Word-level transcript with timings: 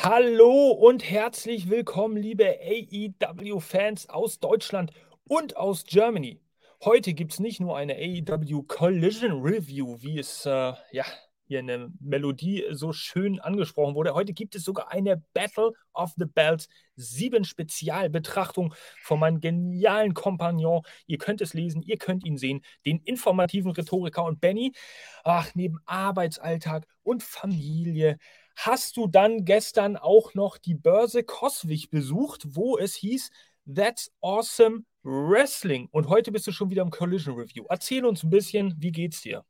Hallo 0.00 0.70
und 0.70 1.02
herzlich 1.02 1.70
willkommen, 1.70 2.16
liebe 2.16 2.44
AEW-Fans 2.46 4.08
aus 4.08 4.38
Deutschland 4.38 4.92
und 5.26 5.56
aus 5.56 5.86
Germany. 5.86 6.40
Heute 6.84 7.14
gibt 7.14 7.32
es 7.32 7.40
nicht 7.40 7.58
nur 7.58 7.76
eine 7.76 7.94
AEW 7.96 8.62
Collision 8.62 9.42
Review, 9.42 9.96
wie 10.00 10.20
es 10.20 10.46
äh, 10.46 10.72
ja 10.92 11.04
hier 11.48 11.58
in 11.58 11.66
der 11.66 11.88
Melodie 11.98 12.64
so 12.70 12.92
schön 12.92 13.40
angesprochen 13.40 13.96
wurde. 13.96 14.14
Heute 14.14 14.34
gibt 14.34 14.54
es 14.54 14.62
sogar 14.62 14.92
eine 14.92 15.20
Battle 15.32 15.72
of 15.94 16.12
the 16.16 16.26
Belts 16.26 16.68
7 16.94 17.42
Spezialbetrachtung 17.42 18.74
von 19.02 19.18
meinem 19.18 19.40
genialen 19.40 20.14
Kompagnon. 20.14 20.82
Ihr 21.06 21.18
könnt 21.18 21.40
es 21.40 21.54
lesen, 21.54 21.82
ihr 21.82 21.96
könnt 21.96 22.24
ihn 22.24 22.36
sehen, 22.36 22.60
den 22.86 23.00
informativen 23.00 23.72
Rhetoriker 23.72 24.22
und 24.22 24.40
Benny. 24.40 24.72
Ach, 25.24 25.50
neben 25.54 25.80
Arbeitsalltag 25.86 26.86
und 27.02 27.24
Familie 27.24 28.18
hast 28.58 28.96
du 28.96 29.06
dann 29.06 29.44
gestern 29.44 29.96
auch 29.96 30.34
noch 30.34 30.58
die 30.58 30.74
Börse 30.74 31.22
Coswig 31.22 31.90
besucht, 31.90 32.42
wo 32.56 32.76
es 32.76 32.94
hieß, 32.96 33.30
That's 33.72 34.10
awesome 34.20 34.84
Wrestling. 35.02 35.88
Und 35.92 36.08
heute 36.08 36.32
bist 36.32 36.46
du 36.46 36.52
schon 36.52 36.70
wieder 36.70 36.82
im 36.82 36.90
Collision 36.90 37.36
Review. 37.36 37.66
Erzähl 37.68 38.04
uns 38.04 38.24
ein 38.24 38.30
bisschen, 38.30 38.74
wie 38.78 38.90
geht's 38.90 39.20
dir? 39.20 39.44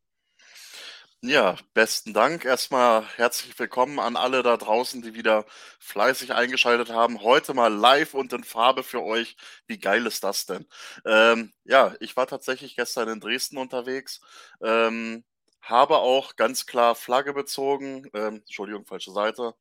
Ja, 1.23 1.57
besten 1.75 2.13
Dank. 2.13 2.45
Erstmal 2.45 3.05
herzlich 3.17 3.59
willkommen 3.59 3.99
an 3.99 4.17
alle 4.17 4.43
da 4.43 4.57
draußen, 4.57 5.03
die 5.03 5.15
wieder 5.15 5.47
fleißig 5.81 6.33
eingeschaltet 6.35 6.91
haben. 6.91 7.23
Heute 7.23 7.55
mal 7.55 7.73
live 7.73 8.15
und 8.15 8.33
in 8.33 8.45
Farbe 8.45 8.85
für 8.85 9.03
euch. 9.03 9.37
Wie 9.67 9.79
geil 9.79 10.07
ist 10.07 10.23
das 10.23 10.47
denn? 10.47 10.67
Ähm, 11.05 11.53
ja, 11.65 11.95
ich 12.01 12.17
war 12.17 12.27
tatsächlich 12.27 12.77
gestern 12.77 13.09
in 13.09 13.21
Dresden 13.21 13.57
unterwegs. 13.57 14.21
Ähm, 14.63 15.25
habe 15.69 15.99
auch 15.99 16.37
ganz 16.37 16.67
klar 16.67 16.95
Flagge 16.95 17.33
bezogen. 17.35 18.09
Ähm, 18.15 18.37
Entschuldigung, 18.37 18.87
falsche 18.87 19.13
Seite. 19.13 19.55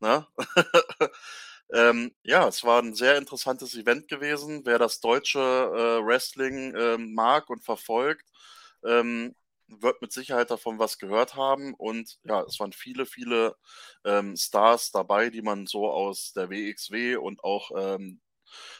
Ne? 0.00 0.26
Ähm, 1.72 2.14
ja, 2.22 2.46
es 2.48 2.62
war 2.64 2.80
ein 2.82 2.94
sehr 2.94 3.16
interessantes 3.18 3.74
Event 3.74 4.08
gewesen. 4.08 4.62
Wer 4.64 4.78
das 4.78 5.00
deutsche 5.00 5.40
äh, 5.40 6.06
Wrestling 6.06 6.74
äh, 6.74 6.98
mag 6.98 7.48
und 7.50 7.64
verfolgt, 7.64 8.28
ähm, 8.84 9.34
wird 9.68 10.02
mit 10.02 10.12
Sicherheit 10.12 10.50
davon 10.50 10.78
was 10.78 10.98
gehört 10.98 11.34
haben. 11.36 11.74
Und 11.74 12.18
ja, 12.24 12.42
es 12.42 12.60
waren 12.60 12.72
viele, 12.72 13.06
viele 13.06 13.56
ähm, 14.04 14.36
Stars 14.36 14.90
dabei, 14.92 15.30
die 15.30 15.42
man 15.42 15.66
so 15.66 15.90
aus 15.90 16.32
der 16.34 16.50
WXW 16.50 17.16
und 17.16 17.42
auch 17.44 17.70
ähm, 17.76 18.20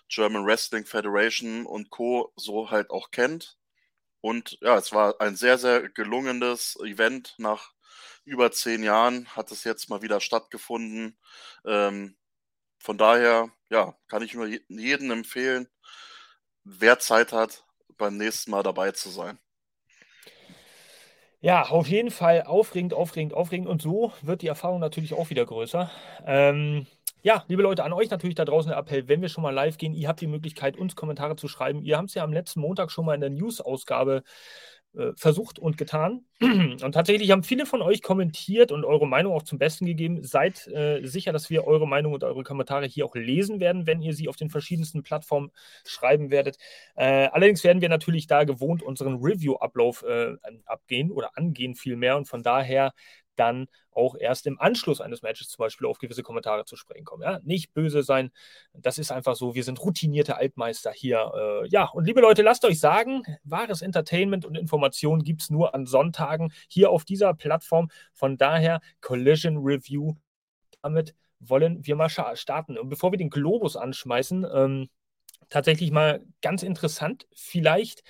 German 0.09 0.47
Wrestling 0.47 0.87
Federation 0.87 1.67
und 1.67 1.91
Co. 1.91 2.33
so 2.37 2.71
halt 2.71 2.91
auch 2.91 3.11
kennt. 3.11 3.57
Und 4.25 4.57
ja, 4.63 4.79
es 4.79 4.91
war 4.95 5.21
ein 5.21 5.37
sehr, 5.37 5.59
sehr 5.59 5.91
gelungenes 5.91 6.79
Event. 6.83 7.35
Nach 7.37 7.73
über 8.25 8.51
zehn 8.53 8.83
Jahren 8.83 9.29
hat 9.37 9.51
es 9.51 9.65
jetzt 9.65 9.91
mal 9.91 10.01
wieder 10.01 10.19
stattgefunden. 10.19 11.19
Ähm, 11.67 12.17
von 12.79 12.97
daher, 12.97 13.51
ja, 13.69 13.95
kann 14.09 14.23
ich 14.23 14.33
nur 14.33 14.47
jedem 14.47 15.11
empfehlen, 15.11 15.69
wer 16.65 16.99
Zeit 17.01 17.35
hat, 17.35 17.67
beim 17.99 18.17
nächsten 18.17 18.51
Mal 18.51 18.63
dabei 18.63 18.93
zu 18.93 19.11
sein. 19.11 19.39
Ja, 21.41 21.65
auf 21.65 21.87
jeden 21.87 22.11
Fall 22.11 22.45
aufregend, 22.45 22.95
aufregend, 22.95 23.35
aufregend. 23.35 23.69
Und 23.69 23.83
so 23.83 24.15
wird 24.23 24.41
die 24.41 24.49
Erfahrung 24.49 24.81
natürlich 24.81 25.13
auch 25.13 25.29
wieder 25.29 25.45
größer. 25.45 25.91
Ähm, 26.25 26.87
ja, 27.25 27.43
liebe 27.49 27.63
Leute, 27.63 27.85
an 27.85 27.95
euch 27.95 28.11
natürlich 28.11 28.35
da 28.35 28.45
draußen 28.45 28.69
der 28.69 28.79
Appell, 28.79 29.09
wenn 29.09 29.23
wir 29.23 29.31
schon 29.31 29.43
mal 29.43 29.51
live 29.51 29.79
gehen, 29.79 29.95
ihr 29.95 30.09
habt 30.09 30.21
die 30.21 30.27
Möglichkeit, 30.27 30.77
uns 30.77 30.95
Kommentare 30.95 31.37
zu 31.37 31.49
schreiben. 31.49 31.83
Ihr 31.83 31.97
habt 31.97 32.11
es 32.11 32.15
ja 32.15 32.23
am 32.23 32.35
letzten 32.35 32.61
Montag 32.61 32.91
schon 32.91 33.07
mal 33.07 33.15
in 33.15 33.23
der 33.23 33.31
News-Ausgabe 33.31 34.23
äh, 34.95 35.13
versucht 35.17 35.59
und 35.59 35.79
getan. 35.79 36.27
Und 36.41 36.93
tatsächlich 36.93 37.31
haben 37.31 37.43
viele 37.43 37.65
von 37.65 37.81
euch 37.81 38.03
kommentiert 38.03 38.73
und 38.73 38.85
eure 38.85 39.07
Meinung 39.07 39.33
auch 39.33 39.43
zum 39.43 39.59
Besten 39.59 39.87
gegeben. 39.87 40.23
Seid 40.23 40.67
äh, 40.69 41.01
sicher, 41.05 41.33
dass 41.33 41.49
wir 41.49 41.67
eure 41.67 41.89
Meinung 41.89 42.13
und 42.13 42.25
eure 42.25 42.43
Kommentare 42.43 42.87
hier 42.87 43.07
auch 43.07 43.15
lesen 43.15 43.59
werden, 43.59 43.87
wenn 43.87 44.03
ihr 44.03 44.13
sie 44.13 44.29
auf 44.29 44.37
den 44.37 44.51
verschiedensten 44.51 45.03
Plattformen 45.03 45.51
schreiben 45.87 46.31
werdet. 46.31 46.59
Äh, 46.95 47.29
allerdings 47.33 47.65
werden 47.65 47.81
wir 47.81 47.89
natürlich 47.89 48.27
da 48.27 48.45
gewohnt 48.45 48.83
unseren 48.83 49.17
Review-Ablauf 49.17 50.03
äh, 50.03 50.35
abgehen 50.67 51.11
oder 51.11 51.31
angehen 51.35 51.75
vielmehr. 51.75 52.17
Und 52.17 52.29
von 52.29 52.43
daher 52.43 52.93
dann 53.37 53.67
auch 53.91 54.17
erst 54.17 54.47
im 54.47 54.61
Anschluss 54.61 55.01
eines 55.01 55.23
Matches 55.23 55.49
zum 55.49 55.63
Beispiel 55.63 55.87
auf 55.87 55.99
gewisse 55.99 56.23
Kommentare 56.23 56.65
zu 56.65 56.77
sprechen 56.77 57.05
kommen. 57.05 57.23
Ja? 57.23 57.41
Nicht 57.43 57.75
böse 57.75 58.03
sein, 58.03 58.31
das 58.73 58.99
ist 58.99 59.13
einfach 59.13 59.37
so. 59.37 59.55
Wir 59.55 59.65
sind 59.65 59.83
routinierte 59.83 60.37
Altmeister 60.37 60.93
hier. 60.93 61.33
Äh, 61.35 61.69
ja, 61.69 61.87
und 61.87 62.05
liebe 62.05 62.21
Leute, 62.21 62.43
lasst 62.43 62.65
euch 62.65 62.81
sagen, 62.81 63.23
wahres 63.45 63.83
Entertainment 63.83 64.45
und 64.45 64.57
Information 64.57 65.23
gibt 65.23 65.43
es 65.43 65.51
nur 65.51 65.75
an 65.75 65.87
Sonntagen 65.87 66.53
hier 66.69 66.91
auf 66.91 67.05
dieser 67.05 67.35
Plattform. 67.35 67.89
Von 68.13 68.37
daher 68.37 68.81
Collision 69.01 69.59
Review. 69.59 70.15
Damit 70.83 71.15
wollen 71.41 71.87
wir 71.87 71.97
mal 71.97 72.09
starten. 72.09 72.79
Und 72.79 72.89
bevor 72.89 73.13
wir 73.13 73.19
den 73.19 73.31
Globus 73.31 73.77
anschmeißen, 73.77 74.47
ähm, 74.53 74.89
tatsächlich 75.51 75.91
mal 75.91 76.25
ganz 76.43 76.63
interessant. 76.63 77.27
Vielleicht, 77.35 78.03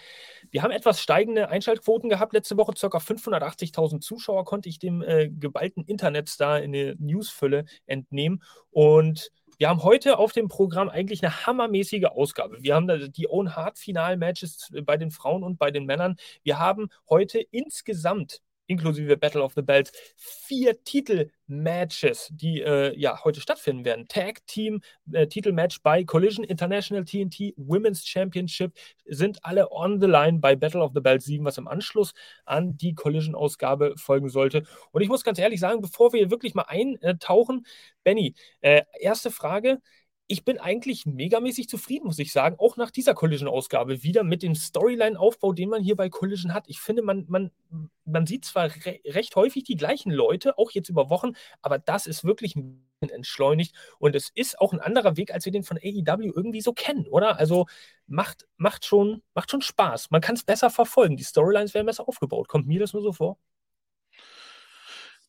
wir 0.50 0.62
haben 0.62 0.70
etwas 0.70 1.00
steigende 1.00 1.48
Einschaltquoten 1.48 2.08
gehabt 2.08 2.32
letzte 2.32 2.56
Woche, 2.56 2.72
ca. 2.72 2.98
580.000 2.98 4.00
Zuschauer 4.00 4.44
konnte 4.44 4.68
ich 4.68 4.78
dem 4.78 5.02
äh, 5.02 5.28
geballten 5.28 5.84
Internetstar 5.84 6.62
in 6.62 6.72
der 6.72 6.94
Newsfülle 6.98 7.64
entnehmen. 7.86 8.42
Und 8.70 9.30
wir 9.58 9.68
haben 9.68 9.82
heute 9.82 10.18
auf 10.18 10.32
dem 10.32 10.48
Programm 10.48 10.88
eigentlich 10.88 11.22
eine 11.22 11.46
hammermäßige 11.46 12.06
Ausgabe. 12.06 12.58
Wir 12.60 12.74
haben 12.74 13.12
die 13.12 13.28
Own 13.28 13.54
Hard 13.54 13.78
Final 13.78 14.16
Matches 14.16 14.72
bei 14.84 14.96
den 14.96 15.10
Frauen 15.10 15.44
und 15.44 15.58
bei 15.58 15.70
den 15.70 15.84
Männern. 15.84 16.16
Wir 16.42 16.58
haben 16.58 16.88
heute 17.08 17.38
insgesamt 17.38 18.40
inklusive 18.66 19.16
Battle 19.16 19.42
of 19.42 19.54
the 19.54 19.62
Belts, 19.62 19.92
vier 20.16 20.82
Titelmatches, 20.84 22.28
die 22.32 22.60
äh, 22.62 22.98
ja 22.98 23.22
heute 23.24 23.40
stattfinden 23.40 23.84
werden. 23.84 24.06
Tag 24.08 24.46
Team 24.46 24.80
äh, 25.12 25.26
Titelmatch 25.26 25.82
bei 25.82 26.04
Collision 26.04 26.44
International 26.44 27.04
TNT 27.04 27.54
Women's 27.56 28.06
Championship 28.06 28.72
sind 29.06 29.38
alle 29.42 29.70
on 29.70 30.00
the 30.00 30.06
line 30.06 30.38
bei 30.38 30.56
Battle 30.56 30.82
of 30.82 30.92
the 30.94 31.00
Belts 31.00 31.26
7, 31.26 31.44
was 31.44 31.58
im 31.58 31.68
Anschluss 31.68 32.14
an 32.44 32.76
die 32.76 32.94
Collision-Ausgabe 32.94 33.94
folgen 33.96 34.28
sollte. 34.28 34.64
Und 34.92 35.02
ich 35.02 35.08
muss 35.08 35.24
ganz 35.24 35.38
ehrlich 35.38 35.60
sagen, 35.60 35.80
bevor 35.80 36.12
wir 36.12 36.30
wirklich 36.30 36.54
mal 36.54 36.66
eintauchen, 36.68 37.66
Benny, 38.02 38.34
äh, 38.60 38.82
erste 39.00 39.30
Frage 39.30 39.80
ich 40.26 40.44
bin 40.44 40.58
eigentlich 40.58 41.04
megamäßig 41.04 41.68
zufrieden, 41.68 42.06
muss 42.06 42.18
ich 42.18 42.32
sagen, 42.32 42.56
auch 42.58 42.76
nach 42.78 42.90
dieser 42.90 43.14
Collision-Ausgabe 43.14 44.02
wieder 44.02 44.24
mit 44.24 44.42
dem 44.42 44.54
Storyline-Aufbau, 44.54 45.52
den 45.52 45.68
man 45.68 45.82
hier 45.82 45.96
bei 45.96 46.08
Collision 46.08 46.54
hat. 46.54 46.64
Ich 46.68 46.80
finde, 46.80 47.02
man, 47.02 47.26
man, 47.28 47.50
man 48.06 48.26
sieht 48.26 48.46
zwar 48.46 48.70
re 48.86 49.00
recht 49.06 49.36
häufig 49.36 49.64
die 49.64 49.76
gleichen 49.76 50.10
Leute, 50.10 50.56
auch 50.58 50.70
jetzt 50.70 50.88
über 50.88 51.10
Wochen, 51.10 51.32
aber 51.60 51.78
das 51.78 52.06
ist 52.06 52.24
wirklich 52.24 52.56
ein 52.56 52.86
bisschen 53.00 53.14
entschleunigt 53.14 53.74
und 53.98 54.16
es 54.16 54.30
ist 54.34 54.58
auch 54.60 54.72
ein 54.72 54.80
anderer 54.80 55.16
Weg, 55.18 55.32
als 55.32 55.44
wir 55.44 55.52
den 55.52 55.62
von 55.62 55.76
AEW 55.76 56.32
irgendwie 56.34 56.62
so 56.62 56.72
kennen, 56.72 57.06
oder? 57.06 57.38
Also 57.38 57.66
macht, 58.06 58.46
macht, 58.56 58.86
schon, 58.86 59.22
macht 59.34 59.50
schon 59.50 59.60
Spaß. 59.60 60.10
Man 60.10 60.22
kann 60.22 60.36
es 60.36 60.44
besser 60.44 60.70
verfolgen. 60.70 61.16
Die 61.18 61.24
Storylines 61.24 61.74
werden 61.74 61.86
besser 61.86 62.08
aufgebaut. 62.08 62.48
Kommt 62.48 62.66
mir 62.66 62.80
das 62.80 62.94
nur 62.94 63.02
so 63.02 63.12
vor? 63.12 63.38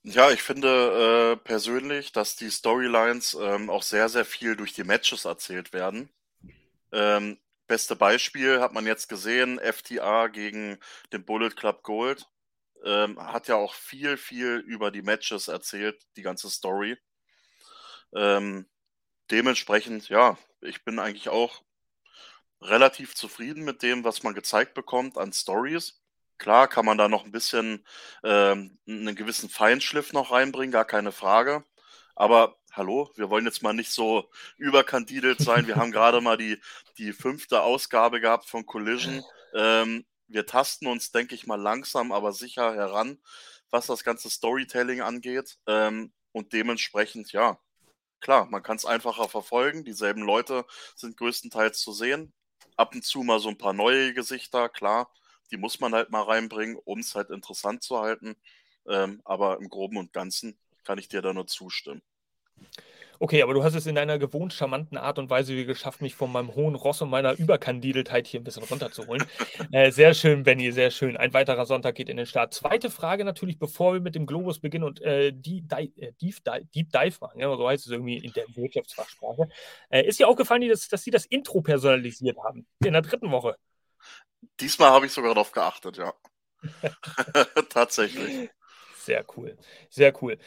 Ja, 0.08 0.30
ich 0.32 0.44
finde 0.44 1.34
äh, 1.34 1.44
persönlich, 1.48 2.12
dass 2.12 2.36
die 2.36 2.52
Storylines 2.52 3.34
ähm, 3.42 3.70
auch 3.72 3.82
sehr, 3.82 4.08
sehr 4.08 4.24
viel 4.26 4.56
durch 4.56 4.72
die 4.74 4.84
Matches 4.84 5.26
erzählt 5.26 5.74
werden. 5.74 6.10
Ähm, 6.94 7.40
beste 7.68 7.96
Beispiel 7.96 8.62
hat 8.62 8.74
man 8.74 8.86
jetzt 8.88 9.10
gesehen, 9.10 9.60
FTA 9.60 10.28
gegen 10.28 10.80
den 11.14 11.26
Bullet 11.26 11.52
Club 11.52 11.84
Gold. 11.84 12.28
Ähm, 12.86 13.20
hat 13.20 13.48
ja 13.50 13.56
auch 13.56 13.74
viel, 13.76 14.18
viel 14.18 14.58
über 14.68 14.92
die 14.92 15.04
Matches 15.04 15.48
erzählt, 15.50 16.02
die 16.18 16.24
ganze 16.24 16.50
Story. 16.52 16.98
Ähm, 18.16 18.68
dementsprechend, 19.32 20.10
ja, 20.10 20.38
ich 20.62 20.84
bin 20.86 21.00
eigentlich 21.00 21.30
auch 21.30 21.64
relativ 22.62 23.16
zufrieden 23.16 23.64
mit 23.64 23.82
dem, 23.84 24.04
was 24.04 24.24
man 24.24 24.34
gezeigt 24.36 24.74
bekommt 24.74 25.18
an 25.18 25.34
Stories. 25.34 26.02
Klar 26.38 26.68
kann 26.68 26.86
man 26.86 26.98
da 26.98 27.08
noch 27.08 27.26
ein 27.26 27.32
bisschen 27.32 27.86
ähm, 28.24 28.78
'nen 28.86 29.16
gewissen 29.16 29.50
Feinschliff 29.50 30.14
noch 30.14 30.32
reinbringen, 30.32 30.72
gar 30.72 30.86
keine 30.86 31.12
Frage. 31.12 31.64
Aber 32.16 32.58
hallo, 32.74 33.12
wir 33.16 33.30
wollen 33.30 33.46
jetzt 33.46 33.64
mal 33.64 33.74
nicht 33.74 33.92
so 33.92 34.30
überkandidelt 34.58 35.40
sein. 35.42 35.68
Wir 35.68 35.76
haben 35.78 35.92
gerade 35.92 36.22
mal 36.22 36.38
die 36.38 36.62
die 36.98 37.14
5. 37.14 37.60
Ausgabe 37.62 38.22
gehabt 38.22 38.46
von 38.50 38.66
Collision. 38.66 39.24
Ähm, 39.54 40.06
wir 40.28 40.46
tasten 40.46 40.88
uns, 40.88 41.12
denke 41.12 41.36
ich 41.36 41.46
mal, 41.48 41.60
langsam, 41.62 42.12
aber 42.12 42.34
sicher 42.34 42.74
heran, 42.76 43.20
was 43.70 43.88
das 43.88 44.04
ganze 44.04 44.30
Storytelling 44.30 45.02
angeht. 45.02 45.58
Ähm, 45.68 46.14
und 46.32 46.54
dementsprechend, 46.54 47.32
ja, 47.32 47.60
klar, 48.22 48.46
man 48.48 48.64
kann 48.64 48.78
es 48.78 48.86
einfacher 48.86 49.30
verfolgen. 49.30 49.86
Dieselben 49.86 50.24
Leute 50.24 50.66
sind 50.96 51.18
größtenteils 51.18 51.80
zu 51.82 51.94
sehen. 51.94 52.34
Ab 52.78 52.94
und 52.96 53.06
zu 53.06 53.24
mal 53.24 53.40
so 53.40 53.50
ein 53.50 53.58
paar 53.58 53.74
neue 53.74 54.14
Gesichter, 54.14 54.70
klar. 54.70 55.12
Die 55.52 55.58
muss 55.58 55.80
man 55.80 55.94
halt 55.94 56.10
mal 56.10 56.24
reinbringen, 56.24 56.78
um 56.84 57.00
es 57.00 57.16
halt 57.16 57.30
interessant 57.30 57.84
zu 57.84 58.00
halten. 58.00 58.36
Ähm, 58.88 59.22
aber 59.26 59.58
im 59.60 59.70
Groben 59.70 59.98
und 59.98 60.14
Ganzen 60.14 60.58
kann 60.84 60.98
ich 60.98 61.08
dir 61.08 61.22
da 61.22 61.34
nur 61.34 61.48
zustimmen. 61.48 62.02
Okay, 63.20 63.42
aber 63.42 63.54
du 63.54 63.64
hast 63.64 63.76
es 63.76 63.88
in 63.88 63.98
einer 63.98 64.20
gewohnt 64.20 64.54
charmanten 64.54 64.98
Art 64.98 65.20
und 65.20 65.30
Weise 65.30 65.66
geschafft, 65.66 66.02
mich 66.02 66.16
von 66.16 66.32
meinem 66.32 66.54
hohen 66.54 66.76
Ross 66.76 67.02
und 67.02 67.10
meiner 67.10 67.38
Überkandideltheit 67.38 68.28
hier 68.28 68.42
ein 68.42 68.44
bisschen 68.44 68.64
runterzuholen. 68.64 69.24
äh, 69.72 69.92
sehr 69.92 70.14
schön, 70.14 70.44
Benny, 70.44 70.72
sehr 70.72 70.92
schön. 70.92 71.16
Ein 71.16 71.34
weiterer 71.34 71.66
Sonntag 71.66 71.96
geht 71.96 72.10
in 72.10 72.18
den 72.18 72.26
Start. 72.26 72.54
Zweite 72.54 72.90
Frage 72.90 73.24
natürlich, 73.24 73.58
bevor 73.58 73.94
wir 73.94 74.02
mit 74.02 74.16
dem 74.16 74.26
Globus 74.26 74.60
beginnen 74.60 74.84
und 74.84 75.02
äh, 75.02 75.32
Deep, 75.32 75.70
Dive, 75.70 75.92
äh, 75.98 76.12
Deep, 76.22 76.44
Dive, 76.44 76.66
Deep 76.76 76.92
Dive 76.92 77.18
machen, 77.22 77.40
ja, 77.40 77.56
so 77.56 77.68
heißt 77.68 77.86
es 77.86 77.92
irgendwie 77.92 78.18
in 78.18 78.34
der 78.34 78.46
Wirtschaftsfachsprache. 78.54 79.48
Äh, 79.90 80.06
ist 80.06 80.20
dir 80.20 80.28
aufgefallen, 80.28 80.68
dass, 80.68 80.90
dass 80.90 81.04
sie 81.04 81.12
das 81.12 81.26
Intro 81.26 81.62
personalisiert 81.62 82.38
haben 82.44 82.68
in 82.84 82.94
der 82.94 83.02
dritten 83.02 83.32
Woche? 83.32 83.56
Diesmal 84.60 84.92
habe 84.92 85.06
ich 85.06 85.12
sogar 85.12 85.34
darauf 85.34 85.52
geachtet, 85.52 85.98
ja. 85.98 86.14
Tatsächlich. 87.70 88.50
Sehr 88.98 89.26
cool, 89.38 89.58
sehr 89.90 90.14
cool. 90.24 90.38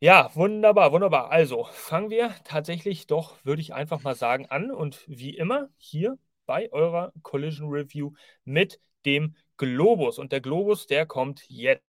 Ja, 0.00 0.30
wunderbar, 0.34 0.92
wunderbar. 0.92 1.30
Also 1.30 1.68
fangen 1.72 2.10
wir 2.10 2.34
tatsächlich 2.44 3.06
doch, 3.06 3.36
würde 3.44 3.60
ich 3.60 3.74
einfach 3.74 4.02
mal 4.02 4.14
sagen, 4.14 4.46
an. 4.46 4.70
Und 4.70 5.04
wie 5.06 5.36
immer 5.36 5.68
hier 5.76 6.18
bei 6.46 6.72
eurer 6.72 7.12
Collision 7.22 7.68
Review 7.70 8.12
mit 8.44 8.80
dem 9.04 9.36
Globus. 9.58 10.18
Und 10.18 10.32
der 10.32 10.40
Globus, 10.40 10.86
der 10.86 11.06
kommt 11.06 11.44
jetzt. 11.48 11.84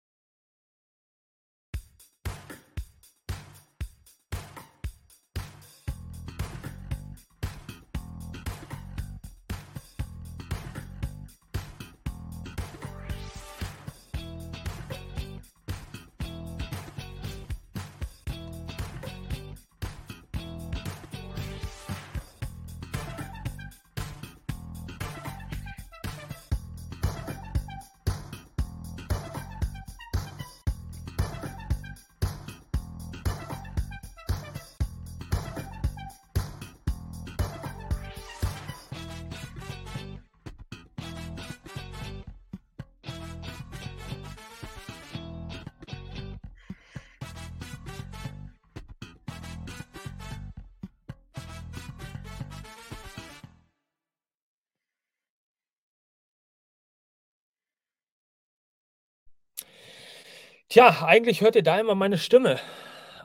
Tja, 60.69 61.03
eigentlich 61.03 61.41
hört 61.41 61.55
ihr 61.55 61.63
da 61.63 61.79
immer 61.79 61.95
meine 61.95 62.19
Stimme. 62.19 62.59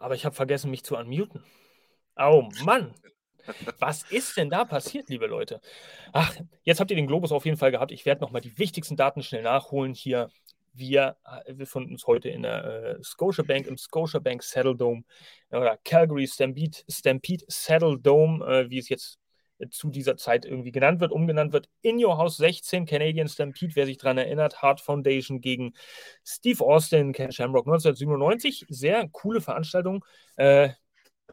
Aber 0.00 0.14
ich 0.14 0.24
habe 0.24 0.34
vergessen, 0.34 0.70
mich 0.70 0.82
zu 0.82 0.96
unmuten. 0.96 1.44
Oh 2.16 2.48
Mann. 2.64 2.94
Was 3.78 4.10
ist 4.10 4.38
denn 4.38 4.48
da 4.48 4.64
passiert, 4.64 5.10
liebe 5.10 5.26
Leute? 5.26 5.60
Ach, 6.14 6.34
jetzt 6.62 6.80
habt 6.80 6.90
ihr 6.90 6.96
den 6.96 7.06
Globus 7.06 7.32
auf 7.32 7.44
jeden 7.44 7.58
Fall 7.58 7.70
gehabt. 7.70 7.92
Ich 7.92 8.06
werde 8.06 8.22
nochmal 8.22 8.40
die 8.40 8.56
wichtigsten 8.58 8.96
Daten 8.96 9.22
schnell 9.22 9.42
nachholen 9.42 9.92
hier. 9.92 10.30
Wir 10.72 11.18
äh, 11.44 11.52
befinden 11.52 11.92
uns 11.92 12.06
heute 12.06 12.30
in 12.30 12.44
der 12.44 12.64
äh, 12.64 13.02
Scotiabank, 13.04 13.66
im 13.66 13.76
Scotiabank 13.76 14.42
Saddle 14.42 14.74
Dome 14.74 15.04
oder 15.50 15.78
Calgary 15.84 16.26
Stampede, 16.26 16.78
Stampede 16.88 17.44
Saddle 17.48 17.98
Dome, 17.98 18.42
äh, 18.46 18.70
wie 18.70 18.78
es 18.78 18.88
jetzt 18.88 19.18
zu 19.70 19.90
dieser 19.90 20.16
Zeit 20.16 20.44
irgendwie 20.44 20.72
genannt 20.72 21.00
wird, 21.00 21.12
umgenannt 21.12 21.52
wird. 21.52 21.68
In 21.82 22.02
Your 22.02 22.18
House 22.18 22.36
16, 22.36 22.86
Canadian 22.86 23.28
Stampede, 23.28 23.76
wer 23.76 23.86
sich 23.86 23.98
daran 23.98 24.18
erinnert, 24.18 24.62
Hart 24.62 24.80
Foundation 24.80 25.40
gegen 25.40 25.74
Steve 26.24 26.64
Austin, 26.64 27.12
Ken 27.12 27.32
Shamrock 27.32 27.66
1997. 27.66 28.66
Sehr 28.68 29.08
coole 29.08 29.40
Veranstaltung. 29.40 30.04
Äh, 30.36 30.70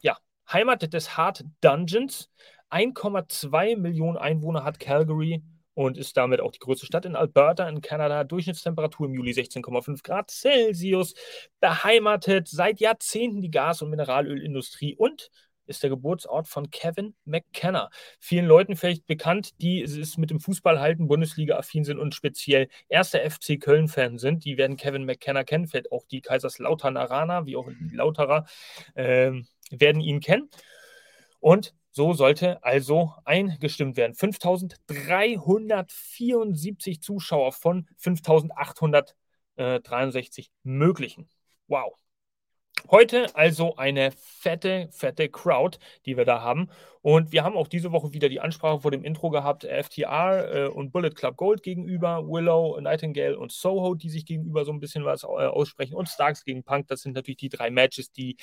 ja, 0.01 0.18
Heimat 0.51 0.94
des 0.94 1.18
Hart 1.18 1.44
Dungeons. 1.62 2.29
1,2 2.69 3.77
Millionen 3.77 4.18
Einwohner 4.18 4.63
hat 4.63 4.79
Calgary 4.79 5.44
und 5.73 5.97
ist 5.97 6.15
damit 6.18 6.41
auch 6.41 6.51
die 6.51 6.59
größte 6.59 6.85
Stadt 6.85 7.06
in 7.06 7.15
Alberta 7.15 7.68
in 7.68 7.81
Kanada. 7.81 8.23
Durchschnittstemperatur 8.23 9.07
im 9.07 9.13
Juli 9.13 9.31
16,5 9.31 10.03
Grad 10.03 10.31
Celsius. 10.31 11.13
Beheimatet 11.59 12.47
seit 12.47 12.79
Jahrzehnten 12.79 13.41
die 13.41 13.51
Gas- 13.51 13.81
und 13.81 13.89
Mineralölindustrie 13.89 14.95
und 14.95 15.31
ist 15.71 15.81
der 15.81 15.89
Geburtsort 15.89 16.47
von 16.47 16.69
Kevin 16.69 17.15
McKenna. 17.25 17.89
Vielen 18.19 18.45
Leuten 18.45 18.75
vielleicht 18.75 19.07
bekannt, 19.07 19.59
die 19.62 19.81
es 19.81 20.18
mit 20.18 20.29
dem 20.29 20.39
Fußball 20.39 20.79
halten, 20.79 21.07
Bundesliga-affin 21.07 21.83
sind 21.83 21.97
und 21.97 22.13
speziell 22.13 22.68
erster 22.89 23.27
FC 23.27 23.59
Köln-Fan 23.59 24.19
sind. 24.19 24.45
Die 24.45 24.57
werden 24.57 24.77
Kevin 24.77 25.06
McKenna 25.06 25.44
kennen, 25.44 25.68
vielleicht 25.68 25.91
auch 25.91 26.06
die 26.06 26.21
Kaiserslautern-Arana, 26.21 27.47
wie 27.47 27.56
auch 27.56 27.68
die 27.68 27.95
Lauterer, 27.95 28.45
äh, 28.94 29.31
werden 29.71 30.01
ihn 30.01 30.19
kennen. 30.19 30.51
Und 31.39 31.73
so 31.91 32.13
sollte 32.13 32.63
also 32.63 33.13
eingestimmt 33.25 33.97
werden. 33.97 34.15
5374 34.15 37.01
Zuschauer 37.01 37.51
von 37.51 37.88
5863 37.97 40.51
möglichen. 40.63 41.29
Wow. 41.68 41.94
Heute 42.89 43.33
also 43.36 43.75
eine 43.75 44.12
fette, 44.12 44.89
fette 44.92 45.30
Crowd, 45.30 45.78
die 46.06 46.18
wir 46.18 46.25
da 46.25 46.42
haben. 46.42 46.69
Und 47.01 47.31
wir 47.31 47.44
haben 47.44 47.56
auch 47.56 47.68
diese 47.68 47.92
Woche 47.92 48.13
wieder 48.13 48.30
die 48.30 48.39
Ansprache 48.39 48.81
vor 48.81 48.92
dem 48.92 49.04
Intro 49.04 49.30
gehabt, 49.30 49.63
FTR 49.63 50.54
äh, 50.54 50.68
und 50.68 50.92
Bullet 50.92 51.12
Club 51.12 51.38
Gold 51.38 51.63
gegenüber, 51.63 52.28
Willow, 52.28 52.80
Nightingale 52.80 53.38
und 53.38 53.51
Soho, 53.51 53.95
die 53.95 54.10
sich 54.10 54.25
gegenüber 54.25 54.66
so 54.66 54.72
ein 54.72 54.80
bisschen 54.80 55.06
was 55.06 55.24
äh, 55.24 55.28
aussprechen 55.28 55.95
und 55.95 56.10
Starks 56.10 56.44
gegen 56.44 56.63
Punk. 56.63 56.88
Das 56.88 57.01
sind 57.01 57.13
natürlich 57.13 57.38
die 57.38 57.50
drei 57.50 57.72
Matches, 57.72 58.12
die 58.12 58.38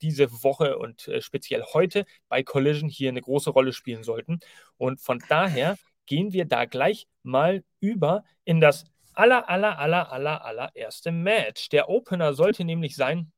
diese 0.00 0.42
Woche 0.42 0.78
und 0.78 1.08
äh, 1.08 1.20
speziell 1.20 1.64
heute 1.74 2.04
bei 2.28 2.42
Collision 2.42 2.88
hier 2.88 3.10
eine 3.10 3.20
große 3.20 3.50
Rolle 3.50 3.72
spielen 3.72 4.04
sollten. 4.04 4.40
Und 4.76 5.00
von 5.00 5.22
daher 5.28 5.76
gehen 6.06 6.32
wir 6.32 6.44
da 6.46 6.64
gleich 6.64 7.08
mal 7.22 7.62
über 7.80 8.24
in 8.44 8.60
das 8.60 8.84
aller, 9.12 9.48
aller, 9.48 9.78
aller, 9.78 10.12
aller, 10.12 10.44
allererste 10.44 11.10
Match. 11.10 11.68
Der 11.70 11.88
Opener 11.88 12.32
sollte 12.32 12.64
nämlich 12.64 12.94
sein 12.94 13.32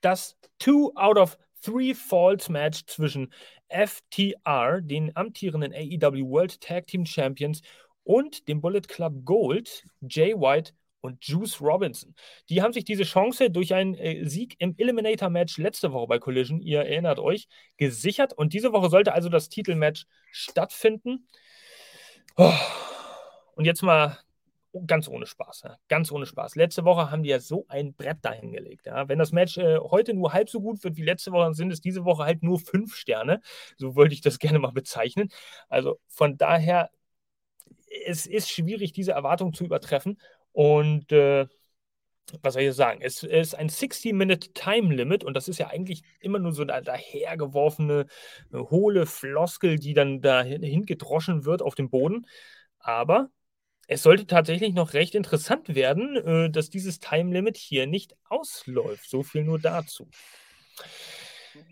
das 0.00 0.36
Two 0.58 0.92
out 0.94 1.16
of 1.16 1.38
Three 1.60 1.94
Falls 1.94 2.48
Match 2.48 2.84
zwischen 2.86 3.32
FTR, 3.68 4.80
den 4.80 5.14
amtierenden 5.16 5.72
AEW 5.72 6.28
World 6.28 6.60
Tag 6.60 6.86
Team 6.86 7.04
Champions, 7.04 7.62
und 8.04 8.48
dem 8.48 8.60
Bullet 8.60 8.82
Club 8.88 9.24
Gold, 9.24 9.84
Jay 10.00 10.34
White 10.34 10.72
und 11.00 11.24
Juice 11.24 11.60
Robinson. 11.60 12.14
Die 12.48 12.62
haben 12.62 12.72
sich 12.72 12.84
diese 12.84 13.04
Chance 13.04 13.50
durch 13.50 13.74
einen 13.74 13.94
äh, 13.94 14.24
Sieg 14.24 14.56
im 14.58 14.74
Eliminator-Match 14.76 15.58
letzte 15.58 15.92
Woche 15.92 16.06
bei 16.06 16.18
Collision, 16.18 16.60
ihr 16.60 16.80
erinnert 16.80 17.18
euch, 17.18 17.48
gesichert. 17.76 18.32
Und 18.32 18.54
diese 18.54 18.72
Woche 18.72 18.88
sollte 18.88 19.12
also 19.12 19.28
das 19.28 19.48
Titelmatch 19.48 20.06
stattfinden. 20.32 21.28
Oh. 22.36 22.52
Und 23.56 23.64
jetzt 23.64 23.82
mal 23.82 24.18
ganz 24.86 25.08
ohne 25.08 25.26
Spaß. 25.26 25.62
Ja. 25.64 25.78
Ganz 25.88 26.12
ohne 26.12 26.26
Spaß. 26.26 26.56
Letzte 26.56 26.84
Woche 26.84 27.10
haben 27.10 27.22
die 27.22 27.30
ja 27.30 27.40
so 27.40 27.66
ein 27.68 27.94
Brett 27.94 28.18
dahingelegt. 28.22 28.86
Ja. 28.86 29.08
Wenn 29.08 29.18
das 29.18 29.32
Match 29.32 29.56
äh, 29.58 29.78
heute 29.78 30.14
nur 30.14 30.32
halb 30.32 30.50
so 30.50 30.60
gut 30.60 30.82
wird 30.84 30.96
wie 30.96 31.04
letzte 31.04 31.32
Woche, 31.32 31.44
dann 31.44 31.54
sind 31.54 31.72
es 31.72 31.80
diese 31.80 32.04
Woche 32.04 32.24
halt 32.24 32.42
nur 32.42 32.58
fünf 32.58 32.94
Sterne. 32.94 33.40
So 33.76 33.96
wollte 33.96 34.14
ich 34.14 34.20
das 34.20 34.38
gerne 34.38 34.58
mal 34.58 34.72
bezeichnen. 34.72 35.30
Also 35.68 35.98
von 36.08 36.36
daher, 36.36 36.90
es 38.06 38.26
ist 38.26 38.50
schwierig, 38.50 38.92
diese 38.92 39.12
Erwartung 39.12 39.52
zu 39.54 39.64
übertreffen. 39.64 40.20
Und 40.52 41.12
äh, 41.12 41.46
was 42.42 42.54
soll 42.54 42.62
ich 42.62 42.74
sagen? 42.74 43.00
Es 43.02 43.22
ist 43.22 43.54
ein 43.54 43.68
60-Minute 43.70 44.52
Time 44.52 44.94
Limit 44.94 45.24
und 45.24 45.34
das 45.34 45.48
ist 45.48 45.58
ja 45.58 45.68
eigentlich 45.68 46.02
immer 46.20 46.38
nur 46.38 46.52
so 46.52 46.62
eine 46.62 46.82
dahergeworfene, 46.82 48.06
hohle 48.52 49.06
Floskel, 49.06 49.78
die 49.78 49.94
dann 49.94 50.20
dahin 50.20 50.84
gedroschen 50.84 51.44
wird 51.44 51.62
auf 51.62 51.74
dem 51.74 51.90
Boden. 51.90 52.26
Aber 52.78 53.30
es 53.88 54.02
sollte 54.02 54.26
tatsächlich 54.26 54.74
noch 54.74 54.92
recht 54.92 55.14
interessant 55.14 55.74
werden, 55.74 56.16
äh, 56.16 56.50
dass 56.50 56.68
dieses 56.68 57.00
Time 57.00 57.32
Limit 57.32 57.56
hier 57.56 57.86
nicht 57.86 58.14
ausläuft. 58.28 59.08
So 59.08 59.22
viel 59.22 59.44
nur 59.44 59.58
dazu. 59.58 60.08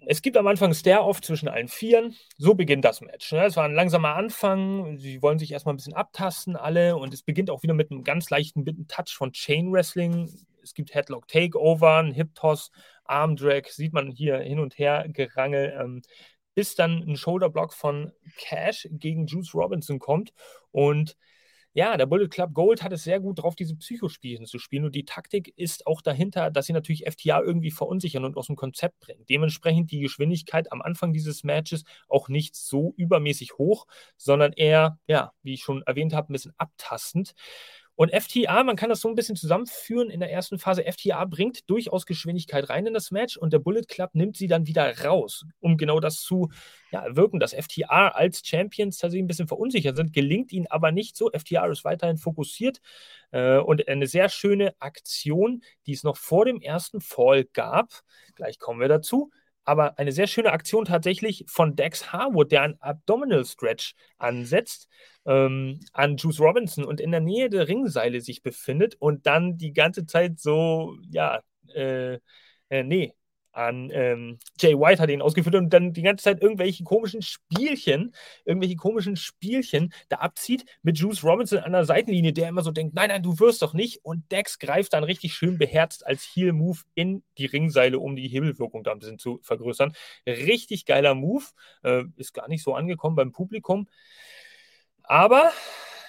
Es 0.07 0.23
gibt 0.23 0.39
am 0.39 0.47
Anfang 0.47 0.73
Stare-Off 0.73 1.21
zwischen 1.21 1.47
allen 1.47 1.69
Vieren. 1.69 2.17
So 2.39 2.55
beginnt 2.55 2.87
das 2.87 3.03
Match. 3.03 3.31
Ne? 3.33 3.45
Es 3.45 3.57
war 3.57 3.65
ein 3.65 3.75
langsamer 3.75 4.15
Anfang. 4.15 4.97
Sie 4.99 5.21
wollen 5.21 5.39
sich 5.39 5.53
erstmal 5.53 5.75
ein 5.75 5.77
bisschen 5.77 5.93
abtasten, 5.93 6.57
alle. 6.57 6.97
Und 6.97 7.13
es 7.13 7.23
beginnt 7.23 7.51
auch 7.51 7.63
wieder 7.63 7.75
mit 7.75 7.91
einem 7.91 8.03
ganz 8.03 8.31
leichten 8.31 8.65
Touch 8.89 9.15
von 9.15 9.33
Chain 9.33 9.71
Wrestling. 9.71 10.29
es 10.63 10.73
gibt 10.73 10.95
Headlock 10.95 11.29
Takeover, 11.29 11.99
ein 11.99 12.13
Hip 12.13 12.35
Toss, 12.35 12.71
Arm 13.05 13.37
Drag, 13.37 13.67
sieht 13.69 13.93
man 13.93 14.11
hier 14.11 14.39
hin 14.39 14.59
und 14.59 14.79
her 14.79 15.07
gerangel. 15.09 15.77
Ähm, 15.79 16.03
bis 16.55 16.75
dann 16.75 17.03
ein 17.07 17.17
Shoulderblock 17.17 17.75
von 17.75 18.13
Cash 18.39 18.89
gegen 18.91 19.27
Juice 19.27 19.55
Robinson 19.55 19.99
kommt. 19.99 20.33
Und 20.73 21.15
ja, 21.76 21.99
der 21.99 22.06
Bullet 22.06 22.28
Club 22.28 22.54
Gold 22.54 22.83
hat 22.83 22.95
es 22.95 23.04
sehr 23.04 23.21
gut 23.21 23.38
drauf, 23.38 23.54
diese 23.54 23.76
Psychospielchen 23.76 24.47
zu 24.47 24.59
spielen. 24.59 24.87
Und 24.87 24.95
die 24.95 25.04
Taktik 25.04 25.52
ist 25.56 25.87
auch 25.87 26.00
dahinter, 26.00 26.50
dass 26.50 26.64
sie 26.64 26.73
natürlich 26.73 27.04
FTA 27.06 27.42
irgendwie 27.42 27.71
verunsichern 27.71 28.25
und 28.25 28.38
aus 28.38 28.47
dem 28.47 28.56
Konzept 28.56 28.99
bringen. 28.99 29.26
Dementsprechend 29.28 29.90
die 29.90 30.00
Geschwindigkeit 30.00 30.73
am 30.73 30.80
Anfang 30.80 31.12
dieses 31.12 31.45
Matches 31.45 31.85
auch 32.09 32.30
nicht 32.30 32.56
so 32.56 32.95
übermäßig 32.97 33.59
hoch, 33.59 33.87
sondern 34.16 34.54
eher, 34.54 34.99
ja, 35.06 35.35
wie 35.42 35.52
ich 35.52 35.64
schon 35.64 35.83
erwähnt 35.83 36.14
habe, 36.14 36.33
ein 36.33 36.33
bisschen 36.33 36.54
abtastend. 36.56 37.35
Und 37.97 38.12
FTA, 38.12 38.62
man 38.62 38.76
kann 38.76 38.91
das 38.91 39.00
so 39.00 39.09
ein 39.09 39.15
bisschen 39.15 39.37
zusammenführen 39.37 40.11
in 40.11 40.21
der 40.21 40.31
ersten 40.31 40.59
Phase. 40.59 40.85
FTA 40.85 41.25
bringt 41.25 41.69
durchaus 41.71 42.05
Geschwindigkeit 42.05 42.69
rein 42.69 42.87
in 42.87 42.95
das 42.95 43.11
Match 43.11 43.38
und 43.38 43.55
der 43.55 43.59
Bullet 43.59 43.85
Club 43.88 44.11
nimmt 44.12 44.37
sie 44.37 44.47
dann 44.47 44.67
wieder 44.67 45.00
raus, 45.00 45.47
um 45.61 45.79
genau 45.79 45.99
das 45.99 46.21
zu 46.21 46.50
ja, 46.91 47.17
wirken, 47.17 47.41
dass 47.41 47.55
FTA 47.55 48.09
als 48.09 48.43
Champions 48.45 48.99
tatsächlich 48.99 49.25
ein 49.25 49.29
bisschen 49.29 49.49
verunsichert 49.49 49.97
sind. 49.97 50.12
Gelingt 50.12 50.53
ihnen 50.53 50.67
aber 50.69 50.93
nicht 50.93 51.17
so. 51.17 51.31
FTA 51.31 51.67
ist 51.67 51.85
weiterhin 51.85 52.19
fokussiert 52.19 52.83
äh, 53.33 53.57
und 53.57 53.88
eine 53.88 54.07
sehr 54.07 54.29
schöne 54.29 54.75
Aktion, 54.79 55.62
die 55.87 55.93
es 55.93 56.05
noch 56.05 56.19
vor 56.19 56.45
dem 56.45 56.61
ersten 56.61 57.00
Fall 57.00 57.45
gab. 57.45 58.03
Gleich 58.35 58.59
kommen 58.59 58.79
wir 58.79 58.88
dazu 58.88 59.31
aber 59.67 59.99
eine 59.99 60.13
sehr 60.13 60.27
schöne 60.27 60.53
Aktion 60.53 60.85
tatsächlich 60.85 61.45
von 61.49 61.77
Dex 61.77 62.13
Harwood, 62.13 62.53
der 62.53 62.63
einen 62.63 62.81
Abdominal 62.81 63.45
Stretch 63.45 63.95
ansetzt 64.19 64.89
ähm, 65.27 65.81
an 65.93 66.17
Juice 66.17 66.41
Robinson 66.41 66.85
und 66.85 67.01
in 67.01 67.11
der 67.11 67.21
Nähe 67.21 67.51
der 67.51 67.69
Ringseile 67.69 68.21
sich 68.21 68.43
befindet 68.43 68.95
und 68.99 69.27
dann 69.27 69.59
die 69.59 69.73
ganze 69.73 70.07
Zeit 70.07 70.39
so, 70.39 70.97
ja, 71.11 71.41
äh, 71.75 72.15
äh, 72.69 72.83
nee, 72.85 73.13
an 73.57 73.91
ähm, 73.93 74.39
Jay 74.61 74.75
White 74.75 75.01
hat 75.01 75.11
ihn 75.11 75.23
ausgeführt 75.23 75.55
und 75.55 75.71
dann 75.71 75.93
die 75.93 76.03
ganze 76.03 76.25
Zeit 76.25 76.43
irgendwelche 76.43 76.85
komischen 76.85 77.23
Spielchen, 77.23 78.15
irgendwelche 78.45 78.77
komischen 78.77 79.17
Spielchen 79.17 79.93
da 80.09 80.17
abzieht 80.17 80.65
mit 80.83 80.99
Juice 80.99 81.25
Robinson 81.25 81.61
an 81.61 81.73
der 81.73 81.85
Seitenlinie, 81.85 82.33
der 82.33 82.49
immer 82.49 82.63
so 82.63 82.71
denkt, 82.71 82.95
nein, 82.95 83.09
nein, 83.09 83.23
du 83.23 83.39
wirst 83.39 83.63
doch 83.63 83.73
nicht. 83.73 84.05
Und 84.05 84.31
Dex 84.31 84.59
greift 84.59 84.93
dann 84.93 85.05
richtig 85.05 85.35
schön 85.35 85.59
beherzt 85.59 86.07
als 86.07 86.25
Heel-Move 86.35 86.81
in 86.95 87.23
die 87.39 87.47
Ringseile, 87.47 87.99
um 87.99 88.15
die 88.15 88.29
Hebelwirkung 88.29 88.85
da 88.85 88.93
ein 88.93 88.99
bisschen 88.99 89.19
zu 89.19 89.41
vergrößern. 89.43 89.95
Richtig 90.27 90.85
geiler 90.85 91.15
Move, 91.15 91.45
äh, 91.83 92.05
ist 92.17 92.35
gar 92.35 92.49
nicht 92.49 92.63
so 92.63 92.75
angekommen 92.75 93.17
beim 93.17 93.33
Publikum. 93.33 93.89
Aber 95.03 95.51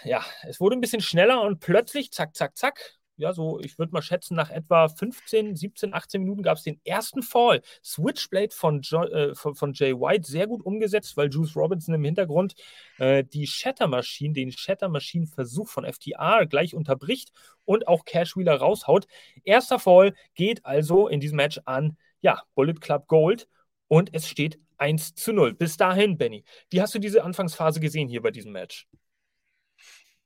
ja, 0.03 0.23
es 0.43 0.59
wurde 0.59 0.75
ein 0.75 0.81
bisschen 0.81 1.01
schneller 1.01 1.41
und 1.41 1.59
plötzlich, 1.59 2.11
zack, 2.11 2.35
zack, 2.35 2.57
zack, 2.57 2.96
ja, 3.17 3.33
so, 3.33 3.59
ich 3.59 3.77
würde 3.79 3.91
mal 3.93 4.01
schätzen, 4.01 4.35
nach 4.35 4.51
etwa 4.51 4.87
15, 4.87 5.55
17, 5.55 5.93
18 5.93 6.21
Minuten 6.21 6.43
gab 6.43 6.57
es 6.57 6.63
den 6.63 6.79
ersten 6.85 7.23
Fall. 7.23 7.61
Switchblade 7.83 8.53
von, 8.53 8.81
jo 8.81 9.03
äh, 9.03 9.35
von, 9.35 9.55
von, 9.55 9.73
Jay 9.73 9.93
White, 9.93 10.27
sehr 10.27 10.47
gut 10.47 10.63
umgesetzt, 10.63 11.17
weil 11.17 11.29
Juice 11.29 11.55
Robinson 11.55 11.95
im 11.95 12.03
Hintergrund 12.03 12.55
äh, 12.99 13.23
die 13.23 13.47
Shatter 13.47 13.87
Machine, 13.87 14.33
den 14.33 14.51
Shatter 14.51 14.89
Machine 14.89 15.27
Versuch 15.27 15.67
von 15.67 15.85
FTR 15.85 16.45
gleich 16.45 16.75
unterbricht 16.75 17.31
und 17.65 17.87
auch 17.87 18.05
Cash 18.05 18.37
Wheeler 18.37 18.57
raushaut. 18.57 19.07
Erster 19.43 19.79
Fall 19.79 20.13
geht 20.35 20.65
also 20.65 21.07
in 21.07 21.19
diesem 21.19 21.37
Match 21.37 21.59
an, 21.65 21.97
ja, 22.21 22.43
Bullet 22.55 22.75
Club 22.75 23.07
Gold 23.07 23.47
und 23.87 24.13
es 24.13 24.27
steht 24.27 24.59
1 24.77 25.15
zu 25.15 25.33
0. 25.33 25.53
Bis 25.53 25.77
dahin, 25.77 26.17
Benny. 26.17 26.43
Wie 26.69 26.81
hast 26.81 26.93
du 26.93 26.99
diese 26.99 27.23
Anfangsphase 27.23 27.79
gesehen 27.79 28.07
hier 28.09 28.21
bei 28.21 28.31
diesem 28.31 28.51
Match? 28.51 28.87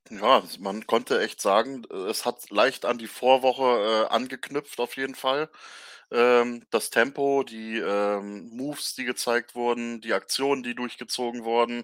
Ja, 0.10 0.43
man 0.60 0.86
konnte 0.88 1.22
echt 1.22 1.39
sagen, 1.41 1.84
es 2.10 2.25
hat 2.25 2.50
leicht 2.50 2.86
an 2.86 2.98
die 2.98 3.08
Vorwoche, 3.08 4.08
äh, 4.10 4.13
angeknüpft 4.13 4.79
auf 4.79 4.98
jeden 4.98 5.15
Fall. 5.15 5.50
Ähm, 6.12 6.65
das 6.72 6.89
Tempo, 6.89 7.43
die, 7.43 7.77
ähm, 7.77 8.50
Moves, 8.50 8.96
die 8.96 9.05
gezeigt 9.05 9.55
wurden, 9.55 10.01
die 10.01 10.13
Aktionen, 10.13 10.63
die 10.63 10.75
durchgezogen 10.75 11.43
wurden, 11.46 11.84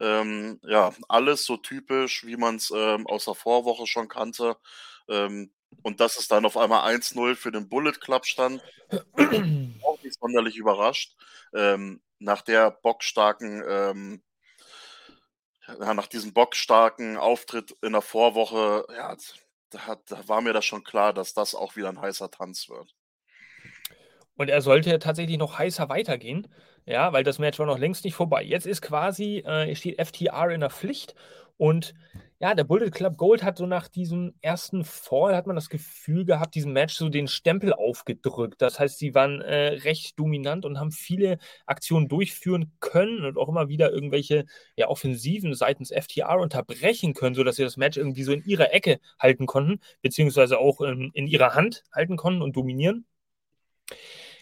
ähm, 0.00 0.60
ja, 0.62 0.92
alles 1.08 1.44
so 1.46 1.56
typisch, 1.56 2.24
wie 2.26 2.36
man's, 2.36 2.70
ähm, 2.74 3.06
aus 3.08 3.24
der 3.24 3.34
Vorwoche 3.34 3.86
schon 3.86 4.08
kannte. 4.08 4.56
Ähm, 5.08 5.50
und 5.82 6.00
dass 6.00 6.18
es 6.18 6.28
dann 6.28 6.44
auf 6.46 6.56
einmal 6.56 6.84
1:0 6.84 7.34
für 7.34 7.50
den 7.50 7.68
Bullet 7.68 7.92
Club 8.00 8.26
stand, 8.26 8.62
auch 9.82 9.98
nicht 10.02 10.18
sonderlich 10.20 10.56
überrascht. 10.56 11.16
Ähm, 11.54 12.02
nach 12.20 12.42
der 12.42 12.70
bockstarken, 12.72 13.62
ja, 15.66 15.94
nach 15.94 16.06
diesem 16.06 16.32
bockstarken 16.32 17.16
Auftritt 17.16 17.76
in 17.82 17.92
der 17.92 18.02
Vorwoche, 18.02 18.86
ja, 18.96 19.16
da, 19.70 19.96
da 20.06 20.28
war 20.28 20.40
mir 20.40 20.52
das 20.52 20.64
schon 20.64 20.84
klar, 20.84 21.12
dass 21.12 21.34
das 21.34 21.54
auch 21.54 21.76
wieder 21.76 21.88
ein 21.88 22.00
heißer 22.00 22.30
Tanz 22.30 22.68
wird. 22.68 22.94
Und 24.36 24.48
er 24.48 24.60
sollte 24.60 24.98
tatsächlich 24.98 25.38
noch 25.38 25.58
heißer 25.58 25.88
weitergehen, 25.88 26.48
ja, 26.86 27.12
weil 27.12 27.24
das 27.24 27.38
Match 27.38 27.58
war 27.58 27.66
noch 27.66 27.78
längst 27.78 28.04
nicht 28.04 28.14
vorbei. 28.14 28.42
Jetzt 28.42 28.66
ist 28.66 28.82
quasi, 28.82 29.38
äh, 29.38 29.74
steht 29.74 29.98
FTR 30.04 30.50
in 30.50 30.60
der 30.60 30.70
Pflicht 30.70 31.14
und 31.56 31.94
ja, 32.44 32.54
der 32.54 32.64
Bullet 32.64 32.90
Club 32.90 33.16
Gold 33.16 33.42
hat 33.42 33.56
so 33.56 33.64
nach 33.64 33.88
diesem 33.88 34.34
ersten 34.42 34.84
Fall, 34.84 35.34
hat 35.34 35.46
man 35.46 35.56
das 35.56 35.70
Gefühl 35.70 36.26
gehabt, 36.26 36.54
diesem 36.54 36.74
Match 36.74 36.94
so 36.94 37.08
den 37.08 37.26
Stempel 37.26 37.72
aufgedrückt. 37.72 38.60
Das 38.60 38.78
heißt, 38.78 38.98
sie 38.98 39.14
waren 39.14 39.40
äh, 39.40 39.68
recht 39.84 40.18
dominant 40.18 40.66
und 40.66 40.78
haben 40.78 40.92
viele 40.92 41.38
Aktionen 41.64 42.06
durchführen 42.06 42.70
können 42.80 43.24
und 43.24 43.38
auch 43.38 43.48
immer 43.48 43.70
wieder 43.70 43.90
irgendwelche 43.92 44.44
ja, 44.76 44.88
Offensiven 44.88 45.54
seitens 45.54 45.90
FTR 45.90 46.38
unterbrechen 46.38 47.14
können, 47.14 47.34
sodass 47.34 47.56
sie 47.56 47.64
das 47.64 47.78
Match 47.78 47.96
irgendwie 47.96 48.24
so 48.24 48.32
in 48.32 48.44
ihrer 48.44 48.74
Ecke 48.74 49.00
halten 49.18 49.46
konnten, 49.46 49.80
beziehungsweise 50.02 50.58
auch 50.58 50.82
in, 50.82 51.12
in 51.14 51.26
ihrer 51.26 51.54
Hand 51.54 51.82
halten 51.94 52.18
konnten 52.18 52.42
und 52.42 52.56
dominieren. 52.56 53.06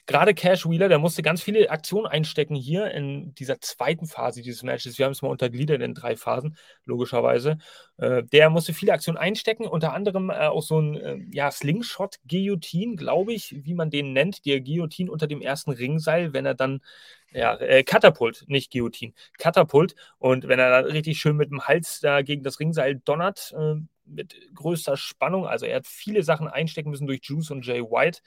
Gerade 0.07 0.35
Cash 0.35 0.69
Wheeler, 0.69 0.89
der 0.89 0.99
musste 0.99 1.23
ganz 1.23 1.43
viele 1.43 1.71
Aktionen 1.71 2.07
einstecken 2.07 2.57
hier 2.57 2.91
in 2.91 3.35
dieser 3.35 3.61
zweiten 3.61 4.07
Phase 4.07 4.43
dieses 4.43 4.63
Matches. 4.65 4.99
Wir 4.99 5.05
haben 5.05 5.13
es 5.13 5.23
mal 5.23 5.29
untergliedert 5.29 5.81
in 5.81 5.95
drei 5.95 6.17
Phasen, 6.17 6.57
logischerweise. 6.85 7.59
Äh, 7.99 8.25
der 8.25 8.51
musste 8.51 8.75
viele 8.75 8.93
Aktionen 8.93 9.17
einstecken, 9.17 9.67
unter 9.67 9.93
anderem 9.93 10.31
äh, 10.31 10.49
auch 10.49 10.63
so 10.63 10.81
ein 10.81 10.97
äh, 10.97 11.19
ja, 11.31 11.51
Slingshot-Guillotine, 11.51 12.97
glaube 12.97 13.33
ich, 13.33 13.55
wie 13.65 13.75
man 13.75 13.91
den 13.91 14.13
nennt, 14.13 14.45
der 14.45 14.61
Guillotine 14.61 15.11
unter 15.11 15.29
dem 15.29 15.41
ersten 15.41 15.71
Ringseil, 15.71 16.33
wenn 16.33 16.47
er 16.47 16.55
dann 16.55 16.81
ja, 17.33 17.55
äh, 17.61 17.85
Katapult, 17.85 18.45
nicht 18.49 18.73
Guillotine, 18.73 19.13
Katapult. 19.39 19.95
Und 20.19 20.49
wenn 20.49 20.59
er 20.59 20.71
dann 20.71 20.85
richtig 20.91 21.19
schön 21.19 21.37
mit 21.37 21.51
dem 21.51 21.67
Hals 21.67 22.01
da 22.01 22.23
gegen 22.23 22.43
das 22.43 22.61
Ringseil 22.61 22.97
donnert, 22.97 23.55
äh, 23.57 23.75
mit 24.05 24.35
größter 24.55 24.97
Spannung, 24.97 25.47
also 25.47 25.65
er 25.65 25.77
hat 25.77 25.87
viele 25.87 26.23
Sachen 26.23 26.49
einstecken 26.49 26.91
müssen 26.91 27.07
durch 27.07 27.21
Juice 27.23 27.51
und 27.53 27.65
Jay 27.65 27.81
White, 27.81 28.21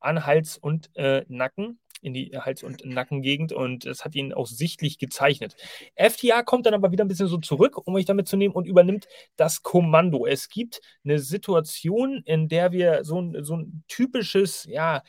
an 0.00 0.26
Hals 0.26 0.58
und 0.58 0.90
äh, 0.96 1.24
Nacken, 1.28 1.78
in 2.02 2.14
die 2.14 2.30
Hals- 2.36 2.62
und 2.62 2.84
Nackengegend 2.84 3.52
und 3.52 3.84
das 3.84 4.04
hat 4.04 4.14
ihn 4.14 4.32
auch 4.32 4.46
sichtlich 4.46 4.98
gezeichnet. 4.98 5.54
FTA 5.96 6.42
kommt 6.42 6.66
dann 6.66 6.74
aber 6.74 6.92
wieder 6.92 7.04
ein 7.04 7.08
bisschen 7.08 7.28
so 7.28 7.38
zurück, 7.38 7.76
um 7.86 7.94
euch 7.94 8.06
damit 8.06 8.28
zu 8.28 8.36
nehmen 8.36 8.54
und 8.54 8.66
übernimmt 8.66 9.06
das 9.36 9.62
Kommando. 9.62 10.26
Es 10.26 10.48
gibt 10.48 10.80
eine 11.04 11.18
Situation, 11.18 12.22
in 12.24 12.48
der 12.48 12.72
wir 12.72 13.04
so 13.04 13.20
ein, 13.20 13.44
so 13.44 13.56
ein 13.56 13.84
typisches, 13.88 14.64
ja, 14.64 15.02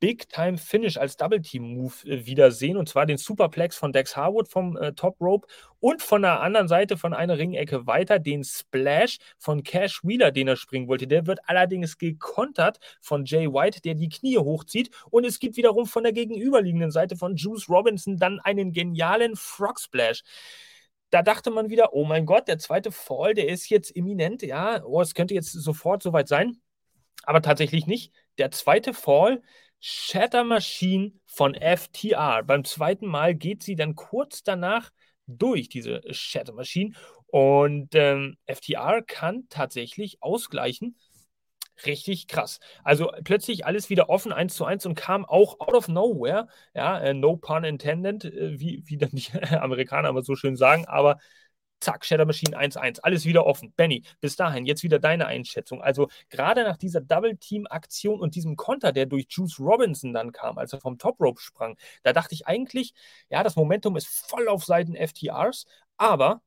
Big-Time-Finish 0.00 0.96
als 0.96 1.16
Double-Team-Move 1.16 1.94
äh, 2.06 2.26
wiedersehen. 2.26 2.76
Und 2.76 2.88
zwar 2.88 3.06
den 3.06 3.18
Superplex 3.18 3.76
von 3.76 3.92
Dex 3.92 4.16
Harwood 4.16 4.48
vom 4.48 4.76
äh, 4.76 4.92
Top 4.92 5.20
Rope 5.20 5.46
und 5.80 6.02
von 6.02 6.22
der 6.22 6.40
anderen 6.40 6.68
Seite 6.68 6.96
von 6.96 7.14
einer 7.14 7.38
Ringecke 7.38 7.86
weiter 7.86 8.18
den 8.18 8.44
Splash 8.44 9.18
von 9.38 9.62
Cash 9.62 10.02
Wheeler, 10.04 10.30
den 10.30 10.48
er 10.48 10.56
springen 10.56 10.88
wollte. 10.88 11.06
Der 11.06 11.26
wird 11.26 11.40
allerdings 11.46 11.98
gekontert 11.98 12.78
von 13.00 13.24
Jay 13.24 13.46
White, 13.46 13.80
der 13.80 13.94
die 13.94 14.08
Knie 14.08 14.38
hochzieht. 14.38 14.90
Und 15.10 15.24
es 15.24 15.38
gibt 15.38 15.56
wiederum 15.56 15.86
von 15.86 16.02
der 16.02 16.12
gegenüberliegenden 16.12 16.90
Seite 16.90 17.16
von 17.16 17.36
Juice 17.36 17.68
Robinson 17.68 18.16
dann 18.16 18.40
einen 18.40 18.72
genialen 18.72 19.36
Frog 19.36 19.80
Splash 19.80 20.22
da 21.10 21.22
dachte 21.22 21.50
man 21.50 21.70
wieder, 21.70 21.92
oh 21.94 22.04
mein 22.04 22.26
Gott, 22.26 22.48
der 22.48 22.58
zweite 22.58 22.92
Fall, 22.92 23.34
der 23.34 23.48
ist 23.48 23.68
jetzt 23.70 23.90
imminent, 23.90 24.42
ja, 24.42 24.84
oh, 24.84 25.00
es 25.00 25.14
könnte 25.14 25.34
jetzt 25.34 25.52
sofort 25.52 26.02
soweit 26.02 26.28
sein, 26.28 26.60
aber 27.22 27.42
tatsächlich 27.42 27.86
nicht. 27.86 28.12
Der 28.38 28.50
zweite 28.50 28.94
Fall 28.94 29.42
Shatter 29.80 30.44
Machine 30.44 31.12
von 31.26 31.54
FTR. 31.54 32.42
Beim 32.42 32.64
zweiten 32.64 33.06
Mal 33.06 33.34
geht 33.34 33.62
sie 33.62 33.76
dann 33.76 33.94
kurz 33.94 34.42
danach 34.42 34.90
durch 35.26 35.68
diese 35.68 36.02
Shatter 36.10 36.52
Machine 36.52 36.94
und 37.26 37.94
ähm, 37.94 38.36
FTR 38.46 39.02
kann 39.02 39.46
tatsächlich 39.50 40.22
ausgleichen. 40.22 40.96
Richtig 41.86 42.26
krass. 42.26 42.58
Also 42.82 43.12
plötzlich 43.22 43.64
alles 43.66 43.88
wieder 43.88 44.08
offen, 44.08 44.32
eins 44.32 44.54
zu 44.56 44.64
eins 44.64 44.84
und 44.84 44.96
kam 44.96 45.24
auch 45.24 45.60
out 45.60 45.74
of 45.74 45.88
nowhere. 45.88 46.48
Ja, 46.74 46.98
äh, 46.98 47.14
no 47.14 47.36
pun 47.36 47.62
intended, 47.62 48.24
äh, 48.24 48.58
wie, 48.58 48.82
wie 48.86 48.98
dann 48.98 49.10
die 49.12 49.30
Amerikaner 49.56 50.08
aber 50.08 50.22
so 50.22 50.34
schön 50.34 50.56
sagen, 50.56 50.86
aber 50.86 51.18
zack, 51.80 52.04
Shadow 52.04 52.24
Machine 52.26 52.56
1-1, 52.58 53.00
alles 53.00 53.24
wieder 53.24 53.46
offen. 53.46 53.72
Benny, 53.76 54.02
bis 54.20 54.36
dahin, 54.36 54.66
jetzt 54.66 54.82
wieder 54.82 54.98
deine 54.98 55.26
Einschätzung. 55.26 55.82
Also 55.82 56.08
gerade 56.30 56.64
nach 56.64 56.76
dieser 56.76 57.00
Double-Team-Aktion 57.00 58.20
und 58.20 58.34
diesem 58.34 58.56
Konter, 58.56 58.92
der 58.92 59.06
durch 59.06 59.26
Juice 59.30 59.58
Robinson 59.60 60.12
dann 60.12 60.32
kam, 60.32 60.58
als 60.58 60.72
er 60.72 60.80
vom 60.80 60.98
Top 60.98 61.20
Rope 61.20 61.40
sprang, 61.40 61.76
da 62.02 62.12
dachte 62.12 62.34
ich 62.34 62.46
eigentlich, 62.46 62.94
ja, 63.30 63.42
das 63.42 63.56
Momentum 63.56 63.96
ist 63.96 64.08
voll 64.08 64.48
auf 64.48 64.64
Seiten 64.64 64.94
FTRs, 64.94 65.66
aber 65.96 66.42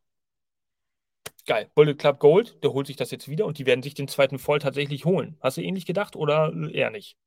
Geil. 1.47 1.71
Bullet 1.73 1.95
Club 1.95 2.19
Gold, 2.19 2.63
der 2.63 2.71
holt 2.71 2.85
sich 2.85 2.97
das 2.97 3.09
jetzt 3.09 3.27
wieder 3.27 3.45
und 3.47 3.57
die 3.57 3.65
werden 3.65 3.81
sich 3.81 3.95
den 3.95 4.07
zweiten 4.07 4.38
Fall 4.38 4.59
tatsächlich 4.59 5.05
holen. 5.05 5.38
Hast 5.41 5.57
du 5.57 5.61
ähnlich 5.61 5.88
gedacht 5.88 6.15
oder 6.15 6.53
eher 6.71 6.91
nicht? 6.91 7.17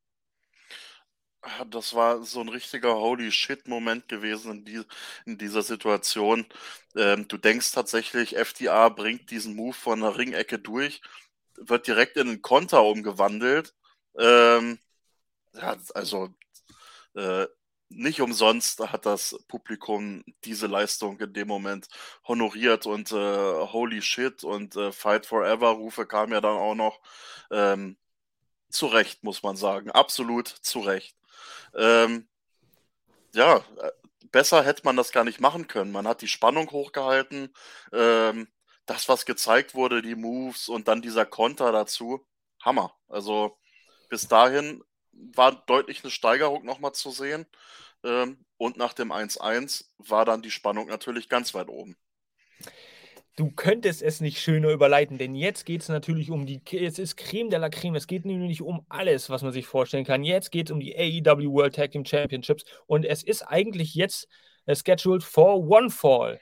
Das 1.71 1.95
war 1.95 2.23
so 2.25 2.41
ein 2.41 2.49
richtiger 2.49 2.95
Holy 2.97 3.31
Shit-Moment 3.31 4.09
gewesen 4.09 4.53
in, 4.53 4.65
die, 4.65 4.83
in 5.27 5.39
dieser 5.39 5.63
Situation. 5.63 6.47
Ähm, 6.97 7.29
du 7.29 7.37
denkst 7.37 7.73
tatsächlich, 7.73 8.37
FDA 8.37 8.89
bringt 8.89 9.31
diesen 9.31 9.55
Move 9.55 9.75
von 9.75 10.01
der 10.01 10.17
Ringecke 10.17 10.59
durch, 10.59 11.03
wird 11.57 11.87
direkt 11.87 12.17
in 12.17 12.29
einen 12.29 12.43
Konter 12.43 12.83
umgewandelt. 12.85 13.75
Ähm, 14.19 14.79
ja, 15.55 15.77
also 15.95 16.35
äh, 17.15 17.47
nicht 17.91 18.21
umsonst 18.21 18.81
hat 18.81 19.07
das 19.07 19.37
Publikum 19.49 20.25
diese 20.45 20.67
Leistung 20.67 21.21
in 21.21 21.33
dem 21.33 21.49
Moment 21.49 21.89
honoriert 22.27 22.87
und 22.87 23.13
äh, 23.13 23.17
Holy 23.17 24.03
Shit 24.03 24.45
und 24.45 24.77
äh, 24.77 24.93
Fight 24.93 25.27
Forever 25.27 25.71
Rufe 25.71 26.07
kamen 26.07 26.33
ja 26.33 26.41
dann 26.41 26.57
auch 26.57 26.75
noch. 26.75 27.01
Ähm, 27.51 27.97
zu 28.71 28.87
Recht, 28.87 29.25
muss 29.25 29.43
man 29.43 29.57
sagen. 29.57 29.91
Absolut 29.91 30.49
zu 30.49 30.81
Recht. 30.81 31.17
Ähm, 31.75 32.29
ja, 33.35 33.57
äh, 33.57 33.91
besser 34.31 34.65
hätte 34.65 34.83
man 34.85 34.97
das 34.97 35.13
gar 35.13 35.25
nicht 35.25 35.41
machen 35.41 35.67
können. 35.69 35.93
Man 35.93 36.09
hat 36.09 36.23
die 36.23 36.29
Spannung 36.29 36.71
hochgehalten. 36.71 37.55
Ähm, 37.93 38.49
das, 38.87 39.09
was 39.09 39.27
gezeigt 39.27 39.75
wurde, 39.75 40.03
die 40.03 40.15
Moves 40.15 40.69
und 40.69 40.89
dann 40.89 41.03
dieser 41.03 41.27
Konter 41.27 41.73
dazu, 41.73 42.27
Hammer. 42.63 42.95
Also 43.09 43.59
bis 44.09 44.29
dahin 44.29 44.83
war 45.13 45.53
deutlich 45.67 46.03
eine 46.03 46.11
Steigerung 46.11 46.65
nochmal 46.65 46.93
zu 46.93 47.11
sehen. 47.11 47.47
Ähm, 48.05 48.45
und 48.57 48.77
nach 48.77 48.93
dem 48.93 49.13
1-1 49.13 49.87
war 49.99 50.25
dann 50.25 50.43
die 50.43 50.51
Spannung 50.51 50.89
natürlich 50.89 51.29
ganz 51.29 51.55
weit 51.55 51.69
oben. 51.69 51.97
Du 53.37 53.51
könntest 53.51 54.01
es 54.01 54.21
nicht 54.21 54.41
schöner 54.41 54.69
überleiten, 54.71 55.19
denn 55.19 55.35
jetzt 55.35 55.67
geht 55.67 55.83
es 55.83 55.89
natürlich 55.89 56.31
um 56.31 56.47
die, 56.47 56.63
es 56.71 57.01
ist 57.01 57.17
Creme 57.17 57.51
de 57.51 57.59
la 57.59 57.69
Creme, 57.69 57.97
es 57.97 58.07
geht 58.07 58.25
nämlich 58.25 58.63
um 58.63 58.87
alles, 58.89 59.29
was 59.29 59.43
man 59.43 59.53
sich 59.53 59.67
vorstellen 59.67 60.05
kann. 60.05 60.23
Jetzt 60.23 60.53
geht 60.53 60.69
es 60.69 60.73
um 60.73 60.79
die 60.79 60.97
AEW 60.97 61.53
World 61.53 61.75
Tag 61.75 61.91
Team 61.91 62.05
Championships 62.05 62.65
und 62.87 63.05
es 63.05 63.25
ist 63.25 63.43
eigentlich 63.43 63.97
jetzt 63.97 64.29
äh, 64.67 64.77
scheduled 64.77 65.25
for 65.25 65.69
One 65.69 65.91
Fall. 65.91 66.39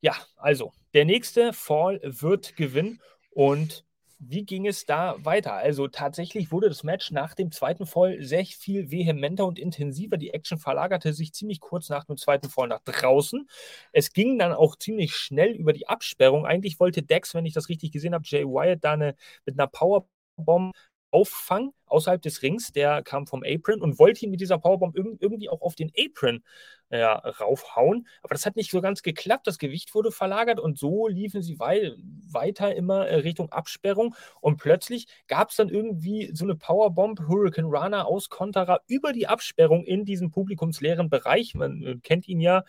Ja, 0.00 0.14
also 0.36 0.72
der 0.94 1.06
nächste 1.06 1.52
Fall 1.52 2.00
wird 2.04 2.54
gewinnen 2.54 3.00
und 3.30 3.84
wie 4.18 4.44
ging 4.44 4.66
es 4.66 4.84
da 4.84 5.16
weiter? 5.24 5.54
Also 5.54 5.86
tatsächlich 5.88 6.50
wurde 6.50 6.68
das 6.68 6.82
Match 6.82 7.10
nach 7.12 7.34
dem 7.34 7.52
zweiten 7.52 7.86
Fall 7.86 8.22
sehr 8.22 8.44
viel 8.44 8.90
vehementer 8.90 9.46
und 9.46 9.58
intensiver. 9.58 10.16
Die 10.16 10.30
Action 10.30 10.58
verlagerte 10.58 11.12
sich 11.12 11.32
ziemlich 11.32 11.60
kurz 11.60 11.88
nach 11.88 12.04
dem 12.04 12.16
zweiten 12.16 12.48
Fall 12.48 12.68
nach 12.68 12.80
draußen. 12.84 13.48
Es 13.92 14.12
ging 14.12 14.38
dann 14.38 14.52
auch 14.52 14.76
ziemlich 14.76 15.14
schnell 15.14 15.52
über 15.52 15.72
die 15.72 15.88
Absperrung. 15.88 16.46
Eigentlich 16.46 16.80
wollte 16.80 17.02
Dex, 17.02 17.34
wenn 17.34 17.46
ich 17.46 17.54
das 17.54 17.68
richtig 17.68 17.92
gesehen 17.92 18.14
habe, 18.14 18.24
Jay 18.26 18.44
Wyatt 18.44 18.82
da 18.82 18.92
eine, 18.94 19.14
mit 19.46 19.58
einer 19.58 19.68
Powerbomb 19.68 20.74
auffangen 21.10 21.72
außerhalb 21.90 22.22
des 22.22 22.42
Rings, 22.42 22.72
der 22.72 23.02
kam 23.02 23.26
vom 23.26 23.42
Apron 23.44 23.80
und 23.80 23.98
wollte 23.98 24.24
ihn 24.24 24.30
mit 24.30 24.40
dieser 24.40 24.58
Powerbomb 24.58 24.96
irgendwie 24.96 25.48
auch 25.48 25.62
auf 25.62 25.74
den 25.74 25.90
Apron 25.98 26.42
ja, 26.90 27.14
raufhauen. 27.14 28.06
Aber 28.22 28.34
das 28.34 28.46
hat 28.46 28.56
nicht 28.56 28.70
so 28.70 28.80
ganz 28.80 29.02
geklappt. 29.02 29.46
Das 29.46 29.58
Gewicht 29.58 29.94
wurde 29.94 30.10
verlagert 30.10 30.58
und 30.58 30.78
so 30.78 31.06
liefen 31.06 31.42
sie 31.42 31.58
wei 31.58 31.92
weiter 32.30 32.74
immer 32.74 33.06
äh, 33.06 33.16
Richtung 33.16 33.50
Absperrung. 33.50 34.14
Und 34.40 34.56
plötzlich 34.56 35.06
gab 35.26 35.50
es 35.50 35.56
dann 35.56 35.68
irgendwie 35.68 36.30
so 36.32 36.44
eine 36.44 36.54
Powerbomb, 36.54 37.20
Hurricane 37.28 37.66
Runner 37.66 38.06
aus 38.06 38.28
Contra 38.28 38.80
über 38.86 39.12
die 39.12 39.26
Absperrung 39.26 39.84
in 39.84 40.04
diesem 40.04 40.30
publikumsleeren 40.30 41.10
Bereich. 41.10 41.54
Man 41.54 41.82
äh, 41.82 41.96
kennt 42.02 42.28
ihn 42.28 42.40
ja, 42.40 42.64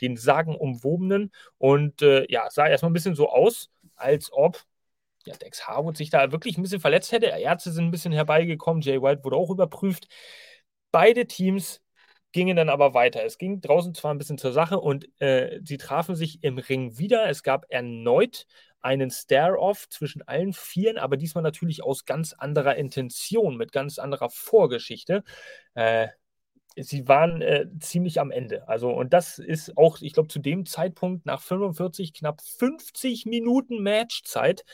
den 0.00 0.16
sagenumwobenen. 0.16 1.30
Und 1.58 2.02
äh, 2.02 2.26
ja, 2.28 2.50
sah 2.50 2.66
erstmal 2.66 2.90
ein 2.90 2.94
bisschen 2.94 3.14
so 3.14 3.28
aus, 3.28 3.70
als 3.94 4.32
ob 4.32 4.64
ja, 5.26 5.36
Dex 5.36 5.66
Harwood 5.66 5.96
sich 5.96 6.10
da 6.10 6.32
wirklich 6.32 6.56
ein 6.58 6.62
bisschen 6.62 6.80
verletzt 6.80 7.12
hätte. 7.12 7.26
Ärzte 7.26 7.72
sind 7.72 7.86
ein 7.86 7.90
bisschen 7.90 8.12
herbeigekommen. 8.12 8.82
Jay 8.82 9.00
White 9.02 9.24
wurde 9.24 9.36
auch 9.36 9.50
überprüft. 9.50 10.08
Beide 10.90 11.26
Teams 11.26 11.82
gingen 12.32 12.56
dann 12.56 12.68
aber 12.68 12.94
weiter. 12.94 13.24
Es 13.24 13.38
ging 13.38 13.60
draußen 13.60 13.94
zwar 13.94 14.14
ein 14.14 14.18
bisschen 14.18 14.38
zur 14.38 14.52
Sache 14.52 14.78
und 14.80 15.08
äh, 15.20 15.60
sie 15.64 15.78
trafen 15.78 16.14
sich 16.14 16.42
im 16.42 16.58
Ring 16.58 16.98
wieder. 16.98 17.28
Es 17.28 17.42
gab 17.42 17.66
erneut 17.70 18.46
einen 18.80 19.10
Stare-Off 19.10 19.88
zwischen 19.88 20.22
allen 20.22 20.52
Vieren, 20.52 20.98
aber 20.98 21.16
diesmal 21.16 21.42
natürlich 21.42 21.82
aus 21.82 22.04
ganz 22.06 22.32
anderer 22.32 22.76
Intention, 22.76 23.56
mit 23.56 23.72
ganz 23.72 23.98
anderer 23.98 24.30
Vorgeschichte. 24.30 25.22
Äh, 25.74 26.08
sie 26.76 27.08
waren 27.08 27.42
äh, 27.42 27.66
ziemlich 27.80 28.20
am 28.20 28.30
Ende. 28.30 28.68
Also, 28.68 28.90
und 28.90 29.12
das 29.12 29.38
ist 29.38 29.76
auch, 29.76 30.00
ich 30.00 30.12
glaube, 30.12 30.28
zu 30.28 30.38
dem 30.38 30.66
Zeitpunkt 30.66 31.26
nach 31.26 31.42
45, 31.42 32.14
knapp 32.14 32.40
50 32.42 33.26
Minuten 33.26 33.82
Matchzeit 33.82 34.64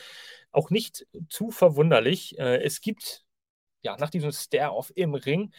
auch 0.57 0.71
nicht 0.71 1.07
zu 1.29 1.51
verwunderlich. 1.51 2.38
Äh, 2.38 2.62
es 2.62 2.81
gibt 2.81 3.25
ja 3.83 3.97
nach 3.99 4.11
diesem 4.11 4.33
Stare-Off 4.33 4.92
im 4.95 5.14
Ring 5.14 5.53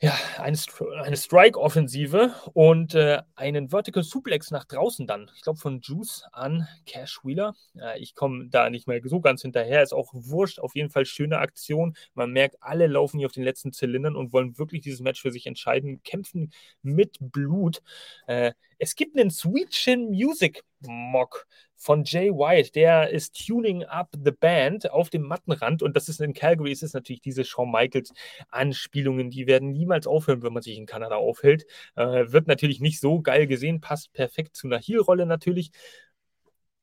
ja, 0.00 0.16
eine, 0.36 0.56
eine 1.02 1.16
Strike-Offensive 1.16 2.32
und 2.52 2.94
äh, 2.94 3.20
einen 3.34 3.70
Vertical 3.70 4.04
Suplex 4.04 4.52
nach 4.52 4.64
draußen 4.64 5.08
dann. 5.08 5.28
Ich 5.34 5.42
glaube 5.42 5.58
von 5.58 5.80
Juice 5.80 6.22
an 6.30 6.68
Cash 6.86 7.18
Wheeler. 7.24 7.56
Äh, 7.74 7.98
ich 7.98 8.14
komme 8.14 8.48
da 8.48 8.70
nicht 8.70 8.86
mehr 8.86 9.00
so 9.02 9.20
ganz 9.20 9.42
hinterher. 9.42 9.82
Ist 9.82 9.92
auch 9.92 10.10
wurscht. 10.12 10.60
Auf 10.60 10.76
jeden 10.76 10.90
Fall 10.90 11.04
schöne 11.04 11.38
Aktion. 11.38 11.96
Man 12.14 12.30
merkt, 12.30 12.62
alle 12.62 12.86
laufen 12.86 13.18
hier 13.18 13.26
auf 13.26 13.32
den 13.32 13.42
letzten 13.42 13.72
Zylindern 13.72 14.14
und 14.14 14.32
wollen 14.32 14.56
wirklich 14.56 14.82
dieses 14.82 15.00
Match 15.00 15.20
für 15.20 15.32
sich 15.32 15.46
entscheiden. 15.46 16.00
Kämpfen 16.04 16.52
mit 16.82 17.16
Blut. 17.18 17.82
Äh, 18.28 18.52
es 18.78 18.94
gibt 18.94 19.18
einen 19.18 19.30
Sweet 19.30 19.70
Chin 19.70 20.10
Music 20.10 20.62
Mock 20.80 21.46
von 21.76 22.04
Jay 22.04 22.30
White, 22.30 22.72
der 22.72 23.10
ist 23.10 23.46
Tuning 23.46 23.84
Up 23.84 24.10
the 24.24 24.32
Band 24.32 24.90
auf 24.90 25.10
dem 25.10 25.22
Mattenrand 25.22 25.82
und 25.82 25.96
das 25.96 26.08
ist 26.08 26.20
in 26.20 26.34
Calgary, 26.34 26.72
es 26.72 26.82
ist 26.82 26.94
natürlich 26.94 27.20
diese 27.20 27.44
Shawn 27.44 27.70
Michaels 27.70 28.12
Anspielungen, 28.48 29.30
die 29.30 29.46
werden 29.46 29.72
niemals 29.72 30.06
aufhören, 30.06 30.42
wenn 30.42 30.52
man 30.52 30.62
sich 30.62 30.76
in 30.76 30.86
Kanada 30.86 31.16
aufhält. 31.16 31.66
Äh, 31.94 32.32
wird 32.32 32.46
natürlich 32.48 32.80
nicht 32.80 33.00
so 33.00 33.20
geil 33.20 33.46
gesehen, 33.46 33.80
passt 33.80 34.12
perfekt 34.12 34.56
zu 34.56 34.66
einer 34.66 34.78
Heel-Rolle 34.78 35.26
natürlich. 35.26 35.70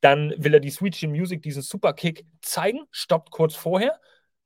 Dann 0.02 0.34
will 0.38 0.54
er 0.54 0.60
die 0.60 0.70
Switch 0.70 1.02
in 1.04 1.12
Music, 1.12 1.42
diesen 1.42 1.62
Superkick 1.62 2.26
zeigen, 2.42 2.86
stoppt 2.92 3.32
kurz 3.32 3.56
vorher, 3.56 4.00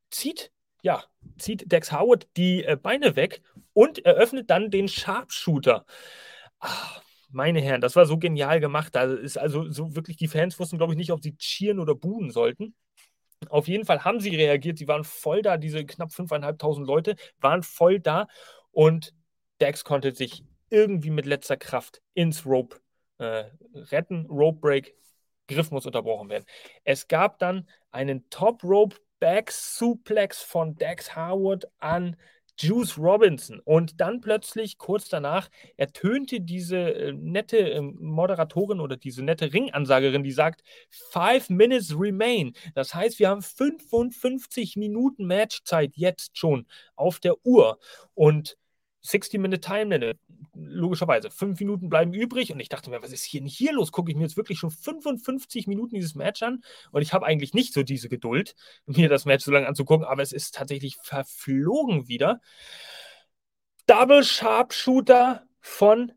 zieht, 0.10 0.52
ja, 0.82 1.04
zieht 1.38 1.72
Dex 1.72 1.92
Howard 1.92 2.28
die 2.38 2.64
äh, 2.64 2.76
Beine 2.76 3.16
weg 3.16 3.42
und 3.74 4.06
eröffnet 4.06 4.50
dann 4.50 4.72
den 4.72 4.88
Sharpshooter. 4.88 5.86
Ah, 6.60 7.02
meine 7.32 7.62
Herren, 7.62 7.82
das 7.82 7.96
war 7.96 8.06
so 8.06 8.18
genial 8.18 8.60
gemacht. 8.60 8.96
Da 8.96 9.04
ist 9.04 9.38
also 9.38 9.70
so 9.70 9.96
wirklich, 9.96 10.18
die 10.18 10.28
Fans 10.28 10.60
wussten, 10.60 10.78
glaube 10.78 10.94
ich, 10.94 10.98
nicht, 10.98 11.12
ob 11.12 11.22
sie 11.22 11.36
cheeren 11.38 11.80
oder 11.80 11.96
buhen 11.96 12.32
sollten. 12.32 12.76
Auf 13.50 13.68
jeden 13.68 13.86
Fall 13.86 14.04
haben 14.04 14.20
sie 14.20 14.36
reagiert. 14.36 14.78
Sie 14.78 14.88
waren 14.88 15.04
voll 15.04 15.42
da. 15.42 15.58
Diese 15.58 15.86
knapp 15.86 16.10
5.500 16.10 16.86
Leute 16.86 17.16
waren 17.40 17.64
voll 17.64 18.00
da. 18.00 18.28
Und 18.72 19.14
Dex 19.62 19.84
konnte 19.84 20.14
sich 20.14 20.44
irgendwie 20.70 21.10
mit 21.10 21.26
letzter 21.26 21.58
Kraft 21.58 22.02
ins 22.14 22.46
Rope 22.46 22.78
äh, 23.18 23.46
retten. 23.74 24.26
Rope 24.28 24.60
Break. 24.60 24.96
Griff 25.48 25.72
muss 25.72 25.86
unterbrochen 25.86 26.30
werden. 26.30 26.46
Es 26.84 27.08
gab 27.08 27.40
dann 27.40 27.68
einen 27.92 28.30
Top 28.30 28.64
Rope 28.64 28.98
Back 29.20 29.52
Suplex 29.52 30.42
von 30.42 30.76
Dex 30.76 31.16
Harwood 31.16 31.66
an 31.80 32.16
Juice 32.60 32.98
Robinson. 32.98 33.60
Und 33.64 34.02
dann 34.02 34.22
plötzlich, 34.22 34.78
kurz 34.78 35.08
danach, 35.10 35.50
ertönte 35.78 36.42
diese 36.42 36.78
äh, 36.78 37.14
nette 37.14 37.58
äh, 37.58 37.82
Moderatorin 37.82 38.80
oder 38.80 38.98
diese 38.98 39.24
nette 39.24 39.54
Ringansagerin, 39.54 40.24
die 40.24 40.32
sagt, 40.32 40.64
five 40.90 41.50
minutes 41.50 41.98
remain. 41.98 42.54
Das 42.76 42.94
heißt, 42.94 43.20
wir 43.20 43.30
haben 43.30 43.42
55 43.42 44.76
Minuten 44.76 45.26
Matchzeit 45.26 45.96
jetzt 45.96 46.38
schon 46.38 46.68
auf 46.96 47.20
der 47.20 47.36
Uhr. 47.46 47.80
Und 48.14 48.58
60-Minute 49.06 49.62
Time 49.62 49.98
Limit, 49.98 50.20
logischerweise. 50.66 51.30
Fünf 51.32 51.60
Minuten 51.60 51.90
bleiben 51.90 52.14
übrig 52.14 52.52
und 52.52 52.60
ich 52.60 52.70
dachte 52.70 52.90
mir, 52.90 53.02
was 53.02 53.12
ist 53.12 53.24
hier 53.24 53.42
nicht 53.42 53.58
hier 53.58 53.74
los? 53.74 53.92
Gucke 53.92 54.12
ich 54.12 54.18
mir 54.18 54.24
jetzt 54.24 54.38
wirklich 54.38 54.60
schon 54.60 54.72
55 54.72 55.68
Minuten 55.68 55.96
dieses 55.96 56.16
Match 56.16 56.44
an 56.44 56.64
und 56.92 57.02
ich 57.02 57.14
habe 57.14 57.26
eigentlich 57.26 57.54
nicht 57.54 57.74
so 57.74 57.84
diese 57.84 58.10
Geduld, 58.10 58.56
mir 58.86 59.10
das 59.10 59.26
Match 59.26 59.46
so 59.46 59.52
lange 59.52 59.68
anzugucken, 59.68 60.06
aber 60.06 60.22
es 60.22 60.32
ist 60.34 60.56
tatsächlich 60.56 60.98
verflogen 61.02 62.08
wieder. 62.08 62.42
Double 63.86 64.24
Sharpshooter 64.24 65.48
von 65.60 66.12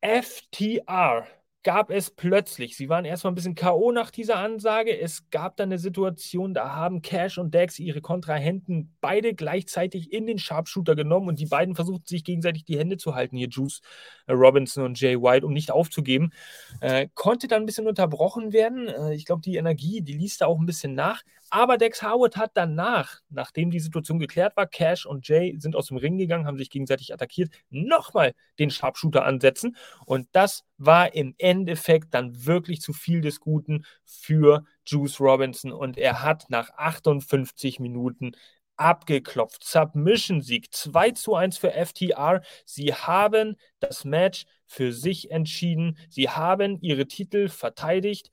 FTR 0.00 1.26
gab 1.64 1.90
es 1.90 2.10
plötzlich. 2.10 2.76
Sie 2.76 2.88
waren 2.88 3.04
erstmal 3.04 3.32
ein 3.32 3.34
bisschen 3.34 3.54
K.O. 3.54 3.92
nach 3.92 4.10
dieser 4.10 4.36
Ansage. 4.36 4.98
Es 4.98 5.28
gab 5.30 5.56
dann 5.56 5.68
eine 5.68 5.78
Situation, 5.78 6.54
da 6.54 6.74
haben 6.74 7.02
Cash 7.02 7.38
und 7.38 7.52
Dex 7.52 7.78
ihre 7.78 8.00
Kontrahenten 8.00 8.96
beide 9.00 9.34
gleichzeitig 9.34 10.12
in 10.12 10.26
den 10.26 10.38
Sharpshooter 10.38 10.94
genommen 10.94 11.28
und 11.28 11.38
die 11.40 11.46
beiden 11.46 11.74
versuchten 11.74 12.06
sich 12.06 12.24
gegenseitig 12.24 12.64
die 12.64 12.78
Hände 12.78 12.96
zu 12.96 13.14
halten. 13.14 13.36
Hier 13.36 13.48
Juice 13.48 13.80
Robinson 14.28 14.84
und 14.84 15.00
Jay 15.00 15.16
White, 15.20 15.46
um 15.46 15.52
nicht 15.52 15.70
aufzugeben. 15.70 16.32
Äh, 16.80 17.08
konnte 17.14 17.48
dann 17.48 17.62
ein 17.62 17.66
bisschen 17.66 17.86
unterbrochen 17.86 18.52
werden. 18.52 18.88
Äh, 18.88 19.14
ich 19.14 19.24
glaube, 19.24 19.42
die 19.42 19.56
Energie, 19.56 20.00
die 20.00 20.14
ließ 20.14 20.38
da 20.38 20.46
auch 20.46 20.58
ein 20.58 20.66
bisschen 20.66 20.94
nach. 20.94 21.22
Aber 21.50 21.78
Dex 21.78 22.02
Howard 22.02 22.36
hat 22.36 22.50
danach, 22.54 23.20
nachdem 23.30 23.70
die 23.70 23.80
Situation 23.80 24.18
geklärt 24.18 24.56
war, 24.56 24.66
Cash 24.66 25.06
und 25.06 25.26
Jay 25.26 25.56
sind 25.58 25.76
aus 25.76 25.88
dem 25.88 25.96
Ring 25.96 26.18
gegangen, 26.18 26.46
haben 26.46 26.58
sich 26.58 26.68
gegenseitig 26.68 27.14
attackiert, 27.14 27.50
nochmal 27.70 28.34
den 28.58 28.70
Sharpshooter 28.70 29.24
ansetzen. 29.24 29.76
Und 30.04 30.28
das 30.32 30.64
war 30.76 31.14
im 31.14 31.34
Endeffekt 31.38 32.12
dann 32.12 32.44
wirklich 32.44 32.82
zu 32.82 32.92
viel 32.92 33.22
des 33.22 33.40
Guten 33.40 33.84
für 34.04 34.64
Juice 34.84 35.20
Robinson. 35.20 35.72
Und 35.72 35.96
er 35.96 36.22
hat 36.22 36.50
nach 36.50 36.70
58 36.76 37.80
Minuten 37.80 38.32
abgeklopft. 38.78 39.64
Submission-Sieg 39.64 40.72
2 40.72 41.10
zu 41.12 41.34
1 41.34 41.58
für 41.58 41.72
FTR. 41.72 42.42
Sie 42.64 42.94
haben 42.94 43.56
das 43.80 44.04
Match 44.04 44.46
für 44.66 44.92
sich 44.92 45.30
entschieden. 45.30 45.98
Sie 46.08 46.28
haben 46.28 46.80
ihre 46.80 47.06
Titel 47.06 47.48
verteidigt. 47.48 48.30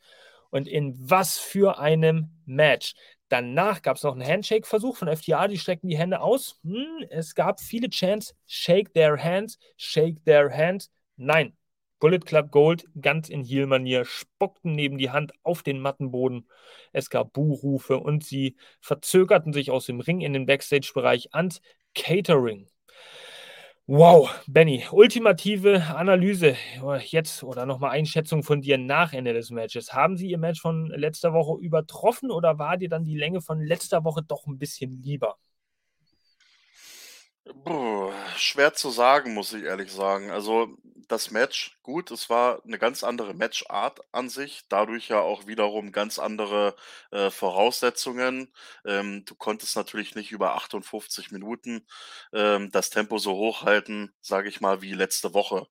Und 0.51 0.67
in 0.67 0.95
was 0.97 1.37
für 1.37 1.79
einem 1.79 2.29
Match. 2.45 2.93
Danach 3.29 3.81
gab 3.81 3.97
es 3.97 4.03
noch 4.03 4.13
einen 4.13 4.25
Handshake-Versuch 4.25 4.97
von 4.97 5.13
FTR, 5.13 5.47
die 5.47 5.57
streckten 5.57 5.89
die 5.89 5.97
Hände 5.97 6.21
aus. 6.21 6.59
Hm, 6.63 7.05
es 7.09 7.33
gab 7.33 7.59
viele 7.59 7.89
Chants, 7.89 8.35
shake 8.45 8.93
their 8.93 9.21
hands, 9.21 9.57
shake 9.77 10.23
their 10.25 10.55
hands. 10.55 10.91
Nein, 11.17 11.57
Bullet 11.99 12.19
Club 12.19 12.51
Gold, 12.51 12.85
ganz 13.01 13.29
in 13.29 13.43
Heel-Manier, 13.43 14.05
spuckten 14.05 14.73
neben 14.73 14.97
die 14.97 15.11
Hand 15.11 15.33
auf 15.43 15.63
den 15.63 15.79
Mattenboden. 15.79 16.47
Es 16.91 17.09
gab 17.09 17.33
Buhrufe 17.33 17.97
und 17.97 18.23
sie 18.23 18.57
verzögerten 18.81 19.53
sich 19.53 19.71
aus 19.71 19.85
dem 19.85 19.99
Ring 19.99 20.21
in 20.21 20.33
den 20.33 20.45
Backstage-Bereich 20.45 21.33
ans 21.33 21.61
Catering. 21.93 22.67
Wow, 23.87 24.31
Benny, 24.47 24.83
ultimative 24.91 25.95
Analyse 25.95 26.55
jetzt 27.03 27.43
oder 27.43 27.67
nochmal 27.67 27.91
Einschätzung 27.91 28.41
von 28.41 28.61
dir 28.61 28.79
nach 28.79 29.13
Ende 29.13 29.33
des 29.33 29.51
Matches. 29.51 29.93
Haben 29.93 30.17
Sie 30.17 30.27
Ihr 30.27 30.39
Match 30.39 30.59
von 30.59 30.87
letzter 30.87 31.33
Woche 31.33 31.61
übertroffen 31.63 32.31
oder 32.31 32.57
war 32.57 32.77
dir 32.77 32.89
dann 32.89 33.03
die 33.03 33.15
Länge 33.15 33.41
von 33.41 33.61
letzter 33.61 34.03
Woche 34.03 34.23
doch 34.23 34.47
ein 34.47 34.57
bisschen 34.57 35.03
lieber? 35.03 35.37
Boah, 37.53 38.11
schwer 38.37 38.73
zu 38.73 38.89
sagen, 38.89 39.33
muss 39.35 39.53
ich 39.53 39.63
ehrlich 39.63 39.91
sagen. 39.91 40.31
Also 40.31 40.75
das 41.07 41.29
Match, 41.29 41.77
gut, 41.83 42.09
es 42.09 42.27
war 42.29 42.63
eine 42.65 42.79
ganz 42.79 43.03
andere 43.03 43.35
Matchart 43.35 43.99
an 44.11 44.29
sich, 44.29 44.63
dadurch 44.67 45.09
ja 45.09 45.19
auch 45.19 45.45
wiederum 45.45 45.91
ganz 45.91 46.17
andere 46.17 46.75
äh, 47.11 47.29
Voraussetzungen. 47.29 48.51
Ähm, 48.83 49.25
du 49.25 49.35
konntest 49.35 49.75
natürlich 49.75 50.15
nicht 50.15 50.31
über 50.31 50.55
58 50.55 51.31
Minuten 51.31 51.85
ähm, 52.33 52.71
das 52.71 52.89
Tempo 52.89 53.19
so 53.19 53.33
hochhalten, 53.35 54.11
sage 54.21 54.49
ich 54.49 54.59
mal, 54.59 54.81
wie 54.81 54.93
letzte 54.93 55.35
Woche 55.35 55.67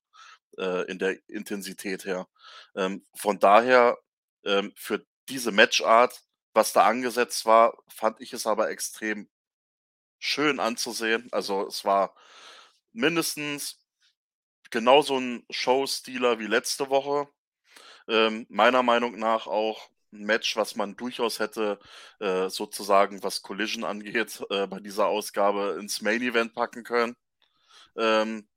äh, 0.58 0.86
in 0.90 0.98
der 0.98 1.18
Intensität 1.28 2.04
her. 2.04 2.28
Ähm, 2.76 3.04
von 3.14 3.38
daher 3.38 3.98
ähm, 4.44 4.72
für 4.76 5.04
diese 5.28 5.52
Matchart, 5.52 6.22
was 6.54 6.72
da 6.72 6.84
angesetzt 6.86 7.46
war, 7.46 7.76
fand 7.88 8.20
ich 8.20 8.32
es 8.32 8.46
aber 8.46 8.70
extrem 8.70 9.28
schön 10.24 10.58
anzusehen. 10.58 11.28
Also 11.32 11.66
es 11.66 11.84
war 11.84 12.14
mindestens 12.92 13.78
genauso 14.70 15.18
ein 15.18 15.44
Show-Stealer 15.50 16.38
wie 16.38 16.46
letzte 16.46 16.88
Woche. 16.88 17.28
Ähm, 18.08 18.46
meiner 18.48 18.82
Meinung 18.82 19.18
nach 19.18 19.46
auch 19.46 19.90
ein 20.12 20.24
Match, 20.24 20.56
was 20.56 20.76
man 20.76 20.96
durchaus 20.96 21.40
hätte, 21.40 21.78
äh, 22.20 22.48
sozusagen, 22.48 23.22
was 23.22 23.42
Collision 23.42 23.84
angeht, 23.92 24.42
äh, 24.48 24.66
bei 24.66 24.80
dieser 24.80 25.06
Ausgabe 25.06 25.76
ins 25.78 26.00
Main 26.00 26.22
Event 26.22 26.54
packen 26.54 26.84
können. 26.84 27.16
Ähm, 27.96 28.48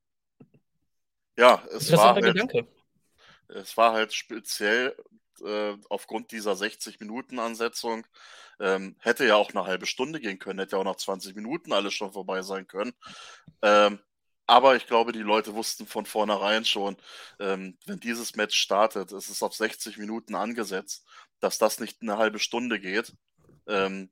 ja, 1.36 1.62
es 1.72 1.92
war, 1.92 2.16
halt, 2.16 2.66
es 3.50 3.76
war 3.76 3.92
halt 3.92 4.14
speziell 4.14 4.96
äh, 5.42 5.78
aufgrund 5.90 6.32
dieser 6.32 6.54
60-Minuten-Ansetzung 6.54 8.06
ähm, 8.60 8.96
hätte 9.00 9.26
ja 9.26 9.36
auch 9.36 9.52
eine 9.52 9.66
halbe 9.66 9.86
Stunde 9.86 10.20
gehen 10.20 10.40
können, 10.40 10.60
hätte 10.60 10.76
ja 10.76 10.80
auch 10.80 10.86
nach 10.86 10.96
20 10.96 11.36
Minuten 11.36 11.74
alles 11.74 11.94
schon 11.94 12.12
vorbei 12.12 12.42
sein 12.42 12.68
können. 12.68 12.94
Ähm, 13.62 14.00
aber 14.48 14.78
ich 14.78 14.88
glaube, 14.88 15.12
die 15.12 15.20
Leute 15.20 15.56
wussten 15.56 15.86
von 15.86 16.06
vornherein 16.06 16.64
schon, 16.64 16.96
ähm, 17.40 17.78
wenn 17.86 18.00
dieses 18.00 18.36
Match 18.36 18.58
startet, 18.58 19.12
es 19.12 19.30
ist 19.30 19.44
auf 19.44 19.54
60 19.54 19.98
Minuten 19.98 20.36
angesetzt, 20.36 21.06
dass 21.40 21.58
das 21.58 21.80
nicht 21.80 22.02
eine 22.02 22.18
halbe 22.18 22.40
Stunde 22.40 22.80
geht. 22.80 23.14
Ähm, 23.68 24.10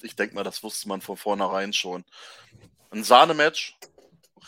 ich 0.00 0.14
denke 0.16 0.34
mal, 0.34 0.44
das 0.44 0.62
wusste 0.62 0.88
man 0.88 1.00
von 1.00 1.16
vornherein 1.16 1.72
schon. 1.72 2.04
Ein 2.90 3.02
Sahnematch, 3.02 3.76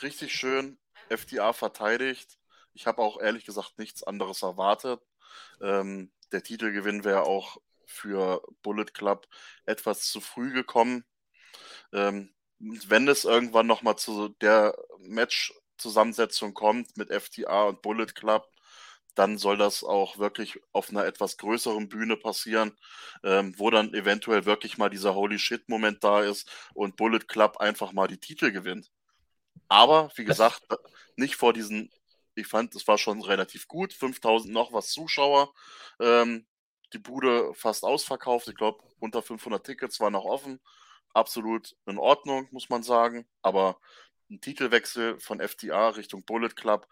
richtig 0.02 0.34
schön, 0.34 0.78
FDA 1.08 1.52
verteidigt. 1.52 2.38
Ich 2.72 2.86
habe 2.86 3.02
auch 3.02 3.20
ehrlich 3.20 3.44
gesagt 3.44 3.78
nichts 3.78 4.02
anderes 4.02 4.42
erwartet. 4.42 5.00
Ähm, 5.60 6.10
der 6.32 6.42
Titelgewinn 6.42 7.04
wäre 7.04 7.22
auch 7.22 7.58
für 7.86 8.42
Bullet 8.62 8.86
Club 8.86 9.28
etwas 9.66 10.10
zu 10.10 10.20
früh 10.20 10.52
gekommen. 10.52 11.04
Ähm, 11.92 12.34
wenn 12.58 13.08
es 13.08 13.24
irgendwann 13.24 13.66
nochmal 13.66 13.96
zu 13.96 14.30
der 14.40 14.76
Match-Zusammensetzung 14.98 16.54
kommt 16.54 16.96
mit 16.96 17.10
FTA 17.10 17.64
und 17.64 17.82
Bullet 17.82 18.06
Club, 18.06 18.48
dann 19.14 19.38
soll 19.38 19.56
das 19.56 19.84
auch 19.84 20.18
wirklich 20.18 20.60
auf 20.72 20.90
einer 20.90 21.04
etwas 21.04 21.36
größeren 21.36 21.88
Bühne 21.88 22.16
passieren, 22.16 22.76
ähm, 23.22 23.54
wo 23.58 23.70
dann 23.70 23.94
eventuell 23.94 24.44
wirklich 24.44 24.76
mal 24.76 24.90
dieser 24.90 25.14
Holy 25.14 25.38
Shit-Moment 25.38 26.02
da 26.02 26.22
ist 26.22 26.50
und 26.74 26.96
Bullet 26.96 27.20
Club 27.20 27.58
einfach 27.58 27.92
mal 27.92 28.08
die 28.08 28.18
Titel 28.18 28.50
gewinnt. 28.50 28.90
Aber, 29.68 30.10
wie 30.16 30.24
gesagt, 30.24 30.62
nicht 31.16 31.36
vor 31.36 31.52
diesen 31.52 31.90
ich 32.34 32.46
fand, 32.46 32.74
es 32.74 32.86
war 32.88 32.98
schon 32.98 33.22
relativ 33.22 33.68
gut. 33.68 33.92
5000 33.92 34.52
noch 34.52 34.72
was 34.72 34.90
Zuschauer. 34.90 35.52
Ähm, 36.00 36.46
die 36.92 36.98
Bude 36.98 37.52
fast 37.54 37.84
ausverkauft. 37.84 38.48
Ich 38.48 38.56
glaube, 38.56 38.82
unter 39.00 39.22
500 39.22 39.64
Tickets 39.64 40.00
waren 40.00 40.12
noch 40.12 40.24
offen. 40.24 40.60
Absolut 41.12 41.76
in 41.86 41.98
Ordnung, 41.98 42.48
muss 42.50 42.68
man 42.68 42.82
sagen. 42.82 43.26
Aber 43.42 43.78
ein 44.30 44.40
Titelwechsel 44.40 45.20
von 45.20 45.40
FTA 45.40 45.90
Richtung 45.90 46.24
Bullet 46.24 46.50
Club 46.50 46.88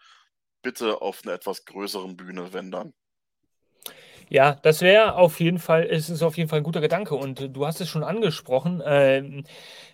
bitte 0.61 1.01
auf 1.01 1.23
einer 1.23 1.33
etwas 1.33 1.65
größeren 1.65 2.15
Bühne, 2.15 2.53
wenn 2.53 2.71
dann. 2.71 2.93
Ja, 4.29 4.55
das 4.63 4.81
wäre 4.81 5.15
auf 5.15 5.39
jeden 5.39 5.59
Fall, 5.59 5.87
es 5.89 6.09
ist 6.09 6.23
auf 6.23 6.37
jeden 6.37 6.49
Fall 6.49 6.59
ein 6.59 6.63
guter 6.63 6.81
Gedanke 6.81 7.15
und 7.15 7.55
du 7.55 7.65
hast 7.65 7.81
es 7.81 7.89
schon 7.89 8.03
angesprochen. 8.03 8.81
Ähm, 8.85 9.43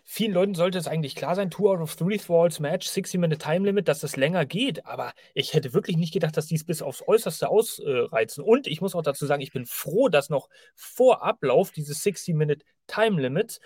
vielen 0.03 0.33
Leuten 0.33 0.55
sollte 0.55 0.77
es 0.77 0.87
eigentlich 0.87 1.15
klar 1.15 1.35
sein, 1.35 1.49
Two 1.51 1.69
out 1.69 1.79
of 1.79 1.95
Three 1.95 2.19
Falls 2.19 2.59
Match, 2.59 2.87
60-Minute 2.87 3.37
Time 3.39 3.65
Limit, 3.65 3.87
dass 3.87 3.99
das 3.99 4.15
länger 4.15 4.45
geht. 4.45 4.85
Aber 4.85 5.13
ich 5.33 5.53
hätte 5.53 5.73
wirklich 5.73 5.97
nicht 5.97 6.13
gedacht, 6.13 6.37
dass 6.37 6.47
die 6.47 6.55
es 6.55 6.63
bis 6.65 6.81
aufs 6.81 7.03
Äußerste 7.07 7.49
ausreizen. 7.49 8.43
Und 8.43 8.67
ich 8.67 8.81
muss 8.81 8.95
auch 8.95 9.01
dazu 9.03 9.25
sagen, 9.25 9.41
ich 9.41 9.51
bin 9.51 9.65
froh, 9.65 10.09
dass 10.09 10.29
noch 10.29 10.49
vor 10.75 11.23
Ablauf 11.23 11.71
dieses 11.71 12.01
60-Minute 12.01 12.65
Time 12.87 13.21
Limits 13.21 13.59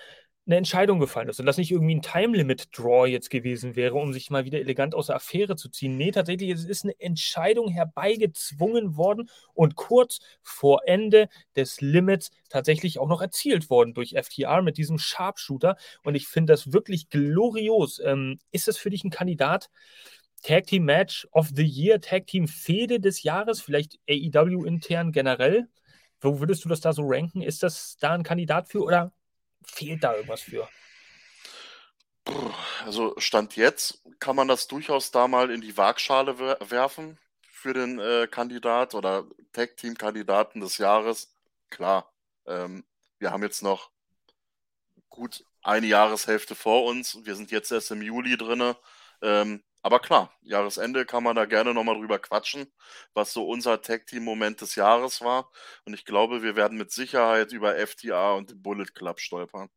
eine 0.45 0.57
Entscheidung 0.57 0.99
gefallen 0.99 1.29
ist 1.29 1.39
und 1.39 1.45
das 1.45 1.57
nicht 1.57 1.71
irgendwie 1.71 1.95
ein 1.95 2.01
Time-Limit-Draw 2.01 3.07
jetzt 3.07 3.29
gewesen 3.29 3.77
wäre, 3.77 3.95
um 3.95 4.11
sich 4.11 4.29
mal 4.29 4.43
wieder 4.43 4.59
elegant 4.59 4.93
aus 4.93 5.07
der 5.07 5.15
Affäre 5.15 5.55
zu 5.55 5.69
ziehen. 5.69 5.95
Nee, 5.95 6.11
tatsächlich, 6.11 6.49
es 6.49 6.65
ist 6.65 6.83
eine 6.83 6.99
Entscheidung 6.99 7.69
herbeigezwungen 7.69 8.97
worden 8.97 9.29
und 9.53 9.75
kurz 9.75 10.19
vor 10.41 10.81
Ende 10.85 11.29
des 11.55 11.79
Limits 11.79 12.29
tatsächlich 12.49 12.99
auch 12.99 13.07
noch 13.07 13.21
erzielt 13.21 13.69
worden 13.69 13.93
durch 13.93 14.15
FTR 14.21 14.61
mit 14.61 14.77
diesem 14.77 14.97
Sharpshooter 14.97 15.77
und 16.03 16.15
ich 16.15 16.27
finde 16.27 16.51
das 16.51 16.73
wirklich 16.73 17.09
glorios. 17.09 17.99
Ähm, 18.03 18.39
ist 18.51 18.67
das 18.67 18.77
für 18.77 18.89
dich 18.89 19.05
ein 19.05 19.11
Kandidat? 19.11 19.69
Tag 20.43 20.67
Team 20.67 20.83
Match 20.83 21.25
of 21.31 21.51
the 21.55 21.63
Year, 21.63 22.01
Tag 22.01 22.27
Team 22.27 22.49
Fehde 22.49 22.99
des 22.99 23.23
Jahres, 23.23 23.61
vielleicht 23.61 23.97
AEW 24.09 24.65
intern 24.65 25.13
generell? 25.13 25.69
Wo 26.19 26.41
würdest 26.41 26.65
du 26.65 26.69
das 26.69 26.81
da 26.81 26.91
so 26.91 27.03
ranken? 27.05 27.41
Ist 27.41 27.63
das 27.63 27.95
da 28.01 28.11
ein 28.11 28.23
Kandidat 28.23 28.67
für 28.67 28.83
oder 28.83 29.13
fehlt 29.65 30.03
da 30.03 30.15
irgendwas 30.15 30.41
für? 30.41 30.67
Also 32.85 33.13
Stand 33.17 33.55
jetzt 33.55 34.01
kann 34.19 34.35
man 34.35 34.47
das 34.47 34.67
durchaus 34.67 35.11
da 35.11 35.27
mal 35.27 35.51
in 35.51 35.61
die 35.61 35.75
Waagschale 35.75 36.37
werfen 36.69 37.19
für 37.49 37.73
den 37.73 37.99
äh, 37.99 38.27
Kandidat 38.29 38.95
oder 38.95 39.25
Tag-Team-Kandidaten 39.51 40.61
des 40.61 40.77
Jahres. 40.77 41.33
Klar, 41.69 42.13
ähm, 42.45 42.85
wir 43.19 43.31
haben 43.31 43.43
jetzt 43.43 43.61
noch 43.61 43.91
gut 45.09 45.45
eine 45.61 45.87
Jahreshälfte 45.87 46.55
vor 46.55 46.85
uns. 46.85 47.25
Wir 47.25 47.35
sind 47.35 47.51
jetzt 47.51 47.71
erst 47.71 47.91
im 47.91 48.01
Juli 48.01 48.37
drin. 48.37 48.75
Ähm, 49.21 49.63
aber 49.83 49.99
klar, 49.99 50.31
Jahresende 50.41 51.05
kann 51.05 51.23
man 51.23 51.35
da 51.35 51.43
gerne 51.43 51.73
nochmal 51.73 51.95
drüber 51.95 52.17
quatschen, 52.17 52.71
was 53.13 53.33
so 53.33 53.45
unser 53.45 53.81
Tag-Team-Moment 53.81 54.61
des 54.61 54.75
Jahres 54.75 55.21
war. 55.21 55.51
Und 55.85 55.93
ich 55.93 56.05
glaube, 56.05 56.41
wir 56.41 56.55
werden 56.55 56.77
mit 56.77 56.91
Sicherheit 56.91 57.51
über 57.51 57.75
FTA 57.75 58.31
und 58.33 58.49
den 58.49 58.61
Bullet 58.61 58.85
Club 58.95 59.19
stolpern. 59.19 59.69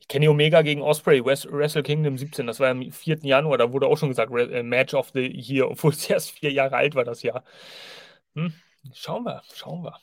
Ich 0.00 0.08
kenne 0.08 0.28
Omega 0.28 0.60
gegen 0.60 0.82
Osprey, 0.82 1.24
Wrestle 1.24 1.82
Kingdom 1.82 2.18
17, 2.18 2.46
das 2.46 2.60
war 2.60 2.68
am 2.68 2.90
4. 2.90 3.18
Januar, 3.22 3.56
da 3.56 3.72
wurde 3.72 3.86
auch 3.86 3.96
schon 3.96 4.10
gesagt, 4.10 4.32
äh, 4.32 4.62
Match 4.62 4.94
of 4.94 5.10
the 5.14 5.26
Year, 5.26 5.70
obwohl 5.70 5.92
es 5.92 6.10
erst 6.10 6.32
vier 6.32 6.52
Jahre 6.52 6.76
alt 6.76 6.94
war 6.94 7.04
das 7.04 7.22
Jahr. 7.22 7.44
Hm? 8.34 8.52
Schauen 8.92 9.24
wir, 9.24 9.42
schauen 9.54 9.84
wir. 9.84 9.98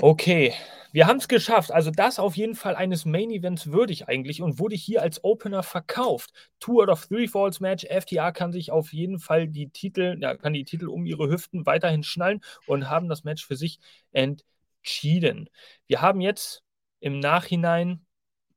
Okay, 0.00 0.54
wir 0.92 1.06
haben 1.06 1.16
es 1.16 1.26
geschafft. 1.26 1.72
Also 1.72 1.90
das 1.90 2.18
auf 2.18 2.36
jeden 2.36 2.54
Fall 2.54 2.76
eines 2.76 3.04
Main 3.04 3.30
Events 3.30 3.72
würdig 3.72 4.08
eigentlich 4.08 4.42
und 4.42 4.58
wurde 4.60 4.76
hier 4.76 5.02
als 5.02 5.24
Opener 5.24 5.62
verkauft. 5.62 6.32
Two 6.60 6.80
out 6.80 6.88
of 6.88 7.06
three 7.06 7.26
Falls 7.26 7.60
Match. 7.60 7.84
FTA 7.84 8.30
kann 8.30 8.52
sich 8.52 8.70
auf 8.70 8.92
jeden 8.92 9.18
Fall 9.18 9.48
die 9.48 9.70
Titel, 9.70 10.16
ja, 10.20 10.36
kann 10.36 10.52
die 10.52 10.64
Titel 10.64 10.86
um 10.86 11.04
ihre 11.04 11.28
Hüften 11.28 11.66
weiterhin 11.66 12.04
schnallen 12.04 12.40
und 12.66 12.88
haben 12.88 13.08
das 13.08 13.24
Match 13.24 13.44
für 13.44 13.56
sich 13.56 13.80
entschieden. 14.12 15.50
Wir 15.88 16.00
haben 16.00 16.20
jetzt 16.20 16.62
im 17.00 17.18
Nachhinein 17.18 18.03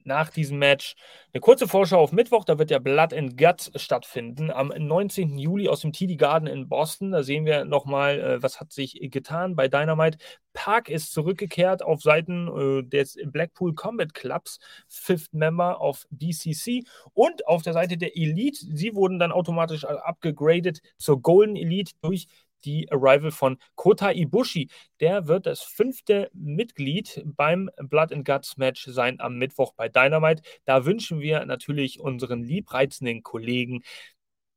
nach 0.07 0.29
diesem 0.31 0.57
Match. 0.57 0.95
Eine 1.33 1.41
kurze 1.41 1.67
Vorschau 1.67 1.99
auf 1.99 2.11
Mittwoch, 2.11 2.45
da 2.45 2.57
wird 2.57 2.69
der 2.69 2.79
Blood 2.79 3.13
and 3.13 3.37
Guts 3.37 3.71
stattfinden. 3.75 4.49
Am 4.49 4.69
19. 4.69 5.37
Juli 5.37 5.67
aus 5.67 5.81
dem 5.81 5.93
TD 5.93 6.15
Garden 6.15 6.47
in 6.47 6.67
Boston. 6.67 7.11
Da 7.11 7.21
sehen 7.21 7.45
wir 7.45 7.65
nochmal, 7.65 8.19
äh, 8.19 8.41
was 8.41 8.59
hat 8.59 8.71
sich 8.73 8.97
getan 9.11 9.55
bei 9.55 9.67
Dynamite. 9.67 10.17
Park 10.53 10.89
ist 10.89 11.13
zurückgekehrt 11.13 11.83
auf 11.83 12.01
Seiten 12.01 12.47
äh, 12.47 12.83
des 12.83 13.17
Blackpool 13.25 13.75
Combat 13.75 14.13
Clubs, 14.13 14.57
Fifth 14.87 15.33
Member 15.33 15.79
of 15.81 16.07
BCC. 16.09 16.83
Und 17.13 17.45
auf 17.45 17.61
der 17.61 17.73
Seite 17.73 17.97
der 17.97 18.17
Elite, 18.17 18.65
sie 18.73 18.95
wurden 18.95 19.19
dann 19.19 19.31
automatisch 19.31 19.85
abgegradet 19.85 20.79
zur 20.97 21.21
Golden 21.21 21.55
Elite 21.55 21.91
durch 22.01 22.27
die 22.67 22.91
Arrival 22.91 23.31
von 23.31 23.57
Kota 23.75 24.11
Ibushi. 24.11 24.69
Der 24.99 25.27
wird 25.27 25.45
das 25.45 25.63
fünfte 25.63 26.29
Mitglied 26.33 27.23
beim 27.25 27.69
Blood 27.77 28.11
and 28.13 28.25
Guts 28.25 28.57
Match 28.57 28.85
sein 28.85 29.19
am 29.19 29.37
Mittwoch 29.37 29.73
bei 29.73 29.89
Dynamite. 29.89 30.43
Da 30.65 30.85
wünschen 30.85 31.21
wir 31.21 31.45
natürlich 31.45 31.99
unseren 31.99 32.43
liebreizenden 32.43 33.23
Kollegen 33.23 33.83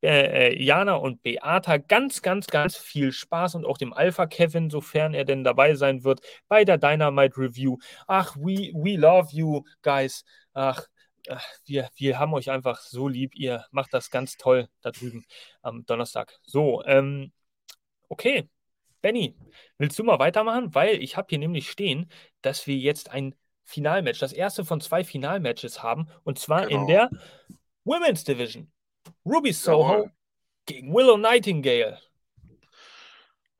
äh, 0.03 0.49
äh, 0.49 0.62
Jana 0.62 0.94
und 0.94 1.23
Beata 1.23 1.77
ganz, 1.77 2.23
ganz, 2.23 2.46
ganz 2.46 2.77
viel 2.77 3.12
Spaß 3.12 3.55
und 3.55 3.66
auch 3.66 3.79
dem 3.79 3.92
Alpha 3.92 4.27
Kevin, 4.27 4.70
sofern 4.70 5.14
er 5.14 5.25
denn 5.25 5.44
dabei 5.44 5.75
sein 5.75 6.05
wird, 6.05 6.20
bei 6.49 6.64
der 6.64 6.79
Dynamite 6.79 7.37
Review. 7.37 7.77
Ach, 8.07 8.35
we, 8.37 8.73
we 8.75 8.96
love 8.96 9.29
you, 9.33 9.62
guys. 9.83 10.25
Ach, 10.55 10.87
wir, 11.66 11.88
wir 11.96 12.18
haben 12.18 12.35
euch 12.35 12.51
einfach 12.51 12.81
so 12.81 13.09
lieb. 13.09 13.35
Ihr 13.35 13.66
macht 13.70 13.92
das 13.94 14.11
ganz 14.11 14.37
toll 14.37 14.68
da 14.81 14.90
drüben 14.90 15.25
am 15.62 15.85
Donnerstag. 15.87 16.38
So, 16.44 16.83
ähm, 16.85 17.33
Okay, 18.11 18.49
Benny, 19.03 19.37
willst 19.79 19.99
du 19.99 20.05
mal 20.05 20.18
weitermachen? 20.18 20.75
Weil 20.75 21.01
ich 21.03 21.16
habe 21.16 21.29
hier 21.31 21.38
nämlich 21.38 21.70
stehen, 21.70 22.11
dass 22.42 22.66
wir 22.66 22.77
jetzt 22.77 23.11
ein 23.11 23.37
Finalmatch, 23.64 24.18
das 24.18 24.33
erste 24.33 24.64
von 24.64 24.81
zwei 24.81 25.05
Finalmatches 25.05 25.83
haben, 25.83 26.11
und 26.25 26.38
zwar 26.38 26.66
genau. 26.66 26.81
in 26.81 26.87
der 26.88 27.11
Women's 27.85 28.25
Division. 28.25 28.70
Ruby 29.25 29.53
Soho 29.53 29.92
Jawohl. 29.92 30.12
gegen 30.66 30.92
Willow 30.92 31.16
Nightingale. 31.16 32.01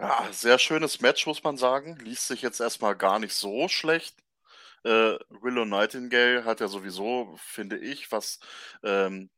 Ja, 0.01 0.27
sehr 0.33 0.59
schönes 0.59 1.01
Match, 1.01 1.27
muss 1.27 1.45
man 1.45 1.57
sagen. 1.57 1.97
Liest 2.03 2.27
sich 2.27 2.43
jetzt 2.43 2.61
erstmal 2.61 2.97
gar 2.97 3.21
nicht 3.21 3.35
so 3.35 3.69
schlecht. 3.69 4.17
Äh, 4.83 5.17
Willow 5.29 5.65
Nightingale 5.65 6.45
hat 6.45 6.59
ja 6.59 6.67
sowieso, 6.67 7.37
finde 7.37 7.79
ich, 7.79 8.11
was 8.11 8.41
ähm, 8.83 9.31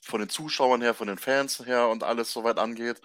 von 0.00 0.20
den 0.20 0.28
Zuschauern 0.28 0.82
her, 0.82 0.94
von 0.94 1.08
den 1.08 1.18
Fans 1.18 1.64
her 1.66 1.88
und 1.88 2.02
alles 2.04 2.32
soweit 2.32 2.58
angeht, 2.58 3.00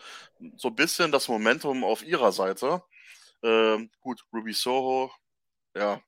so 0.57 0.69
ein 0.69 0.75
bisschen 0.75 1.11
das 1.11 1.27
Momentum 1.27 1.83
auf 1.83 2.03
ihrer 2.03 2.31
Seite. 2.31 2.83
Ähm, 3.43 3.91
gut, 4.01 4.23
Ruby 4.33 4.53
Soho, 4.53 5.11
ja, 5.75 6.01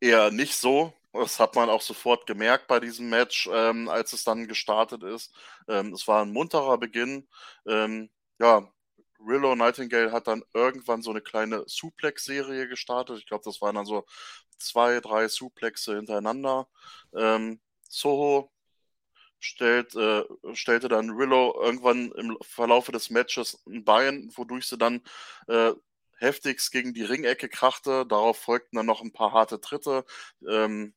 eher 0.00 0.30
nicht 0.30 0.54
so. 0.56 0.92
Das 1.12 1.38
hat 1.38 1.54
man 1.56 1.68
auch 1.68 1.82
sofort 1.82 2.26
gemerkt 2.26 2.66
bei 2.68 2.80
diesem 2.80 3.10
Match, 3.10 3.48
ähm, 3.52 3.88
als 3.88 4.12
es 4.14 4.24
dann 4.24 4.48
gestartet 4.48 5.02
ist. 5.02 5.34
Ähm, 5.68 5.92
es 5.92 6.08
war 6.08 6.22
ein 6.24 6.32
munterer 6.32 6.78
Beginn. 6.78 7.28
Ähm, 7.66 8.10
ja, 8.40 8.66
Willow 9.18 9.54
Nightingale 9.54 10.10
hat 10.12 10.26
dann 10.26 10.42
irgendwann 10.54 11.02
so 11.02 11.10
eine 11.10 11.20
kleine 11.20 11.64
Suplex-Serie 11.66 12.66
gestartet. 12.68 13.18
Ich 13.18 13.26
glaube, 13.26 13.44
das 13.44 13.60
waren 13.60 13.74
dann 13.76 13.86
so 13.86 14.06
zwei, 14.58 15.00
drei 15.00 15.28
Suplexe 15.28 15.96
hintereinander. 15.96 16.68
Ähm, 17.14 17.60
Soho 17.88 18.50
stellt, 19.42 19.94
äh, 19.96 20.24
stellte 20.54 20.88
dann 20.88 21.18
Willow 21.18 21.54
irgendwann 21.62 22.12
im 22.12 22.38
Verlaufe 22.42 22.92
des 22.92 23.10
Matches 23.10 23.62
ein 23.66 23.84
Bein, 23.84 24.30
wodurch 24.36 24.66
sie 24.66 24.78
dann 24.78 25.02
äh, 25.48 25.72
heftigst 26.18 26.72
gegen 26.72 26.94
die 26.94 27.04
Ringecke 27.04 27.48
krachte. 27.48 28.06
Darauf 28.06 28.38
folgten 28.38 28.76
dann 28.76 28.86
noch 28.86 29.02
ein 29.02 29.12
paar 29.12 29.32
harte 29.32 29.60
Tritte. 29.60 30.04
Ähm, 30.48 30.94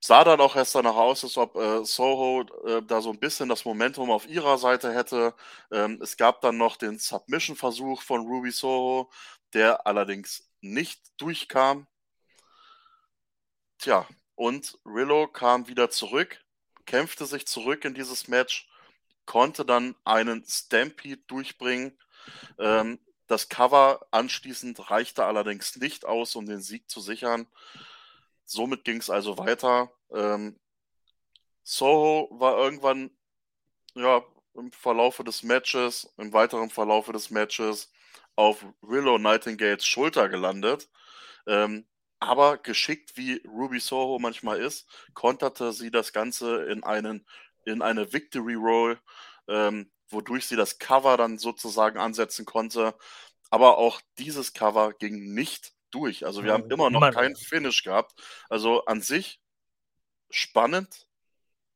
sah 0.00 0.24
dann 0.24 0.40
auch 0.40 0.56
erst 0.56 0.74
danach 0.74 0.94
aus, 0.96 1.24
als 1.24 1.36
ob 1.36 1.56
äh, 1.56 1.84
Soho 1.84 2.42
äh, 2.66 2.82
da 2.82 3.00
so 3.00 3.10
ein 3.10 3.18
bisschen 3.20 3.48
das 3.48 3.64
Momentum 3.64 4.10
auf 4.10 4.28
ihrer 4.28 4.58
Seite 4.58 4.92
hätte. 4.94 5.34
Ähm, 5.72 5.98
es 6.02 6.16
gab 6.16 6.40
dann 6.42 6.56
noch 6.58 6.76
den 6.76 6.98
Submission-Versuch 6.98 8.02
von 8.02 8.22
Ruby 8.26 8.50
Soho, 8.52 9.10
der 9.52 9.86
allerdings 9.86 10.48
nicht 10.60 11.00
durchkam. 11.18 11.86
Tja, 13.78 14.06
und 14.36 14.78
Willow 14.84 15.26
kam 15.26 15.66
wieder 15.66 15.90
zurück, 15.90 16.44
kämpfte 16.84 17.26
sich 17.26 17.46
zurück 17.46 17.84
in 17.84 17.94
dieses 17.94 18.28
Match, 18.28 18.68
konnte 19.24 19.64
dann 19.64 19.96
einen 20.04 20.44
Stampede 20.46 21.20
durchbringen. 21.26 21.98
Ähm, 22.58 23.00
das 23.26 23.48
Cover 23.48 24.06
anschließend 24.12 24.90
reichte 24.90 25.24
allerdings 25.24 25.76
nicht 25.76 26.04
aus, 26.04 26.36
um 26.36 26.46
den 26.46 26.60
Sieg 26.60 26.88
zu 26.88 27.00
sichern. 27.00 27.48
Somit 28.44 28.84
ging 28.84 28.98
es 28.98 29.10
also 29.10 29.38
weiter. 29.38 29.90
Ähm, 30.12 30.60
Soho 31.64 32.28
war 32.30 32.56
irgendwann 32.58 33.10
ja, 33.94 34.22
im 34.54 34.70
Verlaufe 34.70 35.24
des 35.24 35.42
Matches, 35.42 36.12
im 36.18 36.32
weiteren 36.32 36.70
Verlaufe 36.70 37.12
des 37.12 37.30
Matches 37.30 37.90
auf 38.36 38.64
Willow 38.82 39.18
Nightingales 39.18 39.84
Schulter 39.84 40.28
gelandet. 40.28 40.88
Ähm, 41.46 41.86
aber 42.18 42.58
geschickt 42.58 43.16
wie 43.16 43.42
Ruby 43.46 43.80
Soho 43.80 44.18
manchmal 44.18 44.60
ist, 44.60 44.86
konterte 45.14 45.72
sie 45.72 45.90
das 45.90 46.12
Ganze 46.12 46.64
in, 46.64 46.82
einen, 46.84 47.26
in 47.64 47.82
eine 47.82 48.12
Victory 48.12 48.54
Roll, 48.54 48.98
ähm, 49.48 49.90
wodurch 50.08 50.46
sie 50.46 50.56
das 50.56 50.78
Cover 50.78 51.16
dann 51.16 51.38
sozusagen 51.38 51.98
ansetzen 51.98 52.44
konnte. 52.44 52.94
Aber 53.50 53.78
auch 53.78 54.00
dieses 54.18 54.52
Cover 54.54 54.92
ging 54.92 55.34
nicht 55.34 55.72
durch. 55.90 56.26
Also 56.26 56.44
wir 56.44 56.52
haben 56.52 56.70
immer 56.70 56.90
noch 56.90 57.10
keinen 57.12 57.36
Finish 57.36 57.82
gehabt. 57.82 58.14
Also 58.48 58.84
an 58.86 59.02
sich 59.02 59.40
spannend, 60.30 61.06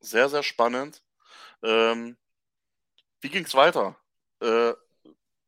sehr, 0.00 0.28
sehr 0.28 0.42
spannend. 0.42 1.02
Ähm, 1.62 2.16
wie 3.20 3.28
ging 3.28 3.44
es 3.44 3.54
weiter? 3.54 3.96
Äh, 4.40 4.72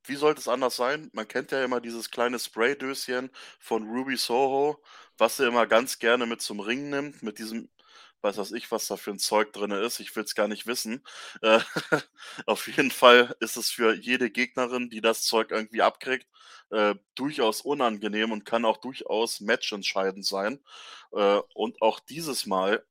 wie 0.04 0.16
sollte 0.16 0.40
es 0.40 0.48
anders 0.48 0.76
sein? 0.76 1.10
Man 1.12 1.28
kennt 1.28 1.52
ja 1.52 1.64
immer 1.64 1.80
dieses 1.80 2.10
kleine 2.10 2.38
Spraydöschen 2.38 3.30
von 3.60 3.84
Ruby 3.88 4.16
Soho, 4.16 4.82
was 5.18 5.38
er 5.40 5.48
immer 5.48 5.66
ganz 5.66 5.98
gerne 5.98 6.26
mit 6.26 6.40
zum 6.42 6.60
Ring 6.60 6.90
nimmt, 6.90 7.22
mit 7.22 7.38
diesem, 7.38 7.70
weiß 8.22 8.36
was 8.38 8.52
ich, 8.52 8.70
was 8.70 8.86
da 8.86 8.96
für 8.96 9.10
ein 9.12 9.18
Zeug 9.18 9.52
drin 9.52 9.70
ist. 9.72 10.00
Ich 10.00 10.14
will 10.16 10.24
es 10.24 10.34
gar 10.34 10.48
nicht 10.48 10.66
wissen. 10.66 11.04
Äh, 11.42 11.60
auf 12.46 12.66
jeden 12.68 12.90
Fall 12.90 13.34
ist 13.40 13.56
es 13.56 13.70
für 13.70 13.94
jede 13.94 14.30
Gegnerin, 14.30 14.90
die 14.90 15.00
das 15.00 15.22
Zeug 15.22 15.50
irgendwie 15.50 15.82
abkriegt, 15.82 16.26
äh, 16.70 16.94
durchaus 17.14 17.60
unangenehm 17.62 18.32
und 18.32 18.44
kann 18.44 18.64
auch 18.64 18.78
durchaus 18.78 19.40
matchentscheidend 19.40 20.24
sein. 20.26 20.60
Äh, 21.12 21.40
und 21.54 21.80
auch 21.82 22.00
dieses 22.00 22.46
Mal 22.46 22.84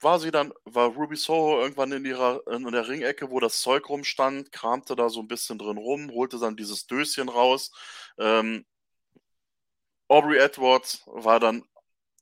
war 0.00 0.18
sie 0.18 0.30
dann, 0.30 0.52
war 0.64 0.88
Ruby 0.88 1.16
Soho 1.16 1.60
irgendwann 1.60 1.92
in 1.92 2.04
ihrer, 2.04 2.42
in 2.48 2.70
der 2.70 2.88
Ringecke, 2.88 3.30
wo 3.30 3.40
das 3.40 3.60
Zeug 3.60 3.88
rumstand, 3.88 4.52
kramte 4.52 4.96
da 4.96 5.08
so 5.08 5.20
ein 5.20 5.28
bisschen 5.28 5.58
drin 5.58 5.78
rum, 5.78 6.10
holte 6.12 6.38
dann 6.38 6.56
dieses 6.56 6.86
Döschen 6.86 7.28
raus. 7.28 7.70
Ähm, 8.18 8.64
Aubrey 10.08 10.38
Edwards 10.38 11.02
war 11.06 11.38
dann 11.38 11.64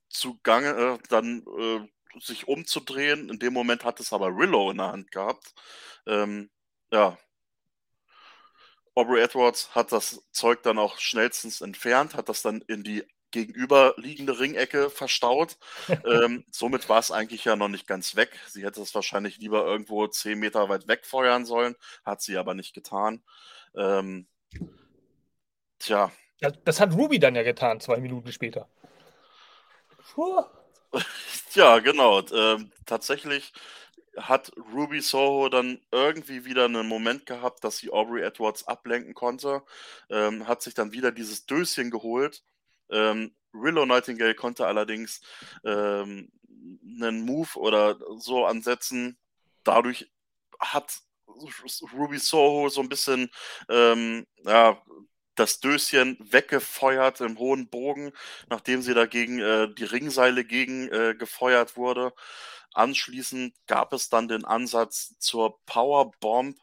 zugange, 0.09 0.69
äh, 0.69 0.99
dann 1.09 1.43
äh, 1.57 2.19
sich 2.19 2.47
umzudrehen. 2.47 3.29
In 3.29 3.39
dem 3.39 3.53
Moment 3.53 3.83
hat 3.83 3.99
es 3.99 4.13
aber 4.13 4.35
Willow 4.37 4.71
in 4.71 4.77
der 4.77 4.91
Hand 4.91 5.11
gehabt. 5.11 5.53
Ähm, 6.05 6.49
ja. 6.91 7.17
Aubrey 8.95 9.21
Edwards 9.21 9.73
hat 9.75 9.91
das 9.91 10.21
Zeug 10.31 10.61
dann 10.63 10.77
auch 10.77 10.99
schnellstens 10.99 11.61
entfernt, 11.61 12.15
hat 12.15 12.27
das 12.29 12.41
dann 12.41 12.61
in 12.67 12.83
die 12.83 13.05
gegenüberliegende 13.31 14.39
Ringecke 14.39 14.89
verstaut. 14.89 15.57
ähm, 16.05 16.45
somit 16.51 16.89
war 16.89 16.99
es 16.99 17.11
eigentlich 17.11 17.45
ja 17.45 17.55
noch 17.55 17.67
nicht 17.67 17.87
ganz 17.87 18.15
weg. 18.15 18.31
Sie 18.47 18.63
hätte 18.63 18.81
es 18.81 18.95
wahrscheinlich 18.95 19.37
lieber 19.37 19.65
irgendwo 19.65 20.07
zehn 20.07 20.39
Meter 20.39 20.69
weit 20.69 20.87
weg 20.87 21.05
feuern 21.05 21.45
sollen, 21.45 21.75
hat 22.05 22.21
sie 22.21 22.37
aber 22.37 22.53
nicht 22.53 22.73
getan. 22.73 23.23
Ähm, 23.75 24.27
tja. 25.79 26.11
Ja, 26.41 26.51
das 26.51 26.79
hat 26.79 26.93
Ruby 26.93 27.19
dann 27.19 27.35
ja 27.35 27.43
getan, 27.43 27.79
zwei 27.79 27.97
Minuten 27.97 28.31
später. 28.31 28.69
Puh. 30.13 30.43
ja, 31.53 31.79
genau. 31.79 32.21
Ähm, 32.31 32.71
tatsächlich 32.85 33.53
hat 34.17 34.51
Ruby 34.73 35.01
Soho 35.01 35.49
dann 35.49 35.79
irgendwie 35.91 36.45
wieder 36.45 36.65
einen 36.65 36.87
Moment 36.87 37.25
gehabt, 37.25 37.63
dass 37.63 37.77
sie 37.77 37.91
Aubrey 37.91 38.23
Edwards 38.23 38.67
ablenken 38.67 39.13
konnte, 39.13 39.63
ähm, 40.09 40.47
hat 40.47 40.61
sich 40.61 40.73
dann 40.73 40.91
wieder 40.91 41.11
dieses 41.11 41.45
Döschen 41.45 41.91
geholt 41.91 42.43
ähm, 42.91 43.35
Willow 43.51 43.85
Nightingale 43.85 44.35
konnte 44.35 44.67
allerdings 44.67 45.21
ähm, 45.63 46.31
einen 47.01 47.25
Move 47.25 47.57
oder 47.57 47.97
so 48.17 48.45
ansetzen. 48.45 49.17
Dadurch 49.63 50.11
hat 50.59 50.99
Ruby 51.93 52.17
Soho 52.19 52.69
so 52.69 52.81
ein 52.81 52.89
bisschen 52.89 53.29
ähm, 53.69 54.25
ja, 54.43 54.81
das 55.35 55.59
Döschen 55.59 56.17
weggefeuert 56.19 57.21
im 57.21 57.39
hohen 57.39 57.69
Bogen, 57.69 58.11
nachdem 58.49 58.81
sie 58.81 58.93
dagegen 58.93 59.39
äh, 59.39 59.73
die 59.73 59.85
Ringseile 59.85 60.43
gegen 60.43 60.89
äh, 60.89 61.15
gefeuert 61.15 61.77
wurde. 61.77 62.13
Anschließend 62.73 63.55
gab 63.65 63.93
es 63.93 64.09
dann 64.09 64.27
den 64.27 64.45
Ansatz 64.45 65.15
zur 65.17 65.59
Powerbomb 65.65 66.57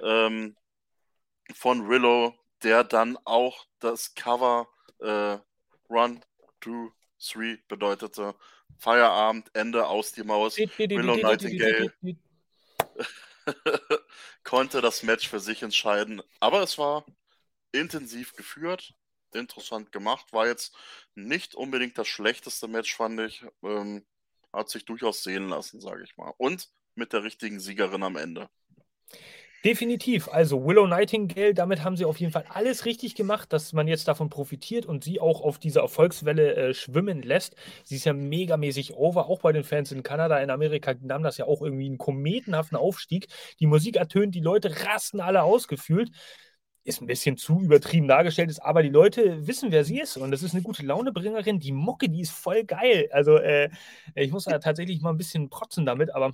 ähm, 0.00 0.56
von 1.54 1.88
Willow, 1.88 2.34
der 2.62 2.82
dann 2.82 3.18
auch 3.24 3.66
das 3.78 4.14
Cover 4.14 4.68
äh, 5.00 5.38
Run, 5.88 6.24
Two, 6.60 6.92
Three 7.18 7.58
bedeutete. 7.68 8.34
Feierabend, 8.78 9.50
Ende 9.54 9.86
aus 9.86 10.12
die 10.12 10.24
Maus. 10.24 10.56
Willow 10.56 11.16
Nightingale 11.16 11.92
konnte 14.42 14.80
das 14.80 15.02
Match 15.02 15.28
für 15.28 15.40
sich 15.40 15.62
entscheiden. 15.62 16.22
Aber 16.40 16.62
es 16.62 16.78
war 16.78 17.04
intensiv 17.72 18.34
geführt, 18.34 18.94
interessant 19.32 19.92
gemacht. 19.92 20.32
War 20.32 20.46
jetzt 20.46 20.74
nicht 21.14 21.54
unbedingt 21.54 21.98
das 21.98 22.08
schlechteste 22.08 22.68
Match, 22.68 22.94
fand 22.94 23.20
ich. 23.20 23.44
Ähm, 23.62 24.04
hat 24.52 24.70
sich 24.70 24.84
durchaus 24.84 25.22
sehen 25.22 25.48
lassen, 25.48 25.80
sage 25.80 26.04
ich 26.04 26.16
mal. 26.16 26.32
Und 26.36 26.70
mit 26.94 27.12
der 27.12 27.24
richtigen 27.24 27.58
Siegerin 27.58 28.02
am 28.02 28.16
Ende. 28.16 28.48
Definitiv. 29.64 30.28
Also 30.28 30.62
Willow 30.66 30.86
Nightingale, 30.86 31.54
damit 31.54 31.82
haben 31.82 31.96
sie 31.96 32.04
auf 32.04 32.20
jeden 32.20 32.32
Fall 32.32 32.44
alles 32.50 32.84
richtig 32.84 33.14
gemacht, 33.14 33.50
dass 33.50 33.72
man 33.72 33.88
jetzt 33.88 34.06
davon 34.06 34.28
profitiert 34.28 34.84
und 34.84 35.02
sie 35.02 35.20
auch 35.20 35.40
auf 35.40 35.58
dieser 35.58 35.80
Erfolgswelle 35.80 36.54
äh, 36.54 36.74
schwimmen 36.74 37.22
lässt. 37.22 37.56
Sie 37.82 37.96
ist 37.96 38.04
ja 38.04 38.12
megamäßig 38.12 38.92
over, 38.94 39.26
auch 39.26 39.40
bei 39.40 39.52
den 39.52 39.64
Fans 39.64 39.90
in 39.90 40.02
Kanada, 40.02 40.38
in 40.40 40.50
Amerika 40.50 40.92
nahm 41.00 41.22
das 41.22 41.38
ja 41.38 41.46
auch 41.46 41.62
irgendwie 41.62 41.86
einen 41.86 41.96
kometenhaften 41.96 42.76
Aufstieg. 42.76 43.28
Die 43.58 43.66
Musik 43.66 43.96
ertönt, 43.96 44.34
die 44.34 44.40
Leute 44.40 44.84
rasten 44.84 45.20
alle 45.20 45.42
ausgefühlt 45.42 46.10
ist 46.86 47.00
ein 47.00 47.06
bisschen 47.06 47.38
zu 47.38 47.60
übertrieben 47.62 48.08
dargestellt 48.08 48.50
ist, 48.50 48.58
aber 48.60 48.82
die 48.82 48.90
Leute 48.90 49.46
wissen, 49.46 49.72
wer 49.72 49.84
sie 49.84 49.98
ist 50.00 50.18
und 50.18 50.30
das 50.30 50.42
ist 50.42 50.52
eine 50.52 50.62
gute 50.62 50.84
Launebringerin. 50.84 51.58
Die 51.58 51.72
Mucke, 51.72 52.10
die 52.10 52.20
ist 52.20 52.32
voll 52.32 52.64
geil. 52.64 53.08
Also 53.10 53.38
äh, 53.38 53.70
ich 54.14 54.30
muss 54.32 54.44
da 54.44 54.58
tatsächlich 54.58 55.00
mal 55.00 55.08
ein 55.10 55.16
bisschen 55.16 55.48
protzen 55.48 55.86
damit, 55.86 56.14
aber 56.14 56.32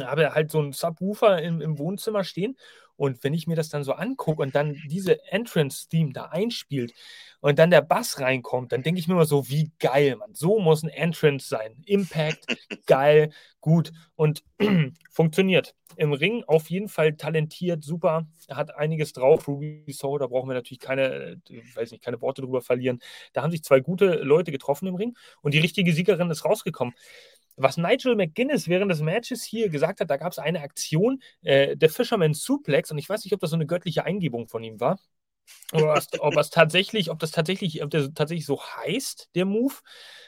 habe 0.00 0.34
halt 0.34 0.50
so 0.50 0.58
einen 0.58 0.72
Subwoofer 0.72 1.40
im, 1.42 1.60
im 1.60 1.78
Wohnzimmer 1.78 2.24
stehen 2.24 2.56
und 2.96 3.24
wenn 3.24 3.34
ich 3.34 3.46
mir 3.46 3.56
das 3.56 3.68
dann 3.68 3.84
so 3.84 3.92
angucke 3.92 4.40
und 4.42 4.54
dann 4.54 4.80
diese 4.86 5.18
Entrance-Theme 5.30 6.12
da 6.12 6.26
einspielt 6.26 6.94
und 7.40 7.58
dann 7.58 7.70
der 7.70 7.82
Bass 7.82 8.20
reinkommt, 8.20 8.72
dann 8.72 8.82
denke 8.82 9.00
ich 9.00 9.08
mir 9.08 9.14
immer 9.14 9.26
so, 9.26 9.48
wie 9.48 9.72
geil, 9.80 10.16
man. 10.16 10.34
So 10.34 10.60
muss 10.60 10.82
ein 10.82 10.90
Entrance 10.90 11.48
sein. 11.48 11.82
Impact, 11.86 12.46
geil, 12.86 13.30
gut 13.60 13.92
und 14.14 14.44
funktioniert. 15.10 15.74
Im 15.96 16.12
Ring 16.12 16.44
auf 16.44 16.70
jeden 16.70 16.88
Fall 16.88 17.16
talentiert, 17.16 17.84
super, 17.84 18.26
hat 18.48 18.76
einiges 18.76 19.12
drauf. 19.12 19.46
Ruby 19.46 19.92
Soul, 19.92 20.18
da 20.18 20.26
brauchen 20.26 20.48
wir 20.48 20.54
natürlich 20.54 20.80
keine, 20.80 21.40
weiß 21.74 21.92
nicht, 21.92 22.02
keine 22.02 22.20
Worte 22.20 22.42
drüber 22.42 22.62
verlieren. 22.62 23.00
Da 23.32 23.42
haben 23.42 23.50
sich 23.50 23.62
zwei 23.62 23.80
gute 23.80 24.14
Leute 24.16 24.50
getroffen 24.52 24.88
im 24.88 24.96
Ring 24.96 25.16
und 25.40 25.54
die 25.54 25.60
richtige 25.60 25.92
Siegerin 25.92 26.30
ist 26.30 26.44
rausgekommen 26.44 26.94
was 27.56 27.76
Nigel 27.76 28.16
McGuinness 28.16 28.68
während 28.68 28.90
des 28.90 29.00
Matches 29.00 29.44
hier 29.44 29.68
gesagt 29.68 30.00
hat, 30.00 30.10
da 30.10 30.16
gab 30.16 30.32
es 30.32 30.38
eine 30.38 30.60
Aktion, 30.60 31.22
äh, 31.42 31.76
der 31.76 31.90
Fisherman 31.90 32.34
Suplex, 32.34 32.90
und 32.90 32.98
ich 32.98 33.08
weiß 33.08 33.24
nicht, 33.24 33.32
ob 33.34 33.40
das 33.40 33.50
so 33.50 33.56
eine 33.56 33.66
göttliche 33.66 34.04
Eingebung 34.04 34.48
von 34.48 34.62
ihm 34.62 34.80
war. 34.80 34.98
Oder 35.72 36.00
ob 36.20 36.36
es 36.36 36.50
tatsächlich, 36.50 37.10
ob 37.10 37.18
das 37.18 37.30
tatsächlich, 37.30 37.82
ob 37.82 37.90
der 37.90 38.12
tatsächlich 38.14 38.46
so 38.46 38.60
heißt, 38.62 39.30
der 39.34 39.44
Move. 39.44 39.74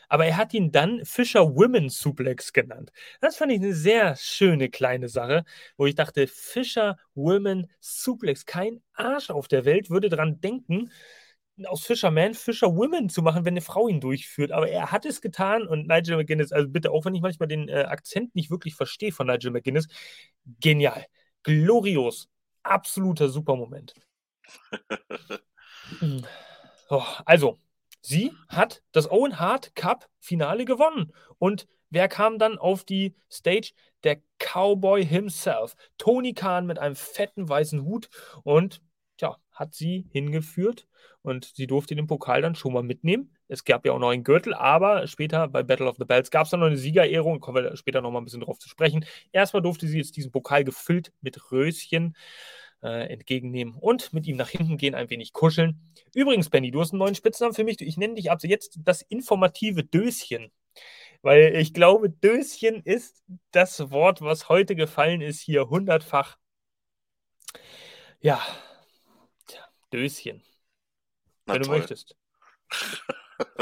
Aber 0.08 0.26
er 0.26 0.36
hat 0.36 0.54
ihn 0.54 0.72
dann 0.72 1.04
Fisher 1.04 1.56
Women 1.56 1.88
Suplex 1.88 2.52
genannt. 2.52 2.92
Das 3.20 3.36
fand 3.36 3.52
ich 3.52 3.60
eine 3.60 3.74
sehr 3.74 4.16
schöne 4.16 4.68
kleine 4.68 5.08
Sache, 5.08 5.44
wo 5.76 5.86
ich 5.86 5.94
dachte, 5.94 6.26
Fisher 6.26 6.96
Women 7.14 7.68
Suplex. 7.80 8.44
Kein 8.46 8.82
Arsch 8.92 9.30
auf 9.30 9.48
der 9.48 9.64
Welt 9.64 9.90
würde 9.90 10.08
dran 10.08 10.40
denken, 10.40 10.90
aus 11.64 11.84
Fisherman 11.84 12.34
Fisher 12.34 12.74
Women 12.76 13.08
zu 13.08 13.22
machen, 13.22 13.44
wenn 13.44 13.54
eine 13.54 13.62
Frau 13.62 13.88
ihn 13.88 14.00
durchführt. 14.00 14.52
Aber 14.52 14.68
er 14.68 14.92
hat 14.92 15.06
es 15.06 15.20
getan 15.20 15.66
und 15.66 15.86
Nigel 15.86 16.16
McGuinness, 16.16 16.52
also 16.52 16.68
bitte, 16.68 16.90
auch 16.90 17.04
wenn 17.04 17.14
ich 17.14 17.22
manchmal 17.22 17.48
den 17.48 17.68
äh, 17.68 17.84
Akzent 17.88 18.34
nicht 18.34 18.50
wirklich 18.50 18.74
verstehe 18.74 19.12
von 19.12 19.26
Nigel 19.26 19.50
McGuinness, 19.50 19.88
genial, 20.60 21.06
glorios, 21.42 22.28
absoluter 22.62 23.28
Supermoment. 23.28 23.94
oh, 26.90 27.02
also, 27.24 27.58
sie 28.02 28.32
hat 28.48 28.82
das 28.92 29.10
Owen 29.10 29.38
Hart 29.40 29.74
Cup 29.74 30.08
Finale 30.20 30.64
gewonnen. 30.64 31.12
Und 31.38 31.66
wer 31.90 32.08
kam 32.08 32.38
dann 32.38 32.58
auf 32.58 32.84
die 32.84 33.14
Stage? 33.30 33.72
Der 34.04 34.20
Cowboy 34.38 35.04
himself, 35.04 35.74
Tony 35.98 36.34
Khan 36.34 36.66
mit 36.66 36.78
einem 36.78 36.96
fetten 36.96 37.48
weißen 37.48 37.82
Hut 37.82 38.08
und 38.44 38.80
hat 39.56 39.74
sie 39.74 40.06
hingeführt 40.12 40.86
und 41.22 41.44
sie 41.56 41.66
durfte 41.66 41.96
den 41.96 42.06
Pokal 42.06 42.42
dann 42.42 42.54
schon 42.54 42.72
mal 42.72 42.82
mitnehmen. 42.82 43.34
Es 43.48 43.64
gab 43.64 43.84
ja 43.84 43.92
auch 43.92 43.98
noch 43.98 44.10
einen 44.10 44.22
Gürtel, 44.22 44.54
aber 44.54 45.06
später 45.06 45.48
bei 45.48 45.62
Battle 45.62 45.88
of 45.88 45.96
the 45.98 46.04
Bells 46.04 46.30
gab 46.30 46.44
es 46.44 46.50
dann 46.50 46.60
noch 46.60 46.66
eine 46.66 46.76
Siegerehrung. 46.76 47.40
Kommen 47.40 47.64
wir 47.64 47.76
später 47.76 48.00
noch 48.00 48.10
mal 48.10 48.20
ein 48.20 48.24
bisschen 48.24 48.42
drauf 48.42 48.58
zu 48.58 48.68
sprechen. 48.68 49.04
Erstmal 49.32 49.62
durfte 49.62 49.88
sie 49.88 49.98
jetzt 49.98 50.16
diesen 50.16 50.30
Pokal 50.30 50.62
gefüllt 50.62 51.12
mit 51.20 51.50
Röschen 51.50 52.16
äh, 52.82 53.12
entgegennehmen 53.12 53.74
und 53.74 54.12
mit 54.12 54.26
ihm 54.26 54.36
nach 54.36 54.50
hinten 54.50 54.76
gehen, 54.76 54.94
ein 54.94 55.10
wenig 55.10 55.32
kuscheln. 55.32 55.80
Übrigens, 56.14 56.50
Benny, 56.50 56.70
du 56.70 56.80
hast 56.80 56.92
einen 56.92 57.00
neuen 57.00 57.14
Spitznamen 57.14 57.54
für 57.54 57.64
mich. 57.64 57.80
Ich 57.80 57.96
nenne 57.96 58.14
dich 58.14 58.30
ab 58.30 58.40
jetzt 58.42 58.78
das 58.84 59.02
informative 59.02 59.84
Döschen. 59.84 60.52
Weil 61.22 61.56
ich 61.56 61.72
glaube, 61.72 62.10
Döschen 62.10 62.82
ist 62.82 63.24
das 63.50 63.90
Wort, 63.90 64.20
was 64.20 64.48
heute 64.48 64.76
gefallen 64.76 65.22
ist, 65.22 65.40
hier 65.40 65.70
hundertfach. 65.70 66.36
Ja, 68.20 68.40
Döschen. 69.96 70.42
Na 71.46 71.54
wenn 71.54 71.62
toll. 71.62 71.74
du 71.74 71.78
möchtest. 71.78 72.16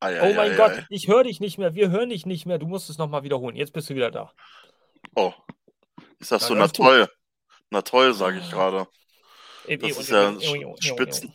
ei, 0.00 0.20
ei, 0.20 0.30
oh 0.30 0.34
mein 0.34 0.52
ei, 0.52 0.56
Gott, 0.56 0.84
ich 0.88 1.06
höre 1.06 1.22
dich 1.22 1.38
nicht 1.38 1.56
mehr. 1.56 1.74
Wir 1.74 1.90
hören 1.90 2.10
dich 2.10 2.26
nicht 2.26 2.46
mehr. 2.46 2.58
Du 2.58 2.66
musst 2.66 2.90
es 2.90 2.98
nochmal 2.98 3.22
wiederholen. 3.22 3.54
Jetzt 3.54 3.72
bist 3.72 3.88
du 3.90 3.94
wieder 3.94 4.10
da. 4.10 4.32
Oh. 5.14 5.32
Ist 6.18 6.32
das 6.32 6.42
na, 6.42 6.48
so, 6.48 6.54
na 6.54 6.66
toll. 6.66 7.08
Na 7.70 7.82
toll, 7.82 8.12
sage 8.12 8.40
ich 8.40 8.50
gerade. 8.50 8.88
Das 9.68 9.98
ist 9.98 10.10
ja 10.10 10.34
Spitzen. 10.80 11.32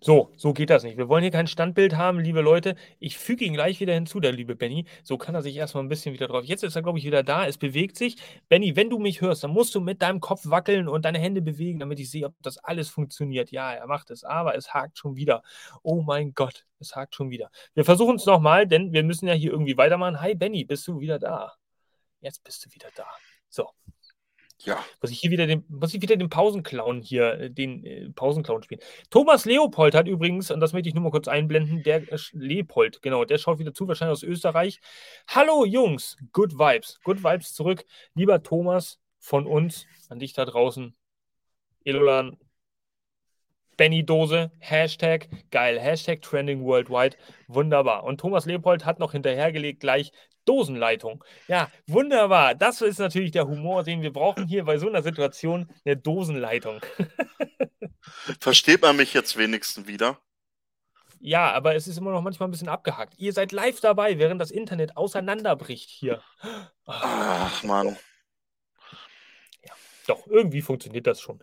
So, 0.00 0.30
so 0.36 0.52
geht 0.52 0.70
das 0.70 0.84
nicht. 0.84 0.96
Wir 0.96 1.08
wollen 1.08 1.22
hier 1.22 1.32
kein 1.32 1.46
Standbild 1.46 1.96
haben, 1.96 2.20
liebe 2.20 2.40
Leute. 2.40 2.76
Ich 3.00 3.18
füge 3.18 3.44
ihn 3.44 3.54
gleich 3.54 3.80
wieder 3.80 3.94
hinzu, 3.94 4.20
der 4.20 4.32
liebe 4.32 4.54
Benny. 4.54 4.84
So 5.02 5.18
kann 5.18 5.34
er 5.34 5.42
sich 5.42 5.56
erstmal 5.56 5.82
ein 5.82 5.88
bisschen 5.88 6.14
wieder 6.14 6.28
drauf. 6.28 6.44
Jetzt 6.44 6.62
ist 6.62 6.76
er, 6.76 6.82
glaube 6.82 6.98
ich, 6.98 7.04
wieder 7.04 7.22
da. 7.22 7.46
Es 7.46 7.58
bewegt 7.58 7.96
sich. 7.96 8.16
Benny, 8.48 8.76
wenn 8.76 8.90
du 8.90 8.98
mich 8.98 9.20
hörst, 9.20 9.42
dann 9.44 9.50
musst 9.50 9.74
du 9.74 9.80
mit 9.80 10.00
deinem 10.02 10.20
Kopf 10.20 10.42
wackeln 10.44 10.88
und 10.88 11.04
deine 11.04 11.18
Hände 11.18 11.42
bewegen, 11.42 11.80
damit 11.80 11.98
ich 11.98 12.10
sehe, 12.10 12.26
ob 12.26 12.34
das 12.42 12.58
alles 12.58 12.88
funktioniert. 12.88 13.50
Ja, 13.50 13.72
er 13.72 13.86
macht 13.86 14.10
es, 14.10 14.24
aber 14.24 14.56
es 14.56 14.72
hakt 14.72 14.98
schon 14.98 15.16
wieder. 15.16 15.42
Oh 15.82 16.02
mein 16.02 16.32
Gott, 16.32 16.64
es 16.78 16.94
hakt 16.94 17.14
schon 17.14 17.30
wieder. 17.30 17.50
Wir 17.74 17.84
versuchen 17.84 18.16
es 18.16 18.26
nochmal, 18.26 18.66
denn 18.66 18.92
wir 18.92 19.02
müssen 19.02 19.26
ja 19.26 19.34
hier 19.34 19.50
irgendwie 19.50 19.76
weitermachen. 19.76 20.20
Hi, 20.20 20.34
Benny, 20.34 20.64
bist 20.64 20.86
du 20.86 21.00
wieder 21.00 21.18
da? 21.18 21.54
Jetzt 22.20 22.44
bist 22.44 22.64
du 22.64 22.74
wieder 22.74 22.88
da. 22.94 23.06
So, 23.48 23.70
ja. 24.62 24.84
Muss 25.00 25.10
ich 25.10 25.20
hier 25.20 25.30
wieder 25.30 25.46
den, 25.46 25.64
muss 25.68 25.94
ich 25.94 26.02
wieder 26.02 26.16
den 26.16 26.28
Pausenclown 26.28 27.00
hier, 27.00 27.34
äh, 27.34 27.50
den 27.50 27.84
äh, 27.84 28.10
Pausenclown 28.10 28.62
spielen. 28.62 28.80
Thomas 29.10 29.44
Leopold 29.44 29.94
hat 29.94 30.08
übrigens, 30.08 30.50
und 30.50 30.60
das 30.60 30.72
möchte 30.72 30.88
ich 30.88 30.94
nur 30.94 31.04
mal 31.04 31.10
kurz 31.10 31.28
einblenden, 31.28 31.82
der 31.82 32.12
äh, 32.12 32.18
Leopold, 32.32 33.00
genau, 33.02 33.24
der 33.24 33.38
schaut 33.38 33.58
wieder 33.58 33.74
zu, 33.74 33.86
wahrscheinlich 33.86 34.12
aus 34.12 34.22
Österreich. 34.22 34.80
Hallo 35.28 35.64
Jungs, 35.64 36.16
good 36.32 36.54
vibes, 36.54 37.00
good 37.04 37.22
vibes 37.22 37.54
zurück. 37.54 37.84
Lieber 38.14 38.42
Thomas, 38.42 38.98
von 39.18 39.46
uns, 39.46 39.86
an 40.08 40.18
dich 40.18 40.32
da 40.32 40.44
draußen, 40.44 40.96
Elolan, 41.84 42.36
Benny 43.76 44.04
Dose, 44.04 44.50
Hashtag, 44.58 45.28
geil, 45.50 45.78
Hashtag 45.78 46.20
Trending 46.22 46.64
Worldwide, 46.64 47.16
wunderbar. 47.46 48.04
Und 48.04 48.20
Thomas 48.20 48.44
Leopold 48.46 48.84
hat 48.84 48.98
noch 48.98 49.12
hinterhergelegt 49.12 49.80
gleich 49.80 50.10
Dosenleitung. 50.48 51.22
Ja, 51.46 51.70
wunderbar. 51.86 52.54
Das 52.54 52.80
ist 52.80 52.98
natürlich 52.98 53.32
der 53.32 53.46
Humor, 53.46 53.84
den 53.84 54.02
wir 54.02 54.12
brauchen 54.12 54.46
hier 54.46 54.64
bei 54.64 54.78
so 54.78 54.88
einer 54.88 55.02
Situation, 55.02 55.68
eine 55.84 55.96
Dosenleitung. 55.96 56.80
Versteht 58.40 58.82
man 58.82 58.96
mich 58.96 59.12
jetzt 59.14 59.36
wenigstens 59.36 59.86
wieder? 59.86 60.18
Ja, 61.20 61.52
aber 61.52 61.74
es 61.74 61.88
ist 61.88 61.98
immer 61.98 62.12
noch 62.12 62.22
manchmal 62.22 62.48
ein 62.48 62.52
bisschen 62.52 62.68
abgehackt. 62.68 63.14
Ihr 63.18 63.32
seid 63.32 63.52
live 63.52 63.80
dabei, 63.80 64.18
während 64.18 64.40
das 64.40 64.50
Internet 64.50 64.96
auseinanderbricht 64.96 65.90
hier. 65.90 66.22
Ach, 66.86 67.62
Mann. 67.64 67.96
Doch, 70.08 70.26
irgendwie 70.26 70.62
funktioniert 70.62 71.06
das 71.06 71.20
schon. 71.20 71.38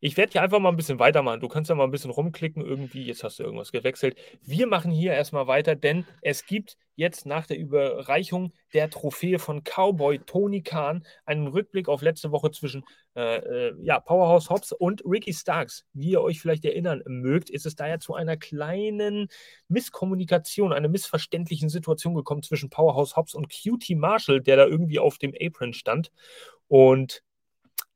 Ich 0.00 0.16
werde 0.16 0.32
hier 0.32 0.42
einfach 0.42 0.58
mal 0.58 0.70
ein 0.70 0.76
bisschen 0.76 0.98
weitermachen. 0.98 1.38
Du 1.38 1.46
kannst 1.46 1.68
ja 1.70 1.76
mal 1.76 1.84
ein 1.84 1.92
bisschen 1.92 2.10
rumklicken 2.10 2.64
irgendwie. 2.64 3.04
Jetzt 3.04 3.22
hast 3.22 3.38
du 3.38 3.44
irgendwas 3.44 3.70
gewechselt. 3.70 4.18
Wir 4.42 4.66
machen 4.66 4.90
hier 4.90 5.12
erstmal 5.12 5.46
weiter, 5.46 5.76
denn 5.76 6.04
es 6.20 6.44
gibt 6.44 6.76
jetzt 6.96 7.26
nach 7.26 7.46
der 7.46 7.58
Überreichung 7.58 8.52
der 8.74 8.90
Trophäe 8.90 9.38
von 9.38 9.62
Cowboy 9.62 10.18
Tony 10.18 10.62
Khan 10.62 11.04
einen 11.26 11.46
Rückblick 11.46 11.88
auf 11.88 12.02
letzte 12.02 12.32
Woche 12.32 12.50
zwischen 12.50 12.84
äh, 13.14 13.36
äh, 13.36 13.74
ja, 13.82 14.00
Powerhouse 14.00 14.50
Hobbs 14.50 14.72
und 14.72 15.04
Ricky 15.04 15.32
Starks. 15.32 15.84
Wie 15.92 16.10
ihr 16.10 16.20
euch 16.20 16.40
vielleicht 16.40 16.64
erinnern 16.64 17.04
mögt, 17.06 17.50
ist 17.50 17.66
es 17.66 17.76
da 17.76 17.86
ja 17.86 18.00
zu 18.00 18.14
einer 18.14 18.36
kleinen 18.36 19.28
Misskommunikation, 19.68 20.72
einer 20.72 20.88
missverständlichen 20.88 21.68
Situation 21.68 22.16
gekommen 22.16 22.42
zwischen 22.42 22.68
Powerhouse 22.68 23.14
Hobbs 23.14 23.34
und 23.34 23.48
QT 23.48 23.90
Marshall, 23.90 24.40
der 24.40 24.56
da 24.56 24.66
irgendwie 24.66 24.98
auf 24.98 25.18
dem 25.18 25.34
Apron 25.40 25.74
stand. 25.74 26.10
Und 26.66 27.22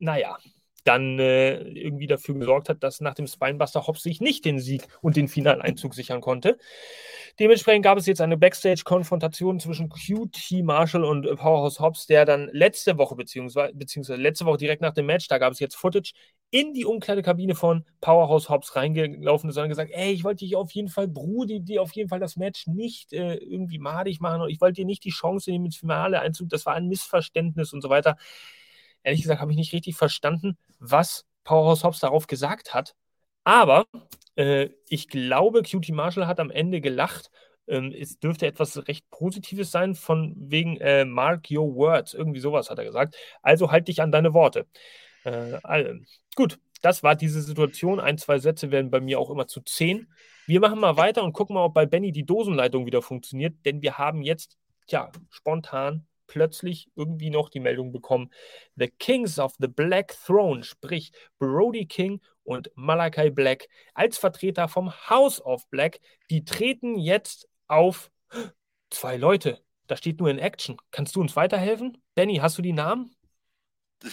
naja, 0.02 0.36
dann 0.84 1.18
äh, 1.20 1.60
irgendwie 1.60 2.08
dafür 2.08 2.34
gesorgt 2.34 2.68
hat, 2.68 2.82
dass 2.82 3.00
nach 3.00 3.14
dem 3.14 3.26
Spinebuster 3.28 3.86
Hobbs 3.86 4.02
sich 4.02 4.20
nicht 4.20 4.44
den 4.44 4.58
Sieg 4.58 4.88
und 5.00 5.16
den 5.16 5.28
Finaleinzug 5.28 5.94
sichern 5.94 6.20
konnte. 6.20 6.58
Dementsprechend 7.38 7.84
gab 7.84 7.98
es 7.98 8.06
jetzt 8.06 8.20
eine 8.20 8.36
Backstage-Konfrontation 8.36 9.60
zwischen 9.60 9.88
QT 9.88 10.62
Marshall 10.64 11.04
und 11.04 11.24
Powerhouse 11.36 11.78
Hobbs, 11.78 12.06
der 12.06 12.24
dann 12.24 12.50
letzte 12.52 12.98
Woche, 12.98 13.14
beziehungsweise, 13.14 13.72
beziehungsweise 13.74 14.20
letzte 14.20 14.44
Woche 14.44 14.58
direkt 14.58 14.82
nach 14.82 14.92
dem 14.92 15.06
Match, 15.06 15.28
da 15.28 15.38
gab 15.38 15.52
es 15.52 15.60
jetzt 15.60 15.76
Footage, 15.76 16.12
in 16.50 16.74
die 16.74 16.84
Umkleidekabine 16.84 17.54
von 17.54 17.84
Powerhouse 18.00 18.50
Hobbs 18.50 18.76
reingelaufen 18.76 19.48
ist 19.48 19.56
und 19.56 19.68
gesagt, 19.68 19.92
ey, 19.94 20.12
ich 20.12 20.24
wollte 20.24 20.44
dich 20.44 20.56
auf 20.56 20.72
jeden 20.72 20.88
Fall, 20.88 21.08
Brudi, 21.08 21.60
dir 21.60 21.80
auf 21.80 21.92
jeden 21.92 22.08
Fall 22.10 22.20
das 22.20 22.36
Match 22.36 22.66
nicht 22.66 23.12
äh, 23.12 23.36
irgendwie 23.36 23.78
madig 23.78 24.20
machen 24.20 24.42
und 24.42 24.50
ich 24.50 24.60
wollte 24.60 24.82
dir 24.82 24.84
nicht 24.84 25.04
die 25.04 25.10
Chance 25.10 25.50
nehmen 25.50 25.66
ins 25.66 25.76
Finale-Einzug, 25.76 26.50
das 26.50 26.66
war 26.66 26.74
ein 26.74 26.88
Missverständnis 26.88 27.72
und 27.72 27.80
so 27.80 27.88
weiter 27.88 28.16
ehrlich 29.02 29.22
gesagt, 29.22 29.40
habe 29.40 29.52
ich 29.52 29.58
nicht 29.58 29.72
richtig 29.72 29.96
verstanden, 29.96 30.56
was 30.78 31.24
Powerhouse 31.44 31.84
Hobbs 31.84 32.00
darauf 32.00 32.26
gesagt 32.26 32.74
hat. 32.74 32.94
Aber 33.44 33.86
äh, 34.36 34.68
ich 34.88 35.08
glaube, 35.08 35.62
Cutie 35.62 35.92
Marshall 35.92 36.26
hat 36.26 36.40
am 36.40 36.50
Ende 36.50 36.80
gelacht. 36.80 37.30
Ähm, 37.66 37.92
es 37.96 38.18
dürfte 38.18 38.46
etwas 38.46 38.88
recht 38.88 39.08
Positives 39.10 39.70
sein, 39.70 39.94
von 39.94 40.34
wegen 40.36 40.76
äh, 40.78 41.04
Mark 41.04 41.48
your 41.50 41.74
words. 41.74 42.14
Irgendwie 42.14 42.40
sowas 42.40 42.70
hat 42.70 42.78
er 42.78 42.84
gesagt. 42.84 43.16
Also 43.42 43.70
halt 43.70 43.88
dich 43.88 44.00
an 44.02 44.12
deine 44.12 44.34
Worte. 44.34 44.66
Äh, 45.24 45.58
also, 45.62 45.94
gut, 46.34 46.58
das 46.82 47.02
war 47.02 47.14
diese 47.14 47.42
Situation. 47.42 48.00
Ein, 48.00 48.18
zwei 48.18 48.38
Sätze 48.38 48.70
werden 48.70 48.90
bei 48.90 49.00
mir 49.00 49.18
auch 49.18 49.30
immer 49.30 49.46
zu 49.46 49.60
zehn. 49.60 50.08
Wir 50.46 50.60
machen 50.60 50.80
mal 50.80 50.96
weiter 50.96 51.22
und 51.22 51.32
gucken 51.32 51.54
mal, 51.54 51.64
ob 51.64 51.74
bei 51.74 51.86
Benny 51.86 52.12
die 52.12 52.26
Dosenleitung 52.26 52.84
wieder 52.86 53.00
funktioniert, 53.00 53.54
denn 53.64 53.80
wir 53.80 53.98
haben 53.98 54.22
jetzt, 54.22 54.58
tja, 54.88 55.12
spontan 55.30 56.06
plötzlich 56.32 56.88
irgendwie 56.96 57.28
noch 57.28 57.50
die 57.50 57.60
Meldung 57.60 57.92
bekommen, 57.92 58.32
The 58.76 58.88
Kings 58.88 59.38
of 59.38 59.52
the 59.58 59.68
Black 59.68 60.16
Throne, 60.24 60.64
sprich 60.64 61.12
Brody 61.38 61.84
King 61.84 62.22
und 62.42 62.70
Malachi 62.74 63.28
Black 63.28 63.68
als 63.92 64.16
Vertreter 64.16 64.66
vom 64.66 64.90
House 65.10 65.44
of 65.44 65.68
Black, 65.68 66.00
die 66.30 66.42
treten 66.46 66.96
jetzt 66.98 67.50
auf 67.68 68.10
zwei 68.88 69.18
Leute. 69.18 69.62
Da 69.88 69.96
steht 69.96 70.20
nur 70.20 70.30
in 70.30 70.38
Action. 70.38 70.78
Kannst 70.90 71.16
du 71.16 71.20
uns 71.20 71.36
weiterhelfen? 71.36 72.02
Danny, 72.14 72.36
hast 72.36 72.56
du 72.56 72.62
die 72.62 72.72
Namen? 72.72 73.14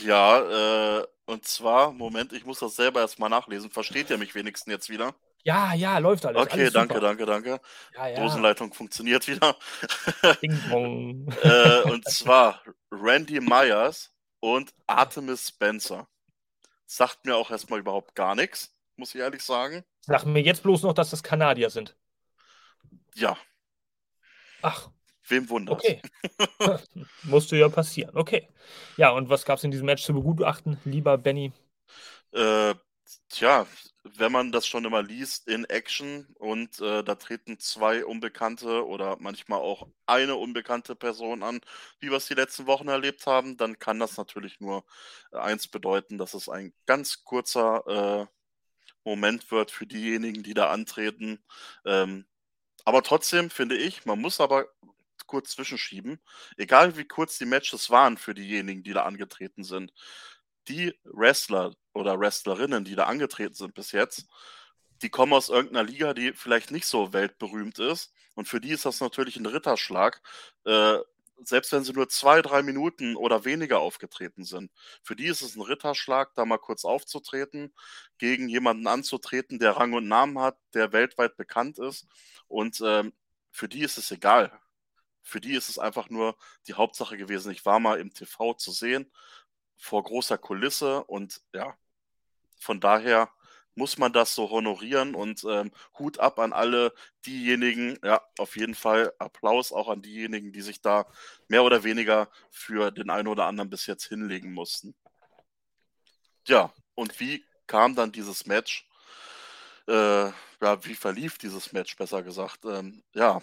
Ja, 0.04 1.00
äh, 1.00 1.08
und 1.26 1.46
zwar, 1.46 1.94
Moment, 1.94 2.34
ich 2.34 2.46
muss 2.46 2.60
das 2.60 2.76
selber 2.76 3.00
erstmal 3.00 3.30
nachlesen. 3.30 3.72
Versteht 3.72 4.10
ihr 4.10 4.18
mich 4.18 4.36
wenigstens 4.36 4.74
jetzt 4.74 4.90
wieder? 4.90 5.16
Ja, 5.44 5.74
ja, 5.74 5.98
läuft 5.98 6.26
alles. 6.26 6.42
Okay, 6.42 6.62
alles 6.62 6.74
danke, 6.74 7.00
danke, 7.00 7.26
danke. 7.26 7.62
Ja, 7.96 8.08
ja. 8.08 8.20
Dosenleitung 8.20 8.74
funktioniert 8.74 9.28
wieder. 9.28 9.56
Ding 10.42 10.60
dong. 10.70 11.32
äh, 11.44 11.82
und 11.90 12.06
zwar 12.10 12.62
Randy 12.92 13.40
Myers 13.40 14.12
und 14.42 14.74
Artemis 14.88 15.48
Spencer. 15.48 16.08
Sagt 16.86 17.26
mir 17.26 17.36
auch 17.36 17.52
erstmal 17.52 17.80
überhaupt 17.80 18.16
gar 18.16 18.36
nichts, 18.36 18.76
muss 18.96 19.16
ich 19.16 19.22
ehrlich 19.22 19.44
sagen. 19.44 19.86
Sag 20.02 20.26
mir 20.26 20.42
jetzt 20.42 20.64
bloß 20.64 20.84
noch, 20.84 20.94
dass 20.94 21.12
das 21.12 21.24
Kanadier 21.24 21.70
sind. 21.70 21.96
Ja, 23.16 23.38
Ach, 24.62 24.90
wem 25.28 25.50
wundert? 25.50 25.76
okay. 25.76 26.02
Musste 27.24 27.56
ja 27.56 27.70
passieren. 27.70 28.16
Okay. 28.16 28.48
Ja, 28.98 29.12
und 29.12 29.30
was 29.30 29.46
gab 29.46 29.58
es 29.58 29.64
in 29.64 29.72
diesem 29.72 29.86
Match 29.86 30.04
zu 30.04 30.14
begutachten, 30.14 30.78
lieber 30.86 31.18
Benny? 31.18 31.52
Äh, 32.32 32.76
tja, 33.30 33.66
wenn 34.18 34.32
man 34.32 34.52
das 34.52 34.68
schon 34.68 34.86
immer 34.86 35.02
liest 35.04 35.48
in 35.48 35.66
Action 35.66 36.28
und 36.40 36.80
äh, 36.80 37.04
da 37.04 37.16
treten 37.16 37.60
zwei 37.60 38.06
unbekannte 38.06 38.86
oder 38.86 39.18
manchmal 39.20 39.60
auch 39.60 39.88
eine 40.06 40.36
unbekannte 40.36 40.96
Person 40.96 41.44
an, 41.44 41.62
wie 42.00 42.10
wir 42.10 42.18
es 42.18 42.28
die 42.28 42.34
letzten 42.34 42.66
Wochen 42.68 42.88
erlebt 42.88 43.26
haben, 43.26 43.58
dann 43.58 43.80
kann 43.80 44.00
das 44.00 44.18
natürlich 44.18 44.60
nur 44.60 44.86
äh, 45.32 45.38
eins 45.38 45.68
bedeuten, 45.68 46.18
dass 46.18 46.34
es 46.34 46.50
ein 46.50 46.74
ganz 46.86 47.24
kurzer 47.24 48.28
äh, 48.28 48.28
Moment 49.04 49.52
wird 49.52 49.72
für 49.72 49.88
diejenigen, 49.88 50.44
die 50.44 50.54
da 50.54 50.70
antreten. 50.72 51.40
Ähm, 51.86 52.26
aber 52.86 53.04
trotzdem 53.04 53.50
finde 53.50 53.78
ich, 53.78 54.06
man 54.06 54.20
muss 54.20 54.40
aber 54.42 54.68
kurz 55.28 55.52
zwischenschieben, 55.52 56.20
egal 56.58 56.98
wie 56.98 57.06
kurz 57.06 57.38
die 57.38 57.46
Matches 57.46 57.90
waren 57.90 58.18
für 58.18 58.34
diejenigen, 58.34 58.84
die 58.84 58.94
da 58.94 59.04
angetreten 59.04 59.64
sind 59.64 59.94
die 60.70 60.94
Wrestler 61.04 61.74
oder 62.00 62.20
Wrestlerinnen, 62.20 62.86
die 62.86 62.96
da 62.96 63.06
angetreten 63.06 63.54
sind 63.54 63.74
bis 63.74 63.92
jetzt, 63.92 64.28
die 65.02 65.10
kommen 65.10 65.34
aus 65.34 65.50
irgendeiner 65.50 65.88
Liga, 65.88 66.14
die 66.14 66.34
vielleicht 66.34 66.72
nicht 66.72 66.86
so 66.86 67.14
weltberühmt 67.14 67.80
ist. 67.80 68.14
Und 68.36 68.48
für 68.48 68.62
die 68.62 68.72
ist 68.72 68.86
das 68.86 69.02
natürlich 69.02 69.38
ein 69.38 69.46
Ritterschlag, 69.46 70.22
äh, 70.66 70.98
selbst 71.44 71.72
wenn 71.72 71.84
sie 71.84 71.94
nur 71.94 72.10
zwei, 72.10 72.42
drei 72.42 72.62
Minuten 72.64 73.16
oder 73.16 73.46
weniger 73.46 73.80
aufgetreten 73.80 74.44
sind. 74.44 74.72
Für 75.04 75.16
die 75.16 75.28
ist 75.28 75.42
es 75.42 75.56
ein 75.56 75.62
Ritterschlag, 75.62 76.34
da 76.36 76.46
mal 76.46 76.58
kurz 76.58 76.84
aufzutreten, 76.84 77.74
gegen 78.18 78.50
jemanden 78.50 78.88
anzutreten, 78.88 79.60
der 79.60 79.78
Rang 79.78 79.94
und 79.94 80.08
Namen 80.08 80.40
hat, 80.40 80.58
der 80.74 80.92
weltweit 80.92 81.38
bekannt 81.38 81.80
ist. 81.80 82.08
Und 82.48 82.82
ähm, 82.84 83.14
für 83.52 83.70
die 83.70 83.82
ist 83.82 83.98
es 83.98 84.12
egal. 84.12 84.52
Für 85.22 85.42
die 85.42 85.54
ist 85.54 85.70
es 85.70 85.80
einfach 85.80 86.10
nur 86.10 86.36
die 86.68 86.74
Hauptsache 86.74 87.18
gewesen. 87.18 87.52
Ich 87.52 87.66
war 87.66 87.80
mal 87.80 88.00
im 88.00 88.14
TV 88.14 88.54
zu 88.56 88.72
sehen 88.72 89.12
vor 89.78 90.04
großer 90.04 90.38
Kulisse 90.38 91.04
und 91.06 91.42
ja, 91.54 91.78
von 92.60 92.80
daher 92.80 93.30
muss 93.76 93.98
man 93.98 94.12
das 94.12 94.36
so 94.36 94.50
honorieren 94.50 95.16
und 95.16 95.44
ähm, 95.46 95.72
Hut 95.98 96.20
ab 96.20 96.38
an 96.40 96.54
alle 96.54 96.94
diejenigen, 97.26 97.98
ja, 98.04 98.22
auf 98.38 98.58
jeden 98.58 98.76
Fall 98.76 99.14
Applaus 99.20 99.72
auch 99.72 99.88
an 99.88 100.02
diejenigen, 100.02 100.52
die 100.52 100.62
sich 100.62 100.82
da 100.82 101.06
mehr 101.48 101.64
oder 101.64 101.84
weniger 101.84 102.30
für 102.52 102.92
den 102.92 103.10
einen 103.10 103.30
oder 103.30 103.46
anderen 103.46 103.70
bis 103.70 103.86
jetzt 103.86 104.06
hinlegen 104.06 104.54
mussten. 104.54 104.96
Ja, 106.48 106.74
und 106.96 107.20
wie 107.20 107.46
kam 107.68 107.96
dann 107.96 108.12
dieses 108.12 108.46
Match? 108.46 108.88
Äh, 109.88 110.26
ja, 110.62 110.84
wie 110.86 110.96
verlief 110.96 111.38
dieses 111.38 111.72
Match, 111.72 111.96
besser 111.96 112.22
gesagt? 112.22 112.66
Ähm, 112.66 113.02
ja, 113.14 113.42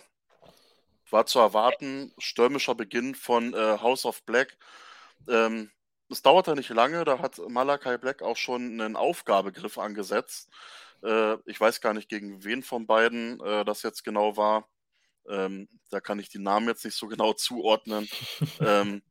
war 1.10 1.24
zu 1.26 1.38
erwarten, 1.38 2.12
stürmischer 2.18 2.74
Beginn 2.74 3.14
von 3.14 3.54
äh, 3.54 3.78
House 3.78 4.04
of 4.04 4.22
Black. 4.24 4.58
Ähm, 5.28 5.70
es 6.10 6.22
dauerte 6.22 6.54
nicht 6.54 6.70
lange, 6.70 7.04
da 7.04 7.18
hat 7.18 7.38
Malachi 7.48 7.98
Black 7.98 8.22
auch 8.22 8.36
schon 8.36 8.80
einen 8.80 8.96
Aufgabegriff 8.96 9.78
angesetzt. 9.78 10.50
Äh, 11.02 11.36
ich 11.46 11.60
weiß 11.60 11.80
gar 11.80 11.94
nicht, 11.94 12.08
gegen 12.08 12.44
wen 12.44 12.62
von 12.62 12.86
beiden 12.86 13.40
äh, 13.40 13.64
das 13.64 13.82
jetzt 13.82 14.04
genau 14.04 14.36
war. 14.36 14.68
Ähm, 15.28 15.68
da 15.90 16.00
kann 16.00 16.18
ich 16.18 16.28
die 16.28 16.38
Namen 16.38 16.68
jetzt 16.68 16.84
nicht 16.84 16.96
so 16.96 17.08
genau 17.08 17.32
zuordnen. 17.32 18.08
ähm, 18.60 19.02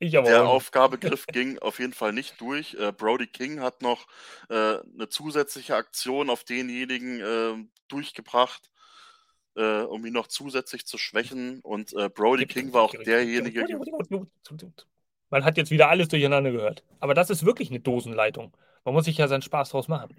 der 0.00 0.44
auch. 0.44 0.50
Aufgabegriff 0.50 1.26
ging 1.26 1.58
auf 1.58 1.80
jeden 1.80 1.92
Fall 1.92 2.12
nicht 2.12 2.40
durch. 2.40 2.74
Äh, 2.74 2.92
Brody 2.92 3.26
King 3.26 3.60
hat 3.60 3.82
noch 3.82 4.06
äh, 4.48 4.78
eine 4.94 5.08
zusätzliche 5.08 5.74
Aktion 5.74 6.30
auf 6.30 6.44
denjenigen 6.44 7.20
äh, 7.20 7.66
durchgebracht, 7.88 8.70
äh, 9.56 9.80
um 9.80 10.04
ihn 10.06 10.12
noch 10.12 10.28
zusätzlich 10.28 10.86
zu 10.86 10.98
schwächen. 10.98 11.60
Und 11.60 11.94
äh, 11.94 12.08
Brody 12.08 12.46
King 12.46 12.72
war 12.72 12.82
auch 12.82 12.94
derjenige. 12.94 13.66
Man 15.30 15.44
hat 15.44 15.56
jetzt 15.56 15.70
wieder 15.70 15.88
alles 15.90 16.08
durcheinander 16.08 16.52
gehört. 16.52 16.84
Aber 17.00 17.14
das 17.14 17.30
ist 17.30 17.44
wirklich 17.44 17.70
eine 17.70 17.80
Dosenleitung. 17.80 18.56
Man 18.84 18.94
muss 18.94 19.04
sich 19.06 19.18
ja 19.18 19.28
seinen 19.28 19.42
Spaß 19.42 19.70
draus 19.70 19.88
machen. 19.88 20.16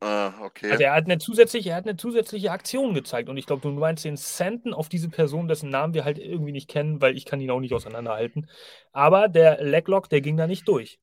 Äh, 0.00 0.30
okay. 0.40 0.72
Also 0.72 0.84
er 0.84 0.94
hat 0.94 1.04
eine 1.04 1.18
zusätzliche, 1.18 1.70
er 1.70 1.76
hat 1.76 1.86
eine 1.86 1.96
zusätzliche 1.96 2.50
Aktion 2.50 2.94
gezeigt. 2.94 3.28
Und 3.28 3.36
ich 3.36 3.46
glaube, 3.46 3.62
du 3.62 3.70
meinst 3.70 4.04
den 4.04 4.16
Senten 4.16 4.72
auf 4.74 4.88
diese 4.88 5.10
Person, 5.10 5.48
dessen 5.48 5.70
Namen 5.70 5.94
wir 5.94 6.04
halt 6.04 6.18
irgendwie 6.18 6.52
nicht 6.52 6.68
kennen, 6.68 7.00
weil 7.00 7.16
ich 7.16 7.24
kann 7.26 7.40
ihn 7.40 7.50
auch 7.50 7.60
nicht 7.60 7.74
auseinanderhalten. 7.74 8.48
Aber 8.92 9.28
der 9.28 9.62
Leglock, 9.62 10.08
der 10.08 10.20
ging 10.20 10.36
da 10.36 10.46
nicht 10.46 10.66
durch. 10.68 10.98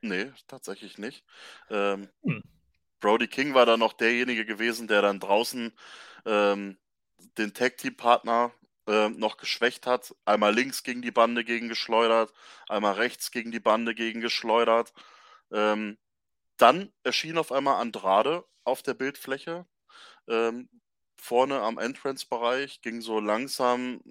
Nee, 0.00 0.32
tatsächlich 0.46 0.98
nicht. 0.98 1.24
Ähm, 1.70 2.08
Hm. 2.24 2.42
Brody 3.00 3.28
King 3.28 3.54
war 3.54 3.66
dann 3.66 3.80
noch 3.80 3.92
derjenige 3.92 4.46
gewesen, 4.46 4.88
der 4.88 5.02
dann 5.02 5.20
draußen 5.20 5.72
ähm, 6.26 6.78
den 7.38 7.54
Tag-Team-Partner 7.54 8.52
ähm, 8.86 9.18
noch 9.18 9.36
geschwächt 9.36 9.86
hat. 9.86 10.14
Einmal 10.24 10.54
links 10.54 10.82
gegen 10.82 11.02
die 11.02 11.10
Bande 11.10 11.44
gegen 11.44 11.68
geschleudert, 11.68 12.32
einmal 12.68 12.94
rechts 12.94 13.30
gegen 13.30 13.50
die 13.50 13.60
Bande 13.60 13.94
gegen 13.94 14.20
geschleudert. 14.20 14.92
Ähm, 15.52 15.98
dann 16.56 16.92
erschien 17.02 17.38
auf 17.38 17.52
einmal 17.52 17.80
Andrade 17.80 18.44
auf 18.64 18.82
der 18.82 18.94
Bildfläche. 18.94 19.66
Ähm, 20.28 20.68
vorne 21.16 21.60
am 21.60 21.78
Entrance-Bereich 21.78 22.82
ging 22.82 23.00
so 23.00 23.20
langsam 23.20 24.02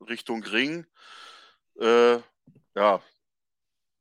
Richtung 0.00 0.42
Ring. 0.44 0.86
Äh, 1.80 2.18
ja, 2.74 3.02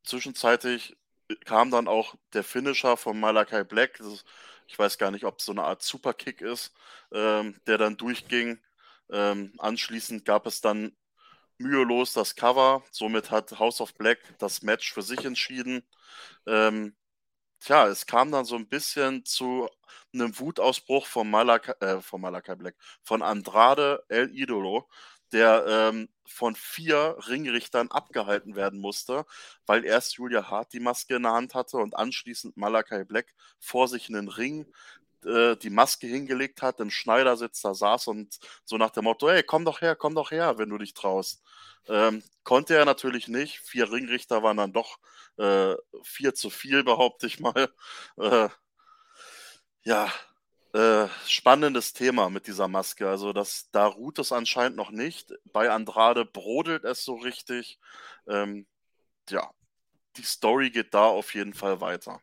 zwischenzeitlich 0.04 0.98
kam 1.46 1.72
dann 1.72 1.88
auch 1.88 2.16
der 2.34 2.44
Finisher 2.44 2.98
von 2.98 3.20
Malakai 3.20 3.64
Black. 3.64 4.00
Ist, 4.00 4.26
ich 4.68 4.78
weiß 4.78 4.98
gar 4.98 5.12
nicht, 5.12 5.26
ob 5.26 5.40
es 5.40 5.46
so 5.46 5.52
eine 5.52 5.64
Art 5.64 5.82
Superkick 5.82 6.42
ist, 6.42 6.74
ähm, 7.12 7.60
der 7.68 7.78
dann 7.78 7.98
durchging. 7.98 8.60
Ähm, 9.12 9.54
anschließend 9.60 10.26
gab 10.26 10.48
es 10.48 10.62
dann 10.62 10.96
mühelos 11.58 12.14
das 12.14 12.36
Cover. 12.36 12.84
Somit 12.92 13.32
hat 13.32 13.60
House 13.60 13.82
of 13.82 13.94
Black 13.96 14.20
das 14.40 14.62
Match 14.62 14.94
für 14.94 15.02
sich 15.02 15.26
entschieden. 15.26 15.84
Ähm, 16.48 16.96
tja, 17.60 17.88
es 17.88 18.06
kam 18.06 18.32
dann 18.32 18.46
so 18.46 18.56
ein 18.56 18.70
bisschen 18.70 19.26
zu 19.26 19.70
einem 20.14 20.38
Wutausbruch 20.40 21.06
von 21.08 21.30
Malakai, 21.30 21.74
äh, 21.82 22.02
von 22.02 22.22
Malakai 22.22 22.56
Black, 22.56 22.76
von 23.04 23.22
Andrade 23.22 24.04
El 24.10 24.30
Idolo, 24.36 24.90
der 25.32 25.66
ähm, 25.68 26.10
von 26.26 26.56
vier 26.56 27.18
Ringrichtern 27.28 27.90
abgehalten 27.92 28.56
werden 28.56 28.80
musste, 28.80 29.26
weil 29.66 29.86
erst 29.86 30.16
Julia 30.16 30.50
Hart 30.50 30.74
die 30.74 30.80
Maske 30.80 31.16
in 31.16 31.24
der 31.24 31.34
Hand 31.34 31.54
hatte 31.56 31.78
und 31.78 31.96
anschließend 31.96 32.58
Malakai 32.58 33.04
Black 33.06 33.34
vor 33.60 33.88
sich 33.88 34.10
in 34.10 34.16
den 34.16 34.30
Ring 34.30 34.66
äh, 35.26 35.56
die 35.58 35.70
Maske 35.70 36.08
hingelegt 36.08 36.62
hat, 36.62 36.80
im 36.80 36.90
Schneidersitz 36.92 37.62
da 37.62 37.74
saß 37.74 38.08
und 38.08 38.38
so 38.64 38.78
nach 38.78 38.92
dem 38.92 39.06
Motto, 39.06 39.30
hey, 39.30 39.44
komm 39.44 39.66
doch 39.66 39.82
her, 39.82 39.96
komm 39.96 40.16
doch 40.16 40.32
her, 40.32 40.58
wenn 40.58 40.70
du 40.70 40.78
dich 40.78 40.94
traust. 40.94 41.44
Ähm, 41.88 42.24
konnte 42.44 42.76
er 42.76 42.86
natürlich 42.86 43.28
nicht. 43.28 43.60
Vier 43.60 43.92
Ringrichter 43.92 44.44
waren 44.44 44.58
dann 44.58 44.74
doch 44.74 44.98
äh, 45.38 45.76
vier 46.04 46.34
zu 46.34 46.50
viel, 46.50 46.84
behaupte 46.84 47.28
ich 47.28 47.40
mal. 47.40 47.70
Äh, 48.18 48.50
ja, 49.84 50.12
äh, 50.74 51.08
spannendes 51.26 51.94
Thema 51.94 52.30
mit 52.30 52.48
dieser 52.48 52.68
Maske. 52.68 53.10
Also 53.10 53.34
das, 53.34 53.70
da 53.72 53.88
ruht 53.88 54.20
es 54.20 54.32
anscheinend 54.32 54.78
noch 54.78 54.92
nicht. 54.92 55.34
Bei 55.46 55.72
Andrade 55.72 56.26
brodelt 56.26 56.84
es 56.84 57.04
so 57.06 57.16
richtig. 57.16 57.80
Ähm, 58.28 58.68
ja, 59.30 59.50
die 60.18 60.24
Story 60.24 60.72
geht 60.72 60.94
da 60.94 61.06
auf 61.06 61.34
jeden 61.36 61.54
Fall 61.54 61.82
weiter. 61.82 62.22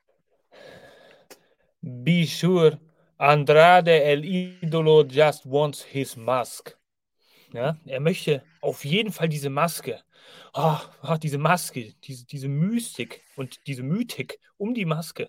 Be 1.87 2.25
sure, 2.25 2.79
Andrade 3.19 4.03
El 4.03 4.25
Idolo 4.25 5.05
just 5.05 5.45
wants 5.45 5.83
his 5.83 6.17
mask. 6.17 6.75
Ja, 7.53 7.77
er 7.85 8.01
möchte 8.01 8.43
auf 8.63 8.87
jeden 8.87 9.13
Fall 9.13 9.29
diese 9.29 9.51
Maske. 9.51 10.01
Oh, 10.55 10.79
oh, 11.03 11.17
diese 11.23 11.37
Maske, 11.37 11.93
diese, 12.03 12.25
diese 12.25 12.49
Mystik 12.49 13.21
und 13.37 13.67
diese 13.67 13.83
Mythik 13.83 14.39
um 14.57 14.73
die 14.73 14.87
Maske. 14.87 15.29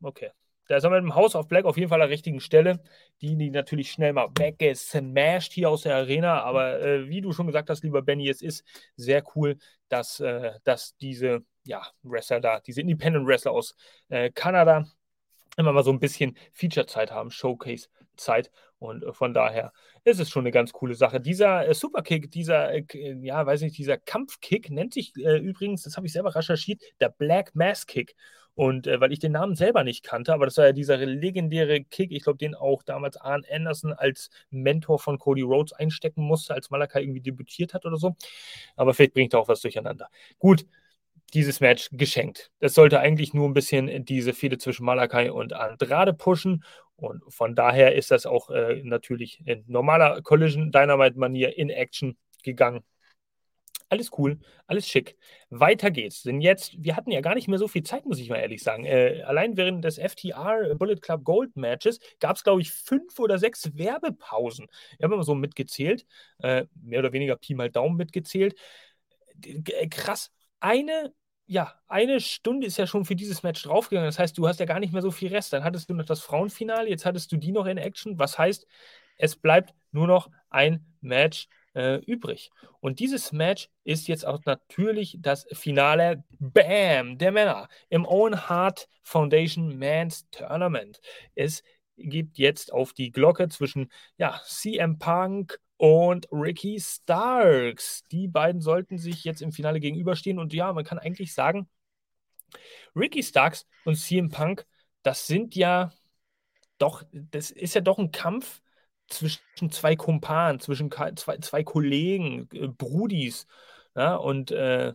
Okay. 0.00 0.30
Da 0.68 0.76
ist 0.76 0.84
er 0.84 0.90
mit 0.90 1.02
dem 1.02 1.16
House 1.16 1.34
of 1.34 1.48
Black 1.48 1.64
auf 1.64 1.76
jeden 1.76 1.88
Fall 1.88 2.00
an 2.00 2.08
der 2.08 2.14
richtigen 2.14 2.40
Stelle. 2.40 2.80
Die, 3.20 3.36
die 3.36 3.50
natürlich 3.50 3.90
schnell 3.90 4.12
mal 4.12 4.28
weggesmashed 4.38 5.52
hier 5.52 5.70
aus 5.70 5.82
der 5.82 5.96
Arena. 5.96 6.42
Aber 6.42 6.80
äh, 6.80 7.08
wie 7.08 7.20
du 7.20 7.32
schon 7.32 7.48
gesagt 7.48 7.68
hast, 7.68 7.82
lieber 7.82 8.02
Benny, 8.02 8.28
es 8.28 8.42
ist 8.42 8.64
sehr 8.94 9.24
cool, 9.34 9.58
dass, 9.88 10.20
äh, 10.20 10.52
dass 10.62 10.96
diese 10.98 11.40
ja, 11.64 11.82
Wrestler 12.02 12.40
da, 12.40 12.60
diese 12.60 12.82
Independent 12.82 13.26
Wrestler 13.26 13.52
aus 13.52 13.74
äh, 14.08 14.30
Kanada, 14.30 14.84
immer 15.58 15.72
mal 15.72 15.82
so 15.82 15.90
ein 15.90 16.00
bisschen 16.00 16.36
Feature-Zeit 16.52 17.10
haben, 17.10 17.30
Showcase-Zeit. 17.30 18.50
Und 18.78 19.04
äh, 19.04 19.12
von 19.12 19.34
daher 19.34 19.72
ist 20.04 20.20
es 20.20 20.30
schon 20.30 20.42
eine 20.42 20.52
ganz 20.52 20.72
coole 20.72 20.94
Sache. 20.94 21.20
Dieser 21.20 21.68
äh, 21.68 21.74
Superkick, 21.74 22.30
dieser, 22.30 22.72
äh, 22.72 22.84
ja, 23.20 23.44
weiß 23.44 23.62
nicht, 23.62 23.76
dieser 23.76 23.98
Kampfkick 23.98 24.70
nennt 24.70 24.94
sich 24.94 25.12
äh, 25.16 25.38
übrigens, 25.38 25.82
das 25.82 25.96
habe 25.96 26.06
ich 26.06 26.12
selber 26.12 26.34
recherchiert, 26.34 26.82
der 27.00 27.10
Black 27.10 27.54
Mass 27.54 27.86
Kick. 27.86 28.14
Und 28.54 28.88
äh, 28.88 29.00
weil 29.00 29.12
ich 29.12 29.20
den 29.20 29.32
Namen 29.32 29.54
selber 29.54 29.84
nicht 29.84 30.04
kannte, 30.04 30.32
aber 30.32 30.44
das 30.44 30.56
war 30.56 30.66
ja 30.66 30.72
dieser 30.72 30.96
legendäre 30.96 31.84
Kick, 31.84 32.10
ich 32.10 32.24
glaube, 32.24 32.38
den 32.38 32.56
auch 32.56 32.82
damals 32.82 33.16
Arn 33.16 33.44
Anderson 33.48 33.92
als 33.92 34.30
Mentor 34.50 34.98
von 34.98 35.18
Cody 35.18 35.42
Rhodes 35.42 35.72
einstecken 35.72 36.22
musste, 36.22 36.54
als 36.54 36.70
Malakai 36.70 37.02
irgendwie 37.02 37.20
debütiert 37.20 37.72
hat 37.72 37.86
oder 37.86 37.96
so. 37.96 38.16
Aber 38.74 38.94
vielleicht 38.94 39.14
bringt 39.14 39.32
er 39.32 39.38
auch 39.40 39.48
was 39.48 39.60
durcheinander. 39.60 40.08
Gut, 40.40 40.66
dieses 41.34 41.60
Match 41.60 41.88
geschenkt. 41.92 42.50
Das 42.60 42.74
sollte 42.74 43.00
eigentlich 43.00 43.34
nur 43.34 43.48
ein 43.48 43.54
bisschen 43.54 44.04
diese 44.04 44.32
Fehde 44.32 44.58
zwischen 44.58 44.84
Malakai 44.84 45.30
und 45.30 45.52
Andrade 45.52 46.14
pushen. 46.14 46.64
Und 46.96 47.22
von 47.32 47.54
daher 47.54 47.94
ist 47.94 48.10
das 48.10 48.26
auch 48.26 48.50
äh, 48.50 48.82
natürlich 48.82 49.40
in 49.46 49.64
normaler 49.68 50.20
Collision 50.22 50.72
Dynamite-Manier 50.72 51.56
in 51.56 51.70
Action 51.70 52.16
gegangen. 52.42 52.82
Alles 53.90 54.10
cool, 54.18 54.38
alles 54.66 54.86
schick. 54.86 55.16
Weiter 55.48 55.90
geht's. 55.90 56.22
Denn 56.22 56.42
jetzt, 56.42 56.74
wir 56.78 56.94
hatten 56.94 57.10
ja 57.10 57.22
gar 57.22 57.34
nicht 57.34 57.48
mehr 57.48 57.58
so 57.58 57.68
viel 57.68 57.82
Zeit, 57.84 58.04
muss 58.04 58.18
ich 58.18 58.28
mal 58.28 58.36
ehrlich 58.36 58.62
sagen. 58.62 58.84
Äh, 58.84 59.22
allein 59.24 59.56
während 59.56 59.82
des 59.82 59.96
FTR 59.98 60.74
Bullet 60.74 60.96
Club 60.96 61.24
Gold 61.24 61.56
Matches 61.56 61.98
gab 62.20 62.36
es, 62.36 62.44
glaube 62.44 62.60
ich, 62.60 62.70
fünf 62.70 63.18
oder 63.18 63.38
sechs 63.38 63.70
Werbepausen. 63.78 64.66
Ich 64.98 65.04
habe 65.04 65.14
immer 65.14 65.22
so 65.22 65.34
mitgezählt, 65.34 66.04
äh, 66.40 66.66
mehr 66.82 66.98
oder 66.98 67.12
weniger 67.12 67.36
Pi 67.36 67.54
mal 67.54 67.70
Daumen 67.70 67.96
mitgezählt. 67.96 68.56
Äh, 69.42 69.88
krass. 69.88 70.32
Eine 70.60 71.12
ja, 71.50 71.72
eine 71.88 72.20
Stunde 72.20 72.66
ist 72.66 72.76
ja 72.76 72.86
schon 72.86 73.06
für 73.06 73.16
dieses 73.16 73.42
Match 73.42 73.62
draufgegangen. 73.62 74.06
Das 74.06 74.18
heißt, 74.18 74.36
du 74.36 74.46
hast 74.46 74.60
ja 74.60 74.66
gar 74.66 74.80
nicht 74.80 74.92
mehr 74.92 75.00
so 75.00 75.10
viel 75.10 75.30
Rest. 75.34 75.52
Dann 75.54 75.64
hattest 75.64 75.88
du 75.88 75.94
noch 75.94 76.04
das 76.04 76.20
Frauenfinale, 76.20 76.90
jetzt 76.90 77.06
hattest 77.06 77.32
du 77.32 77.38
die 77.38 77.52
noch 77.52 77.64
in 77.64 77.78
Action. 77.78 78.18
Was 78.18 78.38
heißt, 78.38 78.66
es 79.16 79.34
bleibt 79.34 79.74
nur 79.90 80.06
noch 80.06 80.30
ein 80.50 80.84
Match 81.00 81.48
äh, 81.74 82.04
übrig. 82.04 82.50
Und 82.80 83.00
dieses 83.00 83.32
Match 83.32 83.70
ist 83.84 84.08
jetzt 84.08 84.26
auch 84.26 84.40
natürlich 84.44 85.16
das 85.20 85.46
Finale 85.52 86.22
Bam 86.38 87.16
der 87.16 87.32
Männer 87.32 87.68
im 87.88 88.04
Owen 88.04 88.48
Hart 88.48 88.86
Foundation 89.02 89.78
Men's 89.78 90.28
Tournament. 90.30 91.00
Es 91.34 91.62
gibt 91.96 92.36
jetzt 92.36 92.72
auf 92.74 92.92
die 92.92 93.10
Glocke 93.10 93.48
zwischen 93.48 93.90
ja, 94.18 94.38
CM 94.44 94.98
Punk 94.98 95.58
und 95.78 96.28
Ricky 96.30 96.78
Starks. 96.80 98.02
Die 98.10 98.28
beiden 98.28 98.60
sollten 98.60 98.98
sich 98.98 99.24
jetzt 99.24 99.40
im 99.40 99.52
Finale 99.52 99.80
gegenüberstehen. 99.80 100.38
Und 100.38 100.52
ja, 100.52 100.72
man 100.72 100.84
kann 100.84 100.98
eigentlich 100.98 101.32
sagen, 101.32 101.68
Ricky 102.94 103.22
Starks 103.22 103.66
und 103.84 103.96
CM 103.96 104.28
Punk, 104.28 104.66
das 105.02 105.26
sind 105.26 105.54
ja 105.54 105.92
doch, 106.78 107.04
das 107.12 107.50
ist 107.50 107.74
ja 107.74 107.80
doch 107.80 107.98
ein 107.98 108.12
Kampf 108.12 108.60
zwischen 109.08 109.70
zwei 109.70 109.96
Kumpanen, 109.96 110.60
zwischen 110.60 110.90
zwei, 110.90 111.38
zwei 111.38 111.64
Kollegen, 111.64 112.48
äh, 112.52 112.68
Brudis. 112.68 113.46
Ja, 113.96 114.16
und 114.16 114.50
äh, 114.50 114.92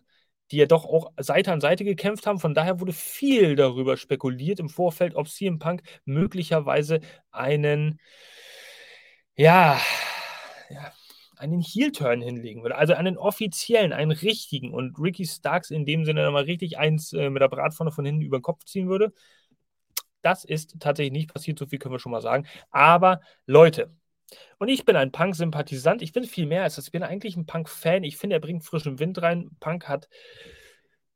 die 0.51 0.57
ja 0.57 0.65
doch 0.65 0.85
auch 0.85 1.11
Seite 1.17 1.51
an 1.51 1.61
Seite 1.61 1.83
gekämpft 1.83 2.27
haben. 2.27 2.39
Von 2.39 2.53
daher 2.53 2.79
wurde 2.79 2.93
viel 2.93 3.55
darüber 3.55 3.97
spekuliert 3.97 4.59
im 4.59 4.69
Vorfeld, 4.69 5.15
ob 5.15 5.27
CM 5.29 5.59
Punk 5.59 5.81
möglicherweise 6.05 6.99
einen, 7.31 7.99
ja, 9.35 9.75
ja, 9.75 10.12
einen 11.37 11.61
Heel-Turn 11.61 12.21
hinlegen 12.21 12.63
würde. 12.63 12.75
Also 12.75 12.93
einen 12.93 13.17
offiziellen, 13.17 13.93
einen 13.93 14.11
richtigen 14.11 14.73
und 14.73 14.97
Ricky 14.99 15.25
Starks 15.25 15.71
in 15.71 15.85
dem 15.85 16.05
Sinne 16.05 16.29
mal 16.31 16.43
richtig 16.43 16.77
eins 16.77 17.13
äh, 17.13 17.29
mit 17.29 17.41
der 17.41 17.49
Bratpfanne 17.49 17.91
von 17.91 18.05
hinten 18.05 18.21
über 18.21 18.39
den 18.39 18.43
Kopf 18.43 18.63
ziehen 18.65 18.87
würde. 18.89 19.13
Das 20.21 20.45
ist 20.45 20.79
tatsächlich 20.79 21.11
nicht 21.11 21.33
passiert, 21.33 21.59
so 21.59 21.65
viel 21.65 21.79
können 21.79 21.93
wir 21.93 21.99
schon 21.99 22.11
mal 22.11 22.21
sagen. 22.21 22.47
Aber 22.71 23.21
Leute, 23.45 23.91
und 24.57 24.69
ich 24.69 24.85
bin 24.85 24.95
ein 24.95 25.11
Punk-Sympathisant. 25.11 26.01
Ich 26.01 26.13
bin 26.13 26.23
viel 26.23 26.45
mehr 26.45 26.63
als 26.63 26.75
das. 26.75 26.85
Ich 26.85 26.91
bin 26.91 27.03
eigentlich 27.03 27.35
ein 27.35 27.45
Punk-Fan. 27.45 28.03
Ich 28.03 28.17
finde, 28.17 28.37
er 28.37 28.39
bringt 28.39 28.63
frischen 28.63 28.99
Wind 28.99 29.21
rein. 29.21 29.51
Punk 29.59 29.87
hat 29.87 30.07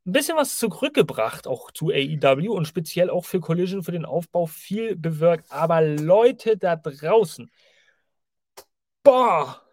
ein 0.06 0.14
bisschen 0.14 0.38
was 0.38 0.58
zurückgebracht, 0.58 1.48
auch 1.48 1.72
zu 1.72 1.90
AEW 1.90 2.54
und 2.54 2.66
speziell 2.66 3.10
auch 3.10 3.26
für 3.26 3.42
Collision, 3.42 3.84
für 3.84 3.92
den 3.92 4.06
Aufbau 4.06 4.46
viel 4.46 4.96
bewirkt. 4.96 5.52
Aber 5.52 5.82
Leute 5.82 6.58
da 6.58 6.76
draußen, 6.78 7.52
boah, 9.04 9.67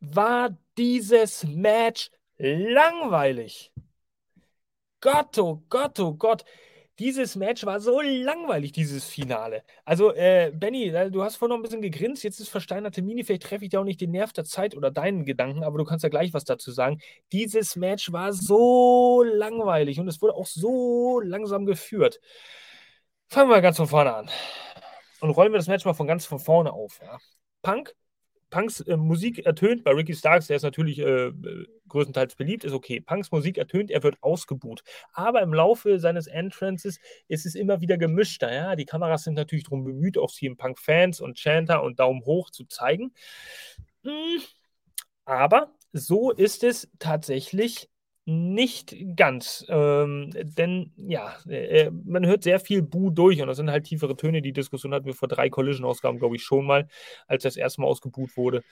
war 0.00 0.56
dieses 0.76 1.44
Match 1.44 2.10
langweilig. 2.38 3.72
Gott, 5.00 5.38
oh 5.38 5.62
Gott, 5.68 5.98
oh 6.00 6.14
Gott. 6.14 6.44
Dieses 6.98 7.36
Match 7.36 7.64
war 7.64 7.78
so 7.78 8.00
langweilig, 8.00 8.72
dieses 8.72 9.04
Finale. 9.04 9.62
Also, 9.84 10.12
äh, 10.14 10.50
Benny, 10.52 10.88
äh, 10.88 11.12
du 11.12 11.22
hast 11.22 11.36
vorhin 11.36 11.50
noch 11.50 11.58
ein 11.60 11.62
bisschen 11.62 11.80
gegrinst, 11.80 12.24
jetzt 12.24 12.40
ist 12.40 12.48
versteinerte 12.48 13.02
Mini, 13.02 13.22
vielleicht 13.22 13.44
treffe 13.44 13.64
ich 13.64 13.70
dir 13.70 13.80
auch 13.80 13.84
nicht 13.84 14.00
den 14.00 14.10
Nerv 14.10 14.32
der 14.32 14.44
Zeit 14.44 14.76
oder 14.76 14.90
deinen 14.90 15.24
Gedanken, 15.24 15.62
aber 15.62 15.78
du 15.78 15.84
kannst 15.84 16.02
ja 16.02 16.08
gleich 16.08 16.34
was 16.34 16.42
dazu 16.42 16.72
sagen. 16.72 17.00
Dieses 17.30 17.76
Match 17.76 18.10
war 18.10 18.32
so 18.32 19.22
langweilig 19.22 20.00
und 20.00 20.08
es 20.08 20.20
wurde 20.20 20.34
auch 20.34 20.46
so 20.46 21.20
langsam 21.20 21.66
geführt. 21.66 22.18
Fangen 23.28 23.50
wir 23.50 23.60
ganz 23.60 23.76
von 23.76 23.86
vorne 23.86 24.14
an 24.14 24.30
und 25.20 25.30
rollen 25.30 25.52
wir 25.52 25.58
das 25.58 25.68
Match 25.68 25.84
mal 25.84 25.94
von 25.94 26.06
ganz 26.08 26.26
von 26.26 26.40
vorne 26.40 26.72
auf. 26.72 26.98
Ja. 27.00 27.18
Punk 27.62 27.94
Punks 28.50 28.80
äh, 28.80 28.96
Musik 28.96 29.44
ertönt 29.44 29.84
bei 29.84 29.92
Ricky 29.92 30.14
Starks, 30.14 30.46
der 30.46 30.56
ist 30.56 30.62
natürlich 30.62 30.98
äh, 30.98 31.32
größtenteils 31.88 32.36
beliebt, 32.36 32.64
ist 32.64 32.72
okay. 32.72 33.00
Punks 33.00 33.30
Musik 33.30 33.58
ertönt, 33.58 33.90
er 33.90 34.02
wird 34.02 34.16
ausgebuht. 34.22 34.82
Aber 35.12 35.42
im 35.42 35.52
Laufe 35.52 35.98
seines 35.98 36.26
Entrances 36.26 36.98
ist 37.28 37.46
es 37.46 37.54
immer 37.54 37.80
wieder 37.80 37.98
gemischter. 37.98 38.52
Ja? 38.52 38.76
Die 38.76 38.86
Kameras 38.86 39.24
sind 39.24 39.34
natürlich 39.34 39.64
darum 39.64 39.84
bemüht, 39.84 40.18
auch 40.18 40.30
CM 40.30 40.56
Punk-Fans 40.56 41.20
und 41.20 41.38
Chanter 41.38 41.82
und 41.82 41.98
Daumen 41.98 42.24
hoch 42.24 42.50
zu 42.50 42.64
zeigen. 42.64 43.12
Hm. 44.04 44.40
Aber 45.24 45.74
so 45.92 46.30
ist 46.30 46.64
es 46.64 46.88
tatsächlich 46.98 47.90
nicht 48.28 48.94
ganz, 49.16 49.64
ähm, 49.70 50.30
denn 50.34 50.92
ja, 50.98 51.34
äh, 51.48 51.90
man 51.90 52.26
hört 52.26 52.42
sehr 52.42 52.60
viel 52.60 52.82
Bu 52.82 53.08
durch 53.08 53.40
und 53.40 53.48
das 53.48 53.56
sind 53.56 53.70
halt 53.70 53.84
tiefere 53.84 54.16
Töne. 54.16 54.42
Die 54.42 54.52
Diskussion 54.52 54.92
hatten 54.92 55.06
wir 55.06 55.14
vor 55.14 55.28
drei 55.28 55.48
Collision-Ausgaben, 55.48 56.18
glaube 56.18 56.36
ich, 56.36 56.42
schon 56.42 56.66
mal, 56.66 56.88
als 57.26 57.44
das 57.44 57.56
erste 57.56 57.80
Mal 57.80 57.86
ausgebuht 57.86 58.36
wurde. 58.36 58.62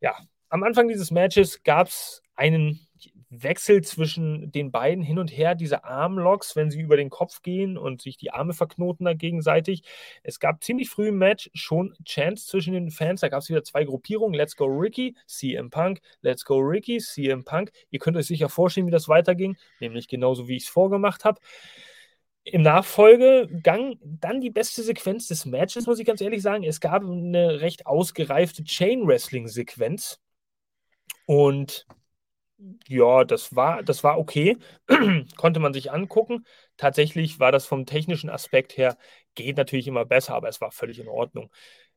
Ja, 0.00 0.14
am 0.48 0.62
Anfang 0.62 0.86
dieses 0.86 1.10
Matches 1.10 1.64
gab 1.64 1.88
es 1.88 2.22
einen 2.36 2.86
Wechsel 3.30 3.82
zwischen 3.82 4.50
den 4.50 4.72
beiden 4.72 5.04
hin 5.04 5.18
und 5.18 5.28
her, 5.28 5.54
diese 5.54 5.84
Armlocks, 5.84 6.56
wenn 6.56 6.70
sie 6.70 6.80
über 6.80 6.96
den 6.96 7.10
Kopf 7.10 7.42
gehen 7.42 7.78
und 7.78 8.02
sich 8.02 8.16
die 8.16 8.32
Arme 8.32 8.52
verknoten 8.52 9.04
da 9.06 9.14
gegenseitig. 9.14 9.82
Es 10.24 10.40
gab 10.40 10.62
ziemlich 10.64 10.90
früh 10.90 11.08
im 11.08 11.18
Match 11.18 11.48
schon 11.54 11.94
Chance 12.04 12.46
zwischen 12.48 12.74
den 12.74 12.90
Fans. 12.90 13.20
Da 13.20 13.28
gab 13.28 13.42
es 13.42 13.48
wieder 13.48 13.62
zwei 13.62 13.84
Gruppierungen. 13.84 14.34
Let's 14.34 14.56
go 14.56 14.66
Ricky, 14.66 15.16
CM 15.26 15.70
Punk. 15.70 16.00
Let's 16.22 16.44
go 16.44 16.58
Ricky, 16.58 16.98
CM 16.98 17.44
Punk. 17.44 17.70
Ihr 17.90 18.00
könnt 18.00 18.16
euch 18.16 18.26
sicher 18.26 18.48
vorstellen, 18.48 18.88
wie 18.88 18.92
das 18.92 19.08
weiterging, 19.08 19.56
nämlich 19.78 20.08
genauso 20.08 20.48
wie 20.48 20.56
ich 20.56 20.64
es 20.64 20.68
vorgemacht 20.68 21.24
habe. 21.24 21.40
Im 22.42 22.62
Nachfolgegang 22.62 23.96
dann 24.02 24.40
die 24.40 24.50
beste 24.50 24.82
Sequenz 24.82 25.28
des 25.28 25.44
Matches, 25.44 25.86
muss 25.86 26.00
ich 26.00 26.06
ganz 26.06 26.20
ehrlich 26.20 26.42
sagen. 26.42 26.64
Es 26.64 26.80
gab 26.80 27.04
eine 27.04 27.60
recht 27.60 27.86
ausgereifte 27.86 28.64
Chain-Wrestling-Sequenz. 28.64 30.18
Und 31.26 31.86
ja, 32.88 33.24
das 33.24 33.54
war, 33.56 33.82
das 33.82 34.04
war 34.04 34.18
okay. 34.18 34.56
Konnte 35.36 35.60
man 35.60 35.72
sich 35.72 35.92
angucken. 35.92 36.44
Tatsächlich 36.76 37.40
war 37.40 37.52
das 37.52 37.66
vom 37.66 37.86
technischen 37.86 38.30
Aspekt 38.30 38.76
her, 38.76 38.96
geht 39.34 39.56
natürlich 39.56 39.88
immer 39.88 40.04
besser, 40.04 40.34
aber 40.34 40.48
es 40.48 40.60
war 40.60 40.70
völlig 40.72 40.98
in 40.98 41.08
Ordnung. 41.08 41.50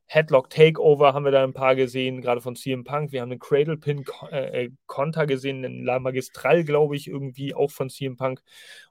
Headlock 0.06 0.50
Takeover 0.50 1.14
haben 1.14 1.24
wir 1.24 1.32
da 1.32 1.42
ein 1.42 1.54
paar 1.54 1.74
gesehen, 1.74 2.20
gerade 2.20 2.40
von 2.40 2.56
CM 2.56 2.84
Punk. 2.84 3.12
Wir 3.12 3.22
haben 3.22 3.30
einen 3.30 3.40
Cradle 3.40 3.78
Pin 3.78 4.04
äh, 4.30 4.68
Konter 4.86 5.26
gesehen, 5.26 5.64
einen 5.64 5.82
La 5.82 5.98
Magistral, 5.98 6.62
glaube 6.64 6.94
ich, 6.96 7.08
irgendwie 7.08 7.54
auch 7.54 7.70
von 7.70 7.88
CM 7.88 8.16
Punk. 8.16 8.42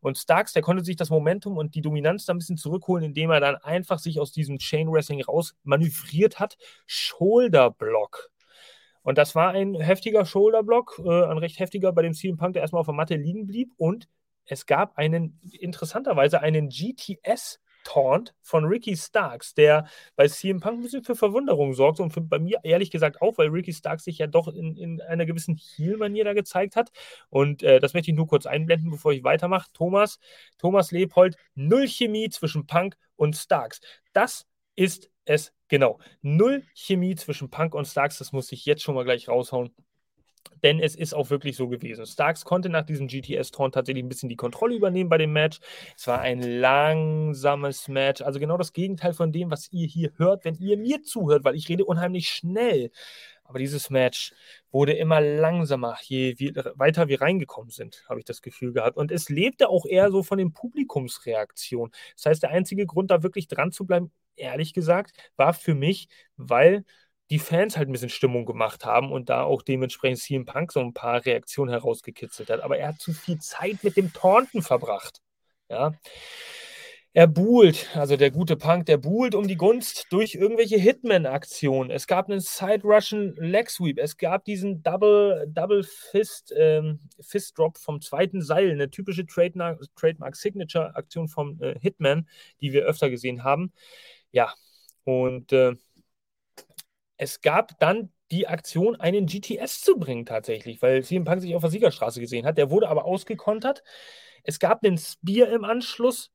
Und 0.02 0.18
Starks, 0.18 0.54
der 0.54 0.64
konnte 0.64 0.84
sich 0.84 0.96
das 0.96 1.12
Momentum 1.12 1.58
und 1.58 1.76
die 1.76 1.82
Dominanz 1.82 2.26
da 2.26 2.34
ein 2.34 2.40
bisschen 2.40 2.58
zurückholen, 2.58 3.06
indem 3.06 3.30
er 3.30 3.40
dann 3.40 3.56
einfach 3.58 4.00
sich 4.00 4.20
aus 4.20 4.32
diesem 4.32 4.58
Chain 4.58 4.92
Wrestling 4.92 5.22
raus 5.24 5.56
manövriert 5.64 6.40
hat. 6.40 6.58
Shoulder 6.88 7.70
Block. 7.70 8.33
Und 9.04 9.18
das 9.18 9.36
war 9.36 9.52
ein 9.52 9.76
heftiger 9.76 10.26
Shoulderblock, 10.26 11.02
äh, 11.06 11.26
ein 11.26 11.38
recht 11.38 11.60
heftiger, 11.60 11.92
bei 11.92 12.02
dem 12.02 12.14
CM 12.14 12.38
Punk, 12.38 12.54
der 12.54 12.62
erstmal 12.62 12.80
auf 12.80 12.88
der 12.88 12.96
Matte 12.96 13.16
liegen 13.16 13.46
blieb. 13.46 13.74
Und 13.78 14.08
es 14.46 14.66
gab 14.66 14.98
einen, 14.98 15.40
interessanterweise, 15.60 16.42
einen 16.42 16.70
GTS 16.70 17.60
Taunt 17.84 18.34
von 18.42 18.66
Ricky 18.66 18.96
Starks, 18.96 19.54
der 19.54 19.88
bei 20.16 20.28
CM 20.28 20.60
Punk 20.60 20.80
ein 20.80 20.84
bisschen 20.84 21.04
für 21.04 21.16
Verwunderung 21.16 21.74
sorgt 21.74 22.00
und 22.00 22.12
für, 22.12 22.22
bei 22.22 22.40
mir 22.40 22.60
ehrlich 22.64 22.92
gesagt 22.92 23.22
auch, 23.22 23.38
weil 23.38 23.50
Ricky 23.50 23.74
Starks 23.74 24.06
sich 24.06 24.18
ja 24.18 24.28
doch 24.28 24.48
in, 24.48 24.78
in 24.78 25.02
einer 25.02 25.26
gewissen 25.26 25.56
Heel-Manier 25.56 26.24
da 26.24 26.34
gezeigt 26.34 26.76
hat. 26.76 26.92
Und 27.30 27.62
äh, 27.64 27.80
das 27.80 27.94
möchte 27.94 28.12
ich 28.12 28.18
nur 28.18 28.28
kurz 28.28 28.46
einblenden, 28.46 28.90
bevor 28.90 29.12
ich 29.12 29.24
weitermache. 29.24 29.70
Thomas, 29.74 30.20
Thomas 30.58 30.92
Leopold, 30.92 31.36
null 31.56 31.88
Chemie 31.88 32.30
zwischen 32.30 32.66
Punk 32.66 32.96
und 33.16 33.36
Starks. 33.36 33.82
Das 34.14 34.46
ist 34.76 35.10
es 35.26 35.54
genau. 35.74 35.98
Null 36.22 36.64
Chemie 36.76 37.16
zwischen 37.16 37.50
Punk 37.50 37.74
und 37.74 37.88
Starks, 37.88 38.20
das 38.20 38.32
muss 38.32 38.52
ich 38.52 38.64
jetzt 38.68 38.84
schon 38.84 38.94
mal 38.94 39.06
gleich 39.06 39.28
raushauen. 39.28 39.72
Denn 40.62 40.80
es 40.80 40.96
ist 40.96 41.16
auch 41.16 41.32
wirklich 41.32 41.56
so 41.56 41.68
gewesen. 41.68 42.06
Starks 42.06 42.46
konnte 42.46 42.70
nach 42.70 42.86
diesem 42.86 43.08
GTS-Torn 43.08 43.72
tatsächlich 43.72 44.04
ein 44.04 44.10
bisschen 44.10 44.30
die 44.30 44.36
Kontrolle 44.36 44.76
übernehmen 44.76 45.10
bei 45.10 45.18
dem 45.18 45.34
Match. 45.34 45.60
Es 45.98 46.06
war 46.06 46.22
ein 46.22 46.44
langsames 46.44 47.88
Match. 47.88 48.22
Also 48.22 48.40
genau 48.40 48.56
das 48.56 48.72
Gegenteil 48.72 49.14
von 49.14 49.32
dem, 49.32 49.50
was 49.50 49.72
ihr 49.72 49.88
hier 49.88 50.12
hört, 50.18 50.46
wenn 50.46 50.54
ihr 50.56 50.78
mir 50.78 51.02
zuhört, 51.02 51.44
weil 51.44 51.56
ich 51.56 51.68
rede 51.70 51.86
unheimlich 51.86 52.30
schnell. 52.30 52.92
Aber 53.54 53.60
dieses 53.60 53.92
Match 53.92 54.34
wurde 54.72 54.94
immer 54.94 55.22
langsamer, 55.22 55.96
je 56.02 56.34
weiter 56.74 57.08
wir 57.08 57.22
reingekommen 57.22 57.70
sind, 57.70 58.04
habe 58.10 58.18
ich 58.18 58.26
das 58.26 58.42
Gefühl 58.42 58.74
gehabt. 58.74 58.98
Und 58.98 59.12
es 59.12 59.30
lebte 59.30 59.70
auch 59.70 59.86
eher 59.86 60.10
so 60.10 60.24
von 60.24 60.40
den 60.40 60.54
Publikumsreaktionen. 60.54 61.94
Das 62.16 62.26
heißt, 62.26 62.42
der 62.42 62.50
einzige 62.50 62.88
Grund, 62.88 63.12
da 63.12 63.22
wirklich 63.22 63.48
dran 63.48 63.72
zu 63.72 63.86
bleiben, 63.86 64.12
ehrlich 64.38 64.74
gesagt, 64.74 65.12
war 65.36 65.54
für 65.54 65.76
mich, 65.76 66.08
weil 66.36 66.84
die 67.30 67.38
Fans 67.38 67.78
halt 67.78 67.90
ein 67.90 67.92
bisschen 67.92 68.10
Stimmung 68.10 68.48
gemacht 68.48 68.86
haben 68.86 69.12
und 69.12 69.30
da 69.30 69.44
auch 69.44 69.62
dementsprechend 69.62 70.18
CM 70.18 70.46
Punk 70.46 70.72
so 70.72 70.80
ein 70.80 70.96
paar 70.96 71.24
Reaktionen 71.24 71.70
herausgekitzelt 71.70 72.50
hat. 72.50 72.62
Aber 72.62 72.80
er 72.80 72.88
hat 72.88 73.02
zu 73.02 73.14
viel 73.14 73.38
Zeit 73.38 73.84
mit 73.84 73.98
dem 73.98 74.14
Taunten 74.14 74.64
verbracht. 74.64 75.22
Ja. 75.70 75.94
Er 77.16 77.28
buhlt, 77.28 77.96
also 77.96 78.18
der 78.18 78.32
gute 78.32 78.56
Punk, 78.56 78.88
der 78.88 78.98
buhlt 78.98 79.36
um 79.36 79.48
die 79.48 79.56
Gunst 79.56 80.08
durch 80.10 80.34
irgendwelche 80.34 80.78
Hitman-Aktionen. 80.78 81.92
Es 81.92 82.08
gab 82.08 82.28
einen 82.28 82.40
Side-Russian 82.40 83.36
Leg 83.38 83.70
Sweep, 83.70 84.00
es 84.00 84.18
gab 84.18 84.46
diesen 84.46 84.82
Double, 84.82 85.46
Double 85.48 85.84
Fist, 85.84 86.52
ähm, 86.58 87.02
Fist 87.20 87.56
Drop 87.56 87.78
vom 87.78 88.02
zweiten 88.02 88.42
Seil, 88.42 88.72
eine 88.72 88.90
typische 88.90 89.28
Trademark, 89.28 89.80
Trademark 89.96 90.36
Signature-Aktion 90.36 91.28
vom 91.28 91.62
äh, 91.62 91.78
Hitman, 91.80 92.28
die 92.62 92.74
wir 92.74 92.84
öfter 92.86 93.12
gesehen 93.12 93.44
haben. 93.44 93.72
Ja, 94.32 94.52
und 95.04 95.54
äh, 95.54 95.76
es 97.18 97.42
gab 97.42 97.78
dann 97.80 98.12
die 98.32 98.48
Aktion, 98.48 98.96
einen 99.00 99.28
GTS 99.28 99.82
zu 99.82 99.98
bringen 100.00 100.26
tatsächlich, 100.26 100.82
weil 100.82 101.04
CM 101.04 101.26
Punk 101.26 101.42
sich 101.42 101.54
auf 101.54 101.62
der 101.62 101.70
Siegerstraße 101.70 102.20
gesehen 102.20 102.48
hat. 102.48 102.58
Der 102.58 102.72
wurde 102.72 102.90
aber 102.90 103.06
ausgekontert. 103.06 103.84
Es 104.44 104.58
gab 104.58 104.84
einen 104.84 104.98
Spear 104.98 105.50
im 105.50 105.64
Anschluss 105.64 106.32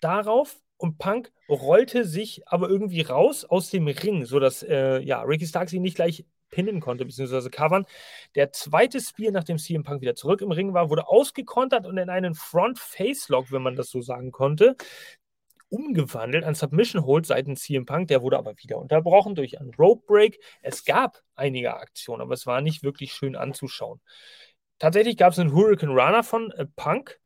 darauf 0.00 0.60
und 0.76 0.98
Punk 0.98 1.30
rollte 1.48 2.04
sich 2.04 2.48
aber 2.48 2.68
irgendwie 2.68 3.02
raus 3.02 3.44
aus 3.44 3.70
dem 3.70 3.86
Ring, 3.86 4.24
sodass 4.24 4.62
äh, 4.62 5.00
ja, 5.00 5.22
Ricky 5.22 5.46
Starks 5.46 5.72
ihn 5.72 5.82
nicht 5.82 5.96
gleich 5.96 6.24
pinnen 6.50 6.80
konnte, 6.80 7.04
beziehungsweise 7.04 7.50
covern. 7.50 7.86
Der 8.34 8.52
zweite 8.52 9.00
Spear, 9.00 9.32
nachdem 9.32 9.58
CM 9.58 9.84
Punk 9.84 10.00
wieder 10.00 10.14
zurück 10.14 10.40
im 10.42 10.50
Ring 10.50 10.74
war, 10.74 10.90
wurde 10.90 11.08
ausgekontert 11.08 11.86
und 11.86 11.96
in 11.96 12.10
einen 12.10 12.34
Front-Face-Lock, 12.34 13.52
wenn 13.52 13.62
man 13.62 13.76
das 13.76 13.90
so 13.90 14.00
sagen 14.00 14.32
konnte, 14.32 14.76
umgewandelt. 15.68 16.44
Ein 16.44 16.54
Submission 16.54 17.04
Hold 17.06 17.26
seitens 17.26 17.62
CM 17.62 17.86
Punk, 17.86 18.08
der 18.08 18.22
wurde 18.22 18.38
aber 18.38 18.54
wieder 18.58 18.78
unterbrochen 18.78 19.34
durch 19.34 19.60
einen 19.60 19.72
Rope 19.74 20.04
Break. 20.06 20.40
Es 20.62 20.84
gab 20.84 21.22
einige 21.36 21.74
Aktionen, 21.76 22.20
aber 22.20 22.34
es 22.34 22.46
war 22.46 22.60
nicht 22.60 22.82
wirklich 22.82 23.12
schön 23.12 23.36
anzuschauen. 23.36 24.00
Tatsächlich 24.78 25.16
gab 25.16 25.32
es 25.32 25.38
einen 25.38 25.52
Hurricane 25.52 25.90
Runner 25.90 26.22
von 26.22 26.50
äh, 26.52 26.66
Punk, 26.76 27.20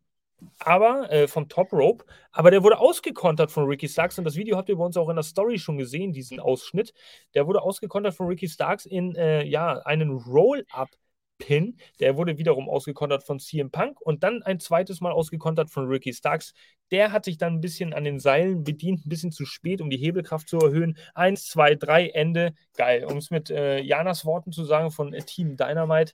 aber 0.59 1.11
äh, 1.11 1.29
vom 1.29 1.49
Top 1.49 1.73
Rope, 1.73 2.05
aber 2.33 2.51
der 2.51 2.63
wurde 2.63 2.79
ausgekontert 2.79 3.51
von 3.51 3.65
Ricky 3.65 3.89
Starks 3.89 4.19
und 4.19 4.25
das 4.25 4.37
Video 4.37 4.57
habt 4.57 4.69
ihr 4.69 4.77
bei 4.77 4.85
uns 4.85 4.97
auch 4.97 5.09
in 5.09 5.17
der 5.17 5.23
Story 5.23 5.59
schon 5.59 5.79
gesehen, 5.79 6.13
diesen 6.13 6.41
Ausschnitt. 6.41 6.93
Der 7.35 7.47
wurde 7.47 7.63
ausgekontert 7.63 8.15
von 8.15 8.27
Ricky 8.27 8.49
Starks 8.49 8.87
in 8.87 9.15
äh, 9.15 9.45
ja, 9.45 9.79
einen 9.85 10.11
Roll-Up 10.11 10.91
Pin. 11.39 11.77
Der 12.01 12.17
wurde 12.17 12.39
wiederum 12.39 12.69
ausgekontert 12.69 13.25
von 13.25 13.39
CM 13.39 13.71
Punk 13.71 14.01
und 14.01 14.23
dann 14.23 14.43
ein 14.43 14.61
zweites 14.61 15.01
Mal 15.01 15.13
ausgekontert 15.13 15.71
von 15.71 15.87
Ricky 15.87 16.13
Starks. 16.13 16.55
Der 16.91 17.13
hat 17.13 17.25
sich 17.25 17.39
dann 17.39 17.55
ein 17.55 17.61
bisschen 17.61 17.93
an 17.93 18.05
den 18.05 18.21
Seilen 18.21 18.65
bedient, 18.65 19.07
ein 19.07 19.09
bisschen 19.09 19.33
zu 19.33 19.45
spät, 19.45 19.81
um 19.81 19.91
die 19.91 19.97
Hebelkraft 19.97 20.49
zu 20.49 20.59
erhöhen. 20.59 20.97
Eins, 21.15 21.47
zwei, 21.47 21.75
drei, 21.75 22.09
Ende. 22.09 22.55
Geil. 22.77 23.05
Um 23.05 23.19
es 23.19 23.31
mit 23.31 23.51
äh, 23.51 23.81
Janas 23.81 24.25
Worten 24.25 24.53
zu 24.53 24.65
sagen 24.65 24.91
von 24.91 25.13
äh, 25.13 25.23
Team 25.23 25.57
Dynamite. 25.57 26.13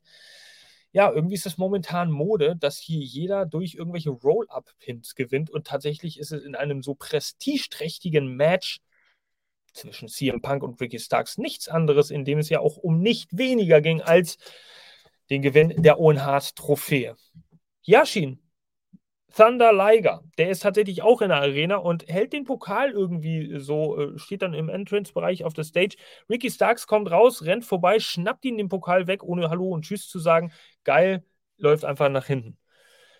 Ja, 0.92 1.12
irgendwie 1.12 1.36
ist 1.36 1.46
es 1.46 1.56
momentan 1.56 2.10
Mode, 2.10 2.56
dass 2.56 2.78
hier 2.78 3.00
jeder 3.00 3.46
durch 3.46 3.74
irgendwelche 3.74 4.10
Roll-Up-Pins 4.10 5.14
gewinnt 5.14 5.48
und 5.50 5.66
tatsächlich 5.66 6.18
ist 6.18 6.32
es 6.32 6.42
in 6.42 6.56
einem 6.56 6.82
so 6.82 6.94
prestigeträchtigen 6.94 8.26
Match 8.26 8.80
zwischen 9.72 10.08
CM 10.08 10.42
Punk 10.42 10.64
und 10.64 10.80
Ricky 10.80 10.98
Starks 10.98 11.38
nichts 11.38 11.68
anderes, 11.68 12.10
in 12.10 12.24
dem 12.24 12.38
es 12.38 12.48
ja 12.48 12.58
auch 12.58 12.76
um 12.76 13.00
nicht 13.00 13.36
weniger 13.36 13.80
ging 13.80 14.00
als 14.00 14.36
den 15.30 15.42
Gewinn 15.42 15.82
der 15.82 16.00
Owen 16.00 16.24
Hart 16.24 16.56
Trophäe. 16.56 17.16
Yashin, 17.82 18.40
Thunder 19.34 19.72
Liger, 19.72 20.22
der 20.38 20.50
ist 20.50 20.62
tatsächlich 20.62 21.02
auch 21.02 21.22
in 21.22 21.28
der 21.28 21.38
Arena 21.38 21.76
und 21.76 22.06
hält 22.08 22.32
den 22.32 22.44
Pokal 22.44 22.90
irgendwie 22.90 23.58
so, 23.58 23.98
äh, 23.98 24.18
steht 24.18 24.42
dann 24.42 24.54
im 24.54 24.68
Entrance-Bereich 24.68 25.44
auf 25.44 25.54
der 25.54 25.64
Stage. 25.64 25.96
Ricky 26.28 26.50
Starks 26.50 26.86
kommt 26.86 27.10
raus, 27.10 27.44
rennt 27.44 27.64
vorbei, 27.64 28.00
schnappt 28.00 28.44
ihn 28.44 28.58
den 28.58 28.68
Pokal 28.68 29.06
weg, 29.06 29.22
ohne 29.22 29.50
Hallo 29.50 29.68
und 29.70 29.84
Tschüss 29.84 30.08
zu 30.08 30.18
sagen. 30.18 30.52
Geil, 30.84 31.24
läuft 31.58 31.84
einfach 31.84 32.08
nach 32.08 32.26
hinten. 32.26 32.58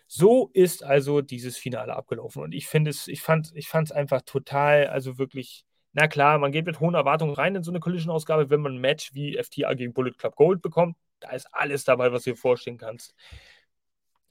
So 0.06 0.50
ist 0.54 0.82
also 0.82 1.20
dieses 1.20 1.56
Finale 1.56 1.94
abgelaufen. 1.94 2.42
Und 2.42 2.52
ich 2.52 2.66
finde 2.66 2.90
es, 2.90 3.06
ich 3.08 3.22
fand, 3.22 3.52
ich 3.54 3.68
fand 3.68 3.88
es 3.88 3.92
einfach 3.92 4.22
total, 4.22 4.88
also 4.88 5.18
wirklich, 5.18 5.64
na 5.92 6.08
klar, 6.08 6.38
man 6.38 6.52
geht 6.52 6.66
mit 6.66 6.80
hohen 6.80 6.94
Erwartungen 6.94 7.34
rein 7.34 7.54
in 7.54 7.62
so 7.62 7.70
eine 7.70 7.80
Collision-Ausgabe, 7.80 8.50
wenn 8.50 8.60
man 8.60 8.74
ein 8.74 8.80
Match 8.80 9.14
wie 9.14 9.36
FTA 9.36 9.74
gegen 9.74 9.92
Bullet 9.92 10.12
Club 10.12 10.34
Gold 10.36 10.62
bekommt. 10.62 10.96
Da 11.20 11.30
ist 11.30 11.46
alles 11.52 11.84
dabei, 11.84 12.12
was 12.12 12.24
du 12.24 12.30
dir 12.30 12.36
vorstellen 12.36 12.78
kannst. 12.78 13.14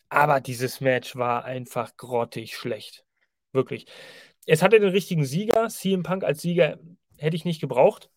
Aber 0.09 0.41
dieses 0.41 0.81
Match 0.81 1.15
war 1.15 1.45
einfach 1.45 1.95
grottig 1.97 2.55
schlecht. 2.55 3.05
Wirklich. 3.51 3.85
Es 4.45 4.61
hatte 4.61 4.79
den 4.79 4.89
richtigen 4.89 5.25
Sieger. 5.25 5.69
CM 5.69 6.03
Punk 6.03 6.23
als 6.23 6.41
Sieger 6.41 6.79
hätte 7.17 7.35
ich 7.35 7.45
nicht 7.45 7.61
gebraucht. 7.61 8.09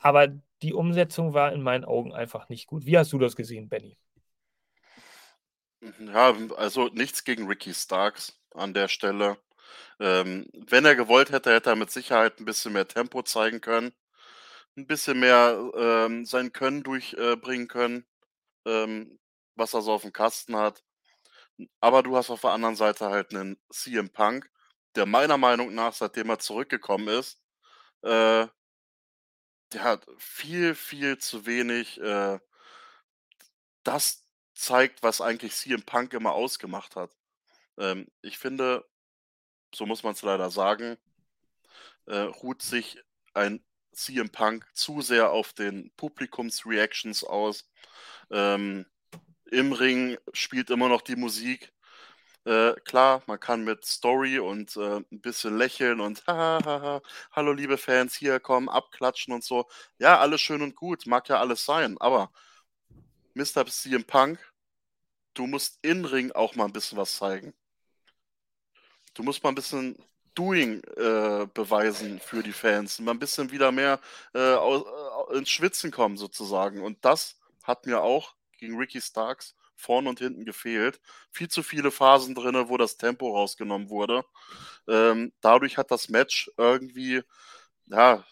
Aber 0.00 0.28
die 0.62 0.72
Umsetzung 0.72 1.34
war 1.34 1.52
in 1.52 1.62
meinen 1.62 1.84
Augen 1.84 2.12
einfach 2.12 2.48
nicht 2.48 2.66
gut. 2.66 2.86
Wie 2.86 2.96
hast 2.96 3.12
du 3.12 3.18
das 3.18 3.36
gesehen, 3.36 3.68
Benny? 3.68 3.98
Ja, 5.80 6.34
also 6.56 6.88
nichts 6.88 7.24
gegen 7.24 7.48
Ricky 7.48 7.74
Starks 7.74 8.38
an 8.52 8.72
der 8.72 8.86
Stelle. 8.88 9.36
Ähm, 9.98 10.46
wenn 10.54 10.84
er 10.84 10.94
gewollt 10.94 11.32
hätte, 11.32 11.52
hätte 11.52 11.70
er 11.70 11.76
mit 11.76 11.90
Sicherheit 11.90 12.38
ein 12.38 12.44
bisschen 12.44 12.72
mehr 12.72 12.86
Tempo 12.86 13.22
zeigen 13.22 13.60
können. 13.60 13.92
Ein 14.76 14.86
bisschen 14.86 15.20
mehr 15.20 15.58
ähm, 15.76 16.24
sein 16.24 16.52
Können 16.52 16.82
durchbringen 16.82 17.66
äh, 17.66 17.68
können 17.68 18.06
ähm, 18.66 19.18
was 19.56 19.74
er 19.74 19.82
so 19.82 19.92
auf 19.92 20.02
dem 20.02 20.12
Kasten 20.12 20.56
hat. 20.56 20.82
Aber 21.80 22.02
du 22.02 22.16
hast 22.16 22.30
auf 22.30 22.40
der 22.42 22.50
anderen 22.50 22.76
Seite 22.76 23.10
halt 23.10 23.34
einen 23.34 23.58
CM 23.70 24.10
Punk, 24.10 24.50
der 24.94 25.06
meiner 25.06 25.38
Meinung 25.38 25.74
nach, 25.74 25.92
seitdem 25.94 26.30
er 26.30 26.38
zurückgekommen 26.38 27.08
ist, 27.08 27.40
äh, 28.02 28.46
der 29.72 29.82
hat 29.84 30.06
viel, 30.18 30.74
viel 30.74 31.18
zu 31.18 31.46
wenig 31.46 32.00
äh, 32.00 32.38
das 33.84 34.24
zeigt, 34.54 35.02
was 35.02 35.20
eigentlich 35.20 35.54
CM 35.54 35.82
Punk 35.82 36.12
immer 36.12 36.32
ausgemacht 36.32 36.96
hat. 36.96 37.10
Ähm, 37.78 38.06
ich 38.22 38.38
finde, 38.38 38.88
so 39.74 39.86
muss 39.86 40.02
man 40.02 40.12
es 40.12 40.22
leider 40.22 40.50
sagen, 40.50 40.98
äh, 42.06 42.18
ruht 42.18 42.62
sich 42.62 42.98
ein 43.34 43.64
CM 43.92 44.30
Punk 44.30 44.66
zu 44.74 45.00
sehr 45.00 45.30
auf 45.30 45.52
den 45.52 45.92
Publikumsreactions 45.96 47.24
aus. 47.24 47.68
Ähm, 48.30 48.86
Im 49.52 49.72
Ring 49.74 50.16
spielt 50.32 50.70
immer 50.70 50.88
noch 50.88 51.02
die 51.02 51.14
Musik. 51.14 51.72
Äh, 52.46 52.72
klar, 52.86 53.22
man 53.26 53.38
kann 53.38 53.64
mit 53.64 53.84
Story 53.84 54.38
und 54.38 54.76
äh, 54.78 54.96
ein 55.12 55.20
bisschen 55.20 55.58
lächeln 55.58 56.00
und 56.00 56.24
hallo 56.26 57.52
liebe 57.52 57.76
Fans, 57.76 58.16
hier 58.16 58.40
kommen, 58.40 58.70
abklatschen 58.70 59.34
und 59.34 59.44
so. 59.44 59.68
Ja, 59.98 60.18
alles 60.20 60.40
schön 60.40 60.62
und 60.62 60.74
gut, 60.74 61.06
mag 61.06 61.28
ja 61.28 61.38
alles 61.38 61.66
sein, 61.66 61.98
aber 62.00 62.32
Mr. 63.34 63.66
CM 63.66 64.04
Punk, 64.04 64.38
du 65.34 65.46
musst 65.46 65.78
in 65.82 66.06
Ring 66.06 66.32
auch 66.32 66.54
mal 66.56 66.64
ein 66.64 66.72
bisschen 66.72 66.96
was 66.96 67.16
zeigen. 67.16 67.52
Du 69.14 69.22
musst 69.22 69.42
mal 69.42 69.50
ein 69.50 69.54
bisschen 69.54 69.96
Doing 70.34 70.82
äh, 70.96 71.46
beweisen 71.52 72.20
für 72.20 72.42
die 72.42 72.52
Fans, 72.52 73.00
mal 73.00 73.12
ein 73.12 73.18
bisschen 73.18 73.50
wieder 73.50 73.70
mehr 73.70 74.00
äh, 74.34 74.54
äh, 74.54 75.36
ins 75.36 75.50
Schwitzen 75.50 75.90
kommen 75.90 76.16
sozusagen. 76.16 76.80
Und 76.82 77.04
das 77.04 77.38
hat 77.64 77.84
mir 77.84 78.00
auch 78.02 78.34
gegen 78.62 78.78
Ricky 78.78 79.00
Starks 79.00 79.56
vorn 79.74 80.06
und 80.06 80.20
hinten 80.20 80.44
gefehlt. 80.44 81.00
Viel 81.32 81.48
zu 81.48 81.62
viele 81.62 81.90
Phasen 81.90 82.34
drin, 82.34 82.68
wo 82.68 82.76
das 82.76 82.96
Tempo 82.96 83.36
rausgenommen 83.36 83.90
wurde. 83.90 84.24
Ähm, 84.88 85.32
dadurch 85.40 85.76
hat 85.78 85.90
das 85.90 86.08
Match 86.08 86.50
irgendwie, 86.56 87.22
ja, 87.86 88.24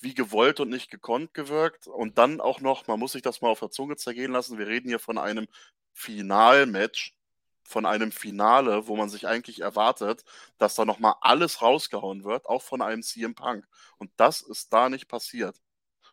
wie 0.00 0.14
gewollt 0.14 0.60
und 0.60 0.70
nicht 0.70 0.90
gekonnt 0.90 1.34
gewirkt. 1.34 1.86
Und 1.86 2.18
dann 2.18 2.40
auch 2.40 2.60
noch, 2.60 2.86
man 2.86 2.98
muss 2.98 3.12
sich 3.12 3.22
das 3.22 3.42
mal 3.42 3.50
auf 3.50 3.60
der 3.60 3.70
Zunge 3.70 3.96
zergehen 3.96 4.32
lassen, 4.32 4.58
wir 4.58 4.66
reden 4.66 4.88
hier 4.88 4.98
von 4.98 5.18
einem 5.18 5.46
Finalmatch, 5.92 7.14
von 7.62 7.86
einem 7.86 8.12
Finale, 8.12 8.86
wo 8.86 8.96
man 8.96 9.08
sich 9.10 9.26
eigentlich 9.26 9.60
erwartet, 9.60 10.24
dass 10.58 10.74
da 10.74 10.84
nochmal 10.84 11.14
alles 11.20 11.62
rausgehauen 11.62 12.24
wird, 12.24 12.46
auch 12.46 12.62
von 12.62 12.82
einem 12.82 13.02
CM 13.02 13.34
Punk. 13.34 13.66
Und 13.98 14.10
das 14.16 14.40
ist 14.42 14.72
da 14.72 14.88
nicht 14.88 15.08
passiert. 15.08 15.60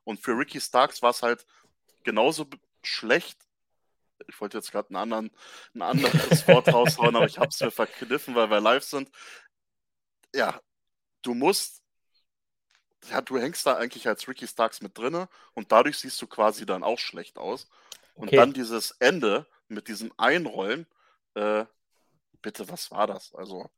Und 0.03 0.19
für 0.19 0.37
Ricky 0.37 0.59
Starks 0.59 1.01
war 1.01 1.11
es 1.11 1.23
halt 1.23 1.45
genauso 2.03 2.47
schlecht. 2.83 3.37
Ich 4.27 4.39
wollte 4.39 4.57
jetzt 4.57 4.71
gerade 4.71 4.93
ein 4.95 5.31
anderes 5.79 6.47
Wort 6.47 6.73
raushauen, 6.73 7.15
aber 7.15 7.25
ich 7.25 7.37
habe 7.37 7.49
es 7.49 7.59
mir 7.59 7.71
verkniffen, 7.71 8.35
weil 8.35 8.49
wir 8.49 8.59
live 8.59 8.83
sind. 8.83 9.09
Ja, 10.33 10.61
du 11.21 11.33
musst, 11.33 11.81
ja, 13.09 13.21
du 13.21 13.37
hängst 13.37 13.65
da 13.65 13.77
eigentlich 13.77 14.07
als 14.07 14.27
Ricky 14.27 14.47
Starks 14.47 14.81
mit 14.81 14.97
drinne 14.97 15.29
und 15.53 15.71
dadurch 15.71 15.97
siehst 15.97 16.21
du 16.21 16.27
quasi 16.27 16.65
dann 16.65 16.83
auch 16.83 16.99
schlecht 16.99 17.37
aus. 17.37 17.67
Und 18.15 18.27
okay. 18.27 18.37
dann 18.37 18.53
dieses 18.53 18.91
Ende 18.99 19.47
mit 19.67 19.87
diesem 19.87 20.13
Einrollen, 20.17 20.85
äh, 21.35 21.65
bitte, 22.41 22.69
was 22.69 22.91
war 22.91 23.07
das? 23.07 23.33
Also, 23.33 23.69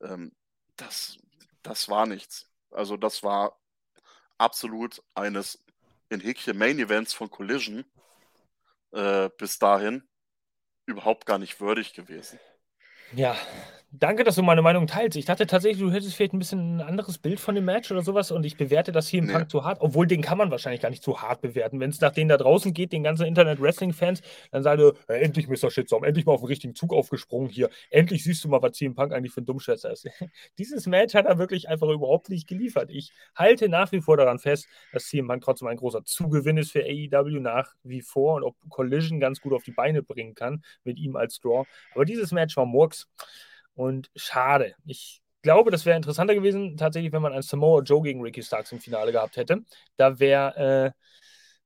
ähm, 0.00 0.32
das, 0.76 1.18
das 1.62 1.88
war 1.88 2.06
nichts. 2.06 2.48
Also, 2.70 2.96
das 2.96 3.22
war 3.22 3.58
absolut 4.38 5.02
eines 5.14 5.62
in 6.08 6.20
Häkchen 6.20 6.56
Main 6.56 6.78
Events 6.78 7.12
von 7.12 7.30
Collision 7.30 7.84
äh, 8.92 9.28
bis 9.38 9.58
dahin 9.58 10.08
überhaupt 10.86 11.26
gar 11.26 11.38
nicht 11.38 11.60
würdig 11.60 11.94
gewesen. 11.94 12.38
Ja, 13.12 13.36
danke, 13.92 14.24
dass 14.24 14.36
du 14.36 14.42
meine 14.42 14.62
Meinung 14.62 14.86
teilst. 14.86 15.16
Ich 15.16 15.24
dachte 15.24 15.46
tatsächlich, 15.46 15.82
du 15.82 15.92
hättest 15.92 16.14
vielleicht 16.14 16.32
ein 16.32 16.38
bisschen 16.38 16.76
ein 16.76 16.80
anderes 16.80 17.18
Bild 17.18 17.40
von 17.40 17.54
dem 17.54 17.64
Match 17.64 17.90
oder 17.90 18.02
sowas 18.02 18.30
und 18.30 18.44
ich 18.44 18.56
bewerte 18.56 18.92
das 18.92 19.08
hier 19.08 19.20
im 19.20 19.26
nee. 19.26 19.32
Punk 19.32 19.50
zu 19.50 19.64
hart, 19.64 19.80
obwohl 19.80 20.06
den 20.06 20.22
kann 20.22 20.38
man 20.38 20.50
wahrscheinlich 20.50 20.80
gar 20.80 20.90
nicht 20.90 21.02
zu 21.02 21.20
hart 21.20 21.40
bewerten. 21.40 21.80
Wenn 21.80 21.90
es 21.90 22.00
nach 22.00 22.12
denen 22.12 22.28
da 22.28 22.36
draußen 22.36 22.72
geht, 22.72 22.92
den 22.92 23.02
ganzen 23.02 23.26
Internet-Wrestling-Fans, 23.26 24.22
dann 24.50 24.62
sagen 24.62 24.80
du, 24.80 24.92
äh, 25.08 25.20
endlich 25.20 25.48
Mr. 25.48 25.70
Shitstorm, 25.70 26.04
endlich 26.04 26.26
mal 26.26 26.32
auf 26.32 26.40
den 26.40 26.48
richtigen 26.48 26.74
Zug 26.74 26.92
aufgesprungen 26.92 27.48
hier. 27.48 27.68
Endlich 27.90 28.24
siehst 28.24 28.44
du 28.44 28.48
mal, 28.48 28.62
was 28.62 28.72
CM 28.72 28.94
Punk 28.94 29.12
eigentlich 29.12 29.32
für 29.32 29.42
ein 29.42 29.46
Dummschwester 29.46 29.90
ist. 29.90 30.08
Dieses 30.58 30.86
Match 30.86 31.14
hat 31.14 31.26
er 31.26 31.38
wirklich 31.38 31.68
einfach 31.68 31.88
überhaupt 31.88 32.28
nicht 32.28 32.48
geliefert. 32.48 32.90
Ich 32.90 33.12
halte 33.34 33.68
nach 33.68 33.92
wie 33.92 34.00
vor 34.00 34.16
daran 34.16 34.38
fest, 34.38 34.66
dass 34.92 35.06
CM 35.06 35.26
Punk 35.26 35.42
trotzdem 35.42 35.68
ein 35.68 35.76
großer 35.76 36.04
Zugewinn 36.04 36.56
ist 36.56 36.72
für 36.72 36.84
AEW 36.84 37.40
nach 37.40 37.74
wie 37.82 38.02
vor 38.02 38.36
und 38.36 38.44
ob 38.44 38.56
Collision 38.68 39.20
ganz 39.20 39.40
gut 39.40 39.52
auf 39.52 39.62
die 39.62 39.72
Beine 39.72 40.02
bringen 40.02 40.34
kann 40.34 40.62
mit 40.84 40.98
ihm 40.98 41.16
als 41.16 41.40
Draw. 41.40 41.64
Aber 41.94 42.04
dieses 42.04 42.32
Match 42.32 42.56
war 42.56 42.66
Murks. 42.66 43.08
Und 43.80 44.10
schade. 44.14 44.74
Ich 44.84 45.22
glaube, 45.40 45.70
das 45.70 45.86
wäre 45.86 45.96
interessanter 45.96 46.34
gewesen, 46.34 46.76
tatsächlich, 46.76 47.14
wenn 47.14 47.22
man 47.22 47.32
einen 47.32 47.40
Samoa 47.40 47.80
Joe 47.80 48.02
gegen 48.02 48.20
Ricky 48.20 48.42
Starks 48.42 48.72
im 48.72 48.78
Finale 48.78 49.10
gehabt 49.10 49.38
hätte. 49.38 49.64
Da 49.96 50.18
wäre 50.18 50.56
äh, 50.56 50.90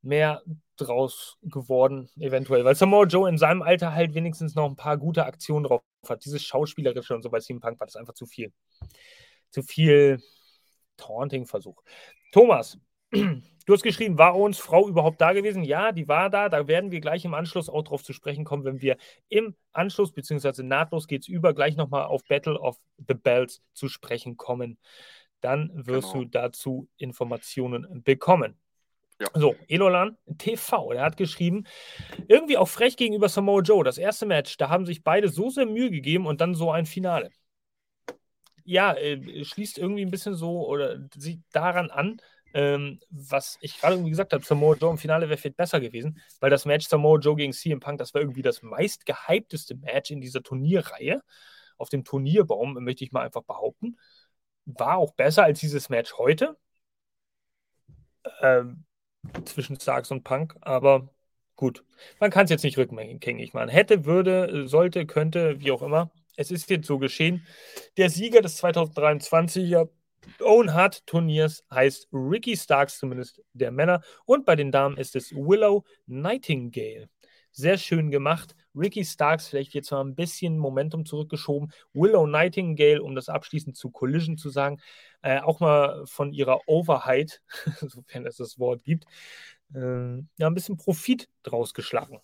mehr 0.00 0.40
draus 0.76 1.38
geworden, 1.42 2.08
eventuell. 2.16 2.64
Weil 2.64 2.76
Samoa 2.76 3.06
Joe 3.06 3.28
in 3.28 3.36
seinem 3.36 3.62
Alter 3.62 3.94
halt 3.94 4.14
wenigstens 4.14 4.54
noch 4.54 4.70
ein 4.70 4.76
paar 4.76 4.96
gute 4.96 5.26
Aktionen 5.26 5.64
drauf 5.64 5.82
hat. 6.08 6.24
Dieses 6.24 6.44
Schauspielerische 6.44 7.16
und 7.16 7.22
so 7.22 7.30
bei 7.30 7.40
CM 7.40 7.58
Punk 7.58 7.80
war 7.80 7.86
das 7.88 7.96
einfach 7.96 8.14
zu 8.14 8.26
viel. 8.26 8.52
Zu 9.50 9.64
viel 9.64 10.22
Taunting-Versuch. 10.96 11.82
Thomas, 12.30 12.78
Du 13.66 13.72
hast 13.72 13.82
geschrieben, 13.82 14.18
war 14.18 14.36
uns 14.36 14.58
Frau 14.58 14.88
überhaupt 14.88 15.22
da 15.22 15.32
gewesen? 15.32 15.64
Ja, 15.64 15.92
die 15.92 16.06
war 16.06 16.28
da. 16.28 16.50
Da 16.50 16.68
werden 16.68 16.90
wir 16.90 17.00
gleich 17.00 17.24
im 17.24 17.32
Anschluss 17.32 17.70
auch 17.70 17.82
drauf 17.82 18.04
zu 18.04 18.12
sprechen 18.12 18.44
kommen, 18.44 18.64
wenn 18.64 18.82
wir 18.82 18.98
im 19.30 19.56
Anschluss, 19.72 20.12
beziehungsweise 20.12 20.62
nahtlos 20.62 21.06
geht 21.06 21.22
es 21.22 21.28
über, 21.28 21.54
gleich 21.54 21.74
nochmal 21.76 22.04
auf 22.04 22.24
Battle 22.24 22.60
of 22.60 22.76
the 23.08 23.14
Bells 23.14 23.62
zu 23.72 23.88
sprechen 23.88 24.36
kommen. 24.36 24.78
Dann 25.40 25.70
wirst 25.74 26.12
genau. 26.12 26.24
du 26.24 26.30
dazu 26.30 26.88
Informationen 26.98 28.02
bekommen. 28.02 28.58
Ja. 29.20 29.28
So, 29.32 29.54
Elolan 29.68 30.18
TV, 30.36 30.92
der 30.92 31.02
hat 31.02 31.16
geschrieben, 31.16 31.64
irgendwie 32.28 32.58
auch 32.58 32.68
frech 32.68 32.96
gegenüber 32.96 33.28
Samoa 33.28 33.62
Joe. 33.62 33.84
Das 33.84 33.96
erste 33.96 34.26
Match, 34.26 34.56
da 34.58 34.68
haben 34.68 34.84
sich 34.84 35.04
beide 35.04 35.28
so 35.28 35.48
sehr 35.48 35.66
Mühe 35.66 35.90
gegeben 35.90 36.26
und 36.26 36.40
dann 36.40 36.54
so 36.54 36.70
ein 36.70 36.84
Finale. 36.84 37.30
Ja, 38.64 38.94
äh, 38.94 39.44
schließt 39.44 39.78
irgendwie 39.78 40.04
ein 40.04 40.10
bisschen 40.10 40.34
so 40.34 40.66
oder 40.66 40.98
sieht 41.14 41.42
daran 41.52 41.90
an, 41.90 42.20
ähm, 42.54 43.00
was 43.10 43.58
ich 43.60 43.80
gerade 43.80 44.00
gesagt 44.04 44.32
habe, 44.32 44.44
Samoa 44.44 44.76
Joe 44.76 44.92
im 44.92 44.98
Finale 44.98 45.28
wäre 45.28 45.38
viel 45.38 45.50
besser 45.50 45.80
gewesen, 45.80 46.20
weil 46.40 46.50
das 46.50 46.64
Match 46.64 46.86
Samoa 46.86 47.18
Joe 47.18 47.34
gegen 47.34 47.52
CM 47.52 47.80
Punk, 47.80 47.98
das 47.98 48.14
war 48.14 48.20
irgendwie 48.20 48.42
das 48.42 48.62
meist 48.62 49.04
gehypteste 49.06 49.74
Match 49.74 50.12
in 50.12 50.20
dieser 50.20 50.42
Turnierreihe. 50.42 51.20
Auf 51.76 51.88
dem 51.88 52.04
Turnierbaum, 52.04 52.74
möchte 52.84 53.02
ich 53.02 53.10
mal 53.10 53.22
einfach 53.24 53.42
behaupten. 53.42 53.98
War 54.64 54.96
auch 54.98 55.12
besser 55.14 55.42
als 55.42 55.58
dieses 55.58 55.88
Match 55.88 56.14
heute. 56.16 56.56
Ähm, 58.40 58.84
zwischen 59.44 59.78
Starks 59.78 60.12
und 60.12 60.22
Punk, 60.22 60.54
aber 60.60 61.08
gut. 61.56 61.84
Man 62.20 62.30
kann 62.30 62.44
es 62.44 62.50
jetzt 62.50 62.62
nicht 62.62 62.78
rückgängig 62.78 63.52
machen. 63.52 63.68
Hätte, 63.68 64.04
würde, 64.04 64.68
sollte, 64.68 65.06
könnte, 65.06 65.60
wie 65.60 65.72
auch 65.72 65.82
immer. 65.82 66.12
Es 66.36 66.52
ist 66.52 66.70
jetzt 66.70 66.86
so 66.86 66.98
geschehen. 66.98 67.46
Der 67.96 68.10
Sieger 68.10 68.42
des 68.42 68.62
2023er 68.62 69.88
Owen 70.40 70.74
Hart 70.74 71.06
Turniers 71.06 71.64
heißt 71.70 72.08
Ricky 72.12 72.56
Starks, 72.56 72.98
zumindest 72.98 73.42
der 73.52 73.70
Männer. 73.70 74.02
Und 74.24 74.44
bei 74.44 74.56
den 74.56 74.72
Damen 74.72 74.96
ist 74.96 75.16
es 75.16 75.32
Willow 75.32 75.84
Nightingale. 76.06 77.08
Sehr 77.52 77.78
schön 77.78 78.10
gemacht. 78.10 78.56
Ricky 78.74 79.04
Starks 79.04 79.46
vielleicht 79.46 79.74
jetzt 79.74 79.92
mal 79.92 80.00
ein 80.00 80.16
bisschen 80.16 80.58
Momentum 80.58 81.06
zurückgeschoben. 81.06 81.72
Willow 81.92 82.26
Nightingale, 82.26 83.00
um 83.00 83.14
das 83.14 83.28
abschließend 83.28 83.76
zu 83.76 83.90
Collision 83.90 84.36
zu 84.36 84.50
sagen, 84.50 84.80
äh, 85.22 85.38
auch 85.38 85.60
mal 85.60 86.04
von 86.06 86.32
ihrer 86.32 86.60
Overheit, 86.66 87.40
sofern 87.80 88.26
es 88.26 88.38
das 88.38 88.58
Wort 88.58 88.82
gibt, 88.82 89.04
äh, 89.72 90.16
ja, 90.36 90.46
ein 90.48 90.54
bisschen 90.54 90.76
Profit 90.76 91.28
draus 91.44 91.74
geschlagen. 91.74 92.20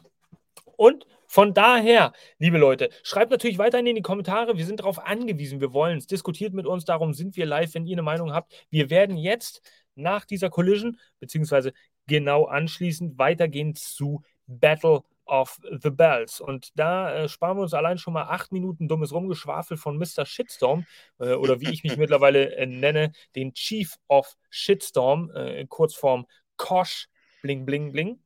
Und 0.75 1.07
von 1.37 1.53
daher, 1.53 2.13
liebe 2.39 2.57
Leute, 2.57 2.89
schreibt 3.03 3.29
natürlich 3.29 3.59
weiterhin 3.59 3.85
in 3.85 3.95
die 3.95 4.01
Kommentare. 4.01 4.57
Wir 4.57 4.65
sind 4.65 4.79
darauf 4.79 5.05
angewiesen. 5.05 5.61
Wir 5.61 5.71
wollen 5.71 5.99
es. 5.99 6.07
Diskutiert 6.07 6.55
mit 6.55 6.65
uns. 6.65 6.83
Darum 6.83 7.13
sind 7.13 7.37
wir 7.37 7.45
live, 7.45 7.75
wenn 7.75 7.85
ihr 7.85 7.93
eine 7.93 8.01
Meinung 8.01 8.33
habt. 8.33 8.51
Wir 8.71 8.89
werden 8.89 9.17
jetzt 9.17 9.61
nach 9.93 10.25
dieser 10.25 10.49
Collision, 10.49 10.97
beziehungsweise 11.19 11.73
genau 12.07 12.45
anschließend, 12.45 13.19
weitergehen 13.19 13.75
zu 13.75 14.23
Battle 14.47 15.03
of 15.27 15.59
the 15.79 15.91
Bells. 15.91 16.41
Und 16.41 16.71
da 16.73 17.13
äh, 17.13 17.29
sparen 17.29 17.59
wir 17.59 17.61
uns 17.61 17.75
allein 17.75 17.99
schon 17.99 18.15
mal 18.15 18.23
acht 18.23 18.51
Minuten 18.51 18.87
dummes 18.87 19.13
Rumgeschwafel 19.13 19.77
von 19.77 19.99
Mr. 19.99 20.25
Shitstorm 20.25 20.87
äh, 21.19 21.33
oder 21.33 21.61
wie 21.61 21.69
ich 21.69 21.83
mich 21.83 21.97
mittlerweile 21.97 22.55
äh, 22.55 22.65
nenne, 22.65 23.11
den 23.35 23.53
Chief 23.53 23.95
of 24.07 24.35
Shitstorm, 24.49 25.29
äh, 25.35 25.67
Kurzform 25.67 26.25
Kosh, 26.55 27.09
bling, 27.43 27.67
bling, 27.67 27.91
bling. 27.91 28.19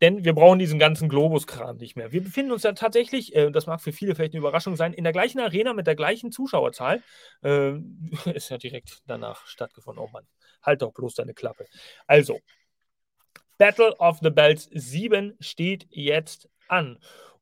Denn 0.00 0.24
wir 0.24 0.34
brauchen 0.34 0.58
diesen 0.58 0.78
ganzen 0.78 1.08
Globus-Kram 1.08 1.78
nicht 1.78 1.96
mehr. 1.96 2.12
Wir 2.12 2.22
befinden 2.22 2.52
uns 2.52 2.62
ja 2.62 2.72
tatsächlich, 2.72 3.34
äh, 3.34 3.50
das 3.50 3.66
mag 3.66 3.80
für 3.80 3.92
viele 3.92 4.14
vielleicht 4.14 4.34
eine 4.34 4.40
Überraschung 4.40 4.76
sein, 4.76 4.92
in 4.92 5.04
der 5.04 5.12
gleichen 5.12 5.40
Arena 5.40 5.72
mit 5.72 5.86
der 5.86 5.96
gleichen 5.96 6.32
Zuschauerzahl. 6.32 7.02
Äh, 7.42 7.72
ist 8.34 8.50
ja 8.50 8.58
direkt 8.58 9.02
danach 9.06 9.46
stattgefunden. 9.46 10.02
Oh 10.02 10.08
Mann, 10.12 10.26
halt 10.62 10.82
doch 10.82 10.92
bloß 10.92 11.14
deine 11.14 11.34
Klappe. 11.34 11.66
Also, 12.06 12.40
Battle 13.58 13.96
of 13.98 14.18
the 14.22 14.30
Bells 14.30 14.68
7 14.72 15.34
steht 15.40 15.86
jetzt 15.90 16.48
an. 16.68 16.98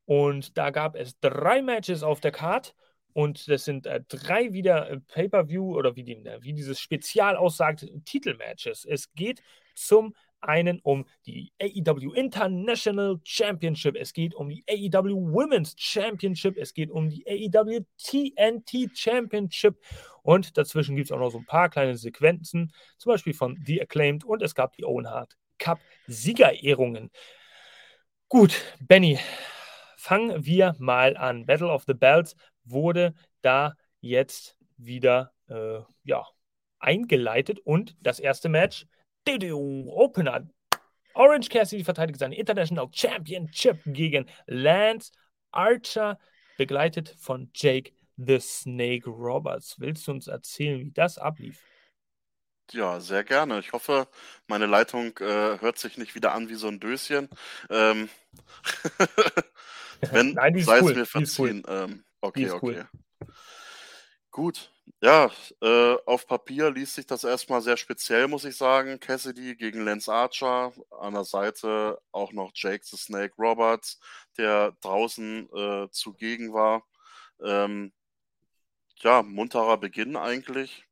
Und 0.07 0.57
da 0.59 0.71
gab 0.71 0.97
es 0.97 1.19
drei 1.21 1.63
Matches 1.63 2.03
auf 2.03 2.21
der 2.21 2.33
Card. 2.33 2.75
Und 3.15 3.49
das 3.49 3.65
sind 3.65 3.87
äh, 3.87 4.01
drei 4.09 4.53
wieder 4.53 4.91
äh, 4.91 5.01
Pay-Per-View 5.01 5.77
oder 5.77 5.95
wie, 5.97 6.03
die, 6.03 6.17
wie 6.41 6.53
dieses 6.53 6.81
Spezial 6.81 7.37
aussagt, 7.37 7.87
Titelmatches. 8.05 8.85
Es 8.85 9.13
geht 9.15 9.41
zum 9.75 10.15
einen 10.45 10.81
um 10.81 11.07
die 11.27 11.53
AEW 11.61 12.13
International 12.15 13.21
Championship. 13.25 13.97
Es 13.97 14.13
geht 14.13 14.35
um 14.35 14.49
die 14.49 14.65
AEW 14.69 15.33
Women's 15.33 15.75
Championship. 15.79 16.57
Es 16.57 16.75
geht 16.75 16.91
um 16.91 17.09
die 17.09 17.27
AEW 17.27 17.81
TNT 17.99 18.97
Championship. 18.97 19.77
Und 20.23 20.57
dazwischen 20.57 20.97
gibt 20.97 21.09
es 21.09 21.13
auch 21.13 21.19
noch 21.19 21.31
so 21.31 21.39
ein 21.39 21.47
paar 21.47 21.69
kleine 21.69 21.97
Sequenzen, 21.97 22.73
zum 22.99 23.13
Beispiel 23.13 23.35
von 23.35 23.61
The 23.65 23.83
Acclaimed. 23.83 24.25
Und 24.25 24.43
es 24.43 24.55
gab 24.55 24.75
die 24.77 24.85
Owen 24.85 25.09
Hart 25.09 25.37
Cup 25.59 25.81
Siegerehrungen. 26.07 27.11
Gut, 28.29 28.63
Benny, 28.81 29.19
fangen 29.97 30.45
wir 30.45 30.75
mal 30.79 31.17
an. 31.17 31.47
Battle 31.47 31.71
of 31.71 31.85
the 31.87 31.95
Belts 31.95 32.37
wurde 32.65 33.15
da 33.43 33.75
jetzt 34.01 34.57
wieder 34.77 35.33
äh, 35.49 35.81
ja, 36.05 36.27
eingeleitet 36.79 37.61
und 37.61 37.97
das 38.01 38.21
erste 38.21 38.49
Match, 38.49 38.87
Opener. 39.27 40.49
Orange 41.15 41.49
Cassidy 41.49 41.85
verteidigt 41.85 42.19
seine 42.19 42.37
International 42.37 42.89
Championship 42.93 43.81
gegen 43.87 44.27
Lance 44.47 45.13
Archer, 45.53 46.19
begleitet 46.59 47.15
von 47.19 47.51
Jake 47.55 47.93
the 48.17 48.39
Snake 48.41 49.09
Roberts. 49.09 49.79
Willst 49.79 50.07
du 50.07 50.13
uns 50.13 50.27
erzählen, 50.27 50.81
wie 50.81 50.91
das 50.91 51.19
ablief? 51.19 51.63
Ja, 52.73 52.99
sehr 52.99 53.25
gerne. 53.25 53.59
Ich 53.61 53.73
hoffe, 53.73 54.09
meine 54.49 54.67
Leitung 54.67 55.17
äh, 55.19 55.61
hört 55.61 55.79
sich 55.79 55.99
nicht 55.99 56.15
wieder 56.15 56.33
an 56.33 56.49
wie 56.49 56.55
so 56.55 56.69
ein 56.69 56.81
Döschen. 56.81 57.29
Ähm, 57.69 58.09
wenn, 60.11 60.33
Nein, 60.33 60.55
die 60.55 60.63
sei 60.63 60.81
cool. 60.81 60.91
es 60.93 60.97
mir 60.97 61.07
verziehen. 61.07 61.63
Cool. 61.67 61.75
Ähm, 61.75 62.05
okay, 62.21 62.51
okay. 62.51 62.61
Cool. 62.61 62.89
Gut. 64.31 64.74
Ja, 65.01 65.31
äh, 65.61 65.97
auf 66.07 66.27
Papier 66.27 66.71
liest 66.71 66.95
sich 66.95 67.07
das 67.07 67.25
erstmal 67.25 67.61
sehr 67.63 67.77
speziell, 67.77 68.29
muss 68.29 68.45
ich 68.45 68.57
sagen. 68.57 69.01
Cassidy 69.01 69.55
gegen 69.57 69.85
Lance 69.85 70.13
Archer. 70.13 70.73
An 70.91 71.15
der 71.15 71.25
Seite 71.25 71.99
auch 72.13 72.33
noch 72.33 72.53
Jake 72.55 72.85
the 72.85 72.97
Snake 72.97 73.35
Roberts, 73.39 73.99
der 74.39 74.73
draußen 74.81 75.49
äh, 75.55 75.89
zugegen 75.91 76.53
war. 76.53 76.85
Ähm, 77.43 77.93
ja, 78.99 79.23
munterer 79.23 79.77
Beginn 79.79 80.17
eigentlich 80.17 80.87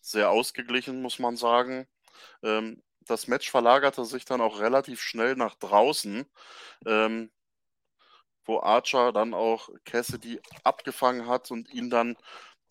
sehr 0.00 0.30
ausgeglichen, 0.30 1.02
muss 1.02 1.18
man 1.18 1.36
sagen. 1.36 1.86
Ähm, 2.42 2.82
das 3.02 3.28
Match 3.28 3.50
verlagerte 3.50 4.04
sich 4.04 4.24
dann 4.24 4.40
auch 4.40 4.60
relativ 4.60 5.00
schnell 5.02 5.36
nach 5.36 5.54
draußen, 5.56 6.26
ähm, 6.86 7.30
wo 8.44 8.60
Archer 8.60 9.12
dann 9.12 9.34
auch 9.34 9.68
Cassidy 9.84 10.40
abgefangen 10.64 11.26
hat 11.28 11.50
und 11.50 11.72
ihn 11.72 11.90
dann 11.90 12.16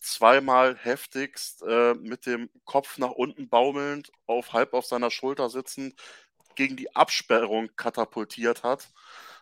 zweimal 0.03 0.77
heftigst 0.77 1.63
äh, 1.63 1.93
mit 1.95 2.25
dem 2.25 2.49
Kopf 2.65 2.97
nach 2.97 3.11
unten 3.11 3.49
baumelnd, 3.49 4.11
auf 4.27 4.53
halb 4.53 4.73
auf 4.73 4.85
seiner 4.85 5.11
Schulter 5.11 5.49
sitzend, 5.49 5.95
gegen 6.55 6.75
die 6.75 6.95
Absperrung 6.95 7.69
katapultiert 7.75 8.63
hat. 8.63 8.89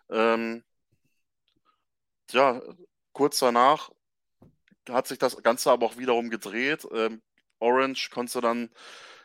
Ähm, 0.10 0.64
ja, 2.32 2.62
kurz 3.14 3.40
danach 3.40 3.92
hat 4.90 5.08
sich 5.08 5.20
das 5.20 5.42
Ganze 5.44 5.72
aber 5.72 5.86
auch 5.88 5.98
wiederum 5.98 6.30
gedreht. 6.30 6.88
Ähm, 6.94 7.22
Orange 7.60 8.10
konnte 8.12 8.42
dann 8.42 8.70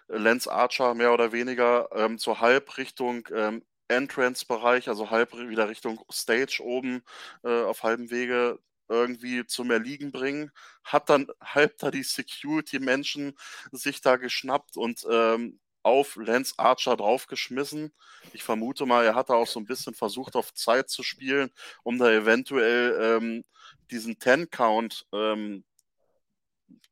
äh, 0.09 0.17
Lance 0.19 0.51
Archer 0.51 0.95
mehr 0.95 1.13
oder 1.13 1.33
weniger 1.33 1.89
ähm, 1.93 2.19
so 2.19 2.41
halb 2.41 2.77
Richtung 2.79 3.29
ähm, 3.35 3.65
Entrance-Bereich, 3.89 4.89
also 4.89 5.11
halb 5.11 5.33
wieder 5.37 5.69
Richtung 5.69 6.01
Stage 6.11 6.61
oben 6.63 7.03
äh, 7.45 7.63
auf 7.63 7.83
halbem 7.83 8.11
Wege 8.11 8.59
irgendwie 8.89 9.47
zum 9.47 9.71
Erliegen 9.71 10.13
bringen, 10.13 10.51
hat 10.85 11.09
dann 11.11 11.27
halb 11.41 11.79
da 11.79 11.91
die 11.91 12.03
Security-Menschen 12.03 13.37
sich 13.73 14.01
da 14.01 14.17
geschnappt 14.17 14.77
und 14.77 15.07
ähm, 15.11 15.61
auf 15.83 16.17
Lance 16.17 16.55
Archer 16.57 16.97
draufgeschmissen. 16.97 17.93
Ich 18.33 18.43
vermute 18.43 18.87
mal, 18.87 19.05
er 19.05 19.15
hat 19.15 19.31
da 19.31 19.35
auch 19.35 19.47
so 19.47 19.61
ein 19.61 19.67
bisschen 19.67 19.95
versucht, 19.95 20.35
auf 20.35 20.53
Zeit 20.53 20.91
zu 20.91 21.05
spielen, 21.05 21.51
um 21.85 21.97
da 21.99 22.11
eventuell 22.11 22.99
ähm, 23.01 23.45
diesen 23.91 24.19
Ten-Count 24.19 25.07
ähm, 25.13 25.65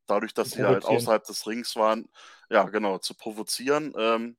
dadurch, 0.05 0.33
dass 0.33 0.51
sie 0.51 0.63
halt 0.63 0.85
außerhalb 0.85 1.23
des 1.23 1.45
Rings 1.47 1.75
waren, 1.75 2.07
ja, 2.49 2.63
genau, 2.63 2.97
zu 2.99 3.15
provozieren. 3.15 3.93
Ähm, 3.97 4.37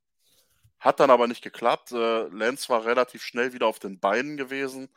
hat 0.78 1.00
dann 1.00 1.10
aber 1.10 1.26
nicht 1.26 1.42
geklappt. 1.42 1.92
Äh, 1.92 2.28
Lance 2.28 2.68
war 2.68 2.84
relativ 2.84 3.22
schnell 3.22 3.52
wieder 3.52 3.66
auf 3.66 3.78
den 3.78 3.98
Beinen 3.98 4.36
gewesen. 4.36 4.88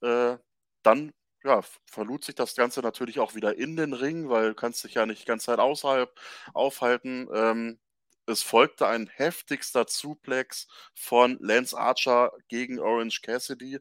Äh, 0.00 0.36
dann 0.82 1.12
ja, 1.44 1.60
verlud 1.86 2.24
sich 2.24 2.34
das 2.34 2.54
Ganze 2.54 2.80
natürlich 2.80 3.18
auch 3.20 3.34
wieder 3.34 3.56
in 3.56 3.76
den 3.76 3.92
Ring, 3.92 4.28
weil 4.28 4.50
du 4.50 4.54
kannst 4.54 4.84
dich 4.84 4.94
ja 4.94 5.06
nicht 5.06 5.22
die 5.22 5.26
ganze 5.26 5.46
Zeit 5.46 5.58
außerhalb 5.58 6.12
aufhalten. 6.54 7.28
Ähm, 7.34 7.78
es 8.26 8.42
folgte 8.42 8.86
ein 8.86 9.08
heftigster 9.08 9.84
Suplex 9.88 10.68
von 10.94 11.38
Lance 11.40 11.76
Archer 11.76 12.32
gegen 12.48 12.78
Orange 12.78 13.20
Cassidy. 13.22 13.80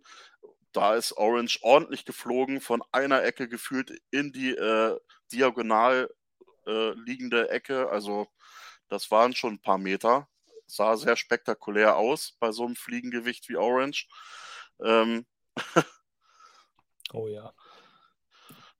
Da 0.71 0.95
ist 0.95 1.13
Orange 1.17 1.59
ordentlich 1.61 2.05
geflogen, 2.05 2.61
von 2.61 2.81
einer 2.91 3.23
Ecke 3.23 3.47
gefühlt 3.47 3.91
in 4.09 4.31
die 4.31 4.51
äh, 4.51 4.97
diagonal 5.31 6.09
äh, 6.65 6.91
liegende 6.91 7.49
Ecke. 7.49 7.89
Also 7.89 8.27
das 8.87 9.11
waren 9.11 9.35
schon 9.35 9.55
ein 9.55 9.61
paar 9.61 9.77
Meter. 9.77 10.27
Sah 10.67 10.97
sehr 10.97 11.17
spektakulär 11.17 11.97
aus 11.97 12.35
bei 12.39 12.51
so 12.51 12.65
einem 12.65 12.75
Fliegengewicht 12.75 13.49
wie 13.49 13.57
Orange. 13.57 14.07
Ähm 14.83 15.25
oh 17.13 17.27
ja. 17.27 17.53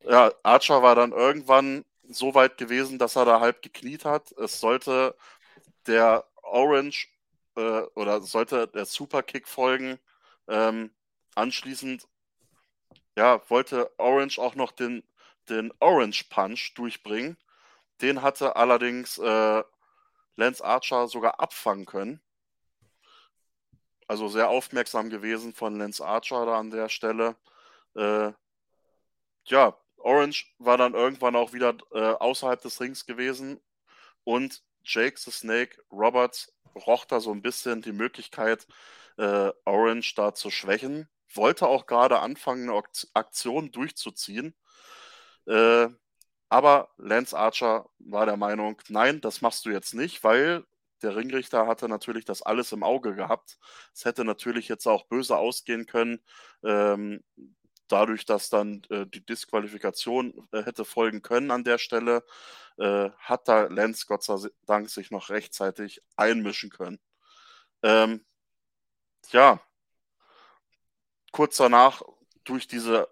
Ja, 0.04 0.32
Archer 0.44 0.82
war 0.82 0.96
dann 0.96 1.12
irgendwann 1.12 1.86
so 2.10 2.34
weit 2.34 2.58
gewesen, 2.58 3.00
dass 3.00 3.16
er 3.16 3.26
da 3.26 3.40
halb 3.40 3.62
gekniet 3.62 4.06
hat. 4.06 4.32
Es 4.34 4.60
sollte 4.60 5.16
der 5.88 6.26
Orange 6.44 7.10
äh, 7.56 7.82
oder 7.96 8.22
sollte 8.22 8.68
der 8.68 8.86
Superkick 8.86 9.48
folgen. 9.48 10.00
Ähm, 10.48 10.92
anschließend 11.36 12.08
ja, 13.18 13.42
wollte 13.50 13.92
Orange 14.00 14.40
auch 14.40 14.56
noch 14.56 14.72
den, 14.72 15.04
den 15.50 15.74
Orange 15.80 16.26
Punch 16.30 16.74
durchbringen. 16.76 17.38
Den 18.02 18.22
hatte 18.22 18.56
allerdings 18.56 19.18
äh, 19.18 19.64
Lance 20.36 20.64
Archer 20.64 21.08
sogar 21.08 21.40
abfangen 21.40 21.86
können. 21.86 22.22
Also 24.08 24.28
sehr 24.28 24.50
aufmerksam 24.50 25.10
gewesen 25.10 25.54
von 25.54 25.78
Lance 25.78 26.06
Archer 26.06 26.46
da 26.46 26.60
an 26.60 26.72
der 26.72 26.90
Stelle. 26.90 27.36
Äh, 27.96 28.32
ja, 29.46 29.78
Orange 29.98 30.54
war 30.60 30.78
dann 30.78 30.94
irgendwann 30.94 31.36
auch 31.36 31.54
wieder 31.54 31.78
äh, 31.92 32.00
außerhalb 32.00 32.62
des 32.62 32.80
Rings 32.82 33.06
gewesen 33.06 33.60
und 34.24 34.64
Jake 34.84 35.20
the 35.20 35.32
Snake 35.32 35.82
Roberts 35.92 36.54
roch 36.76 37.06
da 37.06 37.20
so 37.20 37.32
ein 37.32 37.42
bisschen 37.42 37.82
die 37.82 37.92
Möglichkeit, 37.92 38.68
äh, 39.18 39.52
Orange 39.66 40.16
da 40.16 40.34
zu 40.34 40.50
schwächen 40.50 41.10
wollte 41.36 41.68
auch 41.68 41.86
gerade 41.86 42.20
anfangen, 42.20 42.70
eine 42.70 42.84
Aktion 43.14 43.72
durchzuziehen. 43.72 44.56
Äh, 45.48 45.88
aber 46.50 46.90
Lance 46.98 47.38
Archer 47.38 47.90
war 48.00 48.26
der 48.26 48.38
Meinung, 48.38 48.82
nein, 48.90 49.22
das 49.22 49.42
machst 49.42 49.66
du 49.66 49.70
jetzt 49.70 49.94
nicht, 49.94 50.24
weil 50.24 50.66
der 51.02 51.16
Ringrichter 51.16 51.66
hatte 51.68 51.88
natürlich 51.90 52.26
das 52.26 52.42
alles 52.42 52.72
im 52.74 52.84
Auge 52.84 53.16
gehabt. 53.16 53.58
Es 53.94 54.06
hätte 54.06 54.26
natürlich 54.26 54.68
jetzt 54.68 54.86
auch 54.88 55.08
böse 55.08 55.38
ausgehen 55.38 55.86
können, 55.86 56.22
ähm, 56.64 57.24
dadurch, 57.92 58.26
dass 58.26 58.50
dann 58.50 58.84
äh, 58.90 59.06
die 59.06 59.26
Disqualifikation 59.26 60.48
äh, 60.52 60.64
hätte 60.64 60.86
folgen 60.86 61.22
können 61.22 61.52
an 61.52 61.64
der 61.64 61.78
Stelle, 61.78 62.24
äh, 62.78 63.10
hat 63.20 63.48
da 63.48 63.64
Lance 63.64 64.06
Gott 64.08 64.24
sei 64.24 64.36
Dank 64.66 64.90
sich 64.90 65.12
noch 65.12 65.30
rechtzeitig 65.30 66.02
einmischen 66.16 66.70
können. 66.70 67.00
Ähm, 67.84 68.26
ja, 69.32 69.62
kurz 71.32 71.58
danach 71.58 72.02
durch 72.44 72.68
diese 72.68 73.08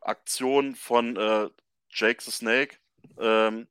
Aktion 0.00 0.74
von 0.74 1.16
äh, 1.16 1.50
Jake 1.90 2.22
the 2.22 2.30
Snake 2.30 2.78
ähm, 3.18 3.68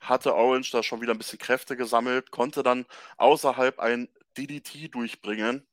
hatte 0.00 0.34
Orange 0.34 0.70
da 0.72 0.82
schon 0.82 1.00
wieder 1.00 1.12
ein 1.14 1.18
bisschen 1.18 1.38
Kräfte 1.38 1.76
gesammelt, 1.76 2.30
konnte 2.30 2.62
dann 2.62 2.86
außerhalb 3.18 3.78
ein 3.78 4.08
DDT 4.36 4.94
durchbringen. 4.94 5.66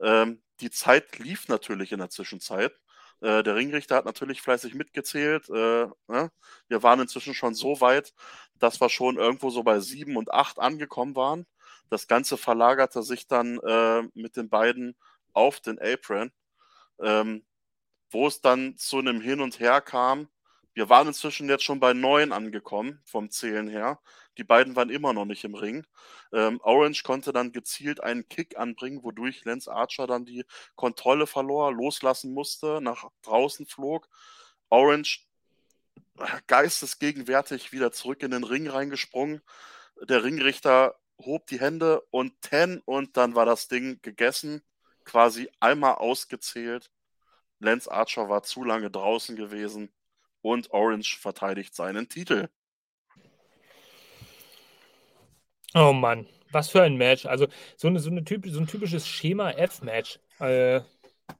Ähm, 0.00 0.42
die 0.60 0.70
Zeit 0.70 1.18
lief 1.18 1.48
natürlich 1.48 1.92
in 1.92 1.98
der 1.98 2.10
Zwischenzeit. 2.10 2.72
Äh, 3.20 3.42
der 3.42 3.56
Ringrichter 3.56 3.96
hat 3.96 4.04
natürlich 4.04 4.42
fleißig 4.42 4.74
mitgezählt. 4.74 5.48
Äh, 5.50 5.86
ne? 6.08 6.30
Wir 6.68 6.82
waren 6.82 7.00
inzwischen 7.00 7.34
schon 7.34 7.54
so 7.54 7.80
weit, 7.80 8.14
dass 8.58 8.80
wir 8.80 8.88
schon 8.88 9.16
irgendwo 9.16 9.50
so 9.50 9.62
bei 9.62 9.80
sieben 9.80 10.16
und 10.16 10.32
acht 10.32 10.58
angekommen 10.58 11.16
waren. 11.16 11.46
Das 11.90 12.08
Ganze 12.08 12.36
verlagerte 12.36 13.02
sich 13.02 13.26
dann 13.26 13.58
äh, 13.60 14.02
mit 14.14 14.36
den 14.36 14.48
beiden 14.48 14.96
auf 15.32 15.60
den 15.60 15.78
Apron 15.78 16.32
ähm, 17.00 17.44
wo 18.10 18.26
es 18.26 18.40
dann 18.40 18.76
zu 18.76 18.98
einem 18.98 19.20
Hin 19.20 19.40
und 19.40 19.60
Her 19.60 19.80
kam. 19.80 20.28
Wir 20.76 20.90
waren 20.90 21.08
inzwischen 21.08 21.48
jetzt 21.48 21.64
schon 21.64 21.80
bei 21.80 21.94
neun 21.94 22.32
angekommen 22.32 23.00
vom 23.06 23.30
Zählen 23.30 23.66
her. 23.66 23.98
Die 24.36 24.44
beiden 24.44 24.76
waren 24.76 24.90
immer 24.90 25.14
noch 25.14 25.24
nicht 25.24 25.42
im 25.44 25.54
Ring. 25.54 25.86
Ähm, 26.34 26.60
Orange 26.62 27.02
konnte 27.02 27.32
dann 27.32 27.50
gezielt 27.50 28.02
einen 28.02 28.28
Kick 28.28 28.58
anbringen, 28.58 29.02
wodurch 29.02 29.42
Lance 29.46 29.72
Archer 29.72 30.06
dann 30.06 30.26
die 30.26 30.44
Kontrolle 30.74 31.26
verlor, 31.26 31.72
loslassen 31.72 32.34
musste, 32.34 32.82
nach 32.82 33.08
draußen 33.22 33.64
flog. 33.64 34.06
Orange 34.68 35.26
geistesgegenwärtig 36.46 37.72
wieder 37.72 37.90
zurück 37.90 38.22
in 38.22 38.32
den 38.32 38.44
Ring 38.44 38.68
reingesprungen. 38.68 39.40
Der 40.02 40.24
Ringrichter 40.24 40.96
hob 41.18 41.46
die 41.46 41.58
Hände 41.58 42.02
und 42.10 42.34
10 42.44 42.82
und 42.84 43.16
dann 43.16 43.34
war 43.34 43.46
das 43.46 43.68
Ding 43.68 44.02
gegessen, 44.02 44.60
quasi 45.04 45.48
einmal 45.58 45.94
ausgezählt. 45.94 46.90
Lance 47.60 47.90
Archer 47.90 48.28
war 48.28 48.42
zu 48.42 48.62
lange 48.62 48.90
draußen 48.90 49.36
gewesen 49.36 49.90
und 50.46 50.70
Orange 50.70 51.18
verteidigt 51.18 51.74
seinen 51.74 52.08
Titel. 52.08 52.48
Oh 55.74 55.92
Mann, 55.92 56.26
was 56.52 56.70
für 56.70 56.82
ein 56.82 56.96
Match. 56.96 57.26
Also 57.26 57.48
so, 57.76 57.88
eine, 57.88 57.98
so, 57.98 58.10
eine 58.10 58.24
typ, 58.24 58.46
so 58.46 58.60
ein 58.60 58.66
typisches 58.66 59.08
Schema 59.08 59.50
F-Match. 59.50 60.20
Äh, 60.38 60.80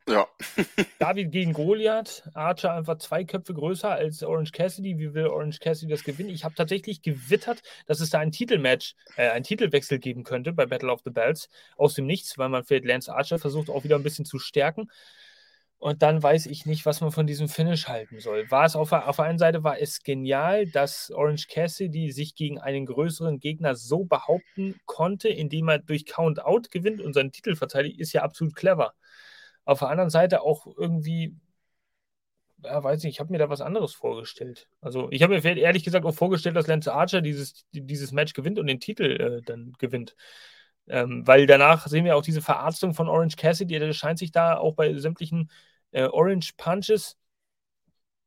ja. 0.09 0.27
David 0.99 1.31
gegen 1.31 1.53
Goliath. 1.53 2.25
Archer 2.35 2.75
einfach 2.75 2.99
zwei 2.99 3.23
Köpfe 3.23 3.55
größer 3.55 3.91
als 3.91 4.25
Orange 4.25 4.51
Cassidy. 4.51 4.99
Wie 4.99 5.15
will 5.15 5.29
Orange 5.29 5.61
Cassidy 5.61 5.93
das 5.93 6.03
gewinnen? 6.03 6.31
Ich 6.31 6.45
habe 6.45 6.57
tatsächlich 6.57 7.03
gewittert, 7.03 7.63
dass 7.87 8.01
es 8.01 8.11
da 8.11 8.19
ein 8.19 8.33
Titelmatch, 8.33 8.97
äh, 9.17 9.29
einen 9.29 9.45
Titelwechsel 9.45 10.01
geben 10.01 10.25
könnte 10.25 10.53
bei 10.53 10.67
Battle 10.67 10.91
of 10.91 11.03
the 11.05 11.11
Bells. 11.11 11.49
Aus 11.77 11.95
dem 11.95 12.07
Nichts, 12.07 12.37
weil 12.39 12.49
man 12.49 12.65
vielleicht 12.65 12.85
Lance 12.85 13.15
Archer 13.15 13.39
versucht 13.39 13.71
auch 13.71 13.85
wieder 13.85 13.97
ein 13.97 14.03
bisschen 14.03 14.25
zu 14.25 14.41
stärken. 14.41 14.91
Und 15.79 16.03
dann 16.03 16.23
weiß 16.23 16.47
ich 16.47 16.65
nicht, 16.65 16.87
was 16.87 17.01
man 17.03 17.13
von 17.13 17.27
diesem 17.27 17.49
Finish 17.49 17.87
halten 17.87 18.19
soll. 18.19 18.51
War 18.51 18.65
es 18.65 18.77
auf, 18.77 18.93
auf 18.93 19.17
der 19.17 19.25
einen 19.27 19.39
Seite 19.39 19.63
war 19.63 19.79
es 19.79 20.03
genial, 20.03 20.67
dass 20.67 21.11
Orange 21.11 21.49
Cassidy 21.49 22.13
sich 22.13 22.35
gegen 22.35 22.59
einen 22.59 22.87
größeren 22.87 23.39
Gegner 23.41 23.75
so 23.75 24.05
behaupten 24.05 24.81
konnte, 24.87 25.29
indem 25.29 25.69
er 25.69 25.79
durch 25.79 26.07
Count-Out 26.07 26.71
gewinnt 26.71 27.03
und 27.03 27.13
seinen 27.13 27.31
Titel 27.31 27.57
verteidigt, 27.57 28.01
ist 28.01 28.15
ja 28.15 28.23
absolut 28.23 28.57
clever. 28.57 28.95
Auf 29.65 29.81
der 29.81 29.89
anderen 29.89 30.11
Seite 30.11 30.43
auch 30.43 30.67
irgendwie, 30.79 31.37
ja, 32.65 32.83
weiß 32.83 33.03
nicht, 33.03 33.15
ich 33.15 33.21
habe 33.21 33.31
mir 33.31 33.39
da 33.39 33.51
was 33.51 33.61
anderes 33.61 33.95
vorgestellt. 33.95 34.69
Also 34.81 35.09
ich 35.11 35.23
habe 35.23 35.41
mir 35.41 35.57
ehrlich 35.59 35.85
gesagt 35.85 36.07
auch 36.07 36.15
vorgestellt, 36.15 36.57
dass 36.57 36.67
Lance 36.69 36.93
Archer 36.93 37.21
dieses, 37.21 37.67
dieses 37.73 38.13
Match 38.13 38.33
gewinnt 38.33 38.59
und 38.59 38.67
den 38.67 38.81
Titel 38.81 39.05
äh, 39.05 39.43
dann 39.43 39.73
gewinnt. 39.79 40.17
Ähm, 40.89 41.27
weil 41.27 41.47
danach 41.47 41.87
sehen 41.87 42.05
wir 42.05 42.17
auch 42.17 42.23
diese 42.23 42.43
Verarztung 42.43 42.95
von 42.95 43.09
Orange 43.09 43.37
Cassidy, 43.37 43.79
der 43.79 43.93
scheint 43.93 44.19
sich 44.19 44.31
da 44.31 44.57
auch 44.57 44.75
bei 44.75 44.95
sämtlichen 44.95 45.51
äh, 45.91 46.05
Orange 46.05 46.53
Punches 46.57 47.17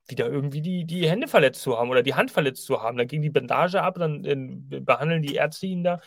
wieder 0.08 0.28
irgendwie 0.28 0.62
die, 0.62 0.86
die 0.86 1.08
Hände 1.08 1.28
verletzt 1.28 1.62
zu 1.62 1.78
haben 1.78 1.90
oder 1.90 2.04
die 2.04 2.16
Hand 2.16 2.32
verletzt 2.32 2.66
zu 2.66 2.82
haben. 2.82 2.98
Dann 2.98 3.08
ging 3.08 3.22
die 3.22 3.30
Bandage 3.30 3.82
ab, 3.82 3.96
dann 4.00 4.26
äh, 4.26 4.80
behandeln 4.80 5.22
die 5.22 5.36
Ärzte 5.36 5.68
ihn 5.68 5.84
da. 5.84 6.02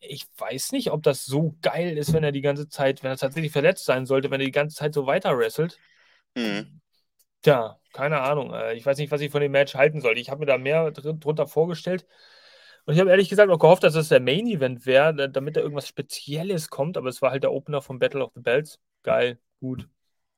Ich 0.00 0.26
weiß 0.36 0.72
nicht, 0.72 0.92
ob 0.92 1.02
das 1.02 1.24
so 1.24 1.56
geil 1.60 1.98
ist, 1.98 2.12
wenn 2.12 2.22
er 2.22 2.32
die 2.32 2.40
ganze 2.40 2.68
Zeit, 2.68 3.02
wenn 3.02 3.10
er 3.10 3.16
tatsächlich 3.16 3.52
verletzt 3.52 3.84
sein 3.84 4.06
sollte, 4.06 4.30
wenn 4.30 4.40
er 4.40 4.46
die 4.46 4.52
ganze 4.52 4.76
Zeit 4.76 4.94
so 4.94 5.06
weiter 5.06 5.36
wrestelt. 5.36 5.78
Mhm. 6.36 6.80
Tja, 7.42 7.78
keine 7.92 8.20
Ahnung. 8.20 8.52
Äh, 8.54 8.74
ich 8.74 8.86
weiß 8.86 8.98
nicht, 8.98 9.10
was 9.10 9.20
ich 9.20 9.30
von 9.30 9.40
dem 9.40 9.52
Match 9.52 9.74
halten 9.74 10.00
soll. 10.00 10.18
Ich 10.18 10.30
habe 10.30 10.40
mir 10.40 10.46
da 10.46 10.58
mehr 10.58 10.90
drunter 10.92 11.46
vorgestellt. 11.46 12.06
Und 12.88 12.94
ich 12.94 13.00
habe 13.00 13.10
ehrlich 13.10 13.28
gesagt 13.28 13.50
auch 13.50 13.58
gehofft, 13.58 13.82
dass 13.82 13.94
es 13.96 14.08
der 14.08 14.18
Main 14.18 14.46
Event 14.46 14.86
wäre, 14.86 15.28
damit 15.28 15.56
da 15.56 15.60
irgendwas 15.60 15.86
Spezielles 15.86 16.70
kommt, 16.70 16.96
aber 16.96 17.10
es 17.10 17.20
war 17.20 17.32
halt 17.32 17.42
der 17.42 17.52
Opener 17.52 17.82
von 17.82 17.98
Battle 17.98 18.24
of 18.24 18.32
the 18.34 18.40
Bells. 18.40 18.80
Geil, 19.02 19.38
gut. 19.60 19.86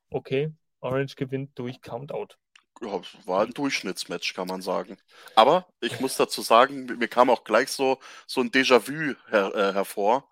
Okay, 0.09 0.51
Orange 0.81 1.15
gewinnt 1.15 1.57
durch 1.57 1.81
Countout. 1.81 2.35
Ja, 2.81 2.99
war 3.23 3.45
ein 3.45 3.53
Durchschnittsmatch, 3.53 4.33
kann 4.33 4.49
man 4.49 4.61
sagen. 4.61 4.97
Aber 5.33 5.65
ich 5.79 6.01
muss 6.01 6.17
dazu 6.17 6.41
sagen, 6.41 6.87
mir 6.87 7.07
kam 7.07 7.29
auch 7.29 7.45
gleich 7.45 7.69
so, 7.69 7.99
so 8.27 8.41
ein 8.41 8.51
Déjà-vu 8.51 9.15
her, 9.29 9.55
äh, 9.55 9.71
hervor. 9.71 10.27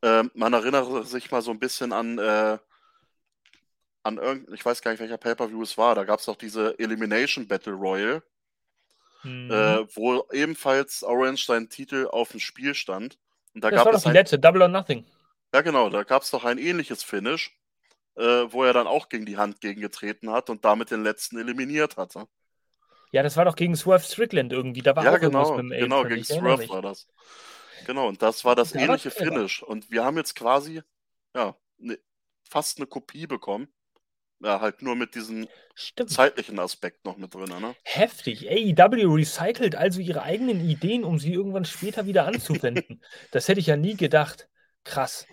Ähm, 0.00 0.30
man 0.32 0.54
erinnere 0.54 1.04
sich 1.04 1.30
mal 1.30 1.42
so 1.42 1.50
ein 1.50 1.58
bisschen 1.58 1.92
an, 1.92 2.16
äh, 2.16 2.56
an 4.02 4.16
irgendein, 4.16 4.54
ich 4.54 4.64
weiß 4.64 4.80
gar 4.80 4.92
nicht, 4.92 5.00
welcher 5.00 5.18
Pay-Per-View 5.18 5.62
es 5.62 5.76
war. 5.76 5.94
Da 5.94 6.04
gab 6.04 6.20
es 6.20 6.24
doch 6.24 6.36
diese 6.36 6.78
Elimination 6.78 7.46
Battle 7.46 7.74
Royal 7.74 8.22
mhm. 9.22 9.50
äh, 9.50 9.96
wo 9.96 10.24
ebenfalls 10.32 11.02
Orange 11.02 11.44
seinen 11.44 11.68
Titel 11.68 12.08
auf 12.10 12.30
dem 12.30 12.40
Spiel 12.40 12.74
stand. 12.74 13.18
Und 13.54 13.64
da 13.64 13.70
das 13.70 13.78
gab 13.78 13.86
war 13.86 13.94
es 13.94 14.02
doch 14.02 14.10
die 14.10 14.16
letzte, 14.16 14.38
Double 14.38 14.62
or 14.62 14.68
Nothing. 14.68 15.04
Ja, 15.54 15.60
genau, 15.60 15.90
da 15.90 16.02
gab 16.02 16.22
es 16.22 16.30
doch 16.30 16.44
ein 16.44 16.58
ähnliches 16.58 17.02
Finish, 17.02 17.56
äh, 18.16 18.22
wo 18.22 18.64
er 18.64 18.72
dann 18.72 18.86
auch 18.86 19.08
gegen 19.08 19.26
die 19.26 19.36
Hand 19.36 19.60
gegengetreten 19.60 20.30
hat 20.30 20.48
und 20.48 20.64
damit 20.64 20.90
den 20.90 21.02
letzten 21.02 21.38
eliminiert 21.38 21.96
hatte. 21.96 22.26
Ja, 23.10 23.22
das 23.22 23.36
war 23.36 23.44
doch 23.44 23.56
gegen 23.56 23.76
Swerve 23.76 24.04
Strickland 24.04 24.52
irgendwie. 24.52 24.80
Da 24.80 24.96
war 24.96 25.04
ja, 25.04 25.12
auch 25.12 25.20
genau, 25.20 25.56
mit 25.56 25.72
dem 25.72 25.80
genau, 25.80 26.04
gegen 26.04 26.24
Swerve 26.24 26.68
war 26.70 26.80
das. 26.80 27.06
Genau, 27.86 28.08
und 28.08 28.22
das 28.22 28.44
war 28.44 28.56
das 28.56 28.72
ja, 28.72 28.80
ähnliche 28.80 29.10
Finish. 29.10 29.62
Und 29.62 29.90
wir 29.90 30.04
haben 30.04 30.16
jetzt 30.16 30.34
quasi, 30.34 30.82
ja, 31.34 31.54
ne, 31.76 31.98
fast 32.48 32.78
eine 32.78 32.86
Kopie 32.86 33.26
bekommen. 33.26 33.68
Ja, 34.42 34.60
halt 34.60 34.82
nur 34.82 34.96
mit 34.96 35.14
diesem 35.14 35.46
Stimmt. 35.74 36.10
zeitlichen 36.10 36.58
Aspekt 36.58 37.04
noch 37.04 37.16
mit 37.16 37.32
drin, 37.32 37.48
ne? 37.60 37.74
Heftig. 37.84 38.48
AEW 38.50 39.14
recycelt 39.14 39.76
also 39.76 40.00
ihre 40.00 40.22
eigenen 40.22 40.68
Ideen, 40.68 41.04
um 41.04 41.18
sie 41.18 41.32
irgendwann 41.32 41.64
später 41.64 42.06
wieder 42.06 42.26
anzuwenden. 42.26 43.00
das 43.30 43.46
hätte 43.46 43.60
ich 43.60 43.66
ja 43.66 43.76
nie 43.76 43.96
gedacht. 43.96 44.48
Krass. 44.84 45.26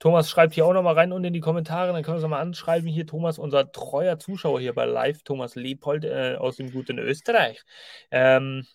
Thomas 0.00 0.30
schreibt 0.30 0.54
hier 0.54 0.66
auch 0.66 0.72
nochmal 0.72 0.94
rein 0.94 1.12
und 1.12 1.24
in 1.24 1.32
die 1.32 1.40
Kommentare, 1.40 1.92
dann 1.92 2.02
können 2.02 2.14
wir 2.14 2.18
es 2.18 2.22
nochmal 2.22 2.42
anschreiben. 2.42 2.88
Hier 2.88 3.06
Thomas, 3.06 3.38
unser 3.38 3.70
treuer 3.70 4.18
Zuschauer 4.18 4.60
hier 4.60 4.74
bei 4.74 4.86
Live, 4.86 5.22
Thomas 5.22 5.54
Leopold 5.54 6.04
äh, 6.04 6.36
aus 6.38 6.56
dem 6.56 6.72
guten 6.72 6.98
Österreich. 6.98 7.62
Ähm, 8.10 8.66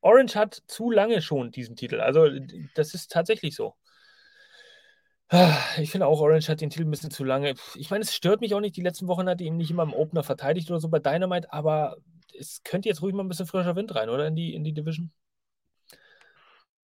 Orange 0.00 0.36
hat 0.36 0.62
zu 0.66 0.90
lange 0.90 1.22
schon 1.22 1.50
diesen 1.50 1.76
Titel. 1.76 2.00
Also, 2.00 2.28
das 2.74 2.94
ist 2.94 3.10
tatsächlich 3.10 3.56
so. 3.56 3.74
Ich 5.78 5.90
finde 5.90 6.06
auch, 6.06 6.20
Orange 6.20 6.48
hat 6.48 6.60
den 6.60 6.70
Titel 6.70 6.84
ein 6.84 6.90
bisschen 6.90 7.10
zu 7.10 7.24
lange. 7.24 7.54
Ich 7.74 7.90
meine, 7.90 8.02
es 8.02 8.14
stört 8.14 8.40
mich 8.40 8.54
auch 8.54 8.60
nicht. 8.60 8.76
Die 8.76 8.82
letzten 8.82 9.08
Wochen 9.08 9.28
hat 9.28 9.40
er 9.40 9.46
ihn 9.46 9.56
nicht 9.56 9.70
immer 9.70 9.82
im 9.82 9.92
Opener 9.92 10.22
verteidigt 10.22 10.70
oder 10.70 10.80
so 10.80 10.88
bei 10.88 10.98
Dynamite, 10.98 11.52
aber 11.52 11.96
es 12.38 12.62
könnte 12.62 12.88
jetzt 12.88 13.02
ruhig 13.02 13.14
mal 13.14 13.24
ein 13.24 13.28
bisschen 13.28 13.46
frischer 13.46 13.76
Wind 13.76 13.94
rein, 13.94 14.08
oder? 14.08 14.26
In 14.26 14.36
die, 14.36 14.54
in 14.54 14.64
die 14.64 14.72
Division. 14.72 15.10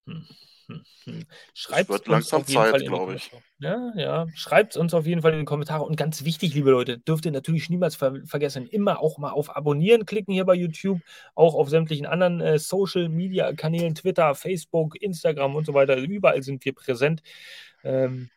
Hm. 0.06 0.26
hm, 0.66 0.82
hm. 1.04 1.26
Schreibt 1.54 1.90
wird 1.90 2.08
langsam 2.08 2.44
Zeit, 2.46 2.80
glaube 2.80 3.14
ich. 3.14 3.30
Ja, 3.58 3.92
ja. 3.94 4.26
Schreibt 4.34 4.76
uns 4.76 4.94
auf 4.94 5.06
jeden 5.06 5.22
Fall 5.22 5.32
in 5.32 5.40
die 5.40 5.44
Kommentare. 5.44 5.84
Und 5.84 5.96
ganz 5.96 6.24
wichtig, 6.24 6.54
liebe 6.54 6.70
Leute, 6.70 6.98
dürft 6.98 7.26
ihr 7.26 7.32
natürlich 7.32 7.70
niemals 7.70 7.94
ver 7.96 8.14
vergessen, 8.24 8.66
immer 8.66 9.00
auch 9.00 9.18
mal 9.18 9.30
auf 9.30 9.54
Abonnieren 9.54 10.06
klicken 10.06 10.32
hier 10.32 10.44
bei 10.44 10.54
YouTube, 10.54 11.00
auch 11.34 11.54
auf 11.54 11.68
sämtlichen 11.68 12.06
anderen 12.06 12.40
äh, 12.40 12.58
Social 12.58 13.08
Media 13.08 13.52
Kanälen, 13.52 13.94
Twitter, 13.94 14.34
Facebook, 14.34 15.00
Instagram 15.00 15.54
und 15.54 15.66
so 15.66 15.74
weiter. 15.74 15.96
Überall 15.96 16.42
sind 16.42 16.64
wir 16.64 16.74
präsent. 16.74 17.22
Ähm, 17.84 18.30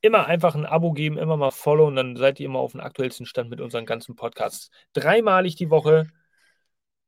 immer 0.00 0.26
einfach 0.26 0.54
ein 0.54 0.66
Abo 0.66 0.92
geben, 0.92 1.18
immer 1.18 1.36
mal 1.36 1.50
Follow 1.50 1.86
und 1.86 1.96
dann 1.96 2.16
seid 2.16 2.40
ihr 2.40 2.46
immer 2.46 2.60
auf 2.60 2.72
dem 2.72 2.80
aktuellsten 2.80 3.26
Stand 3.26 3.50
mit 3.50 3.60
unseren 3.60 3.86
ganzen 3.86 4.14
Podcasts. 4.16 4.70
Dreimalig 4.92 5.56
die 5.56 5.70
Woche, 5.70 6.06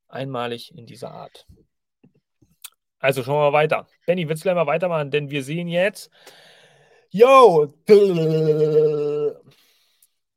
einmalig 0.09 0.77
in 0.77 0.87
dieser 0.87 1.11
Art. 1.13 1.47
Also 2.99 3.23
schauen 3.23 3.37
wir 3.37 3.51
mal 3.51 3.59
weiter. 3.59 3.87
Benny, 4.07 4.29
willst 4.29 4.43
du 4.43 4.47
gleich 4.47 4.57
mal 4.57 4.67
weitermachen? 4.67 5.11
Denn 5.11 5.31
wir 5.31 5.45
sehen 5.45 5.69
jetzt. 5.69 6.11
Yo! 7.11 7.75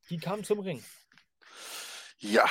Die 0.09 0.17
kam 0.17 0.43
zum 0.43 0.59
Ring. 0.59 0.83
Ja, 2.19 2.45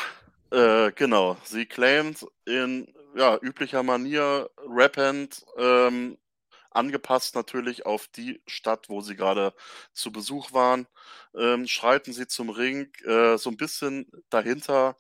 äh, 0.51 0.91
genau. 0.93 1.37
Sie 1.45 1.67
claimt 1.67 2.27
in 2.45 2.93
ja, 3.15 3.39
üblicher 3.41 3.83
Manier 3.83 4.51
rappend 4.67 5.45
ähm, 5.57 6.19
angepasst 6.71 7.35
natürlich 7.35 7.87
auf 7.87 8.09
die 8.09 8.43
Stadt, 8.47 8.89
wo 8.89 9.01
sie 9.01 9.17
gerade 9.17 9.55
zu 9.93 10.13
Besuch 10.13 10.53
waren, 10.53 10.87
ähm, 11.35 11.67
schreiten 11.67 12.13
sie 12.13 12.27
zum 12.27 12.51
Ring, 12.51 12.93
äh, 13.05 13.37
so 13.39 13.51
ein 13.51 13.57
bisschen 13.57 14.11
dahinter 14.31 14.97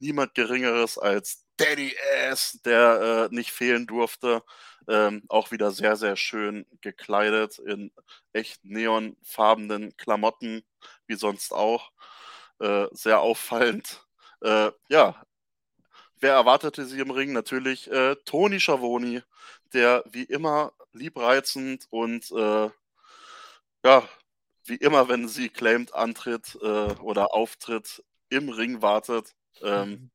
niemand 0.00 0.34
Geringeres 0.34 0.98
als 0.98 1.44
Daddy 1.56 1.94
Ass, 2.28 2.60
der 2.64 3.28
äh, 3.30 3.34
nicht 3.34 3.50
fehlen 3.52 3.86
durfte. 3.86 4.42
Ähm, 4.88 5.22
auch 5.28 5.50
wieder 5.50 5.70
sehr, 5.70 5.96
sehr 5.96 6.16
schön 6.16 6.66
gekleidet 6.80 7.58
in 7.58 7.92
echt 8.32 8.64
neonfarbenen 8.64 9.96
Klamotten, 9.96 10.64
wie 11.06 11.16
sonst 11.16 11.52
auch. 11.52 11.90
Äh, 12.60 12.86
sehr 12.92 13.20
auffallend. 13.20 14.06
Äh, 14.42 14.70
ja, 14.88 15.22
wer 16.20 16.34
erwartete 16.34 16.84
sie 16.86 17.00
im 17.00 17.10
Ring? 17.10 17.32
Natürlich 17.32 17.90
äh, 17.90 18.16
Toni 18.24 18.60
Schiavoni, 18.60 19.22
der 19.72 20.04
wie 20.10 20.24
immer 20.24 20.72
liebreizend 20.98 21.86
und 21.90 22.30
äh, 22.32 22.70
ja, 23.84 24.08
wie 24.64 24.76
immer, 24.76 25.08
wenn 25.08 25.28
sie 25.28 25.48
claimt, 25.48 25.94
antritt 25.94 26.58
äh, 26.60 26.92
oder 27.00 27.34
auftritt, 27.34 28.04
im 28.28 28.48
Ring 28.50 28.82
wartet. 28.82 29.34
Ähm, 29.62 30.10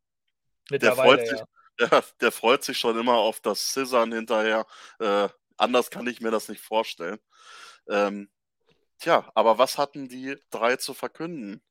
mhm. 0.70 0.80
der, 0.80 0.96
freut 0.96 1.28
sich, 1.28 1.40
ja. 1.80 1.88
ja. 1.92 2.04
der 2.22 2.32
freut 2.32 2.64
sich 2.64 2.78
schon 2.78 3.00
immer 3.00 3.16
auf 3.16 3.40
das 3.40 3.74
Scissern 3.74 4.12
hinterher. 4.12 4.66
Äh, 5.00 5.30
anders 5.58 5.90
kann 5.90 6.08
ich 6.08 6.22
mir 6.22 6.32
das 6.32 6.50
nicht 6.50 6.62
vorstellen. 6.62 7.20
Ähm, 7.88 8.30
tja, 9.00 9.32
aber 9.36 9.58
was 9.58 9.78
hatten 9.78 10.08
die 10.08 10.38
drei 10.50 10.76
zu 10.76 10.94
verkünden? 10.94 11.64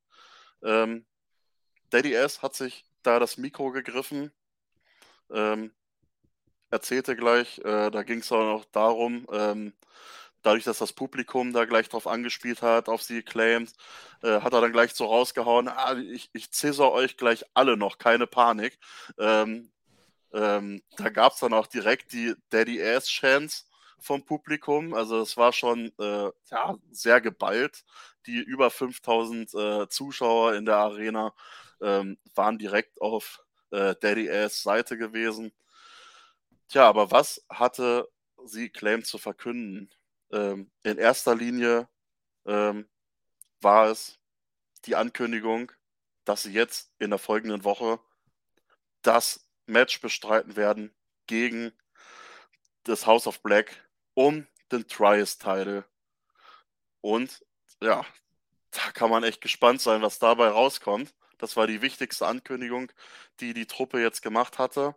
Ähm, 0.63 1.07
Daddy 1.91 2.15
S 2.15 2.43
hat 2.43 2.55
sich 2.55 2.85
da 3.03 3.19
das 3.19 3.37
Mikro 3.37 3.71
gegriffen. 3.71 4.33
Ähm, 5.31 5.73
erzählte 6.73 7.17
gleich, 7.17 7.59
äh, 7.59 7.91
da 7.91 8.03
ging 8.03 8.21
es 8.21 8.33
auch 8.33 8.43
noch 8.43 8.65
darum, 8.67 9.27
ähm, 9.33 9.75
dadurch, 10.43 10.65
dass 10.65 10.79
das 10.79 10.93
Publikum 10.93 11.53
da 11.53 11.67
gleich 11.67 11.89
drauf 11.89 12.07
angespielt 12.07 12.63
hat, 12.63 12.89
auf 12.89 13.03
sie 13.03 13.23
claimt, 13.23 13.73
äh, 14.23 14.41
hat 14.41 14.53
er 14.55 14.61
dann 14.63 14.73
gleich 14.73 14.95
so 14.95 15.07
rausgehauen, 15.07 15.69
ah, 15.69 15.97
ich, 15.99 16.31
ich 16.33 16.51
cäsar 16.53 16.93
euch 16.93 17.17
gleich 17.17 17.45
alle 17.55 17.77
noch, 17.77 17.99
keine 17.99 18.27
Panik. 18.27 18.79
Ähm, 19.19 19.71
ähm, 20.33 20.83
da 20.97 21.11
gab 21.11 21.35
es 21.35 21.41
dann 21.41 21.53
auch 21.53 21.67
direkt 21.67 22.13
die 22.13 22.35
Daddy 22.51 22.83
Ass 22.83 23.07
Chance 23.07 23.65
vom 23.99 24.25
Publikum. 24.25 24.95
Also 24.95 25.21
es 25.21 25.37
war 25.37 25.53
schon 25.53 25.93
äh, 25.99 26.31
ja, 26.51 26.77
sehr 26.91 27.21
geballt. 27.21 27.85
Die 28.27 28.39
über 28.39 28.71
5000 28.71 29.55
äh, 29.55 29.89
Zuschauer 29.89 30.55
in 30.55 30.65
der 30.65 30.77
Arena 30.77 31.35
ähm, 31.83 32.19
waren 32.35 32.59
direkt 32.59 33.01
auf 33.01 33.41
äh, 33.73 33.95
Daddy 34.01 34.31
Ass 34.31 34.63
Seite 34.63 34.97
gewesen. 34.97 35.53
Tja, 36.73 36.89
aber 36.89 37.11
was 37.11 37.45
hatte 37.51 38.09
sie 38.45 38.71
Claim 38.71 39.05
zu 39.05 39.19
verkünden? 39.19 39.91
Ähm, 40.31 40.71
in 40.83 40.97
erster 40.97 41.35
Linie 41.35 41.87
ähm, 42.47 42.89
war 43.61 43.89
es 43.89 44.19
die 44.87 44.97
Ankündigung, 44.97 45.71
dass 46.25 46.45
sie 46.45 46.53
jetzt 46.53 46.91
in 46.99 47.11
der 47.11 47.19
folgenden 47.19 47.65
Woche 47.65 48.01
das 49.03 49.47
Match 49.67 50.01
bestreiten 50.01 50.57
werden 50.57 50.95
gegen 51.27 51.73
das 52.85 53.07
House 53.07 53.27
of 53.27 53.43
Black 53.43 53.87
um 54.15 54.47
den 54.73 54.89
Trias-Title. 54.89 55.85
Und 57.03 57.45
ja, 57.83 58.03
da 58.71 58.93
kann 58.93 59.11
man 59.11 59.25
echt 59.25 59.43
gespannt 59.43 59.83
sein, 59.83 60.01
was 60.01 60.19
dabei 60.19 60.49
rauskommt. 60.49 61.15
Das 61.37 61.55
war 61.55 61.67
die 61.67 61.83
wichtigste 61.83 62.27
Ankündigung, 62.27 62.91
die 63.41 63.53
die 63.53 63.67
Truppe 63.67 64.01
jetzt 64.01 64.23
gemacht 64.23 64.59
hatte. 64.59 64.97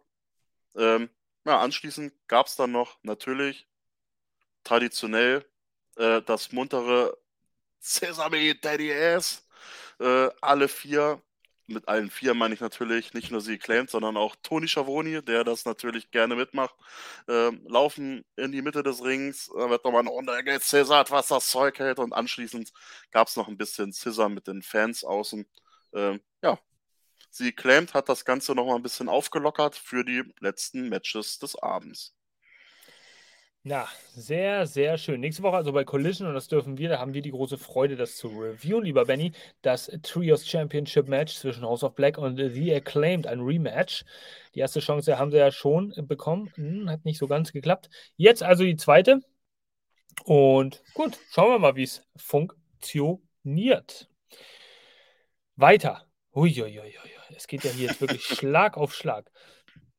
Ähm, 0.77 1.09
ja, 1.45 1.59
anschließend 1.59 2.13
gab 2.27 2.47
es 2.47 2.55
dann 2.55 2.71
noch 2.71 2.97
natürlich 3.03 3.67
traditionell 4.63 5.45
äh, 5.97 6.21
das 6.23 6.51
muntere 6.51 7.17
Sesame 7.79 8.55
Daddy 8.55 8.93
Ass. 8.93 9.47
Äh, 9.99 10.29
alle 10.41 10.67
vier 10.67 11.21
mit 11.67 11.87
allen 11.87 12.09
vier 12.11 12.33
meine 12.33 12.53
ich 12.53 12.61
natürlich 12.61 13.13
nicht 13.13 13.31
nur 13.31 13.41
sie 13.41 13.57
claimt, 13.57 13.89
sondern 13.89 14.17
auch 14.17 14.35
Toni 14.43 14.67
Schiavoni, 14.67 15.23
der 15.23 15.43
das 15.43 15.65
natürlich 15.65 16.11
gerne 16.11 16.35
mitmacht, 16.35 16.75
ähm, 17.27 17.65
laufen 17.67 18.23
in 18.35 18.51
die 18.51 18.61
Mitte 18.61 18.83
des 18.83 19.03
Rings, 19.03 19.49
da 19.55 19.69
wird 19.69 19.83
nochmal 19.83 20.01
eine 20.01 20.11
Runde 20.11 20.43
gezäsert, 20.43 21.11
was 21.11 21.27
das 21.27 21.47
Zeug 21.47 21.79
hält 21.79 21.99
und 21.99 22.13
anschließend 22.13 22.71
gab 23.11 23.27
es 23.27 23.35
noch 23.35 23.47
ein 23.47 23.57
bisschen 23.57 23.93
Scissor 23.93 24.29
mit 24.29 24.47
den 24.47 24.61
Fans 24.61 25.03
außen. 25.03 25.45
Ähm, 25.93 26.21
ja, 26.43 26.59
sie 27.35 27.51
claimt, 27.51 27.93
hat 27.93 28.09
das 28.09 28.25
Ganze 28.25 28.53
nochmal 28.55 28.77
ein 28.77 28.83
bisschen 28.83 29.09
aufgelockert 29.09 29.75
für 29.75 30.03
die 30.03 30.23
letzten 30.39 30.89
Matches 30.89 31.39
des 31.39 31.55
Abends. 31.61 32.13
Ja, 33.63 33.87
sehr, 34.13 34.67
sehr 34.67 34.95
schön. 34.99 35.19
Nächste 35.21 35.41
Woche 35.41 35.55
also 35.57 35.73
bei 35.73 35.83
Collision, 35.83 36.27
und 36.27 36.35
das 36.35 36.47
dürfen 36.47 36.77
wir, 36.77 36.87
da 36.87 36.99
haben 36.99 37.15
wir 37.15 37.23
die 37.23 37.31
große 37.31 37.57
Freude, 37.57 37.95
das 37.95 38.15
zu 38.15 38.27
reviewen, 38.27 38.83
lieber 38.83 39.05
Benny, 39.05 39.31
das 39.63 39.89
Trios 40.03 40.47
Championship 40.47 41.07
Match 41.07 41.35
zwischen 41.35 41.63
House 41.63 41.83
of 41.83 41.95
Black 41.95 42.19
und 42.19 42.37
The 42.37 42.75
Acclaimed, 42.75 43.25
ein 43.25 43.39
Rematch. 43.41 44.05
Die 44.53 44.59
erste 44.59 44.81
Chance 44.81 45.17
haben 45.17 45.31
sie 45.31 45.37
ja 45.37 45.51
schon 45.51 45.93
bekommen, 46.07 46.51
hm, 46.53 46.91
hat 46.91 47.05
nicht 47.05 47.17
so 47.17 47.27
ganz 47.27 47.51
geklappt. 47.51 47.89
Jetzt 48.17 48.43
also 48.43 48.63
die 48.63 48.77
zweite. 48.77 49.21
Und 50.25 50.83
gut, 50.93 51.17
schauen 51.31 51.49
wir 51.51 51.59
mal, 51.59 51.75
wie 51.75 51.83
es 51.83 52.03
funktioniert. 52.15 54.09
Weiter. 55.55 56.05
Uiuiui, 56.35 57.14
es 57.35 57.47
geht 57.47 57.63
ja 57.63 57.71
hier 57.71 57.87
jetzt 57.87 58.01
wirklich 58.01 58.23
Schlag 58.23 58.77
auf 58.77 58.93
Schlag. 58.93 59.31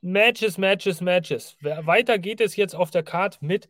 Matches, 0.00 0.58
Matches, 0.58 1.00
Matches. 1.00 1.56
Weiter 1.60 2.18
geht 2.18 2.40
es 2.40 2.56
jetzt 2.56 2.74
auf 2.74 2.90
der 2.90 3.02
Card 3.02 3.40
mit 3.42 3.68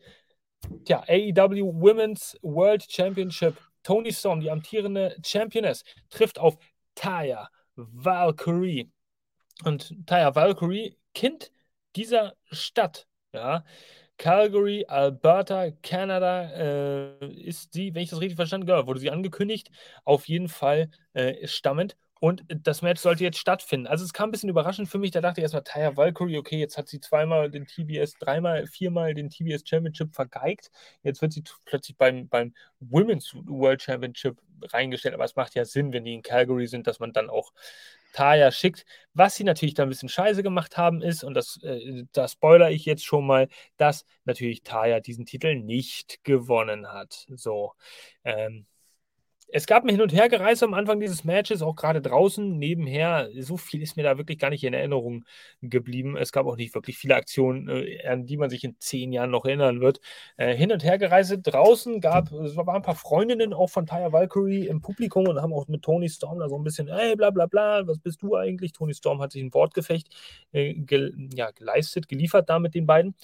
tja, 0.84 1.02
AEW 1.08 1.72
Women's 1.80 2.38
World 2.42 2.84
Championship. 2.90 3.56
Tony 3.82 4.12
Storm, 4.12 4.40
die 4.40 4.50
amtierende 4.50 5.16
Championess, 5.24 5.84
trifft 6.10 6.38
auf 6.38 6.58
Taya 6.94 7.48
Valkyrie. 7.76 8.90
Und 9.64 9.94
Taya 10.06 10.34
Valkyrie, 10.34 10.98
Kind 11.14 11.52
dieser 11.94 12.34
Stadt. 12.50 13.06
Ja. 13.32 13.64
Calgary, 14.18 14.84
Alberta, 14.88 15.70
Kanada 15.82 16.50
äh, 16.52 17.26
ist 17.32 17.72
sie, 17.74 17.94
wenn 17.94 18.02
ich 18.02 18.10
das 18.10 18.20
richtig 18.20 18.36
verstanden 18.36 18.70
habe, 18.70 18.86
wurde 18.86 19.00
sie 19.00 19.10
angekündigt, 19.10 19.70
auf 20.04 20.26
jeden 20.26 20.48
Fall 20.48 20.90
äh, 21.12 21.46
stammend. 21.46 21.96
Und 22.18 22.44
das 22.48 22.80
Match 22.80 23.00
sollte 23.02 23.24
jetzt 23.24 23.38
stattfinden. 23.38 23.86
Also 23.86 24.04
es 24.04 24.14
kam 24.14 24.30
ein 24.30 24.32
bisschen 24.32 24.48
überraschend 24.48 24.88
für 24.88 24.98
mich. 24.98 25.10
Da 25.10 25.20
dachte 25.20 25.40
ich 25.40 25.42
erstmal, 25.42 25.64
Taya 25.64 25.96
Valkyrie, 25.96 26.38
okay, 26.38 26.58
jetzt 26.58 26.78
hat 26.78 26.88
sie 26.88 26.98
zweimal 26.98 27.50
den 27.50 27.66
TBS, 27.66 28.14
dreimal, 28.18 28.66
viermal 28.66 29.12
den 29.12 29.28
TBS 29.28 29.68
Championship 29.68 30.14
vergeigt. 30.14 30.70
Jetzt 31.02 31.20
wird 31.20 31.32
sie 31.32 31.44
plötzlich 31.66 31.96
beim, 31.98 32.28
beim 32.28 32.54
Women's 32.80 33.34
World 33.34 33.82
Championship 33.82 34.38
reingestellt. 34.62 35.14
Aber 35.14 35.24
es 35.24 35.36
macht 35.36 35.54
ja 35.54 35.66
Sinn, 35.66 35.92
wenn 35.92 36.04
die 36.04 36.14
in 36.14 36.22
Calgary 36.22 36.66
sind, 36.66 36.86
dass 36.86 37.00
man 37.00 37.12
dann 37.12 37.28
auch 37.28 37.52
Taya 38.14 38.50
schickt. 38.50 38.86
Was 39.12 39.36
sie 39.36 39.44
natürlich 39.44 39.74
da 39.74 39.82
ein 39.82 39.90
bisschen 39.90 40.08
scheiße 40.08 40.42
gemacht 40.42 40.78
haben, 40.78 41.02
ist, 41.02 41.22
und 41.22 41.34
das, 41.34 41.62
äh, 41.62 42.04
da 42.12 42.28
spoiler 42.28 42.70
ich 42.70 42.86
jetzt 42.86 43.04
schon 43.04 43.26
mal, 43.26 43.48
dass 43.76 44.06
natürlich 44.24 44.62
Taya 44.62 45.00
diesen 45.00 45.26
Titel 45.26 45.54
nicht 45.54 46.24
gewonnen 46.24 46.88
hat. 46.88 47.26
So. 47.28 47.74
Ähm, 48.24 48.64
es 49.48 49.66
gab 49.66 49.84
ein 49.84 49.88
Hin- 49.88 50.02
und 50.02 50.12
Hergereise 50.12 50.64
am 50.64 50.74
Anfang 50.74 50.98
dieses 50.98 51.24
Matches, 51.24 51.62
auch 51.62 51.76
gerade 51.76 52.02
draußen 52.02 52.58
nebenher. 52.58 53.28
So 53.40 53.56
viel 53.56 53.82
ist 53.82 53.96
mir 53.96 54.02
da 54.02 54.18
wirklich 54.18 54.38
gar 54.38 54.50
nicht 54.50 54.64
in 54.64 54.74
Erinnerung 54.74 55.24
geblieben. 55.62 56.16
Es 56.16 56.32
gab 56.32 56.46
auch 56.46 56.56
nicht 56.56 56.74
wirklich 56.74 56.98
viele 56.98 57.14
Aktionen, 57.14 57.68
äh, 57.68 58.04
an 58.06 58.26
die 58.26 58.36
man 58.36 58.50
sich 58.50 58.64
in 58.64 58.76
zehn 58.80 59.12
Jahren 59.12 59.30
noch 59.30 59.44
erinnern 59.44 59.80
wird. 59.80 60.00
Äh, 60.36 60.54
Hin- 60.56 60.72
und 60.72 60.82
Hergereise 60.84 61.38
draußen 61.38 62.00
gab 62.00 62.32
es 62.32 62.56
waren 62.56 62.76
ein 62.76 62.82
paar 62.82 62.96
Freundinnen 62.96 63.52
auch 63.52 63.70
von 63.70 63.86
Taya 63.86 64.12
Valkyrie 64.12 64.66
im 64.66 64.80
Publikum 64.80 65.28
und 65.28 65.40
haben 65.40 65.52
auch 65.52 65.68
mit 65.68 65.82
Tony 65.82 66.08
Storm 66.08 66.38
da 66.40 66.48
so 66.48 66.56
ein 66.56 66.64
bisschen, 66.64 66.88
ey, 66.88 67.14
bla 67.16 67.30
bla 67.30 67.46
bla, 67.46 67.86
was 67.86 67.98
bist 67.98 68.22
du 68.22 68.36
eigentlich? 68.36 68.72
Tony 68.72 68.94
Storm 68.94 69.20
hat 69.22 69.32
sich 69.32 69.42
ein 69.42 69.54
Wortgefecht 69.54 70.08
äh, 70.52 70.74
ge 70.74 71.12
ja, 71.34 71.50
geleistet, 71.52 72.08
geliefert 72.08 72.48
da 72.48 72.58
mit 72.58 72.74
den 72.74 72.86
beiden 72.86 73.14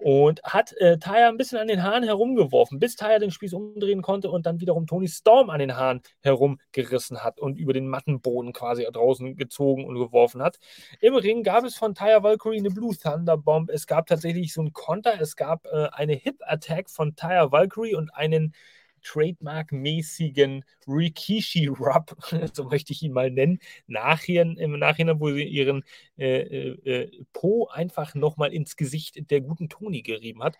und 0.00 0.42
hat 0.42 0.72
äh, 0.78 0.98
Taya 0.98 1.28
ein 1.28 1.36
bisschen 1.36 1.58
an 1.58 1.68
den 1.68 1.82
Haaren 1.82 2.02
herumgeworfen, 2.02 2.78
bis 2.78 2.96
Taya 2.96 3.18
den 3.18 3.30
Spieß 3.30 3.52
umdrehen 3.52 4.02
konnte 4.02 4.30
und 4.30 4.46
dann 4.46 4.60
wiederum 4.60 4.86
Tony 4.86 5.08
Storm 5.08 5.50
an 5.50 5.58
den 5.58 5.76
Haaren 5.76 6.00
herumgerissen 6.22 7.22
hat 7.22 7.38
und 7.38 7.58
über 7.58 7.72
den 7.72 7.86
Mattenboden 7.86 8.52
quasi 8.52 8.86
draußen 8.90 9.36
gezogen 9.36 9.84
und 9.84 9.96
geworfen 9.96 10.42
hat. 10.42 10.58
Im 11.00 11.14
Ring 11.14 11.42
gab 11.42 11.64
es 11.64 11.76
von 11.76 11.94
Taya 11.94 12.22
Valkyrie 12.22 12.58
eine 12.58 12.70
Blue 12.70 12.96
Thunder 12.96 13.36
Bomb. 13.36 13.70
Es 13.70 13.86
gab 13.86 14.06
tatsächlich 14.06 14.52
so 14.52 14.62
einen 14.62 14.72
Konter. 14.72 15.20
Es 15.20 15.36
gab 15.36 15.66
äh, 15.66 15.88
eine 15.92 16.14
Hip 16.14 16.40
Attack 16.40 16.88
von 16.88 17.14
Taya 17.14 17.52
Valkyrie 17.52 17.94
und 17.94 18.14
einen 18.14 18.54
Trademark-mäßigen 19.02 20.64
Rikishi-Rub, 20.86 22.16
so 22.52 22.64
möchte 22.64 22.92
ich 22.92 23.02
ihn 23.02 23.12
mal 23.12 23.30
nennen, 23.30 23.58
nachher, 23.86 24.42
im 24.42 24.78
Nachhinein, 24.78 25.20
wo 25.20 25.30
sie 25.30 25.44
ihren 25.44 25.84
äh, 26.18 26.40
äh, 26.40 26.90
äh 26.90 27.24
Po 27.32 27.68
einfach 27.68 28.14
nochmal 28.14 28.52
ins 28.52 28.76
Gesicht 28.76 29.30
der 29.30 29.40
guten 29.40 29.68
Toni 29.68 30.02
gerieben 30.02 30.42
hat. 30.42 30.56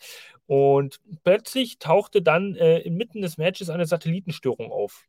Und 0.47 1.01
plötzlich 1.25 1.79
tauchte 1.79 2.23
dann 2.23 2.55
äh, 2.57 2.79
inmitten 2.81 3.23
des 3.23 3.39
Matches 3.39 3.71
eine 3.71 3.87
Satellitenstörung 3.87 4.71
auf. 4.71 5.07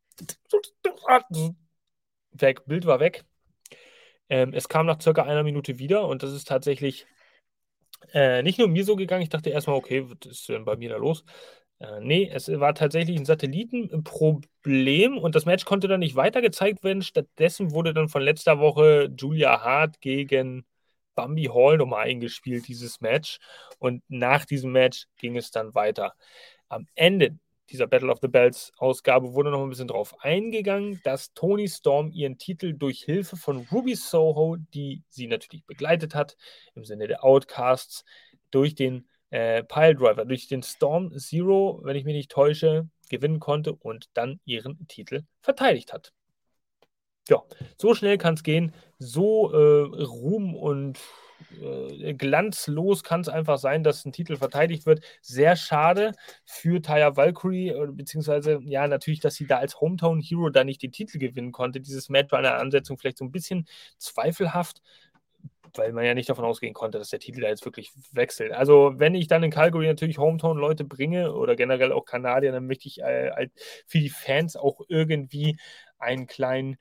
Weg, 2.34 2.66
Bild 2.66 2.86
war 2.86 3.00
weg. 3.00 3.26
Ähm, 4.30 4.54
es 4.54 4.70
kam 4.70 4.86
nach 4.86 5.02
circa 5.02 5.24
einer 5.24 5.44
Minute 5.44 5.78
wieder 5.78 6.08
und 6.08 6.24
das 6.24 6.32
ist 6.32 6.48
tatsächlich 6.48 7.06
äh, 8.14 8.42
nicht 8.44 8.60
nur 8.60 8.68
mir 8.68 8.84
so 8.84 8.96
gegangen. 8.96 9.24
Ich 9.24 9.30
dachte 9.30 9.50
erstmal, 9.50 9.76
okay, 9.76 10.10
was 10.10 10.32
ist 10.32 10.50
denn 10.50 10.66
bei 10.66 10.76
mir 10.76 10.90
da 10.90 10.98
los? 10.98 11.24
Äh, 11.82 12.00
nee, 12.02 12.30
es 12.32 12.48
war 12.48 12.76
tatsächlich 12.76 13.18
ein 13.18 13.26
Satellitenproblem 13.26 15.18
und 15.18 15.34
das 15.36 15.46
Match 15.46 15.66
konnte 15.66 15.88
dann 15.88 16.00
nicht 16.02 16.16
weiter 16.16 16.42
gezeigt 16.42 16.84
werden. 16.84 17.02
Stattdessen 17.02 17.72
wurde 17.72 17.94
dann 17.94 18.08
von 18.08 18.22
letzter 18.22 18.60
Woche 18.60 19.12
Julia 19.18 19.62
Hart 19.62 20.00
gegen 20.00 20.66
Bambi 21.16 21.46
Hall 21.46 21.78
nochmal 21.78 22.06
eingespielt, 22.06 22.68
dieses 22.68 23.02
Match. 23.02 23.40
Und 23.80 24.04
nach 24.10 24.46
diesem 24.46 24.72
Match 24.72 25.08
ging 25.18 25.36
es 25.38 25.50
dann 25.50 25.74
weiter. 25.74 26.14
Am 26.70 26.86
Ende 26.94 27.38
dieser 27.72 27.88
Battle 27.88 28.12
of 28.12 28.20
the 28.22 28.28
Bells 28.28 28.72
Ausgabe 28.78 29.34
wurde 29.34 29.50
noch 29.50 29.64
ein 29.64 29.70
bisschen 29.70 29.88
darauf 29.88 30.14
eingegangen, 30.24 31.00
dass 31.04 31.34
Tony 31.34 31.68
Storm 31.68 32.12
ihren 32.12 32.38
Titel 32.38 32.74
durch 32.74 33.04
Hilfe 33.04 33.38
von 33.38 33.66
Ruby 33.72 33.96
Soho, 33.96 34.58
die 34.74 35.04
sie 35.10 35.28
natürlich 35.28 35.66
begleitet 35.66 36.14
hat, 36.14 36.38
im 36.76 36.86
Sinne 36.86 37.08
der 37.08 37.24
Outcasts, 37.24 38.04
durch 38.52 38.76
den 38.76 39.08
äh, 39.32 39.64
Piledriver 39.64 40.26
durch 40.26 40.48
den 40.48 40.62
Storm 40.64 41.18
Zero, 41.18 41.82
wenn 41.84 41.96
ich 41.96 42.06
mich 42.06 42.16
nicht 42.16 42.32
täusche, 42.32 42.88
gewinnen 43.10 43.40
konnte 43.40 43.74
und 43.74 44.10
dann 44.14 44.40
ihren 44.46 44.88
Titel 44.88 45.24
verteidigt 45.42 45.92
hat. 45.94 46.14
Ja, 47.30 47.44
so 47.78 47.94
schnell 47.94 48.18
kann 48.18 48.36
es 48.36 48.44
gehen, 48.44 48.74
so 49.00 49.52
äh, 49.52 50.04
ruhm 50.04 50.56
und 50.56 51.00
äh, 51.62 52.14
glanzlos 52.14 53.04
kann 53.04 53.22
es 53.22 53.30
einfach 53.30 53.58
sein, 53.58 53.84
dass 53.84 54.06
ein 54.06 54.12
Titel 54.12 54.38
verteidigt 54.38 54.86
wird. 54.86 55.04
Sehr 55.22 55.56
schade 55.56 56.14
für 56.46 56.82
Taya 56.82 57.16
Valkyrie, 57.16 57.70
äh, 57.70 57.88
beziehungsweise 57.92 58.60
ja, 58.64 58.88
natürlich, 58.88 59.20
dass 59.20 59.36
sie 59.36 59.48
da 59.48 59.58
als 59.58 59.80
Hometown 59.80 60.22
Hero 60.22 60.50
da 60.50 60.64
nicht 60.64 60.82
den 60.82 60.92
Titel 60.92 61.20
gewinnen 61.20 61.52
konnte. 61.52 61.80
Dieses 61.82 62.10
Match 62.10 62.32
war 62.32 62.40
in 62.40 62.44
der 62.44 62.60
Ansetzung 62.60 62.98
vielleicht 62.98 63.18
so 63.18 63.26
ein 63.26 63.32
bisschen 63.32 63.68
zweifelhaft 63.98 64.82
weil 65.78 65.94
man 65.94 66.06
ja 66.06 66.14
nicht 66.14 66.30
davon 66.30 66.46
ausgehen 66.46 66.74
konnte, 66.74 66.98
dass 66.98 67.10
der 67.10 67.20
Titel 67.20 67.42
da 67.42 67.48
jetzt 67.48 67.66
wirklich 67.66 67.92
wechselt. 68.12 68.52
Also, 68.52 68.94
wenn 68.98 69.16
ich 69.16 69.28
dann 69.28 69.44
in 69.44 69.52
Calgary 69.52 69.88
natürlich 69.88 70.18
Hometown-Leute 70.18 70.84
bringe 70.86 71.34
oder 71.34 71.56
generell 71.56 71.92
auch 71.92 72.06
Kanadier, 72.06 72.52
dann 72.52 72.68
möchte 72.68 72.88
ich 72.88 73.00
äh, 73.02 73.32
halt 73.32 73.52
für 73.88 74.00
die 74.00 74.10
Fans 74.10 74.56
auch 74.56 74.82
irgendwie 74.88 75.58
einen 76.00 76.28
kleinen, 76.28 76.78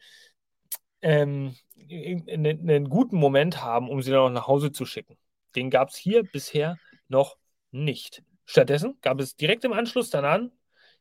ähm, 1.02 1.54
einen, 1.90 2.46
einen 2.46 2.88
guten 2.88 3.16
Moment 3.16 3.62
haben, 3.62 3.88
um 3.88 4.02
sie 4.02 4.10
dann 4.10 4.20
auch 4.20 4.30
nach 4.30 4.46
Hause 4.46 4.72
zu 4.72 4.84
schicken. 4.86 5.16
Den 5.56 5.70
gab 5.70 5.90
es 5.90 5.96
hier 5.96 6.22
bisher 6.22 6.78
noch 7.08 7.36
nicht. 7.70 8.22
Stattdessen 8.44 8.98
gab 9.00 9.20
es 9.20 9.36
direkt 9.36 9.64
im 9.64 9.72
Anschluss 9.72 10.10
daran, 10.10 10.52